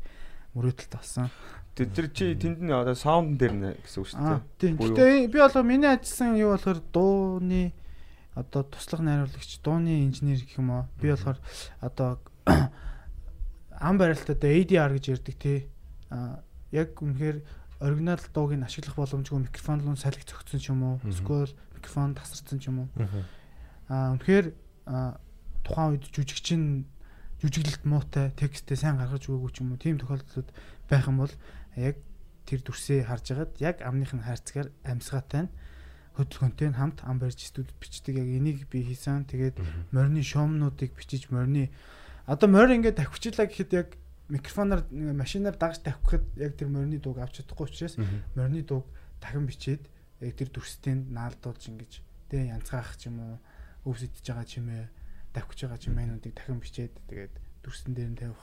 мөрөөдөлт 0.54 0.94
авсан. 0.96 1.30
Тэр 1.72 2.08
чи 2.12 2.36
тэнд 2.36 2.60
нь 2.60 2.72
одоо 2.72 2.92
саунд 2.92 3.40
дээр 3.40 3.54
нэ 3.56 3.70
гэсэн 3.80 3.98
үг 4.04 4.08
шүү 4.12 4.20
дээ. 4.20 4.40
тийм. 4.60 4.74
Гэхдээ 4.76 5.32
би 5.32 5.38
болоо 5.40 5.64
миний 5.64 5.88
ажилласан 5.88 6.36
юу 6.36 6.52
болохоор 6.52 6.80
дууны 6.92 7.72
одоо 8.36 8.62
туслах 8.68 9.00
найруулагч, 9.00 9.60
дууны 9.64 10.04
инженер 10.04 10.44
гэх 10.44 10.60
юм 10.60 10.68
уу. 10.68 10.84
Би 11.00 11.08
болохоор 11.08 11.40
одоо 11.80 12.20
ам 13.80 13.96
барилтад 13.96 14.44
ADR 14.44 14.92
гэж 15.00 15.04
ярддаг 15.16 15.36
тий. 15.40 15.68
Аа 16.12 16.44
яг 16.72 17.00
үнэхээр 17.00 17.40
оригинал 17.80 18.20
дууг 18.36 18.52
нь 18.52 18.64
ашиглах 18.68 19.00
боломжгүй 19.00 19.40
микрофон 19.48 19.80
руу 19.80 19.96
салхи 19.96 20.28
зөгцсөн 20.28 20.60
ч 20.60 20.68
юм 20.70 20.84
уу. 20.84 21.00
Эсвэл 21.08 21.52
микрофон 21.72 22.12
тасарсан 22.12 22.60
ч 22.60 22.68
юм 22.68 22.84
уу. 22.84 22.88
Аа 23.88 24.12
үнэхээр 24.12 24.52
тухайн 25.64 25.96
үед 25.96 26.04
жүжигчин 26.12 26.84
жүжиглэлт 27.43 27.82
муутай 27.82 28.31
текстээ 28.39 28.78
сайн 28.78 29.02
гаргаж 29.02 29.27
өгөөгүй 29.27 29.51
ч 29.51 29.66
юм 29.66 29.74
уу. 29.74 29.82
Тийм 29.82 29.98
тохиолдлууд 29.98 30.48
байх 30.86 31.05
юм 31.10 31.19
бол 31.27 31.35
яг 31.74 31.98
тэр 32.47 32.62
дүрсээ 32.62 33.02
харж 33.10 33.27
агаад 33.35 33.52
яг 33.59 33.77
амных 33.82 34.14
нь 34.14 34.23
хайрцгаар 34.23 34.70
амьсгаатай 34.86 35.51
нь 35.51 35.52
хөдөлгөөнтэй 36.14 36.69
нь 36.70 36.78
хамт 36.78 37.02
ам 37.02 37.19
барьж 37.19 37.43
студид 37.43 37.74
бичдэг 37.82 38.23
яг 38.23 38.28
энийг 38.31 38.70
би 38.70 38.86
хийсэн. 38.86 39.27
Тэгээд 39.27 39.59
морины 39.90 40.23
шуумнуудыг 40.23 40.94
бичиж 40.94 41.35
морины 41.35 41.74
одоо 42.31 42.47
морь 42.47 42.78
ингээд 42.78 43.02
тавьчихлаа 43.02 43.51
гэхэд 43.51 43.70
яг 43.74 43.89
микрофоноор 44.31 44.86
машинаар 44.93 45.59
дагаж 45.59 45.82
тавихад 45.82 46.23
яг 46.39 46.55
тэр 46.55 46.70
морины 46.70 47.02
дууг 47.02 47.19
авч 47.19 47.43
чадахгүй 47.43 47.66
учраас 47.66 47.98
морины 48.39 48.62
дууг 48.62 48.86
дахин 49.19 49.51
бичээд 49.51 49.82
яг 50.23 50.32
тэр 50.39 50.48
дүрстэйг 50.55 51.10
наалдуулж 51.10 51.62
ингэж 51.66 51.93
тэ 52.31 52.55
янцгаах 52.55 52.94
ч 52.94 53.10
юм 53.10 53.19
уу 53.19 53.35
өвс 53.90 54.06
идэж 54.06 54.23
байгаа 54.31 54.47
чимээ 54.47 54.86
давхиж 55.34 55.59
байгаа 55.66 55.80
чимээнүүдийг 55.80 56.34
дахин 56.36 56.60
бичээд 56.60 56.92
тэгээд 57.09 57.34
дүрстэн 57.64 57.94
дээр 57.94 58.10
нь 58.12 58.18
тавих 58.20 58.40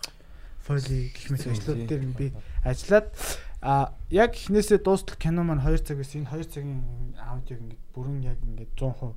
фойли 0.66 1.10
гэх 1.16 1.28
мэт 1.32 1.48
ажлууд 1.48 1.82
дээр 1.88 2.04
нь 2.06 2.16
би 2.18 2.28
ажиллаад 2.66 3.08
а 3.62 3.94
яг 4.10 4.36
эхнээсээ 4.36 4.80
дуустал 4.84 5.18
кино 5.20 5.44
маань 5.44 5.60
2 5.64 5.84
цаг 5.84 5.98
байсан. 6.00 6.24
Энэ 6.24 6.32
2 6.32 6.48
цагийн 6.48 6.82
аудиог 7.20 7.60
ингээд 7.60 7.84
бүрэн 7.96 8.20
яг 8.24 8.40
ингээд 8.44 8.72
100% 8.76 9.16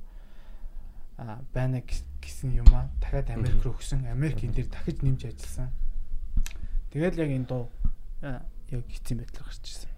а 1.17 1.39
байна 1.53 1.79
гэс- 1.79 2.03
гэсэн 2.19 2.51
юм 2.57 2.67
аа 2.73 2.89
дахиад 2.99 3.29
Америк 3.31 3.63
руу 3.63 3.75
өгсөн. 3.75 4.03
Америк 4.11 4.43
энэ 4.43 4.55
дээр 4.63 4.69
дахиж 4.71 4.97
нэмж 4.99 5.21
ажилласан. 5.31 5.69
Тэгээд 6.91 7.15
яг 7.15 7.29
энэ 7.31 7.47
дуу 7.47 7.71
а, 8.21 8.43
яг 8.71 8.83
хэцэн 8.91 9.17
байдлаар 9.23 9.47
гарч 9.47 9.63
ирсэн. 9.63 9.91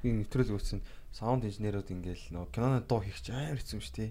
Би 0.00 0.08
нэвтрүүлэг 0.24 0.56
үзсэн 0.56 0.80
саунд 1.12 1.44
инженерүүд 1.44 1.92
ингээл 1.92 2.24
нөө 2.32 2.46
киноны 2.52 2.80
дуу 2.84 3.00
хийх 3.04 3.20
чи 3.20 3.32
амар 3.32 3.60
хэцүү 3.60 3.76
юм 3.76 3.84
шүү 3.84 3.96
дээ. 3.96 4.10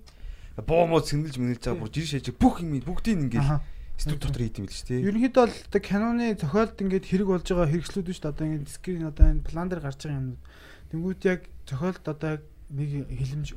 Боо 0.56 0.88
муу 0.88 1.03
сэнгэлж 1.03 1.36
мэнгэлж 1.36 1.64
байгаа 1.68 1.84
бүр 1.84 1.91
жир 1.91 2.07
шээж 2.07 2.32
бүх 2.40 2.64
юм 2.64 2.80
бүгдийг 2.80 3.27
ингээл 3.27 3.60
студ 3.99 4.23
дотор 4.23 4.40
хийд 4.40 4.60
юм 4.64 4.68
л 4.68 4.76
шүү 4.76 4.88
дээ. 4.88 5.03
Ерөнхийдөө 5.03 5.44
бол 5.44 5.84
киноны 5.84 6.26
зохиолд 6.40 6.80
ингээд 6.80 7.06
хэрэг 7.11 7.27
болж 7.27 7.48
байгаа 7.48 7.72
хэрэгслүүд 7.76 8.07
шүү 8.07 8.23
дээ. 8.23 8.32
Одоо 8.32 8.45
ингээд 8.48 8.72
скрин 8.72 9.03
одоо 9.07 9.26
энэ 9.36 9.44
план 9.44 9.68
дээр 9.68 9.84
гарч 9.84 9.99
байгаа 10.03 10.19
юмнууд. 10.19 10.44
Тэнгүүд 10.91 11.22
яг 11.27 11.41
зохиолд 11.68 12.06
одоо 12.07 12.34
нэг 12.72 12.90
хилэмж 13.03 13.48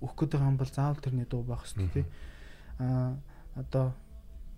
өгөх 0.00 0.28
байгаа 0.32 0.48
юм 0.48 0.56
бол 0.56 0.72
заавал 0.72 1.00
тэрний 1.04 1.28
дуу 1.28 1.42
байх 1.44 1.64
хэрэгтэй 1.64 1.92
тий. 1.92 2.06
Аа 2.80 3.20
одоо 3.56 3.92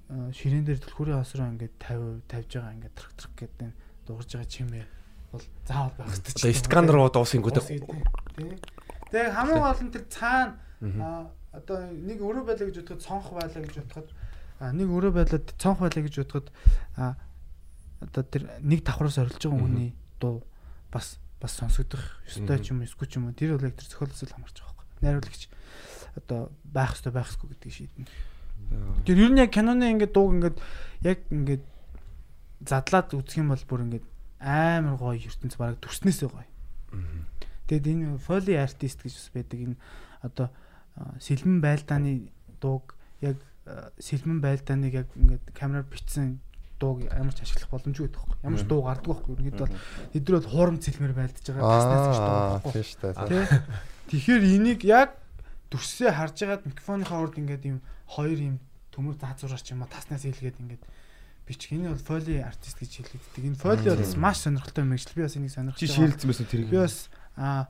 ширээн 0.08 0.66
дээр 0.66 0.82
түлхүүрийн 0.82 1.18
хосроо 1.18 1.50
ингээд 1.50 1.74
50 1.82 2.30
тавьж 2.30 2.50
байгаа 2.58 2.74
ингээд 2.78 2.94
трак 2.94 3.12
трак 3.18 3.34
гэдэг 3.38 3.70
дуурж 4.06 4.30
байгаа 4.38 4.50
чимээ 4.54 4.86
бол 5.34 5.44
заавал 5.66 5.94
байх 5.98 6.10
хэрэгтэй. 6.14 6.34
Одоо 6.34 6.62
сканер 6.62 6.94
руу 6.94 7.10
Тий. 8.38 8.54
Тэгээ 9.10 9.34
хамгийн 9.34 9.62
гол 9.66 9.82
нь 9.82 9.94
тэр 9.94 10.06
цаана 10.10 10.58
Аа 10.78 11.26
одоо 11.52 11.90
нэг 11.92 12.18
өрөө 12.20 12.44
байлаа 12.44 12.66
гэж 12.68 12.76
бодоход 12.82 13.04
цонх 13.04 13.26
байлаа 13.32 13.62
гэж 13.64 13.74
бодоход 13.80 14.08
нэг 14.60 14.88
өрөө 14.88 15.12
байлаад 15.14 15.46
цонх 15.58 15.78
байлаа 15.80 16.02
гэж 16.04 16.14
бодоход 16.22 16.46
одоо 18.00 18.22
тэр 18.22 18.42
нэг 18.60 18.84
давхраас 18.84 19.18
орилж 19.18 19.42
байгаа 19.42 19.62
хүний 19.62 19.90
дуу 20.20 20.44
бас 20.92 21.18
бас 21.40 21.52
сонсогдох 21.54 22.02
ёстой 22.26 22.58
ч 22.60 22.70
юм 22.74 22.82
эсвэл 22.82 23.08
ч 23.08 23.16
юм 23.18 23.30
уу 23.30 23.34
тэр 23.34 23.54
бол 23.56 23.66
яг 23.66 23.78
тэр 23.78 23.88
зохиолоос 23.90 24.22
л 24.26 24.34
хамаарч 24.34 24.56
байгаа 24.58 24.74
байхгүй 24.76 25.02
найруулагч 25.02 25.42
одоо 26.18 26.50
байх 26.64 26.94
ёстой 26.94 27.12
байх 27.12 27.30
ёсгүй 27.30 27.48
гэдгийг 27.54 27.74
шийднэ. 27.74 28.06
Тэр 29.06 29.18
ер 29.18 29.30
нь 29.30 29.38
яг 29.38 29.50
киноны 29.54 29.94
ингээд 29.94 30.12
дууг 30.12 30.34
ингээд 30.34 30.58
яг 31.06 31.18
ингээд 31.30 31.64
задлаад 32.66 33.14
үзэх 33.14 33.38
юм 33.38 33.54
бол 33.54 33.64
бүр 33.70 33.86
ингээд 33.86 34.06
амар 34.42 34.98
гоё 34.98 35.18
ертөнц 35.18 35.54
бараг 35.54 35.78
төрснөөсөө 35.78 36.28
гоё. 36.30 36.46
Тэгэд 37.70 37.86
энэ 37.86 38.18
фоли 38.18 38.58
артист 38.58 39.02
гэж 39.06 39.14
бас 39.14 39.30
байдаг 39.34 39.58
энэ 39.58 39.76
одоо 40.22 40.50
сэлмэн 41.20 41.60
байлдааны 41.62 42.30
дууг 42.60 42.94
яг 43.20 43.38
а, 43.66 43.90
сэлмэн 43.98 44.40
байлдааныг 44.40 44.92
яг 44.94 45.08
ингээд 45.14 45.44
камераар 45.54 45.86
бичсэн 45.86 46.40
дууг 46.78 47.02
ямар 47.06 47.34
ч 47.34 47.42
ашиглах 47.42 47.70
боломжгүй 47.74 48.06
байдаг 48.06 48.22
байхгүй. 48.22 48.38
Ямар 48.46 48.60
ч 48.62 48.64
дуу 48.66 48.82
гардаг 48.86 49.08
байхгүй. 49.10 49.32
Ерөнхийдөө 49.34 49.66
бол 49.66 49.78
тэд 50.14 50.24
нар 50.28 50.36
бол 50.38 50.52
хуурамч 50.52 50.82
сэлмэр 50.86 51.14
байлдаж 51.14 51.44
байгаа 51.50 51.72
таснаас 51.74 52.06
гэж 52.06 52.18
дуу 52.22 52.38
байхгүй. 52.38 52.72
тийм 52.72 52.86
шүү 52.86 53.00
дээ. 53.02 53.14
Тэ. 53.28 53.62
Тэгэхээр 54.08 54.44
энийг 54.46 54.80
яг 54.86 55.10
дүрсээ 55.74 56.10
харж 56.14 56.36
байгаад 56.38 56.64
микрофоныхаа 56.70 57.18
урд 57.18 57.36
ингээд 57.42 57.64
юм 57.66 57.78
хоёр 58.06 58.38
юм 58.38 58.56
төмөр 58.94 59.18
заазуураар 59.18 59.62
ч 59.62 59.68
юм 59.74 59.82
уу 59.82 59.90
таснаас 59.90 60.22
хэлгээд 60.22 60.62
ингээд 60.62 60.82
бичих. 61.44 61.72
Энэ 61.74 61.92
бол 61.92 62.04
фоли 62.06 62.40
артист 62.40 62.78
гэж 62.78 62.92
хэлэгддэг. 63.04 63.42
Энэ 63.42 63.58
фоли 63.58 63.84
бол 63.90 64.16
маш 64.22 64.38
сонирхолтой 64.46 64.84
ажил. 64.86 65.14
Би 65.18 65.22
бас 65.26 65.36
энийг 65.36 65.52
сонирхож 65.52 65.80
Чи 65.82 65.86
байгаа. 65.90 65.98
шийлэлцсэн 65.98 66.28
байсан 66.30 66.46
тэрийг. 66.46 66.70
Би 66.70 66.78
бас 66.78 66.96
а 67.36 67.68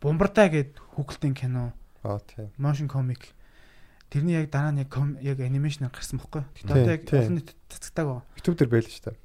бомбарда 0.00 0.48
гэд 0.48 0.72
хүүхэлдэйн 0.96 1.34
кино, 1.34 1.72
Аа 2.04 2.20
тийм. 2.20 2.52
motion 2.60 2.88
comic 2.88 3.32
тэрний 4.14 4.38
яг 4.38 4.50
дараа 4.50 4.70
нь 4.70 4.78
яг 4.84 4.94
яг 5.24 5.38
анимашн 5.40 5.90
гарсан 5.90 6.22
бохгүй. 6.22 6.44
Одоо 6.62 6.86
яг 6.86 7.02
олон 7.10 7.42
нийтэд 7.42 7.58
цацагтааг 7.66 8.06
байгаа. 8.06 8.24
YouTube 8.38 8.56
дээр 8.62 8.70
байл 8.70 8.86
шүү 8.86 9.04
дээ. 9.10 9.16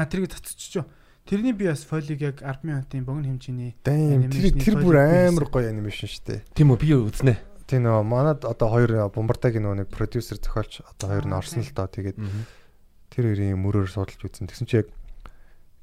А 0.00 0.06
тэрийг 0.08 0.32
цацчихжоо. 0.32 0.88
Тэрний 1.28 1.52
би 1.52 1.68
бас 1.68 1.84
фолиг 1.84 2.20
яг 2.24 2.40
10 2.40 2.64
минутын 2.64 3.04
богино 3.04 3.28
хэмжээний 3.36 3.76
Дэм 3.84 4.32
тэр 4.32 4.80
бүр 4.80 4.96
амар 4.96 5.46
гоё 5.52 5.68
анимашн 5.68 6.08
шүү 6.08 6.24
дээ. 6.24 6.40
Тийм 6.56 6.72
үү 6.72 6.80
би 6.80 6.88
үзнэ. 6.96 7.36
Тийм 7.68 7.84
нөө 7.84 8.00
манад 8.02 8.48
одоо 8.48 8.68
хоёр 8.72 9.12
бомбардагийн 9.12 9.62
нөгөө 9.62 9.78
нэг 9.84 9.88
продюсер 9.92 10.40
зохиолч 10.40 10.80
одоо 10.88 11.06
хоёр 11.12 11.26
нь 11.28 11.36
орсон 11.36 11.60
л 11.60 11.70
доо 11.76 11.86
тэгээд 11.86 12.18
тэр 13.12 13.24
хоёрын 13.30 13.60
мөрөөр 13.60 13.92
судалж 13.92 14.24
үзсэн. 14.24 14.48
Тэгсэн 14.48 14.66
чи 14.66 14.80
яг 14.80 14.88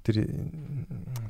тэр 0.07 0.17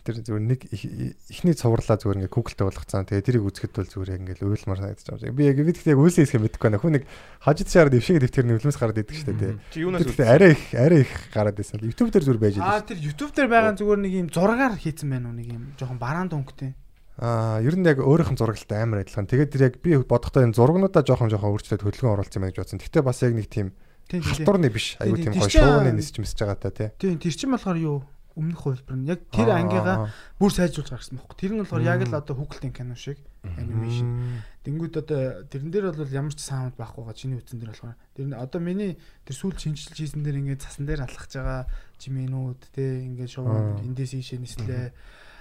тэр 0.05 0.15
зүгээр 0.21 0.43
нэг 0.45 0.61
их- 0.69 1.17
ихний 1.33 1.57
цувралаа 1.57 1.97
зүгээр 1.97 2.19
ингээ 2.23 2.31
Google-тэй 2.37 2.65
болгоцсон. 2.69 3.09
Тэгээ 3.09 3.25
тэрийг 3.25 3.43
үзэхэд 3.49 3.73
бол 3.73 3.89
зүгээр 3.89 4.11
яг 4.13 4.21
ингээ 4.21 4.45
уйлмар 4.45 4.77
санагдаж 4.77 5.07
байгаа. 5.09 5.33
Би 5.33 5.43
яг 5.49 5.57
бид 5.65 5.77
яг 5.81 5.97
үйлсээ 5.97 6.23
хэсгээ 6.29 6.43
мэдэхгүй 6.45 6.65
байна. 6.69 6.79
Хүн 6.79 6.93
нэг 6.95 7.03
хажид 7.41 7.67
шаард 7.73 7.91
дэвшээгээд 7.97 8.23
дэвтэр 8.29 8.45
нь 8.47 8.55
үлмэс 8.61 8.77
гараад 8.77 9.01
идэг 9.01 9.17
шүү 9.17 9.35
дээ. 9.35 9.53
Чи 9.73 9.77
юунаас 9.83 10.05
гэхдээ 10.05 10.29
арай 10.29 10.51
их 10.53 10.63
арай 10.77 10.99
их 11.03 11.11
гараад 11.33 11.57
байсан. 11.57 11.81
YouTube 11.81 12.13
дээр 12.13 12.23
зүгээр 12.29 12.39
байж 12.45 12.55
А 12.55 12.61
байгаа. 12.61 12.85
тэр 12.87 12.99
YouTube 13.01 13.31
дээр 13.35 13.49
байгаа 13.51 13.73
зүгээр 13.75 13.99
нэг 14.05 14.13
юм 14.15 14.27
зургаар 14.31 14.73
хийцэн 14.79 15.09
байна 15.11 15.27
уу 15.27 15.35
нэг 15.35 15.47
юм 15.51 15.63
жоохон 15.75 15.97
бараан 15.99 16.29
дөнгөтэй. 16.31 16.71
Аа 17.17 17.59
ер 17.65 17.73
нь 17.75 17.83
яг 17.89 17.97
өөрийнх 17.97 18.31
нь 18.31 18.39
зурагтай 18.39 18.77
амар 18.85 19.01
адилхан. 19.01 19.25
Тэгээд 19.25 19.49
тэр 19.51 19.61
яг 19.67 19.75
би 19.81 19.97
бодохдоо 19.97 20.45
энэ 20.45 20.53
зургнуудаа 20.53 21.01
жоохон 21.01 21.33
жоохон 21.33 21.49
өөрчлөлт 21.57 21.81
хөдөлгөөн 21.81 22.13
оруулсан 22.13 22.37
юм 22.37 22.43
байна 22.45 22.53
гэж 22.53 22.61
бодсон. 22.61 22.79
Гэхдээ 22.79 23.01
бас 23.03 23.19
яг 23.25 23.33
нэг 23.33 23.49
тийм 23.49 23.67
халтурны 24.07 24.69
биш. 24.69 24.95
Айгуу 25.01 25.17
Тийм, 25.19 25.33
гоё 25.33 25.49
шууганы 25.49 25.91
нисч 25.97 26.15
мэсэж 26.21 26.37
байгаа 26.45 26.61
та 26.61 26.69
тий. 26.71 26.89
Тийм 27.01 27.17
тэр 27.17 27.33
чинь 27.33 27.51
болохоор 27.51 27.75
юу 27.81 27.97
өмнөх 28.37 28.61
хувилбар 28.61 28.95
нь 29.01 29.09
яг 29.09 29.25
тэр 29.33 29.49
Аа, 29.49 29.59
ангигаа 29.65 29.95
аа. 30.05 30.09
бүр 30.37 30.51
сайжруулж 30.53 30.93
гаргасан 30.93 31.17
байхгүй. 31.17 31.37
Тэр 31.41 31.51
нь 31.57 31.61
болохоор 31.65 31.81
яг 31.81 32.01
л 32.05 32.13
одоо 32.13 32.35
хүүхэлдэйн 32.37 32.73
кино 32.77 32.93
шиг 32.93 33.17
анимашн. 33.41 34.45
Тэнгүүд 34.61 34.93
одоо 35.01 35.19
тэрэн 35.49 35.71
дээр 35.73 35.85
бол 35.97 36.05
ямар 36.13 36.33
ч 36.37 36.45
саунд 36.45 36.77
байхгүй 36.77 37.01
байгаа 37.01 37.17
чиний 37.17 37.37
үтсэн 37.41 37.57
дээр 37.57 37.73
болохоор 37.73 37.97
тэр 38.13 38.25
одоо 38.37 38.59
миний 38.61 38.91
тэр 39.25 39.35
сүүл 39.35 39.57
шинжилж 39.57 39.97
хийсэн 39.97 40.21
дээр 40.21 40.37
ингээд 40.45 40.61
цасан 40.61 40.85
дээр 40.85 41.01
алхаж 41.09 41.31
байгаа 41.33 41.61
жимэнүүд 41.97 42.61
те 42.77 42.85
ингээд 43.01 43.31
Аа. 43.41 43.81
эндээс 43.81 44.13
ийшээ 44.21 44.39
нислээ 44.39 44.91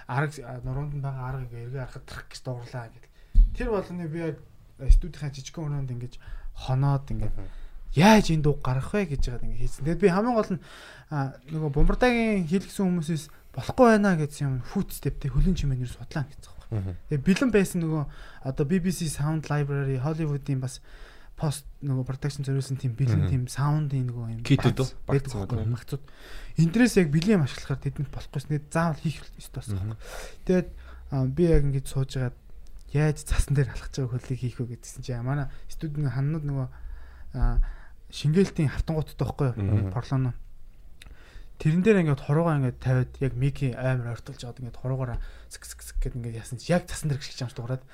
арга 0.08 0.62
нуруунд 0.64 1.02
байгаа 1.02 1.24
арга 1.36 1.44
ингээ 1.50 1.64
эргээ 1.68 1.82
харахад 1.84 2.06
трах 2.08 2.26
гэж 2.32 2.40
дуурлаа 2.46 2.86
гэдэг. 2.88 3.12
Тэр 3.58 3.68
болгоны 3.74 4.06
би 4.08 4.18
яг 4.22 4.36
студийнхаа 4.94 5.34
жижигхэн 5.34 5.64
өрөөнд 5.66 5.90
ингээд 5.92 6.14
хоноод 6.56 7.06
ингээд 7.10 7.34
яаж 7.96 8.30
энэ 8.30 8.44
дуу 8.44 8.60
гарах 8.60 8.92
вэ 8.92 9.10
гэж 9.10 9.32
яагаад 9.32 9.48
ингэ 9.48 9.60
хийсэн. 9.64 9.84
Тэгээд 9.88 10.04
би 10.04 10.12
хамгийн 10.12 10.36
гол 10.36 10.52
нь 10.54 10.62
нөгөө 11.50 11.70
бомбардагийн 11.72 12.44
хийлгсэн 12.44 12.84
хүмүүсээс 12.84 13.24
болохгүй 13.56 13.86
байна 13.96 14.20
гэсэн 14.20 14.44
юм 14.44 14.54
фут 14.60 14.92
стептэй 14.92 15.32
хөлөн 15.32 15.56
чимээнээр 15.56 15.90
судлаа 15.90 16.28
гэсэн 16.28 16.52
юм. 16.76 16.94
Тэгээ 17.08 17.24
бэлэн 17.24 17.50
байсан 17.54 17.78
нөгөө 17.82 18.04
одоо 18.44 18.64
BBC 18.66 19.06
Sound 19.08 19.46
Library 19.48 20.02
Hollywood-ийн 20.02 20.60
бас 20.60 20.82
пост 21.36 21.68
нөгөө 21.84 22.04
production 22.08 22.42
зориулсан 22.48 22.80
тийм 22.80 22.96
бэлэн 22.96 23.28
тийм 23.28 23.44
саундын 23.46 24.08
нөгөө 24.08 24.26
юм 24.34 24.42
Китүүд 24.42 24.80
үү? 24.80 24.88
байдаг 25.04 25.30
байхгүй 25.36 25.58
мгм. 25.62 25.74
багцууд. 25.76 26.04
Эндрээс 26.56 26.94
яг 26.96 27.08
бэлэн 27.12 27.36
юм 27.38 27.44
ашиглахаар 27.44 27.80
тэдэнд 27.84 28.08
болохгүйс 28.08 28.46
нэг 28.48 28.62
заавал 28.72 29.00
хийх 29.04 29.20
ёстой 29.36 29.60
болсон. 29.60 30.00
Тэгээд 30.48 30.68
би 31.36 31.42
яг 31.44 31.62
ингэж 31.68 31.86
сууж 31.86 32.10
байгаад 32.16 32.36
яаж 32.96 33.18
цасан 33.20 33.52
дээр 33.52 33.68
алхаж 33.76 33.92
байгаа 34.00 34.16
хөлийг 34.16 34.40
хийх 34.40 34.56
вэ 34.58 34.80
гэдгийгсэн 34.80 35.04
чи 35.04 35.12
манай 35.20 35.52
студийн 35.68 36.08
ханнууд 36.08 36.44
нөгөө 36.48 36.66
шингээлтийн 38.10 38.70
хавтангууттай 38.70 39.16
байхгүй 39.18 39.46
юу? 39.56 39.90
Порлоно. 39.90 40.34
Тэрэн 41.56 41.80
дээр 41.80 42.00
ингээд 42.04 42.20
хоруугаа 42.20 42.60
ингээд 42.60 42.78
тавиад 42.84 43.12
яг 43.16 43.32
мики 43.32 43.72
амар 43.72 44.12
ойртолж 44.12 44.44
аваад 44.44 44.60
ингээд 44.60 44.76
хоруугаараа 44.76 45.18
ск 45.48 45.64
ск 45.64 45.80
ск 45.80 45.96
гэд 46.04 46.20
ингээд 46.20 46.40
яасан 46.44 46.60
чи 46.60 46.68
яг 46.76 46.84
цасан 46.84 47.08
дээр 47.08 47.20
гიშгэж 47.24 47.48
амж 47.48 47.54
дуурайд. 47.56 47.84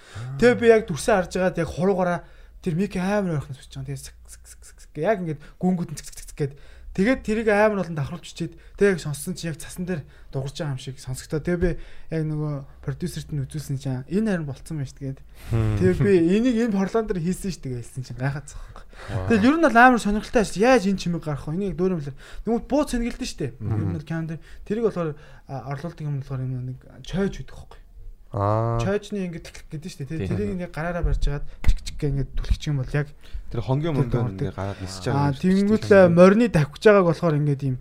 Тэгээ 0.42 0.58
би 0.58 0.66
яг 0.66 0.82
дүрсээ 0.90 1.14
харж 1.14 1.32
байгаад 1.38 1.62
яг 1.62 1.70
хоруугаараа 1.70 2.18
тэр 2.58 2.74
мики 2.74 2.98
амар 2.98 3.38
ойрхон 3.38 3.54
сууж 3.54 3.70
байгаа. 3.70 3.86
Тэгээ 3.86 4.02
ск 4.02 4.16
ск 4.26 4.42
ск 4.66 4.78
ск 4.82 4.94
яг 4.98 5.22
ингээд 5.22 5.40
гүнгүүд 5.62 5.94
ск 5.94 6.10
ск 6.10 6.18
ск 6.26 6.34
гэд 6.34 6.52
Тэгээд 6.92 7.24
тэрийг 7.24 7.48
амар 7.48 7.80
олон 7.80 7.96
давхарлж 7.96 8.28
чичээд 8.36 8.52
тэг 8.76 8.96
яг 8.96 9.00
сонссон 9.00 9.32
чи 9.32 9.48
яг 9.48 9.56
цасан 9.56 9.88
дээр 9.88 10.04
дуурж 10.28 10.52
байгаа 10.60 10.76
юм 10.76 10.80
шиг 10.80 11.00
сонсогдоо. 11.00 11.40
Тэгээ 11.40 11.64
би 11.64 11.70
яг 12.12 12.22
нөгөө 12.28 12.54
продюсерт 12.84 13.32
нь 13.32 13.40
үзүүлсэн 13.48 13.80
чинь 13.80 14.04
энэ 14.12 14.28
харин 14.28 14.44
болцсон 14.44 14.84
шүү 14.84 15.16
дээ. 15.16 15.16
Тэгээ 15.80 15.96
би 16.04 16.12
энийг 16.36 16.56
энэ 16.68 16.76
порлон 16.76 17.08
дээр 17.08 17.24
хийсэн 17.24 17.48
шүү 17.48 17.64
дээ 17.64 17.80
хэлсэн 17.80 18.04
чинь 18.12 18.20
гайхаад 18.20 18.44
цаахгүй. 18.44 18.84
Тэгэл 19.24 19.48
ер 19.48 19.56
нь 19.56 19.64
бол 19.64 19.80
амар 19.80 20.04
сонирхолтой 20.04 20.44
ажил. 20.44 20.60
Яаж 20.68 20.84
энэ 20.84 21.00
чимэг 21.00 21.24
гарах 21.24 21.48
вэ? 21.48 21.56
Энийг 21.56 21.80
дөөрөмлөр. 21.80 22.16
Нөгөө 22.44 22.60
бууц 22.68 22.92
сэнгэлдэн 22.92 23.24
шүү 23.24 23.40
дээ. 23.40 23.52
Ер 23.56 23.84
нь 23.88 23.96
бол 23.96 24.04
кам 24.04 24.28
дээр 24.28 24.40
тэрийг 24.68 24.84
болохоор 24.92 25.16
орлуулдаг 25.48 26.04
юм 26.04 26.20
болохоор 26.20 26.44
юм 26.44 26.76
нэг 26.76 26.78
чойж 27.08 27.40
өгдөг 27.40 27.56
байхгүй. 27.56 27.80
Аа. 28.32 28.80
Чойжны 28.80 29.28
ингэ 29.28 29.40
гэдэг 29.40 29.90
шүү 29.92 30.08
дээ. 30.08 30.28
Тэрийг 30.28 30.56
ингэ 30.56 30.68
гараараа 30.72 31.04
барьж 31.04 31.24
хагаад 31.24 31.44
чик 31.68 31.81
ингэ 32.10 32.26
түлхчих 32.34 32.70
юм 32.72 32.78
бол 32.82 32.90
яг 32.90 33.08
Тэр 33.52 33.60
хонгийн 33.62 33.94
дуурдаг. 33.94 34.32
ингээ 34.34 34.52
гараад 34.56 34.80
нисэж 34.82 35.04
Аа 35.12 35.30
байгаа. 35.30 35.38
тэнгүүл 35.38 35.84
тийм. 35.86 36.14
морины 36.16 36.46
давхиж 36.48 36.82
байгааг 36.88 37.06
болохоор 37.06 37.34
ингээд 37.38 37.62
ийм 37.62 37.76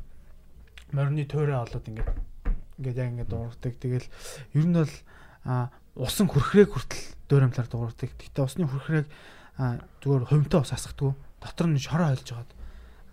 морины 0.92 1.24
туурай 1.26 1.58
олоод 1.64 1.86
ингээд 1.88 2.10
ингээд 2.78 2.98
яг 3.00 3.10
ингээд 3.16 3.30
дуурдаг. 3.32 3.74
Тэгэл 3.80 4.08
ер 4.54 4.66
нь 4.68 4.76
бол 4.76 4.94
аа 5.48 5.72
усан 5.96 6.28
хүрхрээг 6.28 6.70
хүртэл 6.76 7.04
дөөрөмлөр 7.32 7.68
дуурдаг. 7.72 8.10
Гэтэ 8.20 8.40
усны 8.44 8.68
хүрхрээг 8.68 9.08
аа 9.58 9.80
зүгээр 10.04 10.28
хөвмтэй 10.28 10.60
ус 10.60 10.72
асгахдаггүй. 10.76 11.14
Дотор 11.42 11.68
нь 11.72 11.80
шороо 11.80 12.12
ойлж 12.12 12.28
хагаад 12.28 12.52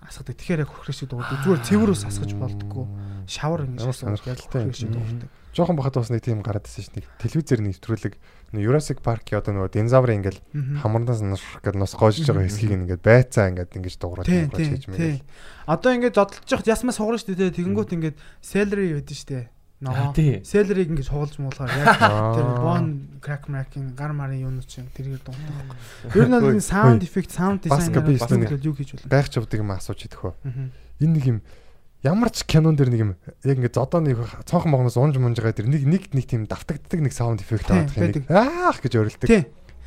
асгадаг. 0.03 0.37
Тэгэхээр 0.39 0.63
яг 0.67 0.71
хүрхрээ 0.75 0.97
шиг 0.99 1.09
дуурдаг. 1.15 1.39
Зүгээр 1.47 1.63
цэвэр 1.63 1.91
ус 1.95 2.03
асгаж 2.07 2.33
болдоггүй. 2.35 2.87
Шавар 3.31 3.61
яг 3.71 3.95
сонирхолтой 3.95 4.67
хүрхрээ 4.67 4.75
шиг 4.75 4.91
дуурдаг. 4.93 5.31
Жохон 5.59 5.75
бахад 5.75 5.99
бас 5.99 6.15
нэг 6.15 6.23
тийм 6.23 6.47
гараад 6.47 6.71
ирсэн 6.71 6.87
шүү 6.87 6.95
дээ. 7.03 7.11
Телевизээр 7.19 7.61
нэвтрүүлэг 7.67 8.15
Jurassic 8.55 9.03
Park-ийн 9.03 9.43
одоо 9.43 9.53
нөгөө 9.59 9.75
динозаврын 9.75 10.23
ингээл 10.23 10.41
хамарнаас 10.87 11.19
нушрах 11.19 11.59
гэдэг 11.67 11.83
нус 11.83 11.99
гоожж 11.99 12.23
байгаа 12.23 12.47
хэсгийг 12.47 12.79
ингээд 12.79 13.03
байцаа 13.03 13.51
ингээд 13.51 13.75
ингэж 13.75 13.95
дуурайж 13.99 14.31
дуурайж 14.31 14.55
хийж 14.55 14.87
мэгэл. 14.87 15.27
Одоо 15.67 15.91
ингээд 15.99 16.15
зодтолж 16.15 16.47
явах 16.47 16.71
ясмаа 16.71 16.95
сугарна 16.95 17.19
шүү 17.19 17.35
дээ. 17.35 17.59
Тэгэнгүүт 17.59 17.91
ингээд 17.99 18.17
celery 18.39 18.95
байдаг 19.03 19.17
шүү 19.19 19.31
дээ. 19.35 19.47
Ногоо. 19.79 20.11
Celery-г 20.15 20.91
ингээд 20.91 21.07
шугалж 21.07 21.35
муулахаар 21.39 21.71
яг 21.71 22.03
тэр 22.35 22.47
bone 22.59 22.91
crack 23.23 23.47
crack-ийн 23.47 23.95
гар 23.95 24.11
марын 24.11 24.43
юм 24.43 24.59
чинь 24.67 24.91
тэрийг 24.91 25.23
дуусах. 25.23 26.15
Ер 26.19 26.27
нь 26.27 26.35
энэ 26.35 26.59
sound 26.59 27.03
effect, 27.07 27.31
sound 27.31 27.63
design 27.63 27.95
эсвэл 27.95 28.59
юу 28.59 28.75
хийж 28.75 28.99
болно. 28.99 29.07
гайхч 29.07 29.39
явдаг 29.39 29.59
юм 29.63 29.71
асууж 29.71 30.03
идэх 30.03 30.19
хөө. 30.19 30.35
Энэ 30.99 31.15
нэг 31.15 31.25
юм 31.31 31.39
ямар 32.03 32.31
ч 32.31 32.47
кинон 32.47 32.77
дээр 32.79 32.91
нэг 32.95 33.01
юм 33.03 33.13
яг 33.43 33.57
ингээд 33.59 33.75
зодооны 33.75 34.15
цонхон 34.47 34.71
могноос 34.71 34.97
унж 34.99 35.19
мунжгаа 35.19 35.51
тэр 35.57 35.67
нэг 35.67 35.83
нэг 35.83 36.03
нэг 36.15 36.25
тийм 36.31 36.47
давтагддаг 36.47 37.01
нэг 37.03 37.13
саунд 37.15 37.43
эффект 37.43 37.71
авах 37.71 37.97
юм 37.99 38.15
нэг 38.15 38.25
аах 38.31 38.79
гэж 38.79 38.93
орилдог. 38.99 39.29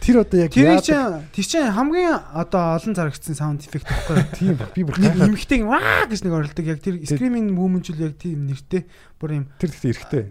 Тэр 0.01 0.25
одоо 0.25 0.37
яг 0.41 0.51
яадаг- 0.57 0.81
чинь 0.81 1.29
тэр 1.29 1.45
чинь 1.45 1.69
хамгийн 1.71 2.17
одоо 2.33 2.73
олон 2.73 2.93
зарагдсан 2.97 3.37
sound 3.37 3.61
effect 3.61 3.85
байхгүй 3.85 4.17
юу? 4.17 4.33
тийм 4.33 4.55
би 4.73 4.81
бүр 4.81 4.97
Нэг 4.97 5.13
гайхаад 5.13 5.29
эмхтэй 5.29 5.61
ваа 5.61 6.09
гэж 6.09 6.19
нэг 6.25 6.33
орилдог. 6.33 6.65
Яг 6.65 6.79
тэр 6.81 6.95
screaming 7.05 7.53
movement 7.53 7.85
л 7.93 8.01
яг 8.01 8.17
тийм 8.17 8.49
нэртэй 8.49 8.89
бүр 9.21 9.29
юм 9.37 9.45
тэр 9.61 9.69
ихтэй 9.69 9.91
эрэхтэй. 9.93 10.23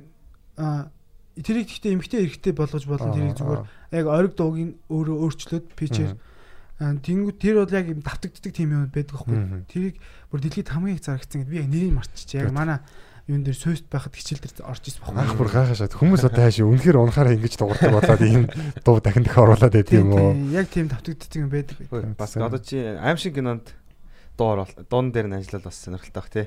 аа 0.58 0.90
тэрийг 1.38 1.70
гэхдээ 1.70 1.94
эмхтэй 1.94 2.18
эрэхтэй 2.26 2.52
болгож 2.52 2.84
болно. 2.90 3.14
Тэрийг 3.14 3.38
зүгээр 3.38 3.62
Аа, 3.62 3.94
яг 3.94 4.06
ориг 4.10 4.34
дуугийн 4.34 4.74
өөрөө 4.90 5.16
өөрчлөөд 5.22 5.66
pitch-ээр 5.78 6.18
тэнгүү 6.80 7.32
тэр 7.38 7.54
бол 7.62 7.70
яг 7.70 7.86
юм 7.94 8.00
давтагддаг 8.02 8.50
тийм 8.50 8.74
юм 8.74 8.90
байдаг 8.90 9.14
байхгүй. 9.22 9.38
Тэрийг 9.70 9.96
бүр 10.30 10.40
дэлхийд 10.40 10.70
хамгийн 10.70 10.96
их 10.96 11.04
зарагдсан 11.04 11.42
гэдэг 11.42 11.50
би 11.50 11.60
яг 11.60 11.68
нэрийг 11.68 11.94
марччих. 11.94 12.40
Яг 12.40 12.54
манай 12.54 12.78
юун 13.30 13.44
дээр 13.44 13.58
сүйст 13.58 13.86
байхад 13.90 14.14
хичээл 14.14 14.42
дээр 14.42 14.66
орж 14.66 14.82
ирсэн 14.90 15.02
байхгүй 15.06 15.22
Ах 15.22 15.38
бүр 15.38 15.50
гайхашаад 15.50 15.94
хүмүүс 15.94 16.22
одоо 16.26 16.42
хаашаа 16.42 16.66
үнэхээр 16.66 16.98
унахаараа 16.98 17.34
ингэж 17.38 17.54
дуурдаг 17.58 17.92
болоод 17.94 18.22
ийм 18.26 18.44
дуу 18.82 18.96
дахин 18.98 19.22
дахин 19.22 19.42
оруулаад 19.46 19.74
байт 19.74 19.90
Тийм 19.90 20.02
юм 20.02 20.10
уу? 20.18 20.34
яг 20.50 20.66
тийм 20.70 20.86
давтагддаг 20.90 21.38
юм 21.38 21.50
байдаг. 21.50 21.76
Бас 22.18 22.34
одоо 22.34 22.58
чи 22.58 22.78
аим 22.80 23.18
шиг 23.18 23.34
кинонд 23.38 23.70
дуу 24.34 24.48
орол 24.58 24.72
дуун 24.90 25.12
дээр 25.14 25.30
нь 25.30 25.38
ажиллаад 25.38 25.66
бас 25.68 25.78
сонирхолтой 25.78 26.18
бах 26.22 26.30
тий. 26.32 26.46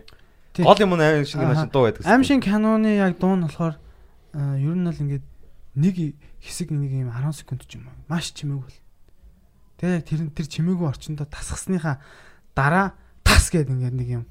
Гол 0.60 0.80
юм 0.84 0.94
нь 0.98 1.04
аим 1.04 1.24
шиг 1.24 1.40
кино 1.40 1.56
дуу 1.72 1.84
байдаг. 1.88 2.04
Аим 2.04 2.24
шиг 2.24 2.44
киноны 2.44 2.92
яг 3.00 3.16
дуу 3.16 3.36
нь 3.38 3.46
болохоор 3.48 3.76
ер 4.36 4.76
нь 4.76 4.84
бол 4.84 5.04
ингээд 5.08 5.26
нэг 5.80 5.96
хэсэг 6.44 6.68
нэг 6.74 6.92
юм 6.92 7.10
10 7.16 7.32
секунд 7.32 7.64
ч 7.64 7.80
юм 7.80 7.88
уу. 7.88 7.96
Маш 8.12 8.36
чимээг 8.36 8.60
бол. 8.60 8.78
Тэгээ 9.80 9.96
яг 10.02 10.06
тэр 10.10 10.20
тэр 10.36 10.48
чимээгүй 10.52 10.88
орчиндөө 10.90 11.28
тасгасныхаа 11.32 12.04
дараа 12.52 12.98
тас 13.24 13.50
гэдэг 13.50 13.74
ингээд 13.74 13.96
нэг 13.98 14.10
юм 14.22 14.24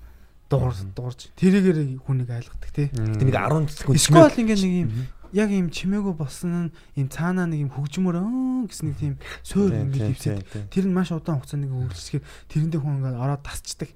дуурж 0.52 0.84
дуурж 0.94 1.20
тэрийгээр 1.36 1.98
хүнийг 2.04 2.30
айлгадаг 2.30 2.70
тий. 2.70 2.88
Тэг 2.92 3.24
нэг 3.24 3.36
10 3.36 3.72
секунд 3.72 3.96
Эсвэл 3.96 4.40
ингээд 4.40 4.62
нэг 4.62 4.74
юм 4.84 4.90
яг 5.32 5.48
юм 5.48 5.68
чимээгүй 5.72 6.14
болсон 6.14 6.68
нь 6.68 6.72
юм 7.00 7.08
цаанаа 7.08 7.48
нэг 7.48 7.64
юм 7.64 7.72
хөгжмөр 7.72 8.20
гэсэн 8.68 8.92
нэг 8.92 8.96
тийм 9.00 9.14
суур 9.40 9.72
ингээд 9.72 10.12
хөвсөд 10.12 10.68
тэр 10.68 10.84
нь 10.84 10.92
маш 10.92 11.08
удаан 11.08 11.40
хугацаанд 11.40 11.64
нэг 11.64 11.72
үргэлжлэхээр 11.72 12.24
тэрэндээ 12.52 12.80
хүн 12.84 12.96
ингээд 13.00 13.16
ороод 13.16 13.42
тасчдаг. 13.42 13.90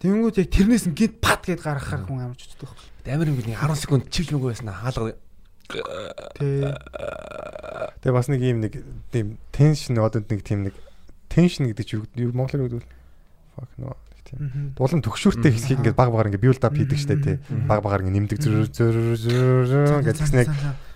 Тэнгүүд 0.00 0.40
яг 0.40 0.48
тэрнээс 0.48 0.88
гинт 0.96 1.20
пат 1.20 1.44
гэд 1.44 1.60
гаргахаар 1.60 2.08
хүн 2.08 2.24
амарч 2.32 2.48
байхгүй. 2.56 3.12
амар 3.12 3.28
ингээд 3.28 3.48
нэг 3.52 3.60
10 3.60 3.76
секунд 3.76 4.08
чивч 4.08 4.32
мөгөө 4.32 4.56
байсан 4.56 4.72
хаалга 4.72 5.12
Тий. 5.68 6.64
Тэгээ 8.00 8.16
бас 8.16 8.28
нэг 8.32 8.40
юм 8.40 8.64
нэг 8.64 8.80
тийм 9.12 9.36
теншн 9.52 10.00
одоо 10.00 10.24
нэг 10.24 10.40
тийм 10.40 10.64
нэг 10.64 10.74
теншн 11.28 11.68
гэдэг 11.68 11.84
чинь 11.84 12.08
юу 12.16 12.32
монголоор 12.32 12.80
үгдвэл 12.80 12.88
fuck 13.52 13.68
no 13.76 13.92
дуулан 14.76 15.02
төгшүүртэй 15.04 15.52
хэсгийг 15.54 15.80
ингээд 15.80 15.96
баг 15.96 16.12
багаар 16.12 16.28
ингээд 16.28 16.44
build 16.44 16.62
up 16.64 16.74
хийдэг 16.76 16.98
штэ 16.98 17.16
тий. 17.22 17.36
Баг 17.64 17.80
багаар 17.80 18.04
ингээд 18.04 18.18
нэмдэг 18.28 18.38
зүр 18.42 18.68
зүр 18.68 18.96
зүр 19.16 20.02
гэдэг 20.04 20.26
снэг 20.28 20.48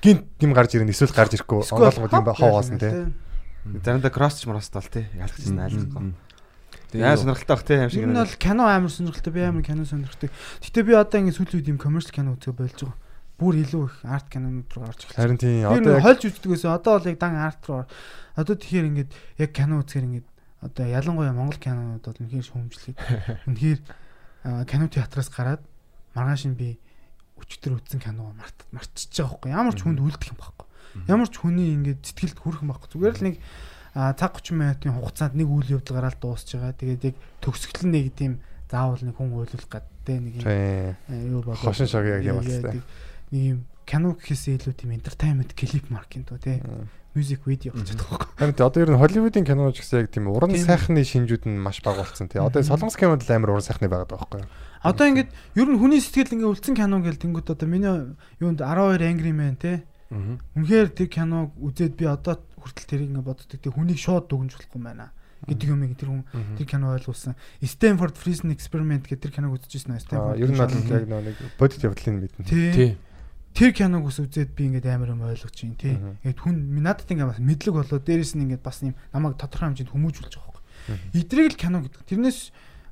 гинт 0.05 0.27
юм 0.43 0.53
гарч 0.53 0.77
ирэн 0.77 0.93
эсвэл 0.93 1.15
гарч 1.15 1.41
ирэхгүй 1.41 1.65
онгоолгод 1.73 2.13
юм 2.13 2.27
ба 2.27 2.37
хаваас 2.37 2.69
нь 2.69 2.81
тий. 2.83 3.09
Заримдаа 3.65 4.11
кросс 4.11 4.43
ч 4.43 4.51
морос 4.51 4.69
тал 4.69 4.85
тий. 4.85 5.07
Ялгчихсан 5.17 5.63
айлгахгүй. 5.63 6.13
Тэгээ 6.93 7.09
Яа 7.09 7.17
сонирхолтой 7.17 7.57
бах 7.57 7.65
тий 7.65 7.79
аим 7.81 7.89
шиг. 7.89 8.05
Нь 8.05 8.13
бол 8.13 8.37
кино 8.37 8.69
амар 8.69 8.93
сонирхолтой 8.93 9.33
би 9.33 9.41
амар 9.41 9.65
кино 9.65 9.89
сонирхдаг. 9.89 10.29
Гэтэ 10.61 10.83
би 10.85 10.93
одоо 10.93 11.19
ингэ 11.25 11.33
сүүлийн 11.33 11.57
үед 11.63 11.71
юм 11.73 11.79
commercial 11.81 12.13
кино 12.13 12.37
үзэх 12.37 12.53
болж 12.53 12.77
байгаа. 12.77 13.01
Бүр 13.41 13.55
илүү 13.65 13.83
их 13.89 13.97
арт 14.05 14.29
кинонууд 14.29 14.71
руу 14.77 14.85
орж 14.93 15.01
эхэлсэн. 15.09 15.17
Харин 15.17 15.39
тийм 15.41 15.65
одоо 15.73 15.97
яг 15.97 16.05
хольж 16.05 16.23
үздэгээс 16.29 16.65
одоо 16.69 16.93
бол 17.01 17.09
яг 17.09 17.17
дан 17.17 17.35
арт 17.41 17.63
руу 17.65 17.89
одоо 18.37 18.55
тэгэхээр 18.61 18.89
ингээд 18.93 19.11
яг 19.41 19.51
кино 19.57 19.81
үзэхээр 19.81 20.07
ингээд 20.11 20.29
одоо 20.63 20.87
ялангуяа 20.87 21.35
монгол 21.35 21.59
кинонууд 21.59 22.07
бол 22.07 22.23
үнэхээр 22.23 22.47
шүүмжлэхэд 22.47 22.99
үнэхээр 23.51 23.81
кино 24.71 24.87
театраас 24.87 25.29
гараад 25.29 25.63
маргааш 26.15 26.47
нь 26.47 26.59
би 26.59 26.79
өчтөр 27.43 27.83
үзсэн 27.83 27.99
киногоо 27.99 28.33
март 28.39 28.59
марчиж 28.71 29.11
байгаа 29.11 29.35
байхгүй 29.35 29.51
ямар 29.51 29.75
ч 29.75 29.81
хүнд 29.83 30.01
үлдэх 30.01 30.31
юм 30.31 30.39
байхгүй. 30.39 30.67
Ямар 31.11 31.29
ч 31.29 31.35
хүний 31.43 31.75
ингээд 31.75 32.01
сэтгэлд 32.07 32.39
хүрэх 32.39 32.63
юм 32.63 32.71
байхгүй. 32.71 32.89
Зүгээр 32.95 33.17
л 33.19 33.27
нэг 33.27 33.37
цаг 33.93 34.33
30 34.39 34.55
минутын 34.55 34.95
хугацаанд 34.95 35.35
нэг 35.35 35.49
үйл 35.51 35.75
явдал 35.83 35.97
гараад 35.99 36.19
дуусч 36.23 36.55
байгаа. 36.55 36.79
Тэгээд 36.79 37.03
яг 37.11 37.17
төгсгөл 37.43 37.91
нь 37.91 37.95
нэг 37.99 38.07
тийм 38.15 38.33
заавал 38.71 39.03
нэг 39.03 39.17
хүн 39.19 39.35
ойлгох 39.35 39.69
гэдэг 39.69 40.17
нэг 40.23 40.35
юм 40.41 40.47
юу 41.29 41.41
болоо 41.43 41.61
Хошин 41.61 41.91
шог 41.91 42.07
яг 42.07 42.23
юм 42.23 42.41
байна. 42.41 42.81
нэг 43.35 43.43
юм 43.43 43.59
кино 43.87 44.15
гэхээсээ 44.17 44.57
илүү 44.61 44.75
тийм 44.79 44.91
entertainment 44.97 45.51
клип 45.55 45.87
маркинг 45.91 46.29
доо 46.29 46.39
тий 46.39 46.61
music 47.15 47.45
video 47.45 47.73
гэж 47.77 47.93
байгаа 47.93 48.19
байхгүй 48.19 48.39
Харин 48.41 48.55
тий, 48.57 48.65
одоо 48.65 48.81
ер 48.83 48.91
нь 48.91 49.01
Холливуудын 49.01 49.45
кино 49.45 49.69
ч 49.73 49.85
гэсэн 49.85 50.01
яг 50.01 50.09
тийм 50.11 50.27
уран 50.33 50.57
сайхны 50.57 51.05
шинжүүд 51.05 51.45
нь 51.45 51.61
маш 51.61 51.83
бага 51.85 52.03
болсон 52.09 52.29
тий. 52.33 52.41
Одоо 52.41 52.65
солонгос 52.65 52.97
кинод 52.97 53.21
л 53.27 53.33
амар 53.37 53.53
уран 53.59 53.67
сайхны 53.67 53.89
байгаад 53.93 54.09
байгаа 54.09 54.29
байхгүй 54.33 54.41
юу? 54.41 54.51
Одоо 54.83 55.05
ингээд 55.13 55.31
ер 55.31 55.69
нь 55.69 55.79
хүний 55.79 56.01
сэтгэл 56.01 56.35
ингээ 56.41 56.51
үлдсэн 56.57 56.75
кино 56.75 57.05
гэл 57.05 57.21
тэнгууд 57.21 57.53
одоо 57.53 57.69
миний 57.69 58.17
юунд 58.41 58.65
12 58.65 59.05
Angry 59.05 59.33
Man 59.37 59.57
те. 59.61 59.85
Үнэхээр 60.57 60.89
тэр 60.97 61.09
киног 61.13 61.53
үзээд 61.61 61.95
би 62.01 62.05
одоо 62.09 62.41
хүртэл 62.57 62.89
тэрийг 62.89 63.11
ингээ 63.13 63.29
боддог. 63.29 63.61
Тэг 63.61 63.73
хүнийг 63.77 64.01
шууд 64.01 64.29
дүгнж 64.33 64.57
болохгүй 64.57 64.81
юм 64.81 64.85
байна 64.89 65.13
гэдэг 65.43 65.69
юм 65.69 65.81
тэр 65.99 66.09
хүн 66.09 66.23
тэр 66.57 66.67
кино 66.67 66.95
ойлгуулсан. 66.97 67.35
Stanford 67.61 68.15
Prison 68.15 68.53
Experiment 68.55 69.05
гэдэг 69.09 69.21
тэр 69.29 69.33
киног 69.37 69.59
үзчихсэн 69.59 69.97
Аа, 69.97 70.01
Stanford. 70.01 70.39
ер 70.39 70.51
нь 70.53 70.59
бол 70.61 70.71
яг 70.71 71.05
нэг 71.11 71.37
бодит 71.59 71.83
явдлын 71.83 72.17
мэднэ. 72.23 72.45
тий. 72.47 72.97
Тэр 73.53 73.71
киног 73.77 74.09
ус 74.09 74.19
үзээд 74.19 74.57
би 74.57 74.73
ингээд 74.73 74.89
амар 74.89 75.13
юм 75.13 75.23
ойлгож 75.23 75.53
чинь 75.53 75.77
тий. 75.77 75.97
Ингээд 76.25 76.41
хүн 76.41 76.57
надад 76.81 77.09
ингээ 77.09 77.29
бас 77.29 77.41
мэдлэг 77.41 77.75
болоо 77.77 78.01
дээрэс 78.01 78.33
нь 78.37 78.49
ингээд 78.49 78.65
бас 78.65 78.81
юм 78.81 78.97
намайг 79.13 79.37
тодорхой 79.37 79.73
хэмжээнд 79.73 79.93
хүмүүжүүлж 79.93 80.35
байгаа 80.41 80.53
байхгүй. 80.57 81.21
Эдрийг 81.21 81.53
л 81.53 81.61
кино 81.61 81.85
гэдэг. 81.85 82.09
Тэрнээс 82.09 82.41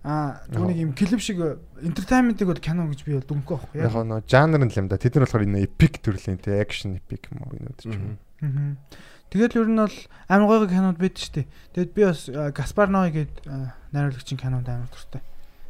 аа 0.05 0.45
Яг 0.49 0.65
нэг 0.65 0.79
юм 0.81 0.93
клип 0.97 1.21
шиг 1.21 1.41
entertainment-ыг 1.81 2.49
бол 2.49 2.61
кино 2.61 2.89
гэж 2.89 3.01
би 3.05 3.17
бол 3.17 3.25
дүнхгүй 3.25 3.57
байхгүй. 3.57 3.81
Яг 3.85 3.93
нөө 3.93 4.25
жанр 4.25 4.61
нь 4.65 4.73
л 4.73 4.81
юм 4.81 4.89
да. 4.89 4.97
Тэд 4.97 5.17
нар 5.17 5.29
болохоор 5.29 5.45
энэ 5.45 5.65
epic 5.65 6.01
төрлийн 6.01 6.41
тий, 6.41 6.57
action 6.57 6.97
epic 6.97 7.29
юм 7.29 7.45
уу 7.45 7.57
энэ 7.57 7.77
ч 7.77 7.89
юм. 7.89 8.17
Мгм. 8.41 8.81
Тэгэл 9.29 9.61
ер 9.61 9.69
нь 9.69 9.79
бол 9.79 9.97
амар 10.27 10.49
гоё 10.49 10.69
кинод 10.73 10.97
байд 10.97 11.21
штэ. 11.21 11.45
Тэгэд 11.77 11.93
би 11.93 12.03
бас 12.09 12.27
а, 12.33 12.51
Гаспар 12.51 12.89
Ной 12.89 13.13
гээд 13.13 13.45
а, 13.47 13.77
найруулагчийн 13.93 14.41
кинонд 14.41 14.67
амар 14.67 14.89
дуртай. 14.89 15.23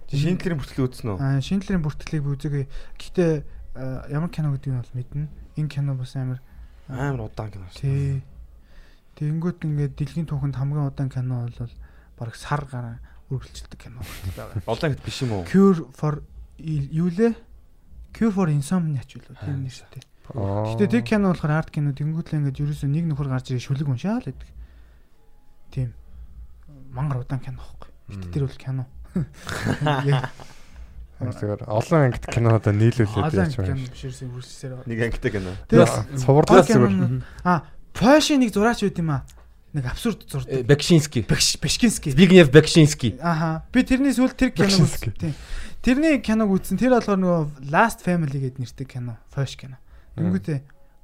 Шинэтлэрийн 0.09 0.59
бүртгэл 0.63 0.87
үзсэн 0.89 1.09
үү? 1.13 1.19
Аа 1.21 1.43
шинжлэлийн 1.45 1.85
бүртгэлийг 1.85 2.25
би 2.25 2.31
үзээгүй. 2.35 2.65
Гэхдээ 2.97 3.33
а, 3.37 3.45
ямар 3.75 4.31
кино 4.31 4.51
гэдгийг 4.55 4.75
нь 4.75 4.81
бол 4.83 4.95
мэднэ. 4.95 5.29
Энэ 5.57 5.69
кино 5.71 5.95
бас 5.95 6.17
амар 6.17 6.41
а, 6.89 7.11
Амар 7.11 7.31
удаан 7.31 7.51
кино. 7.51 7.67
Тий. 7.75 8.23
Тэнгүүт 9.15 9.63
ингээд 9.63 9.95
дэлхийн 9.95 10.27
түүхэнд 10.27 10.59
хамгийн 10.59 10.91
удаан 10.91 11.11
кино 11.11 11.47
бол 11.47 11.71
баг 12.19 12.35
сар 12.35 12.67
гараа 12.67 12.99
үргэлжилдэг 13.31 13.79
кино 13.79 14.03
байгаа. 14.35 14.63
Удаан 14.75 14.93
гэт 14.95 15.05
биш 15.07 15.23
юм 15.23 15.33
уу? 15.39 15.47
Cure 15.47 15.87
for 15.95 16.23
юу 16.59 17.09
лээ? 17.15 17.35
Cure 18.11 18.35
for 18.35 18.51
Insomnia 18.51 19.07
ч 19.07 19.23
үлээ 19.23 19.39
тийм 19.39 19.63
нэр 19.63 19.75
шүү 19.75 19.89
дээ. 19.95 20.05
Гэтэ 20.35 20.91
тэг 20.91 21.05
кино 21.07 21.31
болохоор 21.31 21.55
арт 21.55 21.71
кино 21.71 21.95
тэнгүүт 21.95 22.35
л 22.35 22.39
ингээд 22.43 22.59
ерөөсөө 22.59 22.91
нэг 22.91 23.07
нөхөр 23.07 23.31
гарч 23.31 23.55
ирээ 23.55 23.67
шүлэг 23.71 23.87
уншаал 23.87 24.27
гэдэг. 24.27 24.51
Тийм. 25.71 25.95
Мангар 26.91 27.23
удаан 27.23 27.39
кино 27.39 27.63
байхгүй. 27.63 27.91
Гэтэ 28.19 28.27
тэр 28.35 28.45
бол 28.51 28.59
кино. 28.59 28.85
Тэгэхээр 31.21 31.69
олон 31.69 32.01
ангит 32.01 32.25
кинонуудаа 32.33 32.73
нийлүүлээд 32.73 33.27
олон 33.29 33.45
яаж 33.45 33.55
байна. 33.61 33.77
биш 33.77 34.03
ерөөсөө 34.09 34.27
үргэлжлэсээр 34.33 34.73
байгаа. 34.73 34.89
Нэг 34.89 34.99
ангитай 35.05 35.31
кино. 35.37 35.51
Тэгээс 35.69 35.95
Цувралаас 36.25 36.67
зүгээр. 36.69 36.93
кинонууд- 36.97 37.25
А, 37.45 37.63
Поши 37.93 38.35
нэг 38.41 38.51
зураач 38.55 38.81
байт 38.81 38.99
юм 38.99 39.11
аа. 39.13 39.23
Нэг 39.75 39.85
абсурд 39.87 40.25
Э, 40.25 40.29
зурдаг. 40.31 40.67
Бекшинский. 40.67 41.23
Беш 41.29 41.59
Бешкинский. 41.61 42.11
Збигнев 42.13 42.51
Бекшинский. 42.51 43.19
Аха. 43.21 43.63
Би 43.71 43.83
тэрний 43.85 44.11
сүүл 44.17 44.33
тэр 44.35 44.51
киног 44.51 44.81
үзсэн. 44.83 45.13
Тийм. 45.15 45.35
Тэрний 45.85 46.19
киног 46.25 46.51
үзсэн. 46.51 46.79
Тэр 46.81 46.97
болохоор 46.97 47.21
нөгөө 47.21 47.71
Last 47.71 48.01
Family 48.03 48.41
гэдэг 48.51 48.59
нэртэй 48.59 48.87
кино. 48.89 49.19
Фош 49.31 49.55
кино. 49.61 49.77
Тэнгүүтээ 50.17 50.59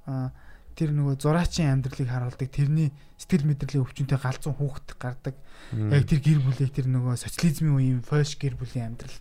а 0.09 0.31
тэр 0.75 0.91
нөгөө 0.97 1.15
зураачийн 1.21 1.79
амьдралыг 1.79 2.09
харуулдаг. 2.11 2.49
Тэрний 2.51 2.91
сэтгэл 3.19 3.47
мэдрэлийн 3.47 3.85
өвчнөд 3.87 4.13
галзуу 4.19 4.53
хүүхэд 4.59 4.89
гардаг. 4.99 5.35
Яг 5.73 6.05
тэр 6.11 6.21
гэр 6.21 6.41
бүлийг 6.43 6.71
тэр 6.75 6.87
нөгөө 6.91 7.17
социализмын 7.17 7.77
үеийн 7.79 8.03
фош 8.03 8.35
гэр 8.39 8.55
бүлийн 8.59 8.93
амьдрал. 8.99 9.19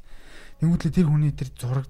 Тэнгүүтлээ 0.65 0.95
тэр 0.97 1.05
хүний 1.05 1.29
тэр 1.29 1.49
зураг 1.53 1.85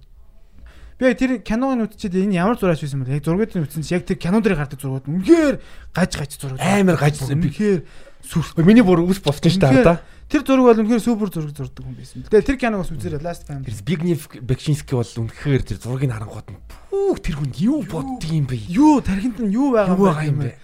Би 0.96 1.12
тэр 1.12 1.44
киног 1.44 1.76
нь 1.76 1.84
үзчихэд 1.84 2.24
энэ 2.24 2.40
ямар 2.40 2.56
зураач 2.56 2.80
байсан 2.80 3.04
бэ? 3.04 3.20
Яг 3.20 3.28
зургууд 3.28 3.52
нь 3.52 3.68
үзсэн 3.68 3.84
чинь 3.84 4.00
яг 4.00 4.08
тэр 4.08 4.16
кинон 4.16 4.40
дээр 4.40 4.56
гардаг 4.56 4.80
зургууд 4.80 5.12
нь 5.12 5.20
үнэхээр 5.20 5.56
гаж 5.92 6.12
гаж 6.16 6.32
зураг. 6.40 6.56
Амар 6.56 6.96
гаж. 6.96 7.20
Үнэхээр 7.20 7.84
сүрх. 8.24 8.56
Миний 8.64 8.80
бүр 8.80 9.04
ус 9.04 9.20
босч 9.20 9.44
штэ 9.44 9.76
Үнэхээр 9.76 9.84
та. 9.84 10.00
Тэр 10.32 10.48
зураг 10.48 10.72
бол 10.72 10.80
үнэхээр 10.88 11.04
супер 11.04 11.28
зураг 11.36 11.52
зурдаг 11.52 11.84
хүн 11.84 12.00
байсан. 12.00 12.24
Тэгээ 12.32 12.48
тэр 12.48 12.58
киног 12.64 12.88
бас 12.88 12.96
үзээрэй 12.96 13.20
Last 13.28 13.44
Family. 13.44 13.68
Тэр 13.68 13.76
Збигнев 13.76 14.24
Бекшинский 14.40 14.96
бол 14.96 15.12
үнэхээр 15.20 15.62
тэр 15.68 15.78
зургийг 15.84 16.16
харангууд 16.16 16.48
нь 16.48 16.60
пүүх 16.96 17.20
тэр 17.20 17.36
хүн 17.44 17.52
юу 17.60 17.80
боддгийм 17.84 18.46
бэ? 18.48 18.56
Юу 18.72 19.04
тархинд 19.04 19.44
нь 19.44 19.52
юу 19.52 19.76
байгаа 19.76 20.32
юм 20.32 20.48
бэ? 20.48 20.56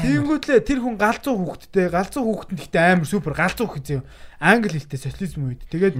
Тэнгүүтлээ 0.00 0.64
тэр 0.64 0.80
хүн 0.80 0.96
галзуу 0.96 1.36
хүүхэдтэй 1.44 1.92
галзуу 1.92 2.24
хүүхэдэнд 2.24 2.60
ихтэй 2.64 2.82
амар 2.88 3.04
супер 3.04 3.36
галзуу 3.36 3.68
хизээ 3.68 4.00
англи 4.40 4.80
хэлтэй 4.80 4.96
социализм 4.96 5.44
үед. 5.44 5.62
Тэгээд 5.68 5.94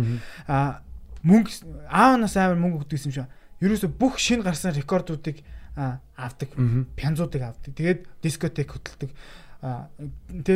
а 0.48 0.80
мөнгө 1.24 1.50
аавнаас 1.88 2.36
амар 2.36 2.60
мөнгө 2.60 2.84
өгдөгсэн 2.84 3.10
юм 3.10 3.16
шиг. 3.16 3.32
Ерөөсө 3.64 3.88
бүх 3.88 4.20
шин 4.20 4.44
гарсан 4.44 4.76
рекордуудыг 4.76 5.40
авдаг. 5.74 6.50
Пянзуудыг 6.96 7.42
авдаг. 7.42 7.72
Тэгээд 7.74 8.00
дискотек 8.22 8.76
хөтэлдэг. 8.76 9.10
Тэ 10.44 10.54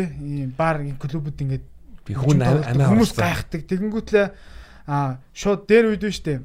бар 0.53 0.85
клубүүд 1.01 1.41
ингээд 1.43 1.65
хүн 2.13 2.45
амиа 2.45 2.93
хүмүүс 2.93 3.13
гайхдаг. 3.17 3.65
Тэгэнгүүтлээ 3.65 4.27
шууд 5.33 5.65
дээр 5.65 5.97
үйдэн 5.97 6.13
штэ. 6.13 6.45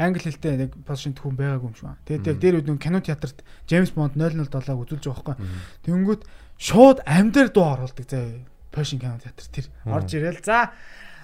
Англи 0.00 0.20
хэлтэй 0.20 0.56
яг 0.68 0.72
позишнд 0.88 1.20
хүн 1.20 1.36
байгаагүй 1.36 1.68
юм 1.68 1.76
шиг. 1.76 1.96
Тэгээд 2.08 2.28
яг 2.28 2.38
дээр 2.40 2.56
үед 2.60 2.68
нэг 2.72 2.80
кино 2.80 3.04
театрт 3.04 3.44
Джеймс 3.68 3.92
Бонд 3.92 4.16
007-г 4.16 4.72
үзүүлж 4.72 5.04
байгаа 5.12 5.36
байхгүй. 5.36 5.48
Тэгэнгүүт 5.84 6.22
шууд 6.56 7.04
амьдэр 7.04 7.52
дуу 7.52 7.68
оруулдаг 7.68 8.08
заа. 8.08 8.32
Пошин 8.72 8.96
кино 8.96 9.20
театр 9.20 9.44
тэр 9.52 9.68
орж 9.84 10.08
ирэл. 10.16 10.40
За 10.40 10.72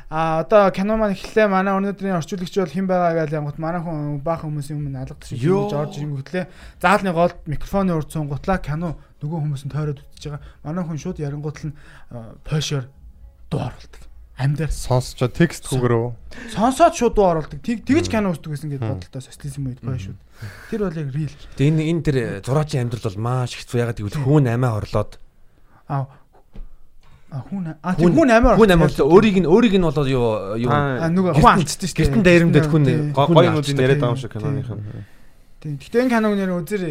А 0.08 0.46
одоо 0.46 0.70
кино 0.70 0.94
маань 0.94 1.18
эхлэлээ 1.18 1.50
манай 1.50 1.74
өнөөдрийн 1.74 2.14
орчуулагч 2.22 2.54
бол 2.54 2.70
хэн 2.70 2.86
байгаа 2.86 3.26
гэж 3.26 3.42
янгут 3.42 3.58
манай 3.58 3.82
хүн 3.82 4.22
баахан 4.22 4.54
хүмүүсийн 4.54 4.78
өмнө 4.78 5.02
алгадчих 5.02 5.34
шиг 5.34 5.42
Йоо. 5.42 5.66
ингэж 5.66 5.74
орж 5.74 5.92
ирэнгүүтлээ 5.98 6.44
заалны 6.78 7.10
голд 7.10 7.34
микрофоны 7.50 7.90
урд 7.90 8.14
сунгутлаа 8.14 8.62
кино 8.62 8.94
нөгөө 9.18 9.38
хүмүүс 9.42 9.66
нь 9.66 9.72
тойроод 9.74 9.98
үзэж 9.98 10.22
байгаа. 10.30 10.46
Манай 10.62 10.84
хүн 10.86 11.02
шууд 11.02 11.18
ярингуутл 11.18 11.74
нь 11.74 11.78
пошоор 12.46 12.86
дуу 13.50 13.66
оруулдаг. 13.66 14.02
Амьдаар 14.38 14.70
Сонсчоо 14.70 15.26
текст 15.26 15.66
хүүгэрөө. 15.66 16.54
сонсоод 16.54 16.94
шууд 16.94 17.14
дуу 17.18 17.26
оруулдаг. 17.26 17.58
Тэг 17.66 17.82
тэгж 17.82 18.06
кино 18.06 18.30
үздэг 18.30 18.52
гэсэн 18.54 18.70
гээд 18.78 18.86
бодлоо 18.86 19.22
социализм 19.26 19.66
үед 19.66 19.82
пошууд. 19.82 20.20
Тэр 20.70 20.86
бол 20.86 21.00
яг 21.02 21.10
real. 21.10 21.34
Тэгээ 21.58 21.70
энэ 21.72 21.82
энэ 21.90 22.02
тэр 22.06 22.16
зураачийн 22.46 22.86
амьдрал 22.86 23.10
бол 23.10 23.24
маш 23.26 23.58
хэцүү 23.58 23.80
ягаад 23.82 23.98
гэвэл 23.98 24.22
хүн 24.22 24.46
амиа 24.54 24.76
орлоод 24.78 25.18
А 25.88 26.06
а 27.31 27.43
хүн 27.43 27.74
а 27.82 27.94
тэг 27.98 28.15
хүн 28.15 28.31
амиа 28.31 28.55
хүн 28.55 28.70
орлоо 28.70 29.07
өөрийг 29.11 29.36
нь 29.43 29.48
өөрийг 29.51 29.74
нь 29.74 29.86
болоод 29.86 30.09
юу 30.09 30.55
юу 30.62 30.70
а 30.70 31.11
нөгөө 31.11 31.43
хүн 31.43 31.59
алдчихсан 31.59 31.90
шүү 31.90 31.97
дээ. 31.97 32.07
гэртэн 32.07 32.23
дайрамдаад 32.23 32.66
хүн 32.70 32.85
юмнуудыг 32.86 33.66
авчдаг. 33.66 33.82
яриад 33.82 34.01
байгаа 34.01 34.15
юм 34.15 34.20
шиг 34.23 34.32
киноных 34.32 34.70
нь. 34.70 34.82
Тийм. 35.61 35.74
Гэхдээ 35.82 36.03
энэ 36.07 36.12
киног 36.15 36.35
нэр 36.39 36.53
үзэр 36.62 36.82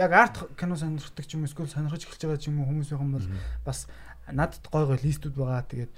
яг 0.00 0.12
арт 0.16 0.36
кино 0.56 0.74
сонирхдаг 0.80 1.24
ч 1.28 1.36
юм 1.36 1.44
уу 1.44 1.50
эсвэл 1.52 1.68
сонирхож 1.68 2.02
эхэлж 2.08 2.22
байгаа 2.24 2.40
ч 2.40 2.48
юм 2.48 2.64
уу 2.64 2.68
хүмүүс 2.72 2.88
байх 2.88 3.02
юм 3.04 3.12
бол 3.12 3.28
бас 3.68 3.78
надад 4.32 4.64
гой 4.72 4.84
гой 4.88 4.98
листүүд 5.04 5.36
байгаа. 5.36 5.66
Тэгээд 5.68 5.92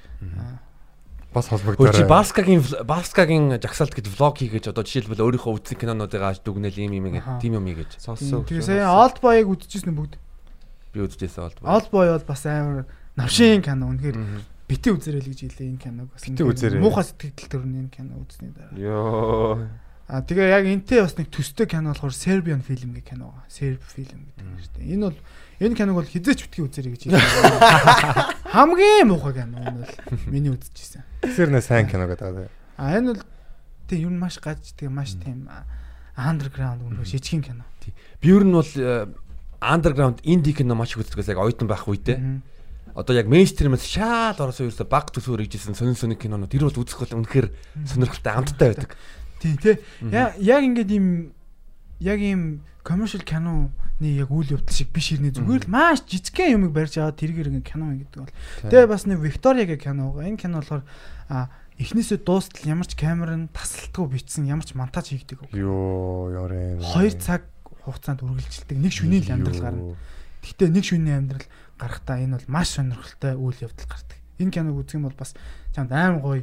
Бас 1.34 1.50
Хөөе 1.50 1.90
чи. 1.90 2.06
Баскагийн 2.06 2.62
Баскагийн 2.86 3.58
жагсаалт 3.58 3.94
гэж 3.98 4.06
влог 4.06 4.38
хийгээд 4.38 4.70
одоо 4.70 4.86
жишээлбэл 4.86 5.18
өөрийнхөө 5.18 5.54
үзсэн 5.58 5.78
кинонуудыг 5.82 6.22
ааж 6.22 6.38
дүгнэл 6.46 6.78
юм 6.78 6.94
юм 6.94 7.10
Аха. 7.18 7.42
ингээд 7.42 7.42
тийм 7.42 7.58
юм 7.58 7.66
ийгэж 7.74 7.98
Сонсоо. 7.98 8.46
тэгээ 8.46 8.62
сая 8.62 8.86
Old 8.86 9.18
Boy-ыг 9.18 9.50
үзчихсэн 9.50 9.98
бүгд? 9.98 10.14
би 10.94 11.02
үзчихсэн 11.02 11.42
бол. 11.42 11.58
Old 11.66 11.90
Boy 11.90 12.06
бол 12.06 12.22
бас 12.22 12.46
амар 12.46 12.86
навшин 13.16 13.62
кино. 13.62 13.90
Үнэхээр 13.94 14.18
бити 14.68 14.90
үзэрэй 14.90 15.22
л 15.22 15.30
гэж 15.30 15.40
хэлээ 15.46 15.68
энэ 15.74 15.82
киног. 15.82 16.08
Бас 16.10 16.24
Бити 16.24 16.42
үзээрэй. 16.42 16.80
Муухай 16.80 17.04
сэтгэл 17.04 17.50
төрний 17.52 17.80
энэ 17.84 17.92
кино 17.92 18.18
үзсний 18.18 18.50
дараа. 18.50 18.74
Йоо. 18.78 19.68
А 20.04 20.20
тэгээ 20.20 20.52
яг 20.52 20.64
энтэй 20.68 21.00
бас 21.00 21.16
нэг 21.16 21.32
төстэй 21.32 21.64
кино 21.64 21.96
болохоор 21.96 22.12
Serbian 22.12 22.60
film 22.60 22.92
гэх 22.92 23.16
кино 23.16 23.32
байгаа. 23.32 23.48
Serb 23.48 23.80
film 23.80 24.28
гэдэг 24.36 24.44
юм 24.44 24.56
шүү 24.60 24.72
дээ. 24.76 24.92
Энэ 24.92 25.04
бол 25.08 25.18
энэ 25.64 25.76
киног 25.80 25.96
бол 25.96 26.08
хизээч 26.12 26.40
битгий 26.44 26.64
үзэрэй 26.68 26.92
гэж 26.92 27.02
хэлээ. 27.08 27.24
Хамгийн 28.52 29.08
муухай 29.08 29.32
кино 29.32 29.56
энэ 29.64 29.80
бол 29.80 29.92
миний 30.28 30.52
үзчихсэн. 30.52 31.08
Тэр 31.24 31.48
нэ 31.48 31.64
сайн 31.64 31.88
кино 31.88 32.04
гэдэг. 32.04 32.52
А 32.76 32.92
энэ 32.92 33.16
бол 33.16 33.22
тийм 33.88 34.12
нь 34.12 34.20
маш 34.20 34.36
гаж 34.44 34.60
тэгээ 34.76 34.92
маш 34.92 35.16
тийм 35.16 35.48
андерграунд 36.16 36.84
үнэхээр 36.84 37.08
шижгэн 37.08 37.42
кино. 37.44 37.64
Би 38.20 38.28
ер 38.28 38.44
нь 38.44 38.52
бол 38.52 38.72
андерграунд 39.60 40.20
инди 40.20 40.52
кино 40.52 40.76
маш 40.76 40.96
их 40.96 41.04
үздэг 41.04 41.24
яг 41.32 41.40
оюутан 41.40 41.64
байх 41.64 41.88
үедээ. 41.88 42.20
Одоо 42.94 43.18
яг 43.18 43.26
мейнстримээс 43.26 43.84
шал 43.90 44.38
орсон 44.38 44.70
ерөөсө 44.70 44.86
баг 44.86 45.10
төсөөр 45.10 45.42
хийжсэн 45.42 45.74
сонин 45.74 45.98
сонин 45.98 46.18
кинонууд 46.18 46.50
тэр 46.50 46.70
бол 46.70 46.78
үзэх 46.78 47.02
бол 47.02 47.26
үнэхээр 47.26 47.50
сонирхолтой 47.90 48.32
амттай 48.32 48.68
байдаг. 48.70 48.94
Тийм 49.42 49.58
тий. 49.58 49.76
Яг 50.14 50.62
ингээд 50.62 50.90
ийм 50.94 51.34
яг 51.98 52.22
ийм 52.22 52.62
commercial 52.86 53.26
киноны 53.26 53.74
яг 53.98 54.30
үйл 54.30 54.54
явдал 54.54 54.74
шиг 54.74 54.94
биш 54.94 55.10
ирнэ 55.10 55.34
зүгээр 55.34 55.66
л 55.66 55.74
маш 55.74 56.06
жижигхэн 56.06 56.54
юмыг 56.54 56.70
барьж 56.70 57.02
аваад 57.02 57.18
тэргээр 57.18 57.50
ингээд 57.50 57.66
кино 57.66 57.98
гэдэг 57.98 58.20
бол. 58.20 58.34
Тэгээ 58.70 58.86
бас 58.86 59.02
нэг 59.10 59.18
Викториягийн 59.18 59.82
кино 59.82 60.14
байгаа. 60.14 60.30
Энэ 60.30 60.38
кино 60.38 60.62
болохоор 60.62 60.82
а 61.32 61.50
эхнээсээ 61.80 62.22
дуустал 62.22 62.62
ямар 62.70 62.86
ч 62.86 62.94
камер 62.94 63.34
нь 63.34 63.50
тасалтгүй 63.50 64.06
бичсэн 64.06 64.46
ямар 64.46 64.62
ч 64.62 64.78
монтаж 64.78 65.10
хийгдэг. 65.10 65.50
Йоо, 65.50 66.30
ёрын. 66.30 66.78
2 66.78 67.18
цаг 67.18 67.42
хугацаанд 67.82 68.22
үргэлжилдэг 68.22 68.78
нэг 68.78 68.92
шөнийн 68.94 69.24
л 69.26 69.34
амьдрал 69.34 69.62
гарна. 69.62 69.98
Гэхдээ 70.44 70.68
нэг 70.70 70.84
шөнийн 70.84 71.18
амьдрал 71.24 71.46
гарахтаа 71.78 72.16
энэ 72.22 72.36
бол 72.38 72.48
маш 72.48 72.68
сонирхолтой 72.78 73.34
үйл 73.34 73.58
явдал 73.64 73.88
гардаг. 73.90 74.18
Энэ 74.38 74.50
киног 74.50 74.76
үзэх 74.82 74.98
юм 74.98 75.06
бол 75.08 75.16
бас 75.18 75.34
чамд 75.74 75.90
амар 75.92 76.20
гоё 76.22 76.42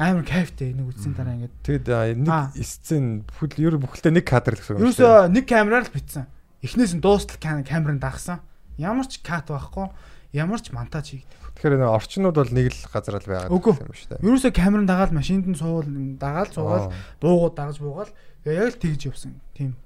амар 0.00 0.24
кайфтай 0.24 0.72
энийг 0.72 0.90
үзсэн 0.96 1.12
дараа 1.14 1.34
ингээд 1.36 1.54
Тэгэд 1.66 1.88
нэг 2.24 2.64
сцен 2.64 3.22
бүхэл 3.28 3.64
ер 3.68 3.76
бүхэлдээ 3.78 4.12
нэг 4.16 4.24
кадр 4.26 4.54
л 4.56 4.60
гэсэн 4.62 4.76
юм 4.78 4.82
ерөөсөө 4.88 5.28
нэг 5.28 5.44
камераар 5.44 5.84
л 5.86 5.92
битсэн. 5.94 6.24
Эхнээс 6.64 6.92
нь 6.96 7.02
дуустал 7.04 7.36
кам- 7.40 7.64
камерын 7.64 8.00
дагсан. 8.00 8.40
Ямар 8.80 9.04
ч 9.08 9.20
кат 9.20 9.48
байхгүй, 9.52 9.88
ямар 10.32 10.60
ч 10.60 10.72
монтаж 10.72 11.12
хийгдэг. 11.12 11.36
Тэгэхээр 11.60 11.84
орчнууд 11.84 12.36
бол 12.36 12.48
нэг 12.48 12.72
л 12.72 12.80
газар 12.88 13.20
л 13.20 13.28
байгаад 13.28 13.52
юм 13.52 13.92
шүү 13.92 14.08
дээ. 14.16 14.24
Ерөөсөө 14.24 14.52
камерын 14.56 14.88
дагаад 14.88 15.12
машинд 15.12 15.44
нь 15.52 15.58
суувал 15.58 15.84
дагаад 16.16 16.50
суугаад 16.56 16.88
Аа. 16.88 16.96
буугаад 17.20 17.54
дагаж 17.60 17.76
буугаад 17.80 18.10
яг 18.48 18.72
л 18.72 18.80
тэгж 18.80 19.00
явсан. 19.12 19.36
Тийм. 19.52 19.76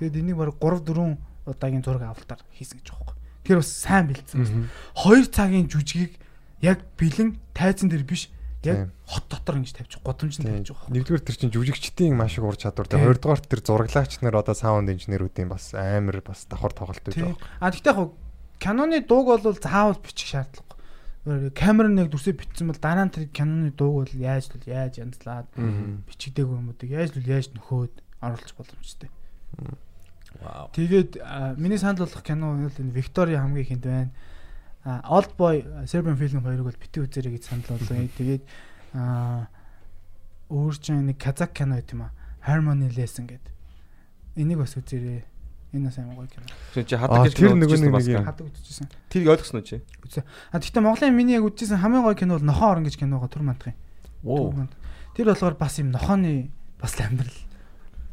Тэгэд 0.00 0.16
энийг 0.16 0.36
баг 0.40 0.56
3 0.56 0.80
4 0.80 1.20
удаагийн 1.44 1.84
зураг 1.84 2.08
авалтаар 2.08 2.40
хийсэн 2.56 2.80
гэж 2.80 2.88
байгаа 2.88 3.11
юм. 3.11 3.11
Тэр 3.42 3.58
бас 3.58 3.70
сайн 3.70 4.06
бэлдсэн. 4.10 4.70
2 4.94 5.30
цагийн 5.30 5.66
жүжигийг 5.66 6.14
яг 6.62 6.86
бэлэн 6.96 7.38
тайзан 7.52 7.90
дээр 7.90 8.06
биш 8.06 8.30
яг 8.62 8.94
хот 9.06 9.26
дотор 9.26 9.58
ингэж 9.58 9.74
тавьчих 9.74 10.02
годамжинд 10.06 10.46
тавьж 10.46 10.70
байгаа. 10.70 10.94
Нэгдүгээр 10.94 11.26
тэр 11.26 11.36
чинь 11.36 11.50
жүжигчдийн 11.50 12.14
маш 12.14 12.38
их 12.38 12.46
ур 12.46 12.54
чадвар. 12.54 12.86
Тэгээ 12.86 13.18
хоёрдугаар 13.18 13.42
тэр 13.42 13.60
зураглаач 13.66 14.22
нар 14.22 14.38
одоо 14.38 14.54
саунд 14.54 14.88
инженеруудын 14.94 15.50
бас 15.50 15.74
амар 15.74 16.22
бас 16.22 16.46
давхар 16.46 16.70
тоглолт 16.70 17.02
өгч 17.02 17.18
байгаа. 17.18 17.42
А 17.58 17.74
тэгтээ 17.74 17.98
яг 17.98 18.14
киноны 18.62 19.02
дууг 19.02 19.26
бол 19.42 19.58
заавал 19.58 19.98
бичих 19.98 20.30
шаардлагагүй. 20.30 21.50
Камер 21.58 21.90
нэг 21.90 22.14
дүрсээ 22.14 22.38
бичсэн 22.38 22.70
бол 22.70 22.78
дараа 22.78 23.10
нь 23.10 23.14
тэр 23.14 23.26
киноны 23.34 23.74
дууг 23.74 24.06
бол 24.06 24.14
яаж 24.14 24.54
л 24.54 24.70
яаж 24.70 25.02
янзлаад 25.02 25.50
бичигдээгүй 26.06 26.54
юм 26.62 26.70
уу? 26.70 26.78
Яаж 26.86 27.18
л 27.18 27.26
яаж 27.26 27.50
нөхөөд 27.58 27.94
оруулах 28.22 28.54
боломжтой. 28.54 29.10
Тэгээд 30.72 31.18
миний 31.58 31.78
санал 31.78 32.06
болгох 32.06 32.22
кино 32.22 32.56
бол 32.56 32.78
энэ 32.78 32.92
Виктория 32.92 33.40
хамгийн 33.40 33.66
ихэнд 33.66 33.84
байна. 33.84 34.10
Old 35.06 35.36
Boy 35.36 35.62
Serbian 35.86 36.16
film 36.16 36.42
хоёрыг 36.42 36.66
бол 36.66 36.80
бити 36.80 37.00
үзээрэй 37.00 37.38
гэж 37.38 37.44
санал 37.46 37.78
болгоё. 37.78 38.08
Тэгээд 38.18 38.42
өөр 40.50 40.74
чинь 40.80 41.06
нэг 41.06 41.18
казак 41.22 41.52
кино 41.54 41.78
байт 41.78 41.92
юм 41.92 42.08
а. 42.08 42.10
Harmony 42.42 42.90
Lesson 42.90 43.30
гэдэг. 43.30 43.52
Энийг 44.36 44.58
бас 44.58 44.74
үзээрэй. 44.74 45.24
Энэ 45.72 45.88
бас 45.88 45.98
амар 45.98 46.16
гоё 46.16 46.28
кино. 46.28 46.46
Чи 46.74 46.84
чи 46.84 46.94
Аа, 46.96 47.06
хадаг 47.06 47.30
гэж 47.30 47.34
тэр 47.38 47.54
нэг 47.56 47.92
бас 47.92 48.06
юм. 48.10 48.24
Хадаг 48.26 48.46
үзчихсэн. 48.50 48.88
Тэрийг 49.08 49.28
ойлгосон 49.32 49.60
уу 49.60 49.64
чи? 49.64 49.80
А 50.52 50.60
тэгтээ 50.60 50.82
Монголын 50.82 51.16
миний 51.16 51.38
яг 51.38 51.48
үзчихсэн 51.48 51.80
хамгийн 51.80 52.04
гоё 52.04 52.18
кино 52.18 52.36
бол 52.36 52.44
Нохоо 52.44 52.76
орон 52.76 52.84
гэж 52.84 53.00
кино 53.00 53.16
байгаа 53.16 53.32
Түр 53.32 53.46
мандахын. 53.46 53.78
Оо. 54.26 54.52
Тэр 55.16 55.32
болохоор 55.32 55.56
бас 55.56 55.78
юм 55.80 55.88
нохооны 55.94 56.50
бас 56.76 56.98
л 57.00 57.06
амьдрал. 57.08 57.38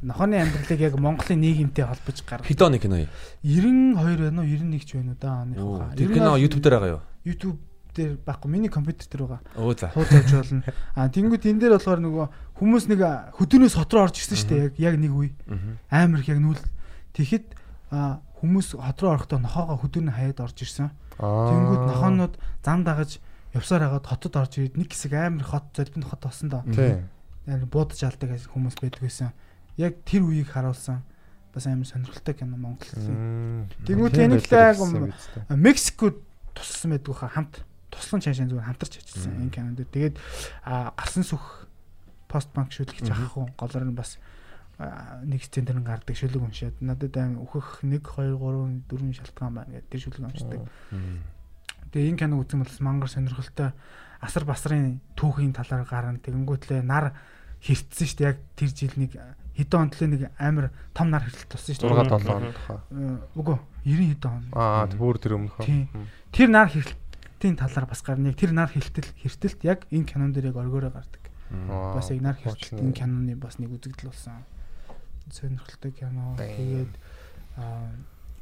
Нохооны 0.01 0.39
амьдралыг 0.39 0.79
яг 0.79 0.95
Монголын 0.95 1.41
нийгэмтэй 1.43 1.83
холбож 1.83 2.23
гаргах. 2.23 2.47
Хэд 2.47 2.61
оны 2.63 2.79
кино 2.79 3.03
юм? 3.03 3.09
92 3.43 4.31
байна 4.31 4.41
уу 4.41 4.47
91 4.47 4.85
ч 4.87 4.95
байна 4.95 5.11
уу 5.11 5.19
да 5.19 5.41
оныхоо. 5.43 5.91
Тэр 5.95 6.13
кино 6.15 6.39
YouTube 6.39 6.63
дээр 6.63 6.75
байгаа 6.79 6.93
юу? 6.95 7.03
YouTube 7.27 7.59
дээр 7.95 8.15
байхгүй 8.23 8.49
миний 8.51 8.71
компьютер 8.71 9.07
дээр 9.11 9.23
байгаа. 9.27 9.41
Оо 9.59 9.75
за. 9.75 9.91
Хуудас 9.91 10.23
авч 10.23 10.31
болно. 10.31 10.63
А 10.95 11.09
тэнгууд 11.09 11.43
энэ 11.43 11.59
дээр 11.59 11.73
болохоор 11.75 11.99
нөгөө 11.99 12.25
хүмүүс 12.55 12.85
нэг 12.87 13.01
хөдөөнөөс 13.35 13.75
хот 13.75 13.91
руу 13.91 14.03
орж 14.07 14.15
ирсэн 14.23 14.37
шүү 14.39 14.49
дээ 14.49 14.63
яг 14.63 14.73
яг 14.79 14.95
нэг 14.95 15.11
үе. 15.11 15.31
Амар 15.91 16.23
их 16.23 16.31
яг 16.31 16.39
нүүл 16.39 16.63
тэгэхэд 17.17 17.45
а 17.91 18.23
хүмүүс 18.39 18.79
хот 18.79 18.99
руу 19.03 19.11
орохдоо 19.11 19.39
нохоогоо 19.43 19.77
хөдөөнөө 19.83 20.15
хаяад 20.15 20.39
орж 20.39 20.57
ирсэн. 20.63 20.95
Аа. 21.19 21.51
Тэнгүүд 21.51 21.83
нохоонууд 21.91 22.33
зам 22.63 22.87
дагаж 22.87 23.19
явсаар 23.51 23.89
хагаад 23.89 24.07
хотод 24.07 24.35
орж 24.37 24.53
ирээд 24.63 24.79
нэг 24.79 24.89
хэсэг 24.93 25.13
амар 25.17 25.43
хот 25.43 25.75
золбинд 25.75 26.07
хот 26.07 26.21
болсон 26.23 26.47
доо. 26.47 26.63
Тийм. 26.69 27.09
Яг 27.49 27.65
буудаж 27.67 27.99
алдаг 27.99 28.37
хүмүүс 28.47 28.77
байдаг 28.79 29.01
байсан. 29.01 29.33
Яг 29.79 30.03
тэр 30.03 30.27
үеийг 30.27 30.51
харуулсан 30.51 30.99
бас 31.55 31.65
амар 31.65 31.87
сонирхолтой 31.87 32.35
кино 32.35 32.59
Монголын. 32.59 33.71
Тийм 33.87 34.03
энийг 34.05 34.43
л. 34.43 35.55
Мексикод 35.55 36.19
туссан 36.53 36.91
байдаг 36.91 37.15
хаа 37.15 37.31
хамт 37.31 37.63
туслан 37.89 38.21
чаашаа 38.21 38.45
зүгээр 38.45 38.67
хамтарч 38.69 38.93
ажилласан 39.01 39.39
энэ 39.39 39.55
кинонд. 39.55 39.81
Тэгээд 39.89 40.15
гарсан 40.67 41.23
сүх 41.23 41.65
пост 42.29 42.51
банк 42.53 42.69
шүлгэж 42.75 43.09
авах 43.09 43.37
уу 43.37 43.47
голоор 43.57 43.89
нь 43.89 43.97
бас 43.97 44.21
нэг 44.79 45.41
сцен 45.43 45.65
дээр 45.65 45.81
нь 45.81 45.89
гардаг 45.89 46.15
шүлэг 46.15 46.39
уншаад 46.39 46.77
надад 46.79 47.17
аим 47.17 47.41
өөхөх 47.43 47.83
1 47.83 47.99
2 47.99 48.37
3 48.37 48.85
4 48.87 49.17
шалтгаан 49.17 49.53
байна 49.57 49.73
гэдэг 49.73 49.89
тэр 49.89 50.01
шүлэг 50.05 50.23
уншдаг. 50.29 50.61
Тэгээ 51.89 52.09
энэ 52.13 52.19
кино 52.21 52.37
үзэн 52.39 52.61
бол 52.61 52.75
мангар 52.85 53.09
сонирхолтой 53.09 53.73
асар 54.21 54.45
басрын 54.45 55.01
түүхийн 55.17 55.57
талаар 55.57 55.83
гарна. 55.89 56.21
Тэгэнгүүтлээ 56.21 56.85
нар 56.85 57.17
хэрцсэн 57.65 58.07
шүү 58.07 58.17
дээ. 58.21 58.29
Яг 58.29 58.37
тэр 58.55 58.69
жил 58.71 58.95
нэг 58.95 59.11
хэдэн 59.59 59.79
онтлын 59.83 60.11
нэг 60.15 60.21
амар 60.39 60.71
том 60.95 61.11
нар 61.11 61.27
хэрэлт 61.27 61.51
туссан 61.51 61.75
шүү 61.75 61.91
6 61.91 62.07
дээ. 62.07 62.23
7 62.23 62.31
он 62.31 62.53
тохоо. 62.55 62.79
Үгүй 63.35 63.57
90 63.83 64.09
хэдэн 64.15 64.31
он. 64.31 64.45
Аа, 64.55 64.87
бүр 64.95 65.19
тэр 65.19 65.35
өмнөх. 65.35 65.59
Тийм. 65.59 65.91
Тэр 66.31 66.49
нар 66.49 66.71
хэрэлтийн 66.71 67.59
талаар 67.59 67.85
бас 67.91 68.01
гарна. 68.01 68.31
Яг 68.31 68.39
тэр 68.39 68.55
нар 68.55 68.71
хэрэлтэл 68.71 69.11
хэрэлтэлт 69.19 69.61
яг 69.67 69.79
энэ 69.91 70.07
кинон 70.07 70.31
дээр 70.31 70.55
яг 70.55 70.57
оргиороо 70.63 70.95
гардаг. 70.95 71.23
Бас 71.51 72.07
яг 72.09 72.21
нар 72.23 72.39
хэрэлтэлт 72.39 72.79
энэ 72.79 72.95
киноны 72.95 73.35
бас 73.35 73.59
нэг 73.59 73.75
үзэгдэл 73.75 74.09
болсон. 74.09 74.47
Сонирхолтой 75.29 75.91
кино. 75.91 76.39
Тэгээд 76.39 76.93
аа 77.59 77.91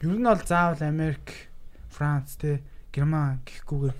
ер 0.01 0.13
нь 0.13 0.23
бол 0.23 0.41
заавал 0.45 0.81
Америк, 0.85 1.49
Франц 1.89 2.37
те 2.37 2.61
Герман 2.93 3.41
гэхгүйгээр 3.45 3.95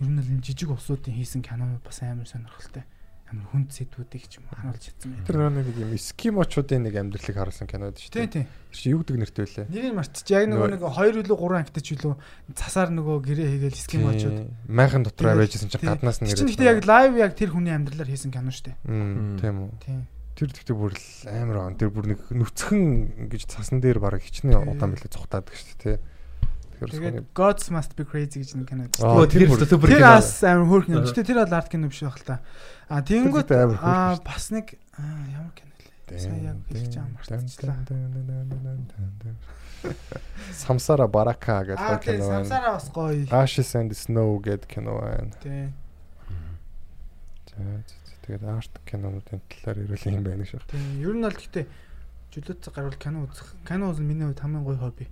ер 0.00 0.08
нь 0.08 0.18
л 0.18 0.32
энэ 0.32 0.42
жижиг 0.42 0.72
улсуудын 0.72 1.14
хийсэн 1.14 1.44
кинонууд 1.44 1.84
бас 1.84 2.00
амар 2.02 2.26
сонирхолтой. 2.26 2.84
Амар 3.32 3.48
хүнд 3.48 3.68
сэдвүүдийг 3.72 4.24
ч 4.28 4.38
юм 4.38 4.44
уу 4.52 4.56
харуулж 4.60 4.84
чадсан 4.92 5.08
байна. 5.16 5.24
Тэр 5.24 5.36
нэг 5.48 5.76
юм 5.80 5.90
эскимочуудын 5.96 6.82
нэг 6.84 6.94
амьдралыг 7.00 7.32
харуулсан 7.36 7.64
кинод 7.66 7.96
шүү 7.96 8.12
Тийм 8.12 8.22
дээ. 8.28 8.32
тийм. 8.32 8.46
Тэр 8.46 8.76
чинь 8.76 8.92
юу 8.92 9.00
гэдэг 9.00 9.16
нэртэй 9.24 9.44
вүлээ? 9.48 9.66
Нэрийг 9.72 9.94
мартчих. 9.96 10.28
Яг 10.36 10.44
нөгөө 10.52 10.68
нэг 10.76 10.82
2 10.84 11.24
илүү 11.24 11.36
3 11.40 11.58
ангитч 11.64 11.88
илүү 11.96 12.12
цасаар 12.52 12.90
нөгөө 12.92 13.16
гэрээ 13.24 13.48
хийгээл 13.56 13.80
ским 13.80 14.02
очоод. 14.12 14.38
Майхан 14.68 15.02
Тэгээд- 15.32 15.40
байжсэн 15.40 15.68
чинь 15.72 15.80
тийм. 15.80 15.90
гаднаас 15.96 16.18
нь 16.20 16.28
Тэр 16.28 16.36
чинь 16.38 16.48
гэхдээ 16.52 16.70
яг 16.76 16.80
лайв 16.84 17.12
яг 17.16 17.32
тэр 17.32 17.50
хүний 17.56 17.72
амьдралаар 17.72 18.08
хийсэн 18.12 18.30
кино 18.32 18.52
шүү 18.52 18.64
дээ. 18.68 18.76
Тийм 19.40 19.56
үү. 19.64 19.70
Тийм. 19.80 20.00
Тэр 20.32 20.48
тэгтээ 20.48 20.76
бүр 20.76 20.92
л 20.92 21.06
амар 21.28 21.56
он. 21.68 21.76
Тэр 21.76 21.90
бүр 21.92 22.04
нэг 22.12 22.20
нүцгэн 22.32 22.82
ингэж 23.28 23.42
цасан 23.48 23.80
дээр 23.84 24.00
бараг 24.00 24.20
хичнээн 24.24 24.60
Тийм. 24.64 24.72
удаан 24.76 24.92
билээ 24.96 25.12
цухтаадаг 25.12 25.52
шүү 25.52 25.76
дээ, 25.80 25.96
тий. 26.90 26.98
Тэгээд 26.98 27.30
Gods 27.34 27.66
Must 27.70 27.92
Be 27.94 28.04
Crazy 28.08 28.42
гэж 28.42 28.50
нэг 28.58 28.66
кино 28.68 28.86
Аа, 28.98 29.22
Оо 29.22 29.26
тэр 29.26 29.46
супер 29.50 29.88
Тэр 29.88 29.98
кино. 30.02 30.14
бас 30.18 30.28
амар 30.42 30.66
хөөрхөн 30.66 30.94
юм. 30.96 31.04
Гэтэ 31.06 31.22
тэр 31.26 31.38
бол 31.44 31.54
арт 31.54 31.68
кино 31.70 31.86
биш 31.92 32.00
байх 32.02 32.16
л 32.18 32.26
та. 32.26 32.40
А 32.88 33.02
тэгэнгүүт 33.02 33.50
аа 33.52 34.16
бас 34.24 34.44
нэг 34.50 34.66
аа 34.98 35.22
ямар 35.30 35.52
кино 35.54 35.72
лээ. 35.78 36.18
Сайн 36.18 36.42
яг 36.44 36.56
хэлж 36.68 36.94
байгаа 36.98 37.12
мартчихлаа. 37.14 37.76
Самсара 40.52 41.06
барака 41.08 41.64
гэдэг 41.64 41.80
Аа 41.80 41.98
кино 41.98 42.28
байна. 42.28 42.44
самсараа 42.44 42.72
бас 42.78 42.88
гоё. 42.92 43.26
Ashes 43.30 43.74
and 43.74 43.90
Snow 43.92 44.38
гэдэг 44.38 44.68
кино 44.68 45.00
байна. 45.00 45.32
За. 47.52 47.82
Тэгээд 48.22 48.44
арт 48.46 48.74
кинонуудын 48.86 49.40
талаар 49.50 49.78
ирүүл 49.82 50.06
юм 50.14 50.22
байна 50.22 50.44
шүү. 50.46 50.62
Тийм. 50.70 51.02
Ер 51.02 51.14
нь 51.18 51.22
бол 51.26 51.34
гэтэ 51.34 51.66
чөлөөт 52.32 52.60
цаг 52.62 52.74
гарвал 52.78 52.94
кино 52.96 53.26
үзэх. 53.26 53.56
Кино 53.66 53.90
бол 53.90 53.98
миний 54.00 54.24
хувьд 54.30 54.38
хамгийн 54.40 54.62
гоё 54.64 54.78
хобби. 54.78 55.08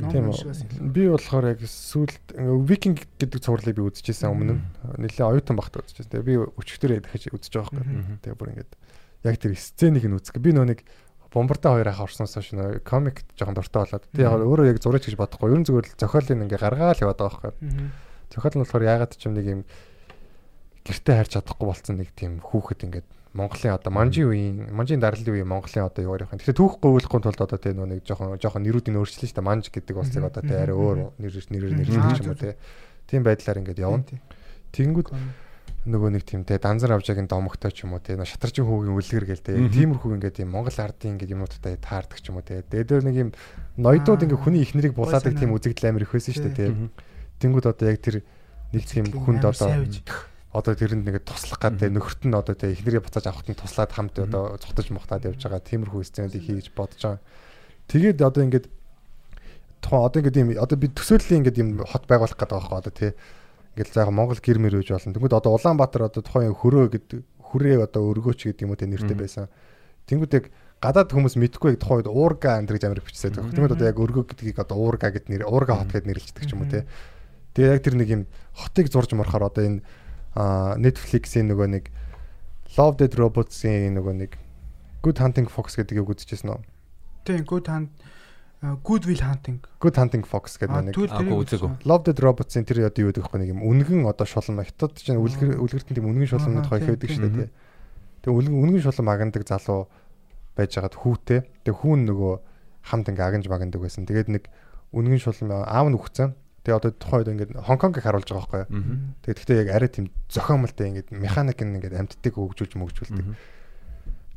Ном 0.00 0.10
Тийм 0.10 0.28
уншигаас 0.30 0.60
илүү. 0.64 0.78
үү. 0.80 0.92
Би 0.94 1.02
болохоор 1.10 1.46
яг 1.50 1.60
сүүлд 1.62 2.24
викинг 2.66 2.98
гэдэг 3.20 3.40
цувралыг 3.42 3.74
би 3.78 3.84
үзчихсэн 3.86 4.30
өмнө. 4.30 4.54
Нилээ 4.98 5.24
оюутан 5.24 5.56
багт 5.58 5.78
үзчихсэн. 5.78 6.10
Тэгээ 6.10 6.28
би 6.28 6.34
өчигдөрөө 6.58 6.98
дахиж 7.04 7.30
үзэж 7.30 7.52
байгаа 7.54 7.78
байхгүй. 7.78 8.18
Тэгээ 8.24 8.38
бүр 8.38 8.52
ингээд 8.54 8.72
яг 9.24 9.36
тэр 9.40 9.52
сценийг 9.54 10.04
нь 10.08 10.16
үзэх. 10.18 10.38
Би 10.42 10.50
нөө 10.52 10.66
нэг 10.74 10.80
бомбарда 11.34 11.74
хоёр 11.74 11.88
ах 11.90 12.04
орсноос 12.04 12.34
хойш 12.34 12.54
нөө 12.54 12.82
комик 12.86 13.26
жоохон 13.34 13.58
дуртай 13.58 13.82
болоод. 13.86 14.06
Тэгээ 14.14 14.28
яг 14.28 14.42
өөрөө 14.46 14.66
яг 14.70 14.78
зураач 14.78 15.04
гэж 15.10 15.16
бодохгүй. 15.18 15.50
Ерөн 15.50 15.66
зүгээр 15.66 15.86
л 15.90 15.98
зохиолын 15.98 16.44
ингээ 16.46 16.62
гаргаал 16.62 17.02
яваад 17.02 17.18
байгаа 17.18 17.50
байхгүй. 17.50 17.90
Зохиол 18.30 18.54
нь 18.54 18.62
болохоор 18.62 18.84
ягаад 18.86 19.12
ч 19.18 19.22
юм 19.26 19.34
нэг 19.34 19.46
юм 19.50 19.60
гэртээ 20.86 21.16
харьж 21.18 21.32
чадахгүй 21.34 21.66
болсон 21.66 21.94
нэг 21.98 22.14
тийм 22.14 22.38
хүүхэд 22.38 22.86
ингээд 22.86 23.08
Монголын 23.34 23.74
одоо 23.74 23.90
манжи 23.90 24.22
үеийн 24.22 24.70
манжийн 24.70 25.02
дараллын 25.02 25.34
үеийн 25.34 25.50
Монголын 25.50 25.90
одоо 25.90 26.02
юу 26.06 26.14
ярих 26.14 26.30
вэ? 26.30 26.38
Тэгэхээр 26.38 26.60
түүхгүй 26.62 26.90
үүлэхгүй 27.02 27.20
тулд 27.20 27.40
одоо 27.42 27.58
тийм 27.58 27.82
нэг 27.82 28.06
жоохон 28.06 28.38
жоохон 28.38 28.62
нэрүүдийн 28.62 28.94
өөрчлөлт 28.94 29.26
шүү 29.26 29.38
дээ. 29.42 29.48
Манж 29.50 29.74
гэдэг 29.74 29.98
улсыг 29.98 30.22
одоо 30.22 30.42
тийм 30.46 30.62
арай 30.62 30.76
өөр 30.78 30.98
нэр 31.18 31.34
нэрээр 31.50 31.74
нэрлэх 31.74 32.22
юм 32.22 32.30
уу 32.30 32.38
тийм. 32.38 32.54
Тийм 33.10 33.22
байдлаар 33.26 33.58
ингээд 33.58 33.82
явна. 33.82 34.06
Тийм, 34.06 34.22
Тэнгүүд 34.70 35.08
нөгөө 35.84 36.10
нэг 36.16 36.24
тийм 36.24 36.46
те 36.48 36.56
данзар 36.56 36.96
авжаагийн 36.96 37.28
домогтой 37.28 37.68
ч 37.68 37.84
юм 37.84 37.92
уу 37.92 38.00
те 38.00 38.16
шатарчин 38.16 38.64
хүүгийн 38.64 38.96
үлгэр 38.96 39.26
гээл 39.28 39.44
те 39.44 39.52
тиймэрхүү 39.68 40.16
ингээд 40.16 40.40
юм 40.40 40.56
Монгол 40.56 40.78
ардын 40.80 41.20
ингээд 41.20 41.34
юмнуудтай 41.36 41.76
таардаг 41.76 42.24
ч 42.24 42.32
юм 42.32 42.40
уу 42.40 42.46
те 42.46 42.64
дээдөө 42.64 43.04
нэг 43.04 43.16
юм 43.20 43.30
ноёдууд 43.76 44.24
ингээд 44.24 44.42
хүний 44.48 44.64
ихнэрийг 44.64 44.96
булаадаг 44.96 45.36
Гой 45.36 45.40
тийм 45.44 45.52
үзэгдэл 45.52 45.92
амир 45.92 46.08
их 46.08 46.16
байсан 46.16 46.32
шүү 46.32 46.44
дээ 46.48 46.56
те 46.56 46.66
Мгм. 46.72 46.88
тэнгүүд 47.36 47.66
одоо 47.68 47.86
яг 47.92 48.00
тэр 48.00 48.16
нэг 48.72 48.84
тийм 48.88 49.04
хүнд 49.12 49.44
одоо. 49.44 49.84
Одоо 50.54 50.74
тэрэнд 50.78 51.02
нэгэ 51.02 51.26
туслах 51.26 51.58
Мгм. 51.58 51.98
нөхөрт 51.98 52.22
нь 52.30 52.34
одоо 52.38 52.54
те 52.54 52.70
ихнэрийг 52.70 53.02
буцааж 53.02 53.26
авахт 53.26 53.50
нь 53.50 53.58
туслаад 53.58 53.90
хамт 53.90 54.14
одоо 54.22 54.54
цогтож 54.62 54.86
мохтаад 54.94 55.26
явж 55.26 55.42
байгаа 55.42 55.58
тиймэрхүү 55.58 56.02
сценуудыг 56.06 56.42
хийж 56.46 56.70
бодож 56.70 57.02
байгаа. 57.02 57.22
Тэгээд 57.90 58.22
одоо 58.22 58.42
ингээд 58.46 58.66
тухайн 59.82 60.06
одоо 60.06 60.18
ингээд 60.22 60.38
юм 60.38 60.48
одоо 60.54 60.78
би 60.78 60.88
төсөөллийн 60.94 61.42
ингээд 61.42 61.58
юм 61.58 61.68
хот 61.82 62.06
байгуулах 62.06 62.38
гэдэг 62.38 62.54
байгаа 62.54 62.78
одоо 62.78 62.94
тий 62.94 63.10
ингээд 63.74 63.90
за 63.90 64.06
яг 64.06 64.10
Монгол 64.14 64.38
гэр 64.38 64.58
мэр 64.62 64.78
үж 64.78 64.94
болно. 64.94 65.10
Тэнгүүд 65.10 65.34
одоо 65.34 65.58
Улаанбаатар 65.58 66.06
одоо 66.06 66.22
тухайн 66.22 66.54
хөрөө 66.54 66.86
гэдэг 66.94 67.20
хүрээ 67.50 67.82
одоо 67.82 68.02
өргөөч 68.14 68.40
гэдэг 68.54 68.62
юм 68.62 68.70
уу 68.70 68.78
те 68.78 68.86
нэртэй 68.86 69.18
байсан. 69.18 69.50
Тэнгүүд 70.06 70.32
яг 70.38 70.44
гадаад 70.78 71.10
хүмүүс 71.10 71.34
мэдгүй 71.34 71.74
яг 71.74 71.82
тухайн 71.82 72.06
үед 72.06 72.14
уурга 72.14 72.62
энэ 72.62 72.70
гэж 72.70 72.82
амир 72.86 73.02
бичсэн. 73.02 73.34
Тэнгүүд 73.34 73.74
одоо 73.74 73.86
яг 73.90 73.98
өргөө 73.98 74.24
гэдгийг 74.30 74.62
одоо 74.62 74.78
уурга 74.78 75.10
гэд 75.10 75.26
нэр 75.26 75.50
уурга 75.50 75.74
хот 75.74 75.90
гэд 75.90 76.06
нэрлэгддэг 76.06 76.46
ч 76.46 76.54
юм 76.54 76.62
уу 76.62 76.70
те. 76.70 76.86
Тэгээ 77.58 77.74
яг 77.74 77.82
тэр 77.82 77.94
нэг 77.98 78.08
юм 78.14 78.22
хотыг 78.54 78.86
зурж 78.86 79.10
морохоор 79.18 79.50
одоо 79.50 79.64
энэ 79.66 79.82
аа 80.34 80.74
Netflix-ийн 80.78 81.50
нөгөө 81.50 81.68
нэг 81.78 81.84
Love 82.78 82.98
Dead 82.98 83.14
Robots-ийн 83.14 83.94
нөгөө 83.98 84.14
нэг 84.18 84.32
Good 85.04 85.18
Hunting 85.22 85.48
Fox 85.50 85.78
гэдгийг 85.78 86.10
үзчихсэн 86.10 86.54
үү? 86.54 86.60
Тийм, 87.24 87.42
good 87.46 87.70
hunt 87.70 87.90
good 88.82 89.04
will 89.06 89.20
hunting. 89.20 89.60
Good 89.80 89.96
Hunting 89.96 90.24
Fox 90.24 90.56
гэдэг 90.56 90.88
нэг 90.88 90.96
үзээгүй. 90.96 91.36
үзсэн. 91.44 91.76
Love 91.84 92.08
Dead 92.08 92.16
Robots-ийн 92.16 92.64
тэр 92.64 92.88
одоо 92.88 93.04
юу 93.04 93.12
гэдэг 93.12 93.28
вэ 93.28 93.38
нэг 93.44 93.50
юм 93.52 93.60
үнгэн 93.60 94.08
одоо 94.08 94.24
шулам 94.24 94.64
хятад 94.64 94.96
чинь 94.96 95.20
үлгэр 95.20 95.60
үлгэртэн 95.60 95.92
тийм 95.92 96.08
үнгэн 96.08 96.30
шуламнууд 96.32 96.68
тийм, 96.72 96.88
хэвдэг 96.88 97.10
шүү 97.12 97.28
дээ. 97.28 97.50
Тэгээ 98.24 98.38
үнгэн 98.40 98.56
үнгэн 98.56 98.84
шулам 98.88 99.08
агандаг 99.12 99.44
залуу 99.44 99.92
байж 100.56 100.70
хагаад 100.72 100.96
хүүтэй. 100.96 101.40
Тэгээ 101.68 101.80
хүүн 101.84 102.00
нөгөө 102.08 102.32
хамт 102.88 103.08
ингээ 103.12 103.28
агнж 103.28 103.46
магандаг 103.52 103.80
байсан. 103.84 104.08
Тэгээд 104.08 104.28
нэг 104.32 104.44
үнгэн 104.96 105.20
шулам 105.20 105.60
аав 105.68 105.86
нь 105.92 105.98
үхсэн. 106.00 106.32
Тэгээ 106.64 106.78
одоо 106.80 106.92
тухайн 106.96 107.20
үед 107.20 107.32
ингээд 107.36 107.52
Хонконгийг 107.60 108.04
харуулж 108.08 108.28
байгаа 108.32 108.40
байхгүй 108.40 108.60
юу? 108.64 108.72
Мгм. 108.72 108.96
Тэгээд 109.20 109.38
гэхдээ 109.44 109.60
яг 109.60 109.70
арай 109.76 109.90
тийм 109.92 110.06
зохиомлтой 110.32 110.86
ингээд 110.88 111.08
механик 111.12 111.60
нь 111.60 111.76
ингээд 111.76 111.94
амьддаг 112.00 112.32
хөгжүүлж 112.32 112.72
мөгжүүлдэг. 112.80 113.26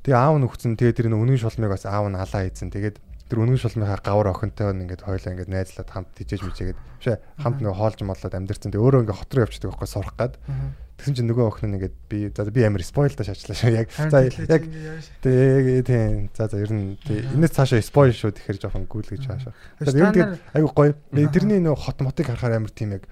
Тэгээ 0.04 0.20
аав 0.20 0.36
нь 0.36 0.48
үхсэн. 0.48 0.76
Тэгээ 0.76 0.96
тэр 0.96 1.08
нэг 1.08 1.24
үнэн 1.24 1.40
шулмыг 1.40 1.72
бас 1.72 1.88
аав 1.88 2.12
нь 2.12 2.20
алаа 2.20 2.42
хийсэн. 2.44 2.68
Тэгээд 2.68 3.00
тэр 3.32 3.38
үнэн 3.44 3.60
шулмынхаа 3.60 4.00
гавар 4.04 4.32
охинтой 4.32 4.72
ингээд 4.72 5.04
хойлоо 5.04 5.32
ингээд 5.36 5.52
найзлаад 5.52 5.90
хамт 5.92 6.12
тижээж 6.16 6.42
мичээгээд 6.48 6.80
бишээ 7.00 7.18
хамт 7.44 7.60
нөгөө 7.60 7.76
хоолж 7.76 8.00
молоод 8.04 8.36
амьдэрсэн. 8.36 8.72
Тэгээ 8.72 8.84
өөрөө 8.88 9.02
ингээд 9.04 9.20
хот 9.20 9.32
руу 9.36 9.44
явчихдаг 9.44 9.72
байхгүй 9.72 9.88
сурах 9.88 10.16
гад. 10.16 10.34
Тэгсэн 10.98 11.14
чинь 11.14 11.30
нөгөө 11.30 11.46
охин 11.46 11.70
нь 11.70 11.76
ингээд 11.78 11.96
би 12.10 12.18
за 12.34 12.50
би 12.50 12.62
амар 12.66 12.82
спойл 12.82 13.14
та 13.14 13.22
шаачлаа 13.22 13.54
шүү. 13.54 13.70
Яг 13.70 13.88
за 13.94 14.18
яг 14.50 14.64
тэгээ 15.22 15.82
тийм. 15.86 16.30
За 16.34 16.50
за 16.50 16.58
ер 16.58 16.74
нь 16.74 16.98
энэс 17.06 17.54
цаашаа 17.54 17.82
спойл 17.86 18.14
шүү 18.18 18.34
тэгэхээр 18.34 18.58
жоохон 18.66 18.90
ер 18.90 19.94
нь 19.94 19.94
Стандарт- 19.94 20.14
тэгээд 20.18 20.34
айгу 20.58 20.70
гоё. 20.74 20.94
Тэрний 21.14 21.60
нөгөө 21.62 21.78
хот 21.86 22.02
мотыг 22.02 22.26
харахаар 22.34 22.58
амар 22.58 22.74
тийм 22.74 22.98
яг 22.98 23.06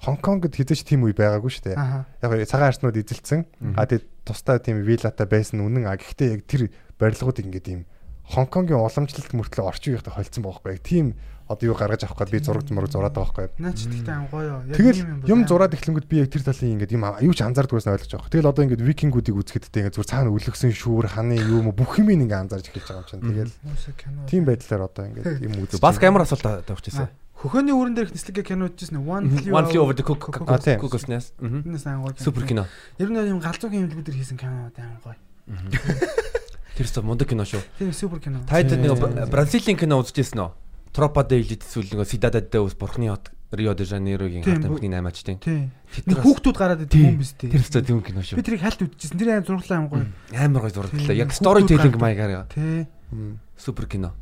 Хонконгд 0.00 0.56
хизээч 0.56 0.88
тийм 0.88 1.04
үе 1.04 1.12
байгаагүй 1.12 1.52
шүү 1.52 1.64
дээ. 1.70 1.76
Яг 2.24 2.48
цагаан 2.48 2.72
арснууд 2.72 2.96
эзэлсэн. 2.96 3.44
А 3.76 3.84
тэгээд 3.84 4.06
тусдаа 4.24 4.56
тийм 4.58 4.80
виллата 4.80 5.28
байсан 5.28 5.60
үнэн. 5.60 5.84
А 5.86 5.94
гэхдээ 6.00 6.40
яг 6.40 6.42
тэр 6.48 6.72
барилгуудыг 6.96 7.44
ингээд 7.46 7.68
ийм 7.68 7.82
Хонконгийн 8.24 8.80
уламжлалт 8.80 9.28
мөртлөө 9.36 9.66
орчин 9.68 9.92
үеийнхтэй 10.00 10.14
холцсон 10.16 10.40
байхгүй. 10.42 10.72
Яг 10.72 10.80
тийм 10.80 11.06
одоо 11.50 11.66
юу 11.66 11.74
гаргаж 11.74 12.06
авах 12.06 12.22
гээд 12.22 12.30
би 12.30 12.38
зураг 12.38 12.62
зураг 12.62 12.90
зураад 12.94 13.10
байгаа 13.10 13.50
байхгүй 13.50 13.58
Наа 13.58 13.74
ч 13.74 13.90
тэгтээ 13.90 14.14
ам 14.14 14.26
гоё. 14.30 14.62
Яг 14.70 14.76
Тэгэл 14.78 14.98
ийм 15.02 15.10
юм 15.26 15.40
зураад 15.50 15.74
эхлэнгүүт 15.74 16.06
би 16.06 16.16
яг 16.22 16.30
тэр 16.30 16.46
талын 16.46 16.72
ингээд 16.78 16.94
юм 16.94 17.04
юу 17.26 17.34
ч 17.34 17.40
анзаардаг 17.42 17.74
байсан 17.74 17.92
ойлгож 17.98 18.12
байгаа. 18.14 18.30
Тэгэл 18.30 18.50
одоо 18.54 18.62
ингээд 18.70 18.86
викингүүдийг 18.86 19.34
үзэхэд 19.34 19.66
тэ 19.66 19.78
ингээд 19.90 19.96
зүр 19.98 20.06
цаана 20.06 20.30
үлгсэн 20.30 20.70
шүүр 20.70 21.06
ханы 21.10 21.34
юу 21.42 21.66
м 21.66 21.74
бүх 21.74 21.98
юм 21.98 22.14
ингээд 22.14 22.46
анзаарч 22.46 22.70
эхэлж 22.70 22.86
байгаа 22.86 23.02
юм 23.02 23.10
чинь. 23.10 23.22
Тэгэл 23.26 23.52
тийм 24.30 24.42
байдлаар 24.46 24.82
одоо 24.86 25.04
ингээд 25.10 25.42
юм 25.42 25.52
үзэж. 25.66 25.82
Баск 25.82 26.02
амар 26.06 26.22
асуулт 26.22 26.46
тавьчихсан. 26.70 27.10
Хөхөөний 27.40 27.72
үүрэн 27.72 27.96
дээрх 27.96 28.12
нислэгээ 28.12 28.44
кино 28.52 28.68
үзчихсэн 28.68 29.00
нэ. 29.00 29.50
One 29.50 29.66
Flew 29.72 29.80
Over 29.80 29.96
the. 29.96 30.04
Cuckoo's 30.04 31.08
Nest. 31.08 31.32
Энэс 31.40 31.88
ам 31.88 32.04
гоё. 32.04 32.12
Супер 32.20 32.44
кино. 32.44 32.68
Ер 33.00 33.08
нь 33.08 33.16
юм 33.16 33.40
галзуугийн 33.40 33.88
имлгүүдээр 33.88 34.16
хийсэн 34.20 34.36
кинонууд 34.36 34.76
ам 34.76 35.00
гоё. 35.00 35.16
Тэр 36.76 36.86
ч 36.86 36.92
мундаг 37.00 37.28
кино 37.32 37.48
шүү. 37.48 37.64
Тийм 37.80 37.92
супер 37.96 38.20
кино. 38.20 38.44
Та 38.44 38.60
хэд 38.60 38.76
нэг 38.76 38.92
Бра- 38.92 39.24
Бразилийн 39.24 39.80
кино 39.80 40.04
үзчихсэн 40.04 40.36
үү? 40.36 40.52
Тропа 40.92 41.24
де 41.24 41.40
Элит 41.40 41.62
эсвэл 41.62 41.86
нэг 41.94 42.08
Сидада 42.08 42.40
де 42.40 42.58
ус 42.58 42.74
бурхны 42.74 43.08
хот 43.10 43.30
Рио 43.50 43.74
де 43.74 43.84
Жанейрогийн 43.84 44.42
хат 44.46 44.64
амхны 44.64 44.86
8 44.90 45.06
ачтын. 45.10 45.38
Тийм. 45.42 45.70
Тэд 45.90 46.18
хүүхдүүд 46.22 46.56
гараад 46.58 46.86
Тийм. 46.90 47.14
юм 47.14 47.18
биз 47.18 47.34
дээ. 47.34 47.50
Тэр 47.50 47.62
ч 47.66 47.70
тийм 47.82 47.98
кино 48.02 48.22
шүү. 48.22 48.38
Би 48.38 48.42
тэрийг 48.46 48.62
хальт 48.62 48.82
үзчихсэн. 48.82 49.18
Тэр 49.18 49.30
аим 49.34 49.44
зураглаа 49.46 49.78
ам 49.78 49.88
гоё. 49.90 50.06
Амар 50.30 50.62
гоё 50.66 50.74
зураглалаа. 50.74 51.06
Тийм, 51.10 51.18
Яг 51.18 51.30
storytelling 51.34 51.94
гардаг. 51.94 52.02
маягаар 52.02 52.46
Тий. 52.54 52.86
супер 53.58 53.86
кино. 53.90 54.14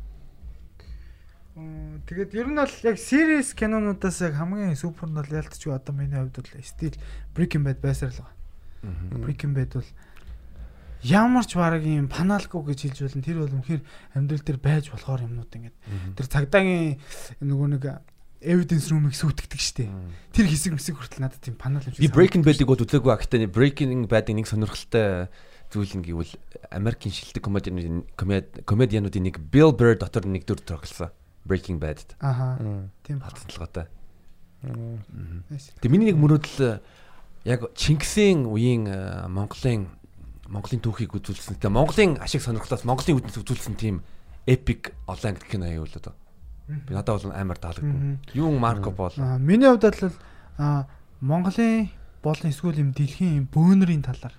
Тэгээд 2.09 2.33
ер 2.33 2.47
нь 2.49 2.55
бол 2.57 2.73
яг 2.87 2.97
series 2.97 3.53
кинонуудаас 3.53 4.17
яг 4.23 4.33
хамгийн 4.39 4.73
супер 4.79 5.09
нь 5.11 5.17
бол 5.19 5.27
ялцчих 5.29 5.67
одоо 5.73 5.93
миний 5.93 6.15
хувьд 6.17 6.39
бол 6.39 6.63
стил 6.63 6.95
Breaking 7.35 7.67
Bad 7.67 7.81
байсаар 7.83 8.13
л 8.15 8.23
байгаа. 8.23 8.33
Breaking 9.27 9.53
Bad 9.53 9.73
бол 9.77 9.85
ямар 11.03 11.45
ч 11.47 11.55
баг 11.55 11.83
юм 11.83 12.07
паналгүй 12.11 12.73
гэж 12.73 12.79
хэлж 12.91 12.97
болно. 13.07 13.23
Тэр 13.23 13.37
бол 13.43 13.55
үнэхээр 13.59 13.81
амьдрал 14.15 14.43
дээр 14.43 14.59
байж 14.59 14.85
болохоор 14.91 15.23
юмнууд 15.25 15.51
ингээд 15.51 15.75
тэр 16.17 16.27
цагдаагийн 16.27 16.99
нөгөө 17.43 17.67
нэг 17.79 17.83
evidence 18.39 18.87
room-ыг 18.91 19.15
сүйтгэдэг 19.15 19.59
штеп. 19.59 19.91
Тэр 20.31 20.47
хэсэг 20.47 20.71
мэсэг 20.75 20.95
хүртэл 20.95 21.23
надад 21.27 21.43
тийм 21.43 21.59
панал 21.59 21.83
юм 21.83 21.91
шиг. 21.95 22.03
Би 22.03 22.11
Breaking 22.11 22.43
Bad-ыг 22.43 22.67
бол 22.67 22.79
үзээгүй 22.79 23.11
гэхдээ 23.19 23.51
Breaking 23.51 24.07
Bad-ийн 24.07 24.39
нэг 24.39 24.47
сонирхолтой 24.47 25.27
зүйл 25.69 25.93
нь 25.99 26.05
гэвэл 26.07 26.33
Америкийн 26.71 27.13
шилдэг 27.13 27.43
комедиануудын 27.43 28.07
комед- 28.15 28.63
комедиануудын 28.63 29.27
нэг 29.27 29.37
Bill 29.51 29.75
Burr 29.75 29.99
дотор 29.99 30.23
нэг 30.25 30.47
дүр 30.47 30.63
тоглосон. 30.63 31.11
Breaking 31.43 31.79
Bad-д 31.83 32.15
Аха. 32.19 32.55
Тийм. 33.03 33.19
Nice. 35.49 35.71
Тэгээ 35.79 35.91
миний 35.91 36.11
нэг 36.11 36.19
мөрөөдөл 36.19 36.59
э, 36.67 36.79
яг 37.47 37.63
Чингисийн 37.75 38.43
үеийн 38.43 38.87
э, 38.91 39.27
Монголын 39.31 39.87
Монголын 40.49 40.81
түүхийг 40.81 41.13
үзүүлсэн. 41.13 41.61
Тэгээ 41.61 41.77
Монголын 41.77 42.17
ашиг 42.25 42.41
сонирхлоос 42.41 42.81
Монголын 42.81 43.21
үүднээс 43.21 43.37
үзүүлсэн 43.37 43.77
тийм 43.77 44.01
epic 44.49 44.97
онлайн 45.05 45.37
кино 45.37 45.69
аяа 45.69 45.85
л 45.85 45.93
одоо. 45.93 46.13
Би 46.65 46.93
надад 46.93 47.21
бол 47.21 47.33
амар 47.33 47.57
таалагдсан. 47.61 48.19
Юу 48.33 48.57
Марко. 48.57 48.89
Аа 49.21 49.37
миний 49.37 49.69
хувьд 49.69 49.85
бол 50.57 50.85
Монголын 51.21 51.89
болон 52.23 52.49
эсвэл 52.49 52.81
юм 52.81 52.91
дэлхийн 52.97 53.45
юм 53.45 53.45
бөөнөрийн 53.53 54.01
талаар. 54.01 54.33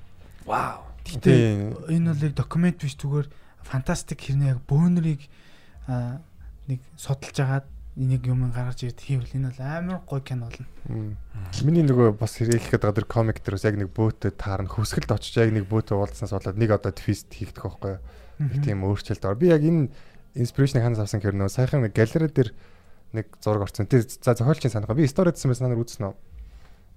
Вау. 0.47 0.83
Гэтэ 1.07 1.91
энэ 1.95 2.11
бол 2.11 2.25
яг 2.27 2.35
документ 2.35 2.83
биш 2.83 2.99
зүгээр 2.99 3.31
фантастик 3.63 4.21
хэрнээ 4.21 4.59
яг 4.59 4.61
бөөнөрийг 4.67 5.23
нэг 6.67 6.81
судалж 6.99 7.37
агаад 7.39 7.67
энийг 7.97 8.27
юм 8.27 8.51
гаргаж 8.55 8.87
ирд 8.87 9.01
хийвэл 9.03 9.35
энэ 9.35 9.51
бол 9.51 9.61
амар 9.67 9.99
гоё 10.07 10.23
кино 10.23 10.47
болно. 10.47 11.17
Миний 11.67 11.83
нөгөө 11.83 12.15
бас 12.15 12.39
хэрэглэх 12.39 12.71
гэдэг 12.71 13.03
тэр 13.03 13.09
комик 13.11 13.43
дээрс 13.43 13.67
яг 13.67 13.77
нэг 13.79 13.91
бөөтөд 13.91 14.39
таарна 14.39 14.71
хөсгөлд 14.71 15.11
очиж 15.11 15.43
яг 15.43 15.51
нэг 15.51 15.67
бөөтө 15.67 15.99
уулзнаас 15.99 16.31
болоод 16.31 16.59
нэг 16.59 16.71
одоо 16.71 16.95
твист 16.95 17.35
хийгдэх 17.35 17.67
байхгүй 17.67 17.99
юу? 17.99 18.63
Тийм 18.63 18.87
өөрчлөлт 18.87 19.27
ор. 19.27 19.35
Би 19.35 19.51
яг 19.51 19.67
энэ 19.67 19.91
инспирэшнийг 20.39 20.87
ханаас 20.87 21.03
авсан 21.03 21.19
гэхээр 21.19 21.35
нөгөө 21.35 21.51
саяхан 21.51 21.83
нэг 21.83 21.93
галерей 21.99 22.31
дээр 22.31 22.51
нэг 23.13 23.27
зураг 23.43 23.67
орсон. 23.67 23.91
Тэр 23.91 24.07
за 24.07 24.39
зохиолчийн 24.39 24.71
санаа. 24.71 24.95
Би 24.95 25.11
стори 25.11 25.35
дсэн 25.35 25.51
байсан 25.51 25.69
нар 25.69 25.83
үзсэн 25.83 26.07
үү? 26.07 26.15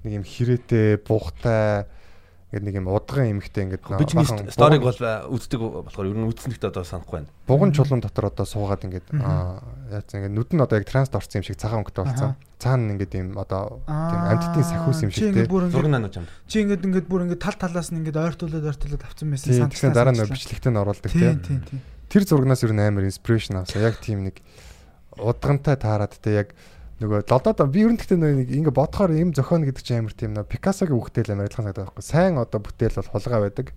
Нэг 0.06 0.14
юм 0.22 0.26
хэрэтэ, 0.28 1.02
буухтай 1.02 1.90
ингээд 2.54 2.70
нэг 2.70 2.76
юм 2.78 2.88
удган 2.94 3.34
эмхтэй 3.34 3.66
ингээд 3.66 3.82
Би 3.98 4.06
ч 4.06 4.14
сториг 4.54 4.86
бол 4.86 4.94
э, 4.94 5.26
үздэг 5.26 5.58
болохоор 5.58 6.06
ер 6.06 6.18
нь 6.22 6.30
үзснэгт 6.30 6.70
одоо 6.70 6.86
санахгүй 6.86 7.26
байна. 7.26 7.30
буган 7.50 7.74
чулуун 7.74 7.98
дотор 8.06 8.30
одоо 8.30 8.46
суугаад 8.46 8.86
ингээд 8.86 9.10
яац 9.90 10.14
ингээд 10.14 10.38
нүд 10.38 10.54
нь 10.54 10.62
одоо 10.62 10.78
яг 10.78 10.86
транст 10.86 11.18
орсон 11.18 11.42
юм 11.42 11.46
шиг 11.50 11.58
цагаан 11.58 11.82
өнгөтэй 11.82 12.06
болсон. 12.06 12.38
Цаана 12.62 12.94
ингээд 12.94 13.14
юм 13.18 13.42
одоо 13.42 13.82
тийм 13.90 14.22
амьтдын 14.22 14.70
сахиус 14.70 15.02
юм 15.02 15.10
шиг 15.10 15.50
бүр 15.50 15.66
Зураг 15.74 15.90
нанаж 15.90 16.14
юм. 16.22 16.30
чи 16.46 16.62
ингээд 16.62 16.86
ингээд 16.86 17.10
бүр 17.10 17.26
ингээд 17.26 17.42
тал 17.42 17.58
талаас 17.58 17.90
нь 17.90 18.06
ингээд 18.06 18.22
ойртуулаад 18.22 18.70
ойртуулаад 18.70 19.02
авсан 19.02 19.34
байсан. 19.34 19.50
Тийм 19.50 19.58
сандлаа, 19.58 19.74
тэгсэн 19.74 19.98
дараа 19.98 20.14
нь 20.14 20.22
бичлэгтээ 20.22 20.70
нь 20.70 20.78
оруулдаг 20.78 21.10
Тийм 21.10 21.42
тийм 21.42 21.60
тийм. 21.66 21.82
Тэр 22.14 22.24
зурагнаас 22.30 22.62
ер 22.62 22.74
нь 22.78 22.86
амар 22.86 23.10
инспирэшн 23.10 23.66
авсан. 23.66 23.82
Яг 23.82 23.98
тийм 23.98 24.30
нэг 24.30 24.38
удгантай 25.18 25.74
таарад 25.74 26.14
те 26.22 26.46
яг 26.46 26.54
нөгөө 27.04 27.28
лодод 27.28 27.60
би 27.68 27.84
ер 27.84 27.92
нь 27.92 28.00
гэхдээ 28.00 28.16
нэг 28.16 28.48
ингээ 28.48 28.72
бодохоор 28.72 29.12
юм 29.12 29.36
зохион 29.36 29.68
гэдэг 29.68 29.84
чинь 29.84 30.00
амар 30.08 30.16
тийм 30.16 30.32
нөө 30.40 30.48
Пикассогийн 30.48 30.96
бүтээл 30.96 31.36
амар 31.36 31.52
адилхан 31.52 31.68
санагдаад 31.68 31.88
байхгүй. 31.92 32.04
Сайн 32.08 32.40
одоо 32.40 32.60
бүтээл 32.64 32.98
бол 33.04 33.12
хулгай 33.12 33.42
байдаг. 33.44 33.68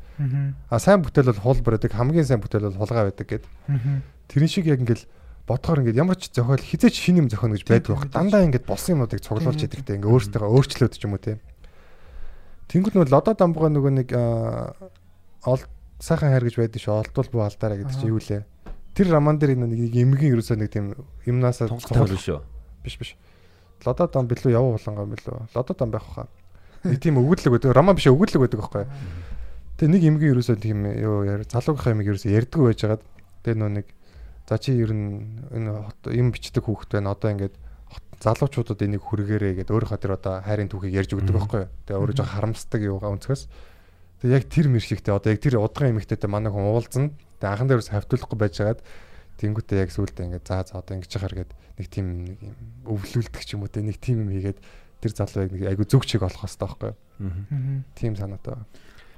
А 0.70 0.78
сайн 0.78 1.02
бүтээл 1.02 1.30
бол 1.34 1.42
хулбар 1.42 1.74
байдаг. 1.74 1.90
Хамгийн 1.90 2.28
сайн 2.30 2.38
бүтээл 2.38 2.70
бол 2.70 2.78
хулгай 2.78 3.04
байдаг 3.10 3.26
гэд. 3.26 3.44
Тэрэн 4.30 4.50
шиг 4.50 4.70
яг 4.70 4.78
ингээл 4.78 5.04
бодохоор 5.50 5.82
ингээд 5.82 5.98
ямар 5.98 6.18
ч 6.18 6.30
зохиол 6.30 6.62
хизээч 6.62 6.94
шин 6.94 7.18
юм 7.22 7.28
зохионо 7.30 7.58
гэж 7.58 7.66
байдаг 7.66 7.90
байх. 7.98 8.14
Дандаа 8.14 8.46
ингээд 8.46 8.66
болсон 8.66 9.02
юмнуудыг 9.02 9.22
цуглуулж 9.22 9.58
яадаг 9.62 9.82
те 9.82 9.98
ингээ 9.98 10.10
өөртөө 10.10 10.46
өөрчлөөд 10.46 10.94
ч 10.94 11.02
юм 11.02 11.14
уу 11.14 11.22
те. 11.22 11.42
Тэнгүүд 12.70 12.94
нөгөө 12.98 13.10
лодо 13.14 13.34
дамбуга 13.34 13.70
нөгөө 13.70 13.92
нэг 13.94 14.08
ол 15.46 15.62
сайхан 16.02 16.34
хайр 16.34 16.46
гэж 16.50 16.56
байдаг 16.58 16.80
шүү. 16.82 16.98
Олдвол 16.98 17.30
буу 17.30 17.42
алдаараа 17.46 17.78
гэдэг 17.78 17.94
чинь 17.94 18.10
юу 18.10 18.18
лээ. 18.18 18.42
Тэр 18.98 19.06
роман 19.14 19.38
дээр 19.38 19.54
нэг 19.54 19.94
эмгийн 19.94 20.34
ерөөсөө 20.34 20.58
нэг 20.58 20.70
тийм 20.74 20.98
юмнасаа 21.30 21.70
тоглолт 21.70 22.18
шүү. 22.18 22.55
Биш 22.86 22.96
биш. 22.96 23.10
Лодо 23.84 24.06
дам 24.06 24.30
билүү 24.30 24.54
явуу 24.54 24.78
болонгаа 24.78 25.06
билүү. 25.10 25.38
Лодо 25.54 25.74
дам 25.74 25.90
байх 25.90 26.06
хаа. 26.06 26.26
Нэг 26.86 27.02
тийм 27.02 27.18
өгөөдлөг 27.20 27.58
байдаг. 27.58 27.74
Роман 27.76 27.98
биш 27.98 28.06
өгөөдлөг 28.06 28.42
байдаг 28.46 28.60
байхгүй. 28.62 28.86
Тэгээ 29.76 29.92
нэг 29.92 30.02
эмгийн 30.08 30.32
ерөөсөө 30.32 30.56
тийм 30.62 30.86
юу 30.88 31.26
яар 31.28 31.44
залуугийнхаа 31.44 31.92
эмийг 31.92 32.08
ерөөсөө 32.14 32.32
ярьдгүй 32.32 32.64
байжгаад 32.72 33.02
тэгээ 33.44 33.58
нөө 33.60 33.70
нэг 33.76 33.86
за 34.48 34.56
чи 34.56 34.72
ер 34.72 34.92
нь 34.94 35.42
энэ 35.52 35.74
юм 36.16 36.32
бичдэг 36.32 36.64
хүүхэд 36.64 36.96
байна. 36.96 37.12
Одоо 37.12 37.34
ингээд 37.36 37.54
залуучуудад 38.22 38.80
энийг 38.80 39.04
хүргээрээ 39.04 39.60
гэдэг 39.60 39.74
өөрийнхөө 39.76 40.00
тэр 40.00 40.16
одоо 40.16 40.40
хайрын 40.40 40.70
түүхийг 40.72 40.96
ярьж 40.96 41.10
өгдөг 41.12 41.34
байхгүй. 41.36 41.64
Тэгээ 41.84 42.00
өөрөө 42.00 42.16
жоо 42.16 42.28
харамсдаг 42.32 42.80
юугаа 42.80 43.12
өнцгөөс. 43.12 43.42
Тэгээ 44.24 44.36
яг 44.40 44.44
тэр 44.48 44.66
мэршигтэй 44.72 45.12
одоо 45.12 45.30
яг 45.36 45.40
тэр 45.44 45.60
удган 45.60 45.92
эмэгтэйтэй 45.92 46.30
манай 46.30 46.48
хүн 46.48 46.64
уулзна. 46.72 47.12
Тэгээ 47.36 47.52
анхан 47.52 47.68
дээрээс 47.68 47.92
хавтуулахгүй 47.92 48.38
байжгаад 48.40 48.80
тэнгуүтээ 49.36 49.84
яг 49.84 49.90
сүултээ 49.92 50.26
ингээд 50.26 50.46
за 50.48 50.64
за 50.64 50.80
одоо 50.80 50.96
ингэж 50.96 51.12
яхаар 51.16 51.34
гээд 51.44 51.52
нэг 51.76 51.86
тийм 51.92 52.06
нэг 52.24 52.38
юм 52.40 52.56
өвлүүлдэг 52.88 53.44
ч 53.44 53.56
юм 53.56 53.64
уу 53.64 53.72
те 53.72 53.84
нэг 53.84 54.00
тийм 54.00 54.24
юм 54.24 54.32
хийгээд 54.32 54.58
тэр 55.00 55.12
залууг 55.12 55.52
нэг 55.52 55.62
айгу 55.68 55.84
зөв 55.84 56.04
чиг 56.08 56.24
олох 56.24 56.40
хэрэгтэй 56.44 56.66
байхгүй. 56.66 56.92
Тийм 57.96 58.16
санаатай. 58.16 58.56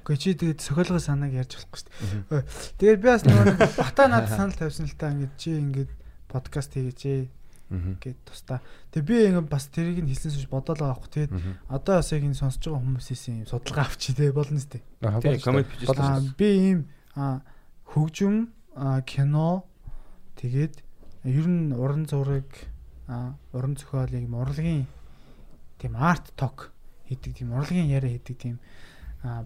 Гэхдээ 0.03 0.19
чи 0.19 0.31
тэгээд 0.35 0.59
сохиолгоо 0.59 0.99
санааг 0.99 1.33
ярьж 1.35 1.53
болохгүй 1.55 1.79
шүү 1.79 1.89
дээ. 2.27 2.43
Тэгээд 2.81 2.99
би 2.99 3.07
бас 3.07 3.23
нөгөө 3.23 3.45
бата 3.79 4.03
надад 4.09 4.31
санал 4.33 4.57
тавьсан 4.57 4.87
л 4.89 4.97
та 4.99 5.11
ингээд 5.13 5.33
чи 5.39 5.49
ингээд 5.55 5.91
подкаст 6.27 6.73
хийгээч 6.75 7.29
гэд 7.69 8.17
тустаа. 8.25 8.59
Тэгээ 8.89 9.05
би 9.05 9.15
ингээ 9.29 9.45
бас 9.45 9.69
тэрийг 9.69 10.01
нь 10.01 10.09
хэлсэн 10.09 10.33
гэж 10.33 10.49
бодоол 10.49 10.81
байгаа 10.81 10.97
байхгүй. 10.97 11.11
Тэгээд 11.13 11.33
одоо 11.69 11.95
бас 12.01 12.09
яг 12.09 12.23
энэ 12.25 12.41
сонсож 12.41 12.63
байгаа 12.65 12.81
хүмүүсээс 12.81 13.23
юм 13.29 13.45
судалгаа 13.45 13.85
авчи 13.85 14.11
те 14.17 14.33
болно 14.33 14.57
сте. 14.57 14.81
Тэгээ 14.99 15.45
комент 15.45 15.69
бичсэн. 15.69 16.33
Би 16.33 16.49
ийм 16.49 16.79
хөгжим 17.85 18.49
кино 19.05 19.68
тэгээд 20.39 20.75
ер 21.27 21.47
нь 21.51 21.75
уран 21.75 22.07
зураг 22.07 22.47
уран 23.51 23.75
зохиол 23.75 24.07
юм 24.15 24.39
урлагийн 24.39 24.87
тийм 25.75 25.93
арт 25.99 26.31
ток 26.39 26.71
хийдэг 27.11 27.35
тийм 27.35 27.51
урлагийн 27.51 27.91
яриа 27.91 28.15
хийдэг 28.15 28.37
тийм 28.39 28.55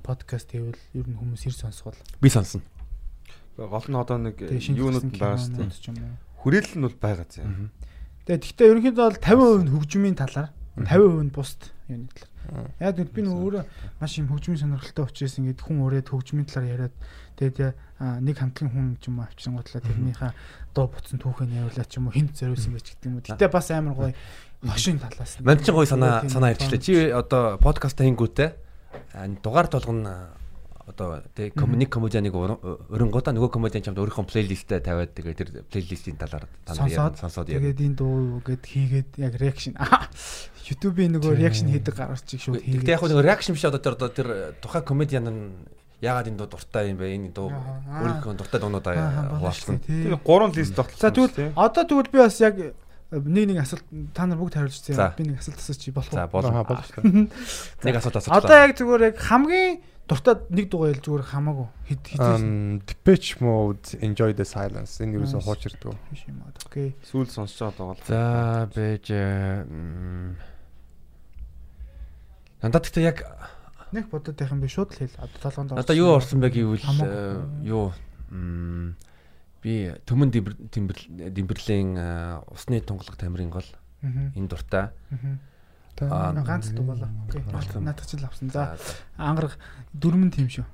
подкаст 0.05 0.53
хийвэл 0.53 0.77
ер 0.93 1.07
нь 1.09 1.17
хүмүүс 1.17 1.49
ир 1.49 1.55
сонсгол. 1.57 1.97
Би 2.21 2.29
сонсно. 2.29 2.61
Гол 3.57 3.87
нь 3.89 3.97
одоо 3.97 4.21
нэг 4.21 4.37
юунууд 4.41 5.09
байгаа 5.17 5.41
шүү 5.41 5.65
дээ. 5.65 6.13
Хүрээлэл 6.45 6.77
нь 6.77 6.85
бол 6.85 6.97
байгаа 7.01 7.25
зэ. 7.25 7.41
Тэгээ 8.29 8.41
гэхдээ 8.45 8.69
ерөнхийдөө 8.69 9.05
бол 9.09 9.17
50% 9.17 9.65
нь 9.65 9.73
хөгжмийн 9.73 10.17
талаар 10.17 10.53
50% 10.77 11.25
нь 11.25 11.33
бусд 11.33 11.73
юуны 11.93 12.09
талаар. 12.11 12.71
Яг 12.79 12.95
би 13.13 13.21
нэг 13.23 13.33
өөрөө 13.33 13.63
маш 14.01 14.17
юм 14.19 14.27
хөгжмийн 14.27 14.61
сонирхолтой 14.61 15.05
учраас 15.05 15.37
ингээд 15.39 15.61
хүн 15.63 15.79
өрөөд 15.85 16.07
хөгжмийн 16.11 16.47
талаар 16.49 16.89
яриад 16.89 16.95
тэгээд 17.39 17.75
нэг 18.23 18.35
хамтлагийн 18.35 18.73
хүн 18.73 18.87
ч 18.99 19.07
юм 19.07 19.19
уу 19.21 19.25
авчирсан 19.25 19.55
готлаа 19.55 19.81
тэрнийхээ 19.85 20.31
дуу 20.75 20.87
буцсан 20.91 21.19
түүхээ 21.23 21.55
явуулаад 21.63 21.89
ч 21.89 21.93
юм 21.97 22.07
уу 22.09 22.15
хинт 22.17 22.33
зориулсан 22.35 22.73
байж 22.75 22.87
гэдэг 22.91 23.07
юм 23.07 23.15
уу. 23.17 23.23
Гэтэ 23.23 23.47
бас 23.47 23.67
амар 23.71 23.95
гоё 23.95 24.11
хошин 24.67 24.99
талаас. 24.99 25.39
Манд 25.39 25.63
ч 25.63 25.69
гоё 25.71 25.87
санаа 25.87 26.27
санаа 26.27 26.51
ярьчлаа. 26.51 26.81
Чи 26.83 27.09
одоо 27.13 27.57
подкаст 27.61 27.99
хийнгүүтээ 28.01 28.49
дугаар 29.39 29.67
толгоно 29.71 30.35
одоо 30.87 31.23
тэг 31.31 31.55
коммуник 31.55 31.89
комедианыг 31.89 32.35
өрөнгөдөө 32.35 33.33
нөгөө 33.33 33.51
комедиан 33.55 33.83
чамд 33.87 33.99
өөрийнхөө 34.03 34.27
плейлистээ 34.27 34.83
тавиад 34.83 35.15
тэгээ 35.15 35.35
тэр 35.39 35.49
плейлистийн 35.71 36.19
талаар 36.19 36.45
сонсоод 36.67 37.15
сонсоод 37.19 37.47
тэгээд 37.47 37.79
энэ 37.79 37.95
дуу 37.95 38.43
гэд 38.43 38.63
хийгээд 38.67 39.09
яг 39.23 39.33
реакшн 39.39 39.79
YouTube-ийн 40.67 41.15
нөгөө 41.15 41.39
реакшн 41.39 41.71
хийдэг 41.71 41.95
гаргачих 41.95 42.43
шүү 42.43 42.59
хийгээд 42.59 42.83
тэгээд 42.83 42.93
яг 42.99 43.03
нөгөө 43.07 43.27
реакшн 43.31 43.55
биш 43.55 43.63
одоо 43.63 43.79
тэр 43.79 43.95
одоо 43.95 44.11
тэр 44.11 44.27
тухайн 44.59 44.83
комедиан 44.83 45.27
нь 45.31 45.41
ягаад 46.03 46.27
энэ 46.27 46.39
дуу 46.43 46.51
дуртай 46.51 46.91
юм 46.91 46.99
бэ? 46.99 47.15
Энэ 47.15 47.31
дуу 47.31 47.47
өөрийнхөө 47.47 48.35
дуртай 48.35 48.59
дуунуудаа 48.59 49.39
хуваалцсан 49.39 49.79
тэгээд 49.87 50.19
гурван 50.19 50.51
лист 50.51 50.75
тогтсон 50.75 50.99
за 50.99 51.15
тэгвэл 51.15 51.55
одоо 51.55 51.83
тэгвэл 51.87 52.11
би 52.11 52.19
бас 52.19 52.35
яг 52.43 52.59
нэг 53.13 53.45
нэг 53.47 53.59
асуулт 53.63 53.85
та 54.11 54.27
нар 54.27 54.39
бүгд 54.41 54.57
хариулж 54.59 54.83
байгаа 54.83 55.15
би 55.15 55.23
нэг 55.31 55.39
асуулт 55.39 55.59
асуучих 55.63 55.93
болох 55.95 56.11
уу? 56.11 56.19
За 56.19 56.27
болно 56.27 56.65
нэг 57.87 57.95
асуулт 57.95 58.17
асууж 58.19 58.35
одоо 58.35 58.57
яг 58.57 58.71
зүгээр 58.75 59.03
яг 59.13 59.17
хамгийн 59.21 59.79
дуртай 60.07 60.35
нэг 60.51 60.67
дугаа 60.67 60.91
ял 60.91 60.99
зүгээр 60.99 61.25
хамаагүй. 61.31 61.67
Хэд 61.87 62.03
хэд 62.11 62.83
Depeche 62.83 63.39
Mode 63.39 63.95
Enjoy 64.03 64.35
the 64.35 64.43
Silence. 64.43 64.99
Энэ 64.99 65.15
юу 65.15 65.23
гэсэн 65.23 65.41
хуучирдаг. 65.41 65.95
Биш 66.11 66.27
юм 66.27 66.43
аа. 66.43 66.51
Окей. 66.67 66.91
Сүүл 67.07 67.31
сонсож 67.31 67.71
байгаа 67.71 67.95
бол. 67.95 68.03
За 68.03 68.67
бэж 68.75 69.05
Надад 72.63 72.83
гэхдээ 72.83 73.07
яг 73.07 73.23
нэг 73.95 74.11
бодоод 74.11 74.35
байх 74.35 74.51
юм 74.51 74.59
би 74.59 74.67
шууд 74.67 74.91
л 74.91 74.99
хэл. 75.07 75.19
Одоо 75.19 75.39
толгоонд 75.39 75.79
Одоо 75.79 75.95
юу 75.95 76.09
орсон 76.19 76.43
бэ 76.43 76.51
гэвэл 76.51 76.83
юу? 77.63 77.95
Би 79.63 79.73
төмөн 80.03 80.29
димбэрлийн 80.35 81.95
усны 82.51 82.83
тунгалаг 82.83 83.15
тамирын 83.15 83.51
гол. 83.55 83.67
Энэ 84.03 84.51
дуртай. 84.51 84.91
Аа 85.11 85.39
ганц 85.99 86.69
дуу 86.69 86.85
болоо. 86.85 87.09
Окей. 87.29 87.43
Наадах 87.79 88.05
чинь 88.07 88.19
л 88.19 88.25
авсан. 88.25 88.49
За 88.49 88.77
ангараг 89.17 89.57
дөрмөн 89.93 90.31
тим 90.31 90.49
шүү. 90.49 90.65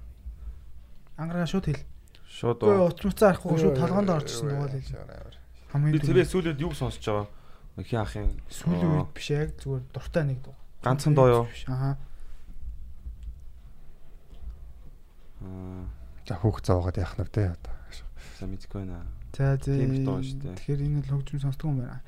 Ангараа 1.18 1.46
шууд 1.46 1.66
хэл. 1.66 1.84
Шууд 2.28 2.64
уу. 2.64 2.88
Утмцаа 2.88 3.36
арахгүй 3.36 3.60
шууд 3.60 3.76
толгоонд 3.76 4.10
орчихсон 4.10 4.50
дуу 4.50 4.68
л 4.68 4.72
хэл. 4.72 4.96
Хамгийн 5.76 5.94
би 5.94 6.00
тэрээ 6.00 6.26
сүүлээд 6.26 6.64
юу 6.64 6.72
сонсож 6.72 7.04
байгаа? 7.04 7.28
Хин 7.84 8.00
ахын 8.00 8.28
сүүлийн 8.48 8.92
үед 8.96 9.12
биш 9.14 9.28
яг 9.32 9.56
зүгээр 9.60 9.84
дуртай 9.92 10.24
нэг 10.24 10.40
дуу. 10.44 10.56
Ганцхан 10.84 11.14
дуу 11.16 11.28
юу? 11.28 11.46
Аа. 11.68 11.96
Аа. 15.44 15.84
За 16.28 16.36
хүүхд 16.40 16.64
зовоод 16.66 16.98
яах 16.98 17.16
нь 17.20 17.28
вэ 17.28 17.54
одоо. 17.56 17.76
За 18.40 18.48
мэдгүй 18.48 18.88
байна. 18.88 19.04
За 19.36 19.56
зэ. 19.60 19.84
Тэгэхээр 19.84 20.82
энэ 20.84 21.04
л 21.08 21.12
хөгжим 21.12 21.40
сонсдог 21.44 21.72
юм 21.72 21.84
байна. 21.84 22.02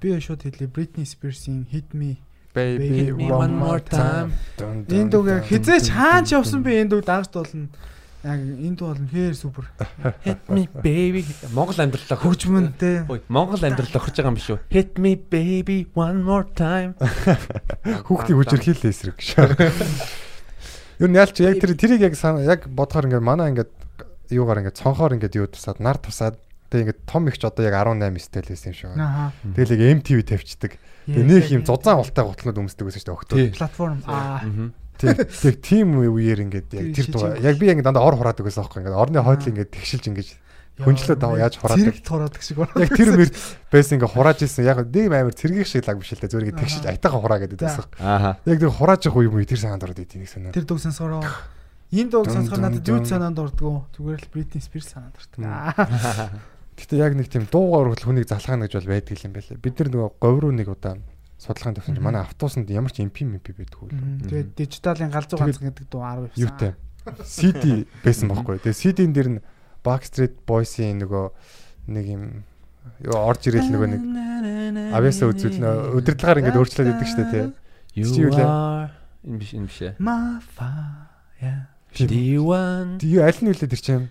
Би 0.00 0.12
шууд 0.16 0.42
хэлээ 0.42 0.72
Britney 0.72 1.06
Spears-ийн 1.06 1.68
Hit 1.70 1.94
Me 1.94 2.18
baby 2.56 3.12
one 3.28 3.52
more 3.52 3.82
time. 3.84 4.32
Энэ 4.88 5.12
яг 5.12 5.44
хизээч 5.44 5.92
хаач 5.92 6.32
явсан 6.32 6.64
би 6.64 6.80
энэ 6.80 6.96
дуу 6.96 7.04
дагж 7.04 7.28
дуулна. 7.28 7.68
Яг 8.24 8.40
энэ 8.40 8.76
дуу 8.80 8.96
бол 8.96 9.04
хээр 9.12 9.36
супер. 9.36 9.68
Hit 10.26 10.48
me 10.48 10.64
baby. 10.80 11.20
Монгол 11.52 11.76
амьдралаа 11.76 12.16
хөгжмөн 12.16 12.72
те. 12.80 13.04
Монгол 13.28 13.60
амьдралаа 13.60 14.00
хурж 14.00 14.16
байгаа 14.16 14.32
юм 14.32 14.38
биш 14.40 14.48
үү? 14.48 14.58
Hit 14.72 14.96
me 14.96 15.12
baby 15.20 15.84
one 15.92 16.24
more 16.24 16.48
time. 16.56 16.96
Хүүхдийн 18.08 18.40
хүчрхийлэл 18.40 18.88
эсрэг 18.88 19.20
гэж. 19.20 19.36
Юу 21.04 21.12
нялч 21.12 21.36
яг 21.44 21.60
тэр 21.60 21.76
тэрийг 21.76 22.08
яг 22.08 22.16
яг 22.16 22.72
бодохоор 22.72 23.12
ингээд 23.12 23.20
манай 23.20 23.52
ингээд 23.52 23.68
юугаар 24.32 24.64
ингээд 24.64 24.80
цонхоор 24.80 25.12
ингээд 25.20 25.36
юу 25.36 25.46
тусаад 25.52 25.76
нар 25.84 26.00
тусаад 26.00 26.40
тэг 26.70 26.80
ингээд 26.82 27.00
том 27.06 27.28
ихч 27.30 27.42
одоо 27.46 27.64
яг 27.66 27.74
18 27.74 28.18
стил 28.18 28.46
байсан 28.46 28.70
юм 28.72 28.76
шиг 28.76 28.88
байна. 28.94 29.32
Тэгэл 29.54 29.74
яг 29.76 29.82
MTV 30.02 30.18
тавьчихдаг. 30.26 30.72
Тэгээ 31.06 31.26
нэг 31.26 31.44
юм 31.54 31.62
зузаан 31.62 32.02
ултай 32.02 32.24
готлнод 32.26 32.58
өмсдөг 32.58 32.86
гэсэн 32.90 33.02
чинь 33.06 33.14
өгтөө. 33.14 33.54
Платформ 33.54 34.02
аа. 34.06 34.42
Тэг 34.98 35.60
тийм 35.60 36.00
үеэр 36.00 36.40
ингээд 36.48 36.68
яг 36.72 36.86
тэр 36.96 37.06
дугаа 37.12 37.36
яг 37.36 37.56
би 37.60 37.68
ингээд 37.70 37.86
дандаа 37.86 38.08
ор 38.08 38.16
хураадаг 38.16 38.42
гэсэн 38.42 38.64
аахгүй 38.64 38.80
ингээд 38.82 38.96
орны 38.96 39.20
хойдл 39.20 39.50
ингээд 39.52 39.70
тэгшилж 39.70 40.04
ингээд 40.08 40.30
хүнчлээ 40.80 41.16
дав 41.16 41.36
яаж 41.36 41.56
хураадаг. 41.60 41.92
Цэрэг 41.92 42.04
хураадаг 42.04 42.42
шиг 42.42 42.56
байна. 42.60 42.80
Яг 42.80 42.90
тэр 42.96 43.10
мэр 43.12 43.30
байсан 43.72 43.96
ингээд 43.96 44.12
хурааж 44.12 44.38
исэн. 44.44 44.64
Яг 44.64 44.84
нэг 44.88 45.12
амар 45.12 45.36
цэргийн 45.36 45.68
шиг 45.68 45.84
лаг 45.84 46.00
биш 46.00 46.12
л 46.12 46.20
дээ 46.20 46.32
зүгээр 46.32 46.56
тэгшилж 46.56 46.84
айтайхан 46.88 47.20
хураа 47.20 47.40
гэдэг 47.44 47.58
байсан. 47.60 47.84
Аа. 48.00 48.36
Яг 48.44 48.60
тэр 48.60 48.72
хурааж 48.72 49.08
явах 49.08 49.20
үе 49.20 49.32
мүү 49.32 49.48
тэр 49.48 49.60
санаанд 49.60 49.84
ороод 49.84 50.00
идэв 50.00 50.20
нэг 50.20 50.28
санаа. 50.32 50.52
Тэр 50.52 50.68
дуу 50.68 50.80
сонсороо. 50.80 51.24
Энэ 51.92 52.10
дууг 52.12 52.28
сонсохоор 52.28 52.60
надад 52.60 52.88
юу 52.88 53.04
санаанд 53.04 53.40
ордгоо. 53.40 53.88
Зүгээр 53.96 54.20
л 54.20 54.32
Britney 54.32 54.60
Spears 54.60 54.92
санаанд 54.92 55.16
ордог. 55.16 55.44
Гэтэ 56.76 57.00
яг 57.00 57.16
нэг 57.16 57.28
тийм 57.32 57.48
дуугаар 57.48 57.92
хүртэл 57.92 58.08
хүнийг 58.12 58.28
залхаана 58.28 58.68
гэж 58.68 58.84
бол 58.84 58.92
байдаг 58.92 59.18
юм 59.24 59.32
байлаа. 59.32 59.56
Бид 59.56 59.74
нар 59.80 59.88
нөгөө 59.88 60.10
говь 60.20 60.40
руу 60.44 60.52
нэг 60.52 60.68
удаа 60.68 61.00
судалгаанд 61.40 61.76
тавьсан 61.80 61.96
чинь 61.96 62.04
манай 62.04 62.22
автобусанд 62.22 62.68
ямар 62.68 62.92
ч 62.92 63.00
MP 63.00 63.24
MP 63.24 63.56
байдгүй. 63.56 63.88
Тэгээд 64.28 64.48
дижиталын 64.56 65.12
галзуу 65.12 65.40
ганц 65.40 65.60
гэдэг 65.60 65.88
дуу 65.88 66.04
10 66.04 66.28
байсан. 66.28 66.40
Юутай. 66.40 66.72
CD 67.24 67.88
байсан 68.04 68.28
байхгүй. 68.28 68.60
Тэгээд 68.60 68.80
CD-н 68.80 69.12
дээр 69.16 69.28
нь 69.36 69.40
Backstreet 69.80 70.36
Boys-ийн 70.44 71.00
нөгөө 71.00 71.24
нэг 71.96 72.04
юм 72.08 72.22
ёо 73.04 73.24
орж 73.24 73.48
ирэл 73.48 73.72
нөгөө 73.72 73.88
нэг 73.92 74.02
авьяасаа 74.96 75.32
үзүүл 75.32 75.60
нөө 75.60 75.76
өдөртлөгаар 76.00 76.40
ингэж 76.44 76.56
өөрчлөөд 76.56 76.92
идэг 76.92 77.08
штэ 77.08 77.24
тий. 77.30 77.44
You 77.96 78.32
are 78.36 78.92
энэ 79.26 79.38
биш 79.42 79.52
энэ 79.54 79.66
биш 79.66 79.80
ээ. 79.82 79.92
My 79.98 80.38
fire. 80.40 81.66
D1. 81.96 83.00
Die 83.00 83.18
аль 83.18 83.40
нь 83.42 83.50
үлээ 83.50 83.70
тэр 83.72 83.82
чинь 83.82 84.06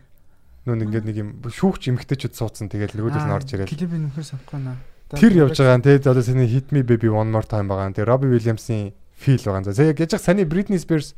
нөө 0.66 0.86
ингээд 0.86 1.06
нэг 1.06 1.18
юм 1.22 1.30
шүүгч 1.46 1.94
эмгтээчуд 1.94 2.34
суудсан 2.34 2.68
тэгэл 2.70 2.98
нөгөөдөл 2.98 3.26
нь 3.30 3.36
орж 3.38 3.50
ирэл. 3.54 3.70
Клип 3.70 3.94
нөхөр 3.94 4.26
санахгүй 4.26 4.60
наа. 4.60 4.78
Тэр 5.14 5.34
явж 5.38 5.62
байгаа. 5.62 5.86
Тэгээд 5.86 6.10
одоо 6.10 6.26
саний 6.26 6.50
Hit 6.50 6.74
Me 6.74 6.82
Baby 6.82 7.10
One 7.14 7.30
More 7.30 7.46
Time 7.46 7.70
байгаа. 7.70 7.94
Тэгээд 7.94 8.10
Robbie 8.10 8.34
Williams-ийн 8.34 8.98
Feel 9.14 9.42
байгаа. 9.46 9.70
За 9.70 9.86
яг 9.86 10.02
яаж 10.02 10.18
саний 10.18 10.50
Britney 10.50 10.82
Spears 10.82 11.14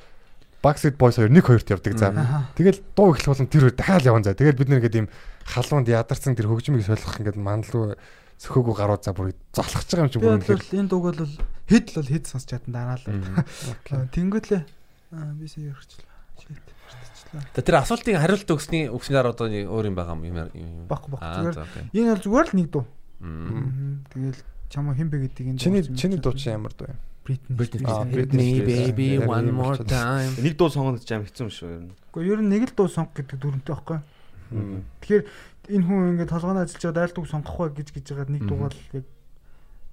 Backstreet 0.60 1.00
Boys 1.00 1.16
хоёр 1.16 1.32
1-2-т 1.32 1.72
явдаг 1.72 1.96
за. 1.96 2.12
Тэгэл 2.58 2.84
дуу 2.92 3.16
эхлэх 3.16 3.32
болон 3.32 3.48
тэр 3.48 3.64
хоёр 3.72 3.76
дахиад 3.78 4.04
явна 4.04 4.28
за. 4.28 4.36
Тэгэл 4.36 4.60
бид 4.60 4.70
нэр 4.70 4.80
ингээд 4.84 5.00
ийм 5.00 5.08
халуунд 5.48 5.88
ядарсан 5.88 6.36
тэр 6.36 6.52
хөгжмийг 6.52 6.84
солих 6.84 7.08
ингээд 7.08 7.40
мандалгүй 7.40 7.96
сөхөөгөө 8.42 8.76
гарууд 8.76 9.02
за 9.06 9.14
бүр 9.14 9.34
золхож 9.54 9.86
байгаа 9.88 10.06
юм 10.06 10.12
чи 10.14 10.20
бүр 10.22 10.38
бол 10.42 10.78
энэ 10.78 10.90
дууг 10.90 11.06
бол 11.10 11.22
хэд 11.72 11.88
л 11.98 12.10
хэд 12.10 12.26
сонсч 12.30 12.48
чадан 12.54 12.74
дараа 12.74 12.98
л. 13.02 13.06
Тэнгүүтлээ. 14.14 14.62
Аа 15.16 15.34
би 15.34 15.46
сая 15.50 15.74
ярихчлаа. 15.74 16.06
Shit. 16.38 16.77
За 17.56 17.62
тэр 17.62 17.76
асуултыг 17.84 18.16
хариулт 18.18 18.48
өгсний 18.50 18.88
өгснээр 18.88 19.28
одоо 19.36 19.48
нэг 19.52 19.68
өөр 19.68 19.86
юм 19.92 19.96
байгаа 20.00 20.16
юм. 20.24 20.88
Баггүй 20.88 21.10
баггүй. 21.18 21.92
Энэ 21.92 22.16
бол 22.16 22.24
зүгээр 22.24 22.48
л 22.48 22.56
нэг 22.56 22.68
дуу. 22.72 22.86
Тэгэл 24.14 24.40
чамаа 24.72 24.96
хин 24.96 25.10
бэ 25.12 25.18
гэдэг 25.28 25.46
энэ 25.52 25.60
Чиний 25.60 25.84
чиний 25.96 26.20
дуу 26.20 26.34
чинь 26.34 26.56
ямар 26.56 26.72
дуу 26.74 26.88
юм? 26.92 27.00
Britney. 27.28 28.64
Baby 28.64 29.20
one 29.20 29.52
more 29.52 29.76
time. 29.84 30.32
Нэг 30.40 30.56
дуу 30.56 30.72
сонгоно 30.72 30.96
гэж 31.02 31.12
аим 31.12 31.26
хэцүү 31.28 31.44
юм 31.44 31.52
шүү 31.52 31.68
ер 31.68 31.82
нь. 31.84 31.92
Гэхдээ 32.16 32.32
ер 32.32 32.40
нь 32.40 32.48
нэг 32.56 32.64
л 32.72 32.76
дуу 32.78 32.88
сонгох 32.88 33.20
гэдэг 33.20 33.36
дүрмтэй 33.44 33.76
байхгүй. 33.76 34.00
Тэгэхээр 35.04 35.24
энэ 35.76 35.84
хүн 35.84 36.12
ингээд 36.16 36.32
толгойн 36.32 36.64
ажиллаж 36.64 36.84
байгаа 36.88 37.04
айл 37.04 37.16
дуу 37.20 37.28
сонгох 37.28 37.58
бай 37.60 37.70
гэж 37.76 37.88
гэж 37.92 38.06
байгаа 38.16 38.32
нэг 38.32 38.44
Мгм. 38.48 38.48
дуугаар 38.48 38.76
л 38.80 38.84
яг 38.96 39.06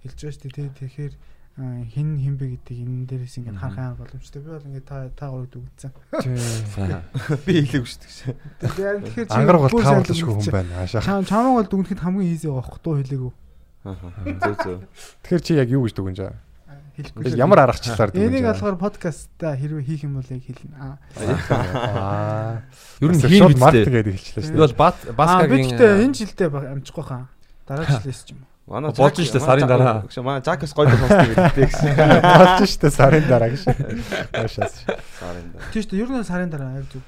хэлж 0.06 0.18
байгаа 0.22 0.30
шүү 0.30 0.42
дээ. 0.46 0.54
тий. 0.54 0.70
Тэгэхээр 0.78 1.14
хин 1.54 2.18
хин 2.18 2.34
бэ 2.34 2.58
гэдэг 2.58 2.76
энэ 2.82 3.06
дээрээс 3.06 3.38
ингээд 3.38 3.58
харах 3.62 3.78
аа 3.78 3.94
боломжтой. 3.94 4.42
Би 4.42 4.50
бол 4.50 4.66
ингээд 4.66 4.86
та 4.90 5.06
та 5.14 5.30
гурав. 5.30 5.62
За. 5.78 5.94
Би 7.46 7.62
хэлээгүй 7.62 7.86
шүү 7.86 8.00
дээ. 8.02 8.98
Тэгэхээр 8.98 9.26
чи 9.30 9.38
Ангараг 9.38 9.60
бол 9.62 9.70
сайн 9.78 10.02
тааварлашгүй 10.02 10.34
хүн 10.34 10.50
байна. 10.50 10.82
Аашаа. 10.82 11.02
Чам 11.06 11.22
чамаг 11.22 11.54
бол 11.62 11.70
дүгнэхэд 11.70 12.02
хамгийн 12.02 12.26
easy 12.34 12.50
байгаа 12.50 12.66
хөх 12.66 12.82
дуу 12.82 12.98
хэлээгүү. 12.98 13.32
Аа. 13.86 13.94
Зөв 14.42 14.54
зөв. 14.66 14.78
Тэгэхээр 15.22 15.42
чи 15.46 15.52
яг 15.54 15.68
юу 15.70 15.86
гэж 15.86 15.94
дүгнэж 15.94 16.18
байгаа? 16.26 16.42
Хэлэхгүй. 16.94 17.38
Ямар 17.38 17.58
аргачлалаар 17.70 18.10
дүгнэж 18.10 18.26
Энийг 18.26 18.42
байгаа? 18.46 18.54
болохоор 18.54 18.76
подкастта 18.78 19.48
хэрвээ 19.54 19.82
хийх 19.86 20.02
юм 20.06 20.14
бол 20.18 20.26
яг 20.30 20.42
хэлнэ. 20.42 20.74
Аа. 20.78 22.58
Ер 23.02 23.10
нь 23.14 23.18
Бас 23.22 23.30
хийн 23.30 23.50
битээ. 23.50 23.86
гэдэг 23.94 24.14
хэлчихлээ 24.14 24.42
Би 24.42 24.46
шүү 24.46 24.54
дээ. 24.54 24.62
бол 24.62 24.74
бат 24.78 24.96
Аа 25.02 25.10
би 25.10 25.18
баскагийн 25.18 25.66
гэхдээ 25.74 26.02
энэ 26.06 26.14
жилдээ 26.18 26.48
амжихгүй 26.50 27.04
хаа. 27.06 27.26
Дараа 27.66 27.86
жилээс 27.98 28.20
ч 28.26 28.34
юм 28.34 28.42
уу. 28.42 28.50
Манай 28.66 28.92
Болж 28.96 29.20
штэ, 29.20 29.40
сарын 29.44 29.68
дараа. 29.68 30.08
Манай 30.24 30.40
Жакс 30.40 30.72
гоё 30.72 30.88
сонсдог 30.88 31.36
гэдэг 31.36 31.68
гэсэн. 31.68 31.92
Болж 32.24 32.64
штэ 32.64 32.88
сарын 32.88 33.28
дараа 33.28 33.52
гэж. 33.52 33.68
Аашаас. 34.32 34.88
Сарын 35.20 35.52
дараа. 35.52 35.68
Тийм 35.68 35.84
дээ. 35.84 36.00
Ер 36.00 36.08
нь 36.08 36.24
сарын 36.24 36.48
дараа 36.48 36.80
яг 36.80 36.88
зүг. 36.88 37.04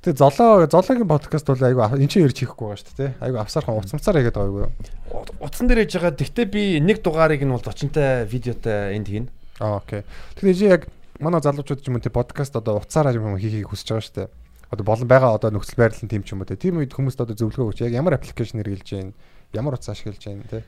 Тэгээ 0.00 0.16
золоо 0.16 0.64
золоогийн 0.64 1.04
подкаст 1.04 1.44
бол 1.52 1.60
айгу 1.60 1.84
эн 1.84 2.08
чинь 2.08 2.24
ирж 2.24 2.40
хийхгүй 2.40 2.64
байгаа 2.64 2.80
шүү 2.80 2.96
дээ. 2.96 3.12
Айгу 3.20 3.36
авсаархан 3.44 3.76
уцамцаар 3.76 4.16
хийгээд 4.24 4.40
байгаа 4.40 4.70
юу? 4.72 5.24
Утсан 5.44 5.68
дээр 5.68 5.84
яж 5.84 5.92
байгаа. 6.00 6.16
Гэхдээ 6.16 6.46
би 6.48 6.62
нэг 6.80 7.04
дугаарыг 7.04 7.44
нь 7.44 7.52
бол 7.52 7.60
зочинтой 7.60 8.24
видеотой 8.24 8.96
энд 8.96 9.08
хийн. 9.12 9.26
Аа 9.60 9.84
окей. 9.84 10.00
Тэгэхээр 10.40 10.56
чи 10.56 10.64
яг 10.64 10.88
манай 11.20 11.44
залуучууд 11.44 11.84
ч 11.84 11.92
юм 11.92 12.00
уу 12.00 12.04
те 12.06 12.08
подкаст 12.08 12.56
одоо 12.56 12.80
уцаараа 12.80 13.12
юм 13.12 13.36
хийхийг 13.36 13.68
хүсэж 13.68 13.98
байгаа 13.98 14.14
дээ. 14.14 14.28
Одоо 14.72 14.84
болон 14.86 15.08
байгаа 15.10 15.36
одоо 15.36 15.50
нөхцөл 15.52 15.76
байдлын 15.82 16.08
тийм 16.08 16.22
ч 16.24 16.32
юм 16.32 16.40
уу 16.40 16.48
те. 16.48 16.56
Тийм 16.56 16.78
үед 16.78 16.94
хүмүүст 16.94 17.20
одоо 17.20 17.34
зөвлөгөө 17.34 17.74
өгч 17.74 17.78
яг 17.84 17.92
ямар 17.98 18.14
аппликейшн 18.14 18.62
хэрэгжилж 18.62 18.94
байна? 18.94 19.12
Ямар 19.52 19.74
утас 19.74 19.90
ашиглаж 19.90 20.22
байна 20.22 20.46
те? 20.46 20.62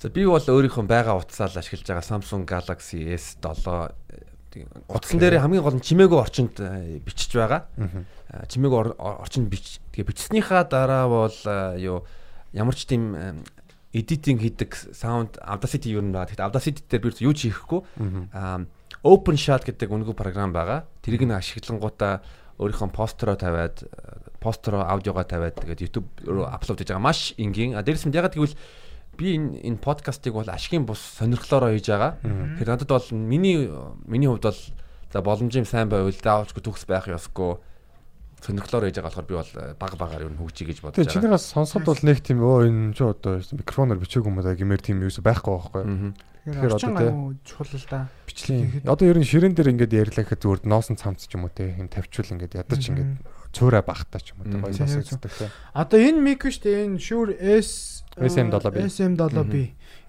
За 0.00 0.08
би 0.08 0.24
бол 0.24 0.40
өөрийнхөө 0.40 0.84
байгаа 0.88 1.20
утсаа 1.20 1.52
л 1.52 1.60
ашиглаж 1.60 1.84
байгаа 1.84 2.04
Samsung 2.08 2.48
Galaxy 2.48 3.04
S7 3.12 3.92
утсан 4.88 5.20
дээр 5.20 5.44
хамгийн 5.44 5.62
гол 5.62 5.76
нь 5.76 5.84
чимээгүй 5.84 6.18
орчинд 6.18 6.56
э, 6.58 6.98
бичиж 7.04 7.36
байгаа. 7.36 7.68
Аа. 8.32 8.48
Чимээгүй 8.48 8.78
ор- 8.80 8.96
ор- 8.98 9.20
орчинд 9.22 9.46
бич 9.52 9.78
тэгээ 9.92 10.08
бичснийхаа 10.10 10.64
дараа 10.64 11.04
бол 11.06 11.30
э, 11.44 11.78
юу 11.84 12.02
ямар 12.56 12.74
ч 12.74 12.88
тийм 12.88 13.44
эдитинг 13.92 14.40
хийдэг 14.42 14.74
саунд 14.96 15.36
Audacity 15.38 15.92
юу 15.94 16.02
нэ. 16.02 16.16
Тэгэхдээ 16.16 16.48
Audacity 16.48 16.80
дээр 16.88 17.02
би 17.04 17.10
юу 17.20 17.34
ч 17.36 17.52
хийхгүй 17.52 17.84
OpenShot 19.04 19.62
гэдэг 19.64 19.86
үнэгүй 19.86 20.16
програм 20.18 20.50
байгаа. 20.50 20.88
Тэрийг 21.04 21.24
нь 21.28 21.32
ашиглангуудаа 21.36 22.20
өөрийнхөө 22.58 22.90
постероо 22.90 23.36
тавиад 23.38 23.86
э, 23.86 23.88
постероо 24.42 24.82
аудиогоо 24.82 25.24
тавиад 25.24 25.62
тэгээд 25.62 25.84
YouTube 25.84 26.08
руу 26.26 26.44
аплод 26.50 26.80
хийж 26.82 26.90
байгаа. 26.90 27.06
Маш 27.06 27.32
энгийн. 27.38 27.78
А 27.78 27.84
дээрс 27.86 28.04
нь 28.08 28.12
ягаад 28.16 28.34
гэвэл 28.34 28.56
би 29.20 29.36
энэ 29.36 29.60
энэ 29.60 29.78
подкастыг 29.84 30.32
бол 30.32 30.48
ашигын 30.48 30.88
бус 30.88 30.96
сонирхлоороо 31.20 31.76
хийж 31.76 31.92
байгаа. 31.92 32.16
Тэгэхээр 32.24 32.70
надад 32.72 32.88
бол 32.88 33.06
миний 33.12 33.68
миний 34.08 34.28
хувьд 34.32 34.48
бол 34.48 34.60
за 35.12 35.20
боломжийн 35.20 35.68
сайн 35.68 35.92
байвал 35.92 36.08
даавчгүй 36.16 36.64
төгс 36.64 36.88
байх 36.88 37.04
ёсгүй 37.12 37.60
сонирхлоор 38.40 38.88
хийж 38.88 38.96
байгаа 38.96 39.12
болохоор 39.12 39.28
би 39.28 39.34
бол 39.36 39.52
э, 39.60 39.74
баг 39.76 39.92
багаар 40.00 40.24
юу 40.24 40.32
хөгжиж 40.40 40.64
гэж 40.72 40.78
бодож 40.80 41.04
байгаа. 41.04 41.12
чинийгээс 41.12 41.44
сонсоход 41.52 41.84
бол 41.92 42.00
нэг 42.08 42.18
тийм 42.24 42.40
өө 42.40 42.64
энэ 42.72 42.96
ч 42.96 43.04
одоо 43.04 43.36
микрофоноор 43.36 44.00
бичээгүй 44.00 44.30
юм 44.32 44.40
да 44.40 44.56
гэмээр 44.56 44.80
тийм 44.80 45.04
юу 45.04 45.12
байхгүй 45.12 45.52
байхгүй. 45.52 45.84
Тэгэхээр 46.40 46.72
одоо 46.72 46.92
гайгүй 46.96 47.36
чухал 47.44 47.68
л 47.76 47.86
да. 47.92 48.00
Тэгэхэд- 48.24 48.88
Одоо 48.88 49.06
ер 49.12 49.18
нь 49.20 49.28
ширээн 49.28 49.52
дээр 49.52 49.70
ингээд 49.76 49.92
ярьлаа 49.92 50.24
гэхэд 50.24 50.40
зүгээр 50.40 50.60
носон 50.64 50.96
цамц 50.96 51.28
ч 51.28 51.36
юм 51.36 51.44
уу 51.44 51.52
те 51.52 51.76
юм 51.76 51.92
тавьчвал 51.92 52.32
ингээд 52.32 52.56
ядаж 52.64 52.80
ингээд 52.88 53.12
цөөрэ 53.52 53.84
багтаа 53.84 54.20
ч 54.24 54.32
юм 54.32 54.40
уу 54.40 54.48
те 54.48 54.56
гоё 54.56 54.72
Тийм, 54.72 54.88
сонсогддог 54.88 55.32
те. 55.36 55.52
Одоо 55.76 55.98
энэ 56.00 56.16
мик 56.24 56.40
шүү 56.48 56.64
дээ. 56.64 56.80
Энэ 56.88 56.96
Shure 56.96 57.36
S 57.36 57.99
SM7B. 58.16 58.74
SM7B. 58.90 59.54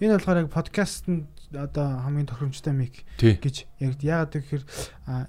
Энэ 0.02 0.18
болохоор 0.18 0.38
яг 0.42 0.50
подкастэнд 0.50 1.28
одоо 1.54 2.02
хамгийн 2.02 2.28
тохиромжтой 2.28 2.74
мик 2.74 3.06
гэж 3.20 3.68
яг 3.80 4.02
яагаад 4.02 4.34
гэхээр 4.34 4.64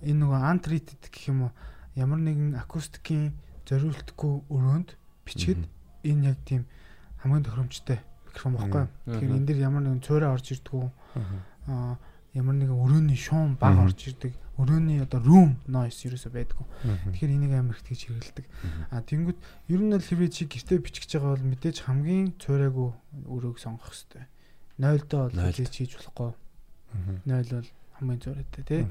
энэ 0.06 0.18
нөгөө 0.22 0.40
untreated 0.40 1.02
гэх 1.10 1.28
юм 1.28 1.48
уу 1.48 1.52
ямар 1.98 2.20
нэгэн 2.22 2.56
акустикийн 2.56 3.36
зориултгүй 3.68 4.48
өрөөнд 4.48 4.96
бичгэд 5.26 5.60
энэ 6.06 6.32
яг 6.32 6.38
тийм 6.48 6.64
хамгийн 7.20 7.44
тохиромжтой 7.44 7.98
микрофон 8.26 8.52
баггүй. 8.56 8.82
юу? 8.86 8.90
Тэгэхээр 9.18 9.36
энэ 9.36 9.46
дэр 9.46 9.58
ямар 9.60 9.82
нэгэн 9.84 10.02
цөөрэ 10.02 10.26
орж 10.32 10.46
ирдгүү 10.56 10.84
а 11.68 11.96
ямар 12.32 12.54
нэгэн 12.56 12.78
өрөөний 12.78 13.18
шуум 13.18 13.60
баг 13.60 13.76
орж 13.78 14.08
ирдэг. 14.08 14.32
Өрөөний 14.60 15.00
одоо 15.00 15.20
room 15.24 15.56
noise 15.64 16.04
ерөөсөй 16.04 16.28
байдгүй. 16.32 16.66
Тэгэхээр 17.16 17.32
энийг 17.32 17.52
амар 17.56 17.76
их 17.76 17.82
тэгж 17.88 18.02
хэрэгэлдэг. 18.12 18.46
А 18.92 19.00
тэнгууд 19.00 19.38
ер 19.72 19.80
нь 19.80 19.92
бол 19.96 20.04
хэвээ 20.04 20.28
чи 20.28 20.44
гэртээ 20.44 20.78
бичих 20.84 21.08
гэж 21.08 21.12
байгаа 21.16 21.32
бол 21.40 21.48
мэдээж 21.56 21.76
хамгийн 21.88 22.36
цөөрээгүү 22.36 22.88
өрөөг 23.32 23.56
сонгох 23.56 23.88
хэрэгтэй. 23.88 24.24
0-доо 24.76 25.22
бол 25.32 25.36
Нойлд. 25.40 25.56
хийж 25.56 25.92
болохгүй. 25.96 26.30
0 27.24 27.48
бол 27.48 27.68
хамгийн 27.96 28.20
цөөрөөтэй 28.20 28.64
тий. 28.68 28.82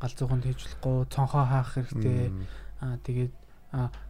Галзууханд 0.00 0.44
хийж 0.48 0.60
болохгүй, 0.64 0.96
цонхоо 1.12 1.44
хаах 1.44 1.70
хэрэгтэй. 1.76 2.32
Аа 2.80 2.96
тэгээд 3.04 3.32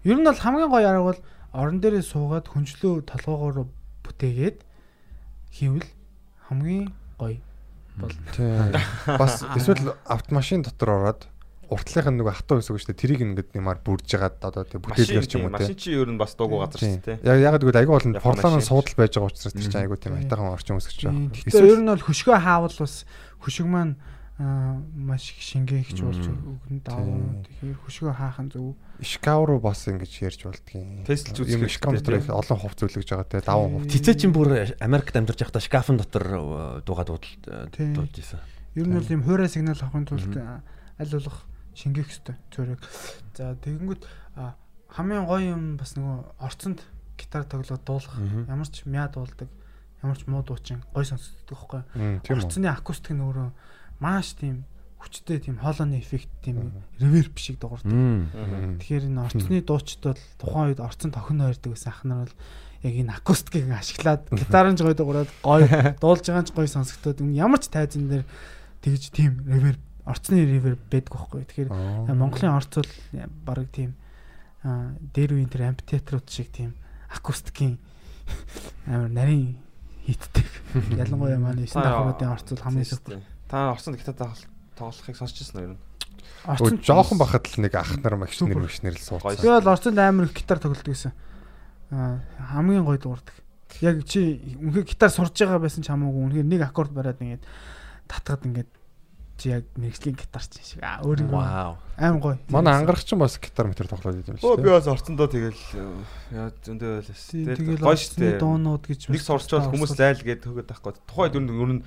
ер 0.06 0.16
нь 0.18 0.26
бол 0.30 0.38
хамгийн 0.38 0.70
гоё 0.70 0.86
арга 0.88 1.04
бол 1.10 1.20
орон 1.54 1.78
дээрээ 1.82 2.02
суугаад 2.06 2.46
хүнчлөө 2.50 3.02
толгоогоор 3.02 3.66
бүтээгээд 4.06 4.58
хийвэл 5.54 5.90
хамгийн 6.50 6.90
гоё 7.18 7.38
бол. 7.98 8.14
Тийм. 8.34 8.74
Бас 9.18 9.44
эсвэл 9.56 9.94
автомашин 10.04 10.62
дотор 10.62 10.90
ороод 10.90 11.22
уртлынх 11.70 12.08
нь 12.12 12.18
нөгөө 12.20 12.34
хатуу 12.38 12.60
хэсэг 12.60 12.76
шүү 12.76 12.90
дээ. 12.92 13.00
Тэрийг 13.00 13.20
ингээд 13.24 13.50
нэмаар 13.56 13.80
бүрж 13.80 14.04
жагаад 14.04 14.36
одоо 14.44 14.64
тийм 14.68 14.84
бүтээлгэр 14.84 15.26
ч 15.26 15.32
юм 15.38 15.48
уу 15.48 15.54
Машин 15.54 15.72
тийм. 15.72 15.80
чи 15.80 15.90
ер 15.96 16.08
нь 16.12 16.20
бас 16.20 16.36
дуугүй 16.36 16.58
газар 16.60 16.80
шүү 16.80 17.02
дээ. 17.02 17.24
Яг 17.24 17.38
яг 17.40 17.54
гэвэл 17.62 17.80
айгүй 17.80 17.94
бол 17.94 18.08
машин. 18.20 18.60
суудал 18.60 18.96
байж 18.98 19.12
байгаа 19.16 19.30
учраас 19.32 19.54
тэр 19.56 19.64
чинь 19.64 19.82
айгүй 19.82 19.98
тийм 19.98 20.14
айтайхан 20.20 20.52
орчин 20.52 20.76
үсгэж 20.76 21.00
байгаа. 21.08 21.32
Гэхдээ 21.32 21.72
ер 21.72 21.80
нь 21.80 21.90
бол 21.90 22.04
хөшгөө 22.04 22.36
хаавал 22.36 22.76
бас 22.76 22.94
хөшиг 23.40 23.66
маань 23.66 23.96
аа, 23.96 24.13
маш 24.38 25.30
их 25.30 25.38
шингээгч 25.46 26.02
болж 26.02 26.26
өгнө. 26.26 26.58
Тийм. 26.82 27.46
Тэгэхээр 27.46 27.78
хөшгөө 27.86 28.14
хаах 28.18 28.42
нь 28.42 28.50
зөв. 28.50 28.74
Ишкав 28.98 29.46
руу 29.46 29.62
бас 29.62 29.86
ингэж 29.86 30.10
ярьж 30.26 30.42
болдгийн. 30.50 31.06
Тестэлж 31.06 31.38
үзэх 31.38 31.54
юм 31.54 31.70
ишкав 31.70 31.94
дотор 31.94 32.18
их 32.18 32.26
олон 32.34 32.58
хувь 32.58 32.74
зөвлөж 32.74 33.06
байгаа 33.14 33.30
те 33.30 33.38
даван 33.46 33.78
хувь. 33.78 33.94
Цэцээ 33.94 34.18
чин 34.18 34.34
бүр 34.34 34.74
Америкт 34.82 35.14
амьдарч 35.14 35.38
байхдаа 35.38 35.62
шкафын 35.62 36.02
дотор 36.02 36.26
э, 36.26 36.38
дуугаад 36.82 37.22
Тийм. 37.78 37.94
дуулж 37.94 38.18
исэн. 38.18 38.42
Ер 38.74 38.90
нь 38.90 38.98
бол 38.98 39.06
юм 39.06 39.22
хуурай 39.22 39.46
сигнал 39.46 39.78
авахын 39.78 40.02
тулд 40.02 40.34
аа, 40.34 40.66
аль 40.98 41.14
болох 41.14 41.46
шингээх 41.78 42.10
хэрэгтэй 42.10 42.36
цөөрөг. 42.50 42.82
За 43.38 43.54
тэгэнгүүт 43.54 44.02
хамгийн 44.98 45.30
гоё 45.30 45.54
юм 45.54 45.78
бас 45.78 45.94
нөгөө 45.94 46.42
орцонд 46.42 46.82
гитар 47.14 47.46
тоглоод 47.46 47.86
дуулах. 47.86 48.18
Ямар 48.50 48.66
ч 48.66 48.82
мяа 48.90 49.06
дуулдаг, 49.06 49.46
ямар 50.02 50.18
ч 50.18 50.26
муу 50.26 50.42
дуучин 50.42 50.82
гоё 50.90 51.06
сонсогддог 51.06 51.86
байхгүй. 51.94 52.34
Орцны 52.34 52.66
акустик 52.66 53.14
нь 53.14 53.22
өөрөө 53.22 53.50
маш 54.00 54.34
тийм 54.38 54.64
хүчтэй 55.04 55.38
тийм 55.40 55.58
хоолойны 55.60 56.00
эффект 56.00 56.28
тийм 56.42 56.72
реверб 56.98 57.36
шиг 57.38 57.60
дуурдаг. 57.60 57.92
Тэгэхээр 58.80 59.04
энэ 59.12 59.20
орцны 59.20 59.60
дуучид 59.60 60.00
бол 60.00 60.20
тухайн 60.40 60.72
үед 60.72 60.80
орцон 60.80 61.12
тохино 61.12 61.52
ойрдог 61.52 61.76
гэсэн 61.76 61.92
ах 61.92 62.02
нар 62.08 62.24
бол 62.24 62.36
яг 62.84 62.94
энэ 62.94 63.12
акустикийг 63.12 63.68
ашиглаад 63.68 64.22
гитарын 64.32 64.76
ч 64.76 64.84
гоё 64.84 64.96
дуурайд 64.96 65.30
гоё 65.44 65.68
дуулж 66.02 66.24
байгаа 66.24 66.48
ч 66.48 66.50
гоё 66.56 66.68
сонсогдоод 66.68 67.20
юм 67.20 67.36
ямар 67.36 67.60
ч 67.60 67.68
тайзан 67.68 68.08
дээр 68.08 68.24
тэгж 68.80 69.12
тийм 69.12 69.44
реверб 69.44 69.80
орцны 70.04 70.44
реверб 70.44 70.80
байдг 70.88 71.12
байхгүй. 71.12 71.44
Тэгэхээр 71.48 71.68
Аа. 71.72 72.12
Монголын 72.16 72.56
орц 72.56 72.72
бол 72.76 72.92
баг 73.44 73.68
тийм 73.72 73.96
аа, 74.64 74.96
дээр 75.00 75.36
үеийн 75.36 75.52
тэр 75.52 75.68
амфитеатрууд 75.72 76.28
шиг 76.28 76.48
тийм 76.52 76.76
акустикийн 77.12 77.76
амар 78.88 79.08
нарийн 79.12 79.56
хитдэг. 80.04 80.48
Ялангуяа 80.96 81.40
манай 81.40 81.64
9 81.64 81.76
давхруудын 81.80 82.32
орц 82.32 82.48
бол 82.52 82.64
хамгийн 82.64 82.88
супер. 82.88 83.20
Та 83.54 83.70
орсон 83.70 83.94
гитар 83.94 84.18
тоглохыг 84.74 85.14
сонсч 85.14 85.46
ирсэн 85.46 85.54
үү 85.54 85.62
ер 85.62 85.72
нь? 85.78 85.82
Өө 86.42 86.82
жоохон 86.82 87.22
бахад 87.22 87.46
л 87.46 87.62
нэг 87.62 87.78
ах 87.78 87.94
нар 88.02 88.18
магш 88.18 88.42
нэр 88.42 88.58
магш 88.58 88.82
нэр 88.82 88.98
л. 88.98 88.98
Би 88.98 89.06
суудсан. 89.06 89.46
бол 89.46 89.70
орцонд 89.70 89.98
амар 90.02 90.26
их 90.26 90.34
гитар 90.34 90.58
тоглолдог 90.58 90.90
гэсэн. 90.90 91.14
Хамгийн 92.50 92.82
гоё 92.82 92.98
дуурдаг. 92.98 93.38
Яг 93.78 94.02
чи 94.10 94.42
үнхээр 94.58 94.90
гитар 94.90 95.14
сурж 95.14 95.38
байгаа 95.38 95.62
байсан 95.62 95.86
ч 95.86 95.94
хамаагүй 95.94 96.34
үнхээр 96.34 96.50
нэг 96.50 96.66
аккорд 96.66 96.90
бариад 96.90 97.22
ингээд 97.22 97.46
татгаад 98.10 98.42
ингээд 98.42 98.70
чи 99.38 99.54
яг 99.54 99.70
мэрэгжлийн 99.78 100.18
гитарч 100.18 100.58
шиг 100.58 100.82
аа 100.82 101.02
Вау. 101.06 101.78
аим 101.94 102.18
гоё. 102.18 102.38
Манай 102.50 102.74
ангарах 102.74 103.06
ч 103.06 103.14
бас 103.14 103.38
гитар 103.38 103.70
метр 103.70 103.86
тоглоод 103.86 104.18
Оо 104.18 104.58
шүү 104.58 104.58
би 104.58 104.66
дээ. 104.66 104.78
бас 104.78 104.86
орцондоо 104.90 105.30
тэгэл 105.30 105.58
яа 106.34 106.50
зөндөө 106.58 106.90
байлаа. 107.06 107.54
Тэгэл 107.54 107.86
гоё 107.86 107.98
шүү 107.98 108.18
дээ. 108.18 108.38
дуунууд 108.38 108.82
гэж 108.86 109.00
Нэг 109.10 109.22
сурчвал 109.22 109.70
хүмүүс 109.70 109.94
зайл 109.94 110.22
гээд 110.22 110.42
хөөгд 110.42 110.70
тахгүй. 110.70 110.94
Тухайд 111.06 111.34
ер 111.34 111.42
нь 111.42 111.50
ер 111.50 111.72
нь 111.78 111.82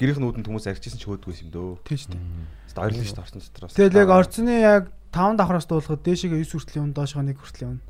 гэрийнх 0.00 0.18
нь 0.18 0.26
үүдэн 0.26 0.44
хүмүүс 0.46 0.66
арчижсэн 0.70 1.00
ч 1.00 1.04
хөөдгүй 1.06 1.34
юм 1.46 1.50
дөө. 1.54 1.70
тийш 1.86 2.10
дээ. 2.10 2.20
Баярлалаа 2.74 3.06
шүү 3.06 3.14
дээ 3.14 3.24
орцон 3.24 3.40
дотроос. 3.40 3.74
Тэгэл 3.78 4.00
яг 4.02 4.10
орцны 4.10 4.54
яг 4.58 4.84
5 5.14 5.38
давхраас 5.38 5.66
дуулахад 5.70 6.02
дээшээгээ 6.02 6.42
9 6.42 6.58
хүртэл 6.58 6.78
явна 6.82 6.94
доошоо 6.98 7.22
1 7.22 7.38
хүртэл 7.38 7.66
явна. 7.70 7.80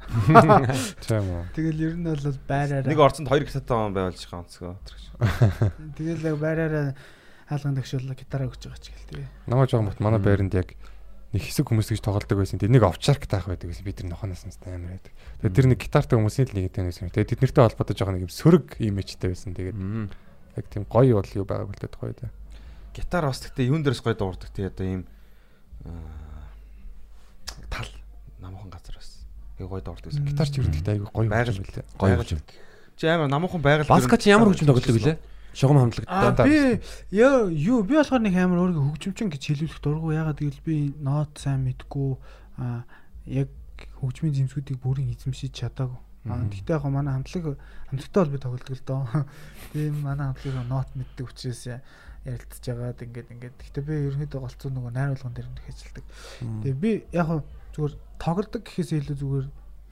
Тийм 1.00 1.24
үү. 1.24 1.42
Тэгэл 1.56 1.80
ер 1.80 1.94
нь 1.96 2.04
бол 2.04 2.36
байраараа 2.44 2.90
Нэг 2.92 3.00
орцонд 3.00 3.28
хоёр 3.32 3.44
гитартай 3.48 3.76
он 3.80 3.96
байвал 3.96 4.12
жих 4.12 4.32
онцгой. 4.36 4.76
тэгэл 5.96 6.28
яг 6.28 6.36
байраараа 6.36 6.92
хаалган 7.48 7.76
төгшөөл 7.80 8.12
гитараа 8.12 8.52
өгч 8.52 8.68
байгаа 8.68 8.80
ч 8.84 8.92
гэл 8.92 9.08
тэгээ. 9.08 9.28
Намайг 9.48 9.72
жоохон 9.72 9.88
бат 9.88 10.04
манай 10.04 10.20
байранд 10.20 10.52
яг 10.52 10.76
нэг 11.32 11.42
хэсэг 11.42 11.64
хүмүүс 11.64 11.88
гэж 11.96 12.00
тоглодог 12.04 12.38
байсан. 12.38 12.60
Тэгээ 12.60 12.76
нэг 12.76 12.84
овчарк 12.84 13.24
таах 13.24 13.48
байдаг 13.48 13.72
гэсэн 13.72 13.88
бид 13.88 13.98
тэр 14.04 14.12
нохоноос 14.12 14.44
нь 14.44 14.54
амар 14.68 15.00
байдаг. 15.00 15.12
Тэгээ 15.40 15.56
тэр 15.56 15.66
нэг 15.72 15.80
гитартай 15.80 16.16
хүмүүсийн 16.20 16.46
л 16.52 16.56
нэг 16.60 16.64
гэдэг 16.70 16.84
байсан. 16.92 17.08
Тэгээ 17.08 17.30
тэднэртэй 17.34 17.62
холбоотой 17.64 17.96
жоохон 17.96 18.14
нэг 18.20 18.24
юм 18.28 18.32
сөрөг 18.32 18.66
имижтэй 18.78 19.28
байсан. 19.34 19.50
Тэгээд. 19.56 19.76
Яг 20.56 20.66
тийм 20.70 20.84
гоё 20.86 21.20
бол 21.20 21.30
юу 21.34 21.44
байгааг 21.44 21.70
үлдээд 21.74 21.94
гоё 21.98 22.14
дээ. 22.14 22.30
Гитар 22.94 23.26
бас 23.26 23.42
гэхдээ 23.42 23.68
юун 23.68 23.82
дээрс 23.82 24.02
гоё 24.02 24.14
дуурдаг 24.14 24.50
тий 24.54 24.66
одоо 24.66 24.86
ийм 24.86 25.02
тал 27.70 27.88
намхан 28.38 28.70
газар 28.70 28.94
бас. 28.94 29.26
Гэ 29.58 29.66
гоё 29.66 29.82
дуурдаг 29.82 30.10
гэсэн. 30.14 30.24
Гитар 30.24 30.48
ч 30.48 30.62
ерөнхийдөө 30.62 30.94
айгүй 30.94 31.10
гоё 31.10 31.28
Байгаль. 31.28 31.58
юм 31.58 31.66
лээ. 31.66 31.84
Гоё 31.98 32.16
хөгжим. 32.22 32.40
Чи 32.96 33.06
амар 33.10 33.28
намхан 33.28 33.62
байгаль. 33.62 33.90
Баска 33.90 34.16
чи 34.18 34.30
ямар 34.30 34.48
хөгжим 34.48 34.70
тоглодог 34.70 34.94
вүлээ? 34.94 35.18
Шугам 35.54 35.78
хамтлагтай. 35.78 36.46
би 36.46 36.82
ёо 37.14 37.46
юу 37.50 37.82
би 37.86 37.94
болохоор 37.94 38.22
нэг 38.22 38.34
амар 38.34 38.58
өөрийгөө 38.62 38.90
хөгжимчин 38.90 39.30
гэж 39.30 39.42
хэлүүлэх 39.54 39.78
дурггүй 39.78 40.14
ягаад 40.18 40.38
гэвэл 40.42 40.66
би 40.66 40.90
нот 40.98 41.38
сайн 41.38 41.62
мэдгүй 41.62 42.18
аа 42.58 42.82
яг 43.26 43.50
хөгжмийн 44.02 44.34
зэмсгүүдийг 44.34 44.82
бүрэн 44.82 45.14
эзэмшиж 45.14 45.54
чадаагүй. 45.54 45.98
Аа 46.24 46.48
гэхдээ 46.48 46.76
яг 46.76 46.84
манай 46.88 47.14
хамтлаг 47.14 47.44
хамтлагтай 47.90 48.20
бол 48.24 48.32
би 48.32 48.38
тоглодог 48.40 48.72
л 48.72 48.84
доо. 48.88 49.04
Тийм 49.72 50.00
манай 50.00 50.32
хамтлагаа 50.32 50.64
нот 50.64 50.88
мэддэг 50.96 51.28
учраас 51.28 51.84
ярилцж 52.24 52.64
байгаад 52.64 53.04
ингээд 53.04 53.28
ингээд 53.36 53.56
гэхдээ 53.60 53.84
би 53.84 53.94
ерөнхийдөө 54.08 54.40
голцоо 54.40 54.70
нөгөө 54.72 54.92
найруулган 54.96 55.34
дээр 55.36 55.48
нэг 55.52 55.66
ажилладаг. 55.68 56.04
Тэгээ 56.64 56.80
би 56.80 56.92
яг 57.12 57.28
зүгээр 57.76 57.94
тоглодог 58.16 58.62
гэхээс 58.64 58.90
илүү 58.96 59.16
зүгээр 59.20 59.46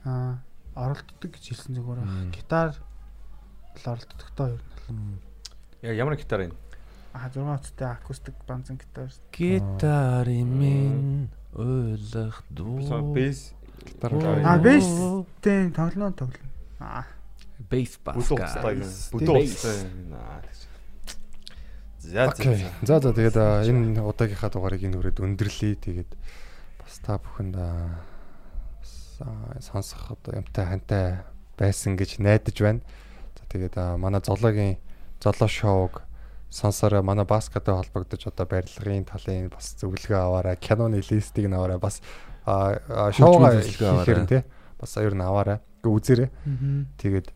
аа 0.09 0.41
оролддог 0.73 1.29
гэж 1.29 1.43
хэлсэн 1.53 1.77
зүгээр 1.77 1.99
байна. 2.01 2.33
гитар 2.33 2.69
л 2.73 3.85
оролддог 3.85 4.29
тоо 4.33 4.47
ер 4.57 4.61
нь. 4.89 5.21
Яг 5.85 5.95
ямар 6.01 6.17
гитар 6.17 6.49
юм? 6.49 6.57
А 7.13 7.29
6 7.29 7.45
утастай 7.45 7.93
акустик 7.93 8.33
банзан 8.49 8.81
гитар. 8.81 9.13
Гитарын 9.29 10.49
минь 10.49 11.29
Бисаа 11.53 12.33
дуу. 12.49 13.13
бейс 13.13 13.53
Гитар 13.85 14.11
А 14.43 14.57
бейс 14.57 14.85
тийм 15.41 15.71
тоглоно 15.71 16.11
тоглоно. 16.11 16.49
А 16.79 17.05
бейс 17.69 17.99
баска. 18.03 18.35
тэгж. 18.35 19.57
За 21.99 22.25
за. 22.25 22.29
Окей. 22.29 22.65
за. 22.81 22.99
За 22.99 23.13
тэгээд 23.13 23.37
энэ 23.69 24.01
удаагийнхаа 24.03 24.51
дугаарыг 24.51 24.83
энэ 24.83 24.97
хүрээд 24.99 25.23
өндөрлөе. 25.23 25.75
Тэгээд 25.79 26.11
бас 26.83 26.99
та 26.99 27.15
бүхэнд 27.15 27.55
сонсох 29.63 30.11
одоо 30.11 30.35
юмтай 30.43 30.65
хантай 30.67 31.23
байсан 31.55 31.95
гэж 31.95 32.19
найдаж 32.19 32.57
байна. 32.59 32.81
За 33.39 33.43
тэгээд 33.47 33.75
манай 33.95 34.19
зоологийн 34.19 34.77
золоо 35.23 35.47
шоуг 35.47 36.03
сонсороо 36.53 37.01
манай 37.01 37.25
баскатай 37.25 37.73
холбогдож 37.73 38.27
одоо 38.27 38.45
барилгын 38.45 39.07
талын 39.07 39.49
бас 39.49 39.73
зөвлөгөө 39.79 40.19
аваарай. 40.19 40.55
Киноны 40.59 41.01
листийг 41.01 41.47
аваарай. 41.49 41.79
Бас 41.79 42.01
шоуга 42.45 43.61
хийхээр 43.61 44.25
те 44.27 44.43
бас 44.79 44.97
ер 44.97 45.15
нь 45.15 45.21
аваарай. 45.23 45.59
Гэ 45.83 45.89
үзээрэй. 45.89 46.29
Тэгээд 46.99 47.27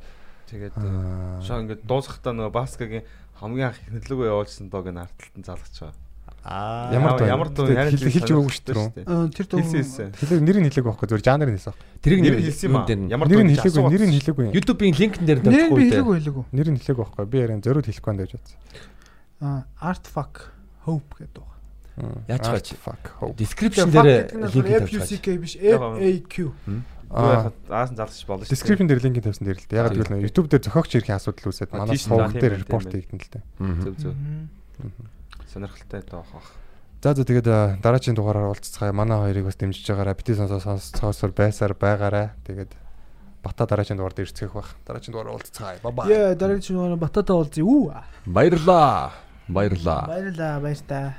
Тэгээд 0.47 0.79
аа, 0.79 1.43
шоо 1.43 1.59
ингээд 1.67 1.83
дуусахтаа 1.83 2.31
нөгөө 2.31 2.55
баскагийн 2.55 3.03
хамгийн 3.35 3.67
анх 3.67 3.83
эхнэлгөө 3.83 4.31
явуулсан 4.31 4.71
дог 4.71 4.87
нь 4.87 4.95
артталтан 4.95 5.43
залгаж 5.43 5.75
байгаа. 5.75 5.99
Аа. 6.47 6.87
Ямар 6.95 7.19
ямар 7.27 7.49
дуу 7.51 7.67
хэлж 7.67 8.31
өгөөгүй 8.31 8.53
шүү 8.55 8.63
дээ. 8.95 9.03
Тэр 9.35 9.45
дуу 9.51 9.59
Хэлсэн 9.59 10.15
хэлэг 10.15 10.39
нэрийг 10.47 10.71
хэлээг 10.71 10.87
байхгүй 10.87 11.07
зүгээр 11.11 11.25
жанрыг 11.27 11.51
хэлсэн. 11.59 11.75
Тэрийг 11.99 12.19
Нэр 12.23 12.35
нэр 12.39 12.45
хэлсэн 12.47 12.67
юм 12.71 12.75
аа. 12.79 12.87
Ямар 12.87 13.27
Нэрийг 13.27 13.59
дуу 13.59 13.59
хэлээгүй, 13.59 13.91
нэрийг 13.91 14.07
шүү. 14.07 14.23
хэлээгүй. 14.23 14.45
YouTube-ийн 14.55 14.95
линкэн 14.95 15.23
дээр 15.27 15.39
Нэр 15.43 15.51
тавьчихгүй 15.51 15.75
дээ. 15.75 15.91
хэлээгүй 15.91 16.15
хэлээгүй. 16.15 16.43
Нэрийг 16.55 16.75
хэлээгүй 16.79 17.03
байхгүй. 17.03 17.25
Би 17.27 17.37
яриа 17.43 17.59
зөрүүд 17.59 17.87
хэлэхгүй 17.91 18.07
байна 18.15 18.23
гэж 18.23 18.31
бодсон. 18.39 18.57
А 19.43 19.67
Art 19.83 20.05
Fuck 20.07 20.35
Hope 20.87 21.11
гэдэг. 21.19 21.43
Яаж 22.27 22.75
hope. 23.19 23.35
Description 23.35 23.89
Fuck 23.89 24.05
дээр 24.05 24.29
линк 24.53 24.67
тавьчих. 24.85 25.39
Биш 25.41 25.57
FAQ. 25.57 26.53
Аа, 27.09 27.51
Аасан 27.69 27.95
залгаж 27.95 28.21
болно 28.27 28.43
шүү. 28.45 28.51
description 28.53 28.85
дээр 28.85 29.01
линкийг 29.01 29.23
тавьсан 29.25 29.47
дээр 29.47 29.57
л 29.57 29.65
дээ. 29.65 29.79
Яг 29.81 29.91
Тийм. 29.95 30.03
гэвэл 30.05 30.25
YouTube 30.27 30.47
дээр 30.51 30.61
зохиогч 30.61 30.91
ирэх 30.99 31.15
асуудал 31.17 31.49
үүсээд 31.49 31.71
манай 31.73 31.97
сувг 31.97 32.35
дээр 32.37 32.61
репорт 32.61 32.91
хийгдэн 32.91 33.17
л 33.17 33.31
дээ. 33.31 33.43
Зөв 33.81 33.95
зөв. 33.97 34.13
Сонирхолтой 35.49 36.01
доо 36.05 36.21
хах. 36.27 36.51
За 37.01 37.13
за 37.15 37.23
тэгээд 37.23 37.81
дараагийн 37.81 38.13
дугаараар 38.13 38.51
уулзцгаая. 38.53 38.91
Манай 38.91 39.17
хоёрыг 39.17 39.45
бас 39.49 39.55
дэмжиж 39.57 39.87
байгаарай. 39.87 40.13
Бити 40.19 40.35
сонсоо 40.35 40.59
сонсцоосоор 40.59 41.31
байсаар 41.31 41.73
байгаарай. 41.73 42.35
Тэгээд 42.43 42.75
бата 43.41 43.65
дараагийн 43.65 43.97
дугаард 43.97 44.19
ирцгэх 44.19 44.53
бах. 44.53 44.75
Дараагийн 44.85 45.13
дугаараар 45.15 45.37
уулзцгаая. 45.39 45.79
Бай 45.81 45.93
бай. 45.93 46.05
Яа 46.11 46.35
дараагийн 46.35 46.61
чинь 46.61 46.99
батата 46.99 47.33
уулзъя. 47.33 48.03
Баярлаа. 48.25 49.13
Баярлаа. 49.47 50.05
Баярлалаа 50.11 50.59
баяр 50.59 50.81
та. 50.83 51.15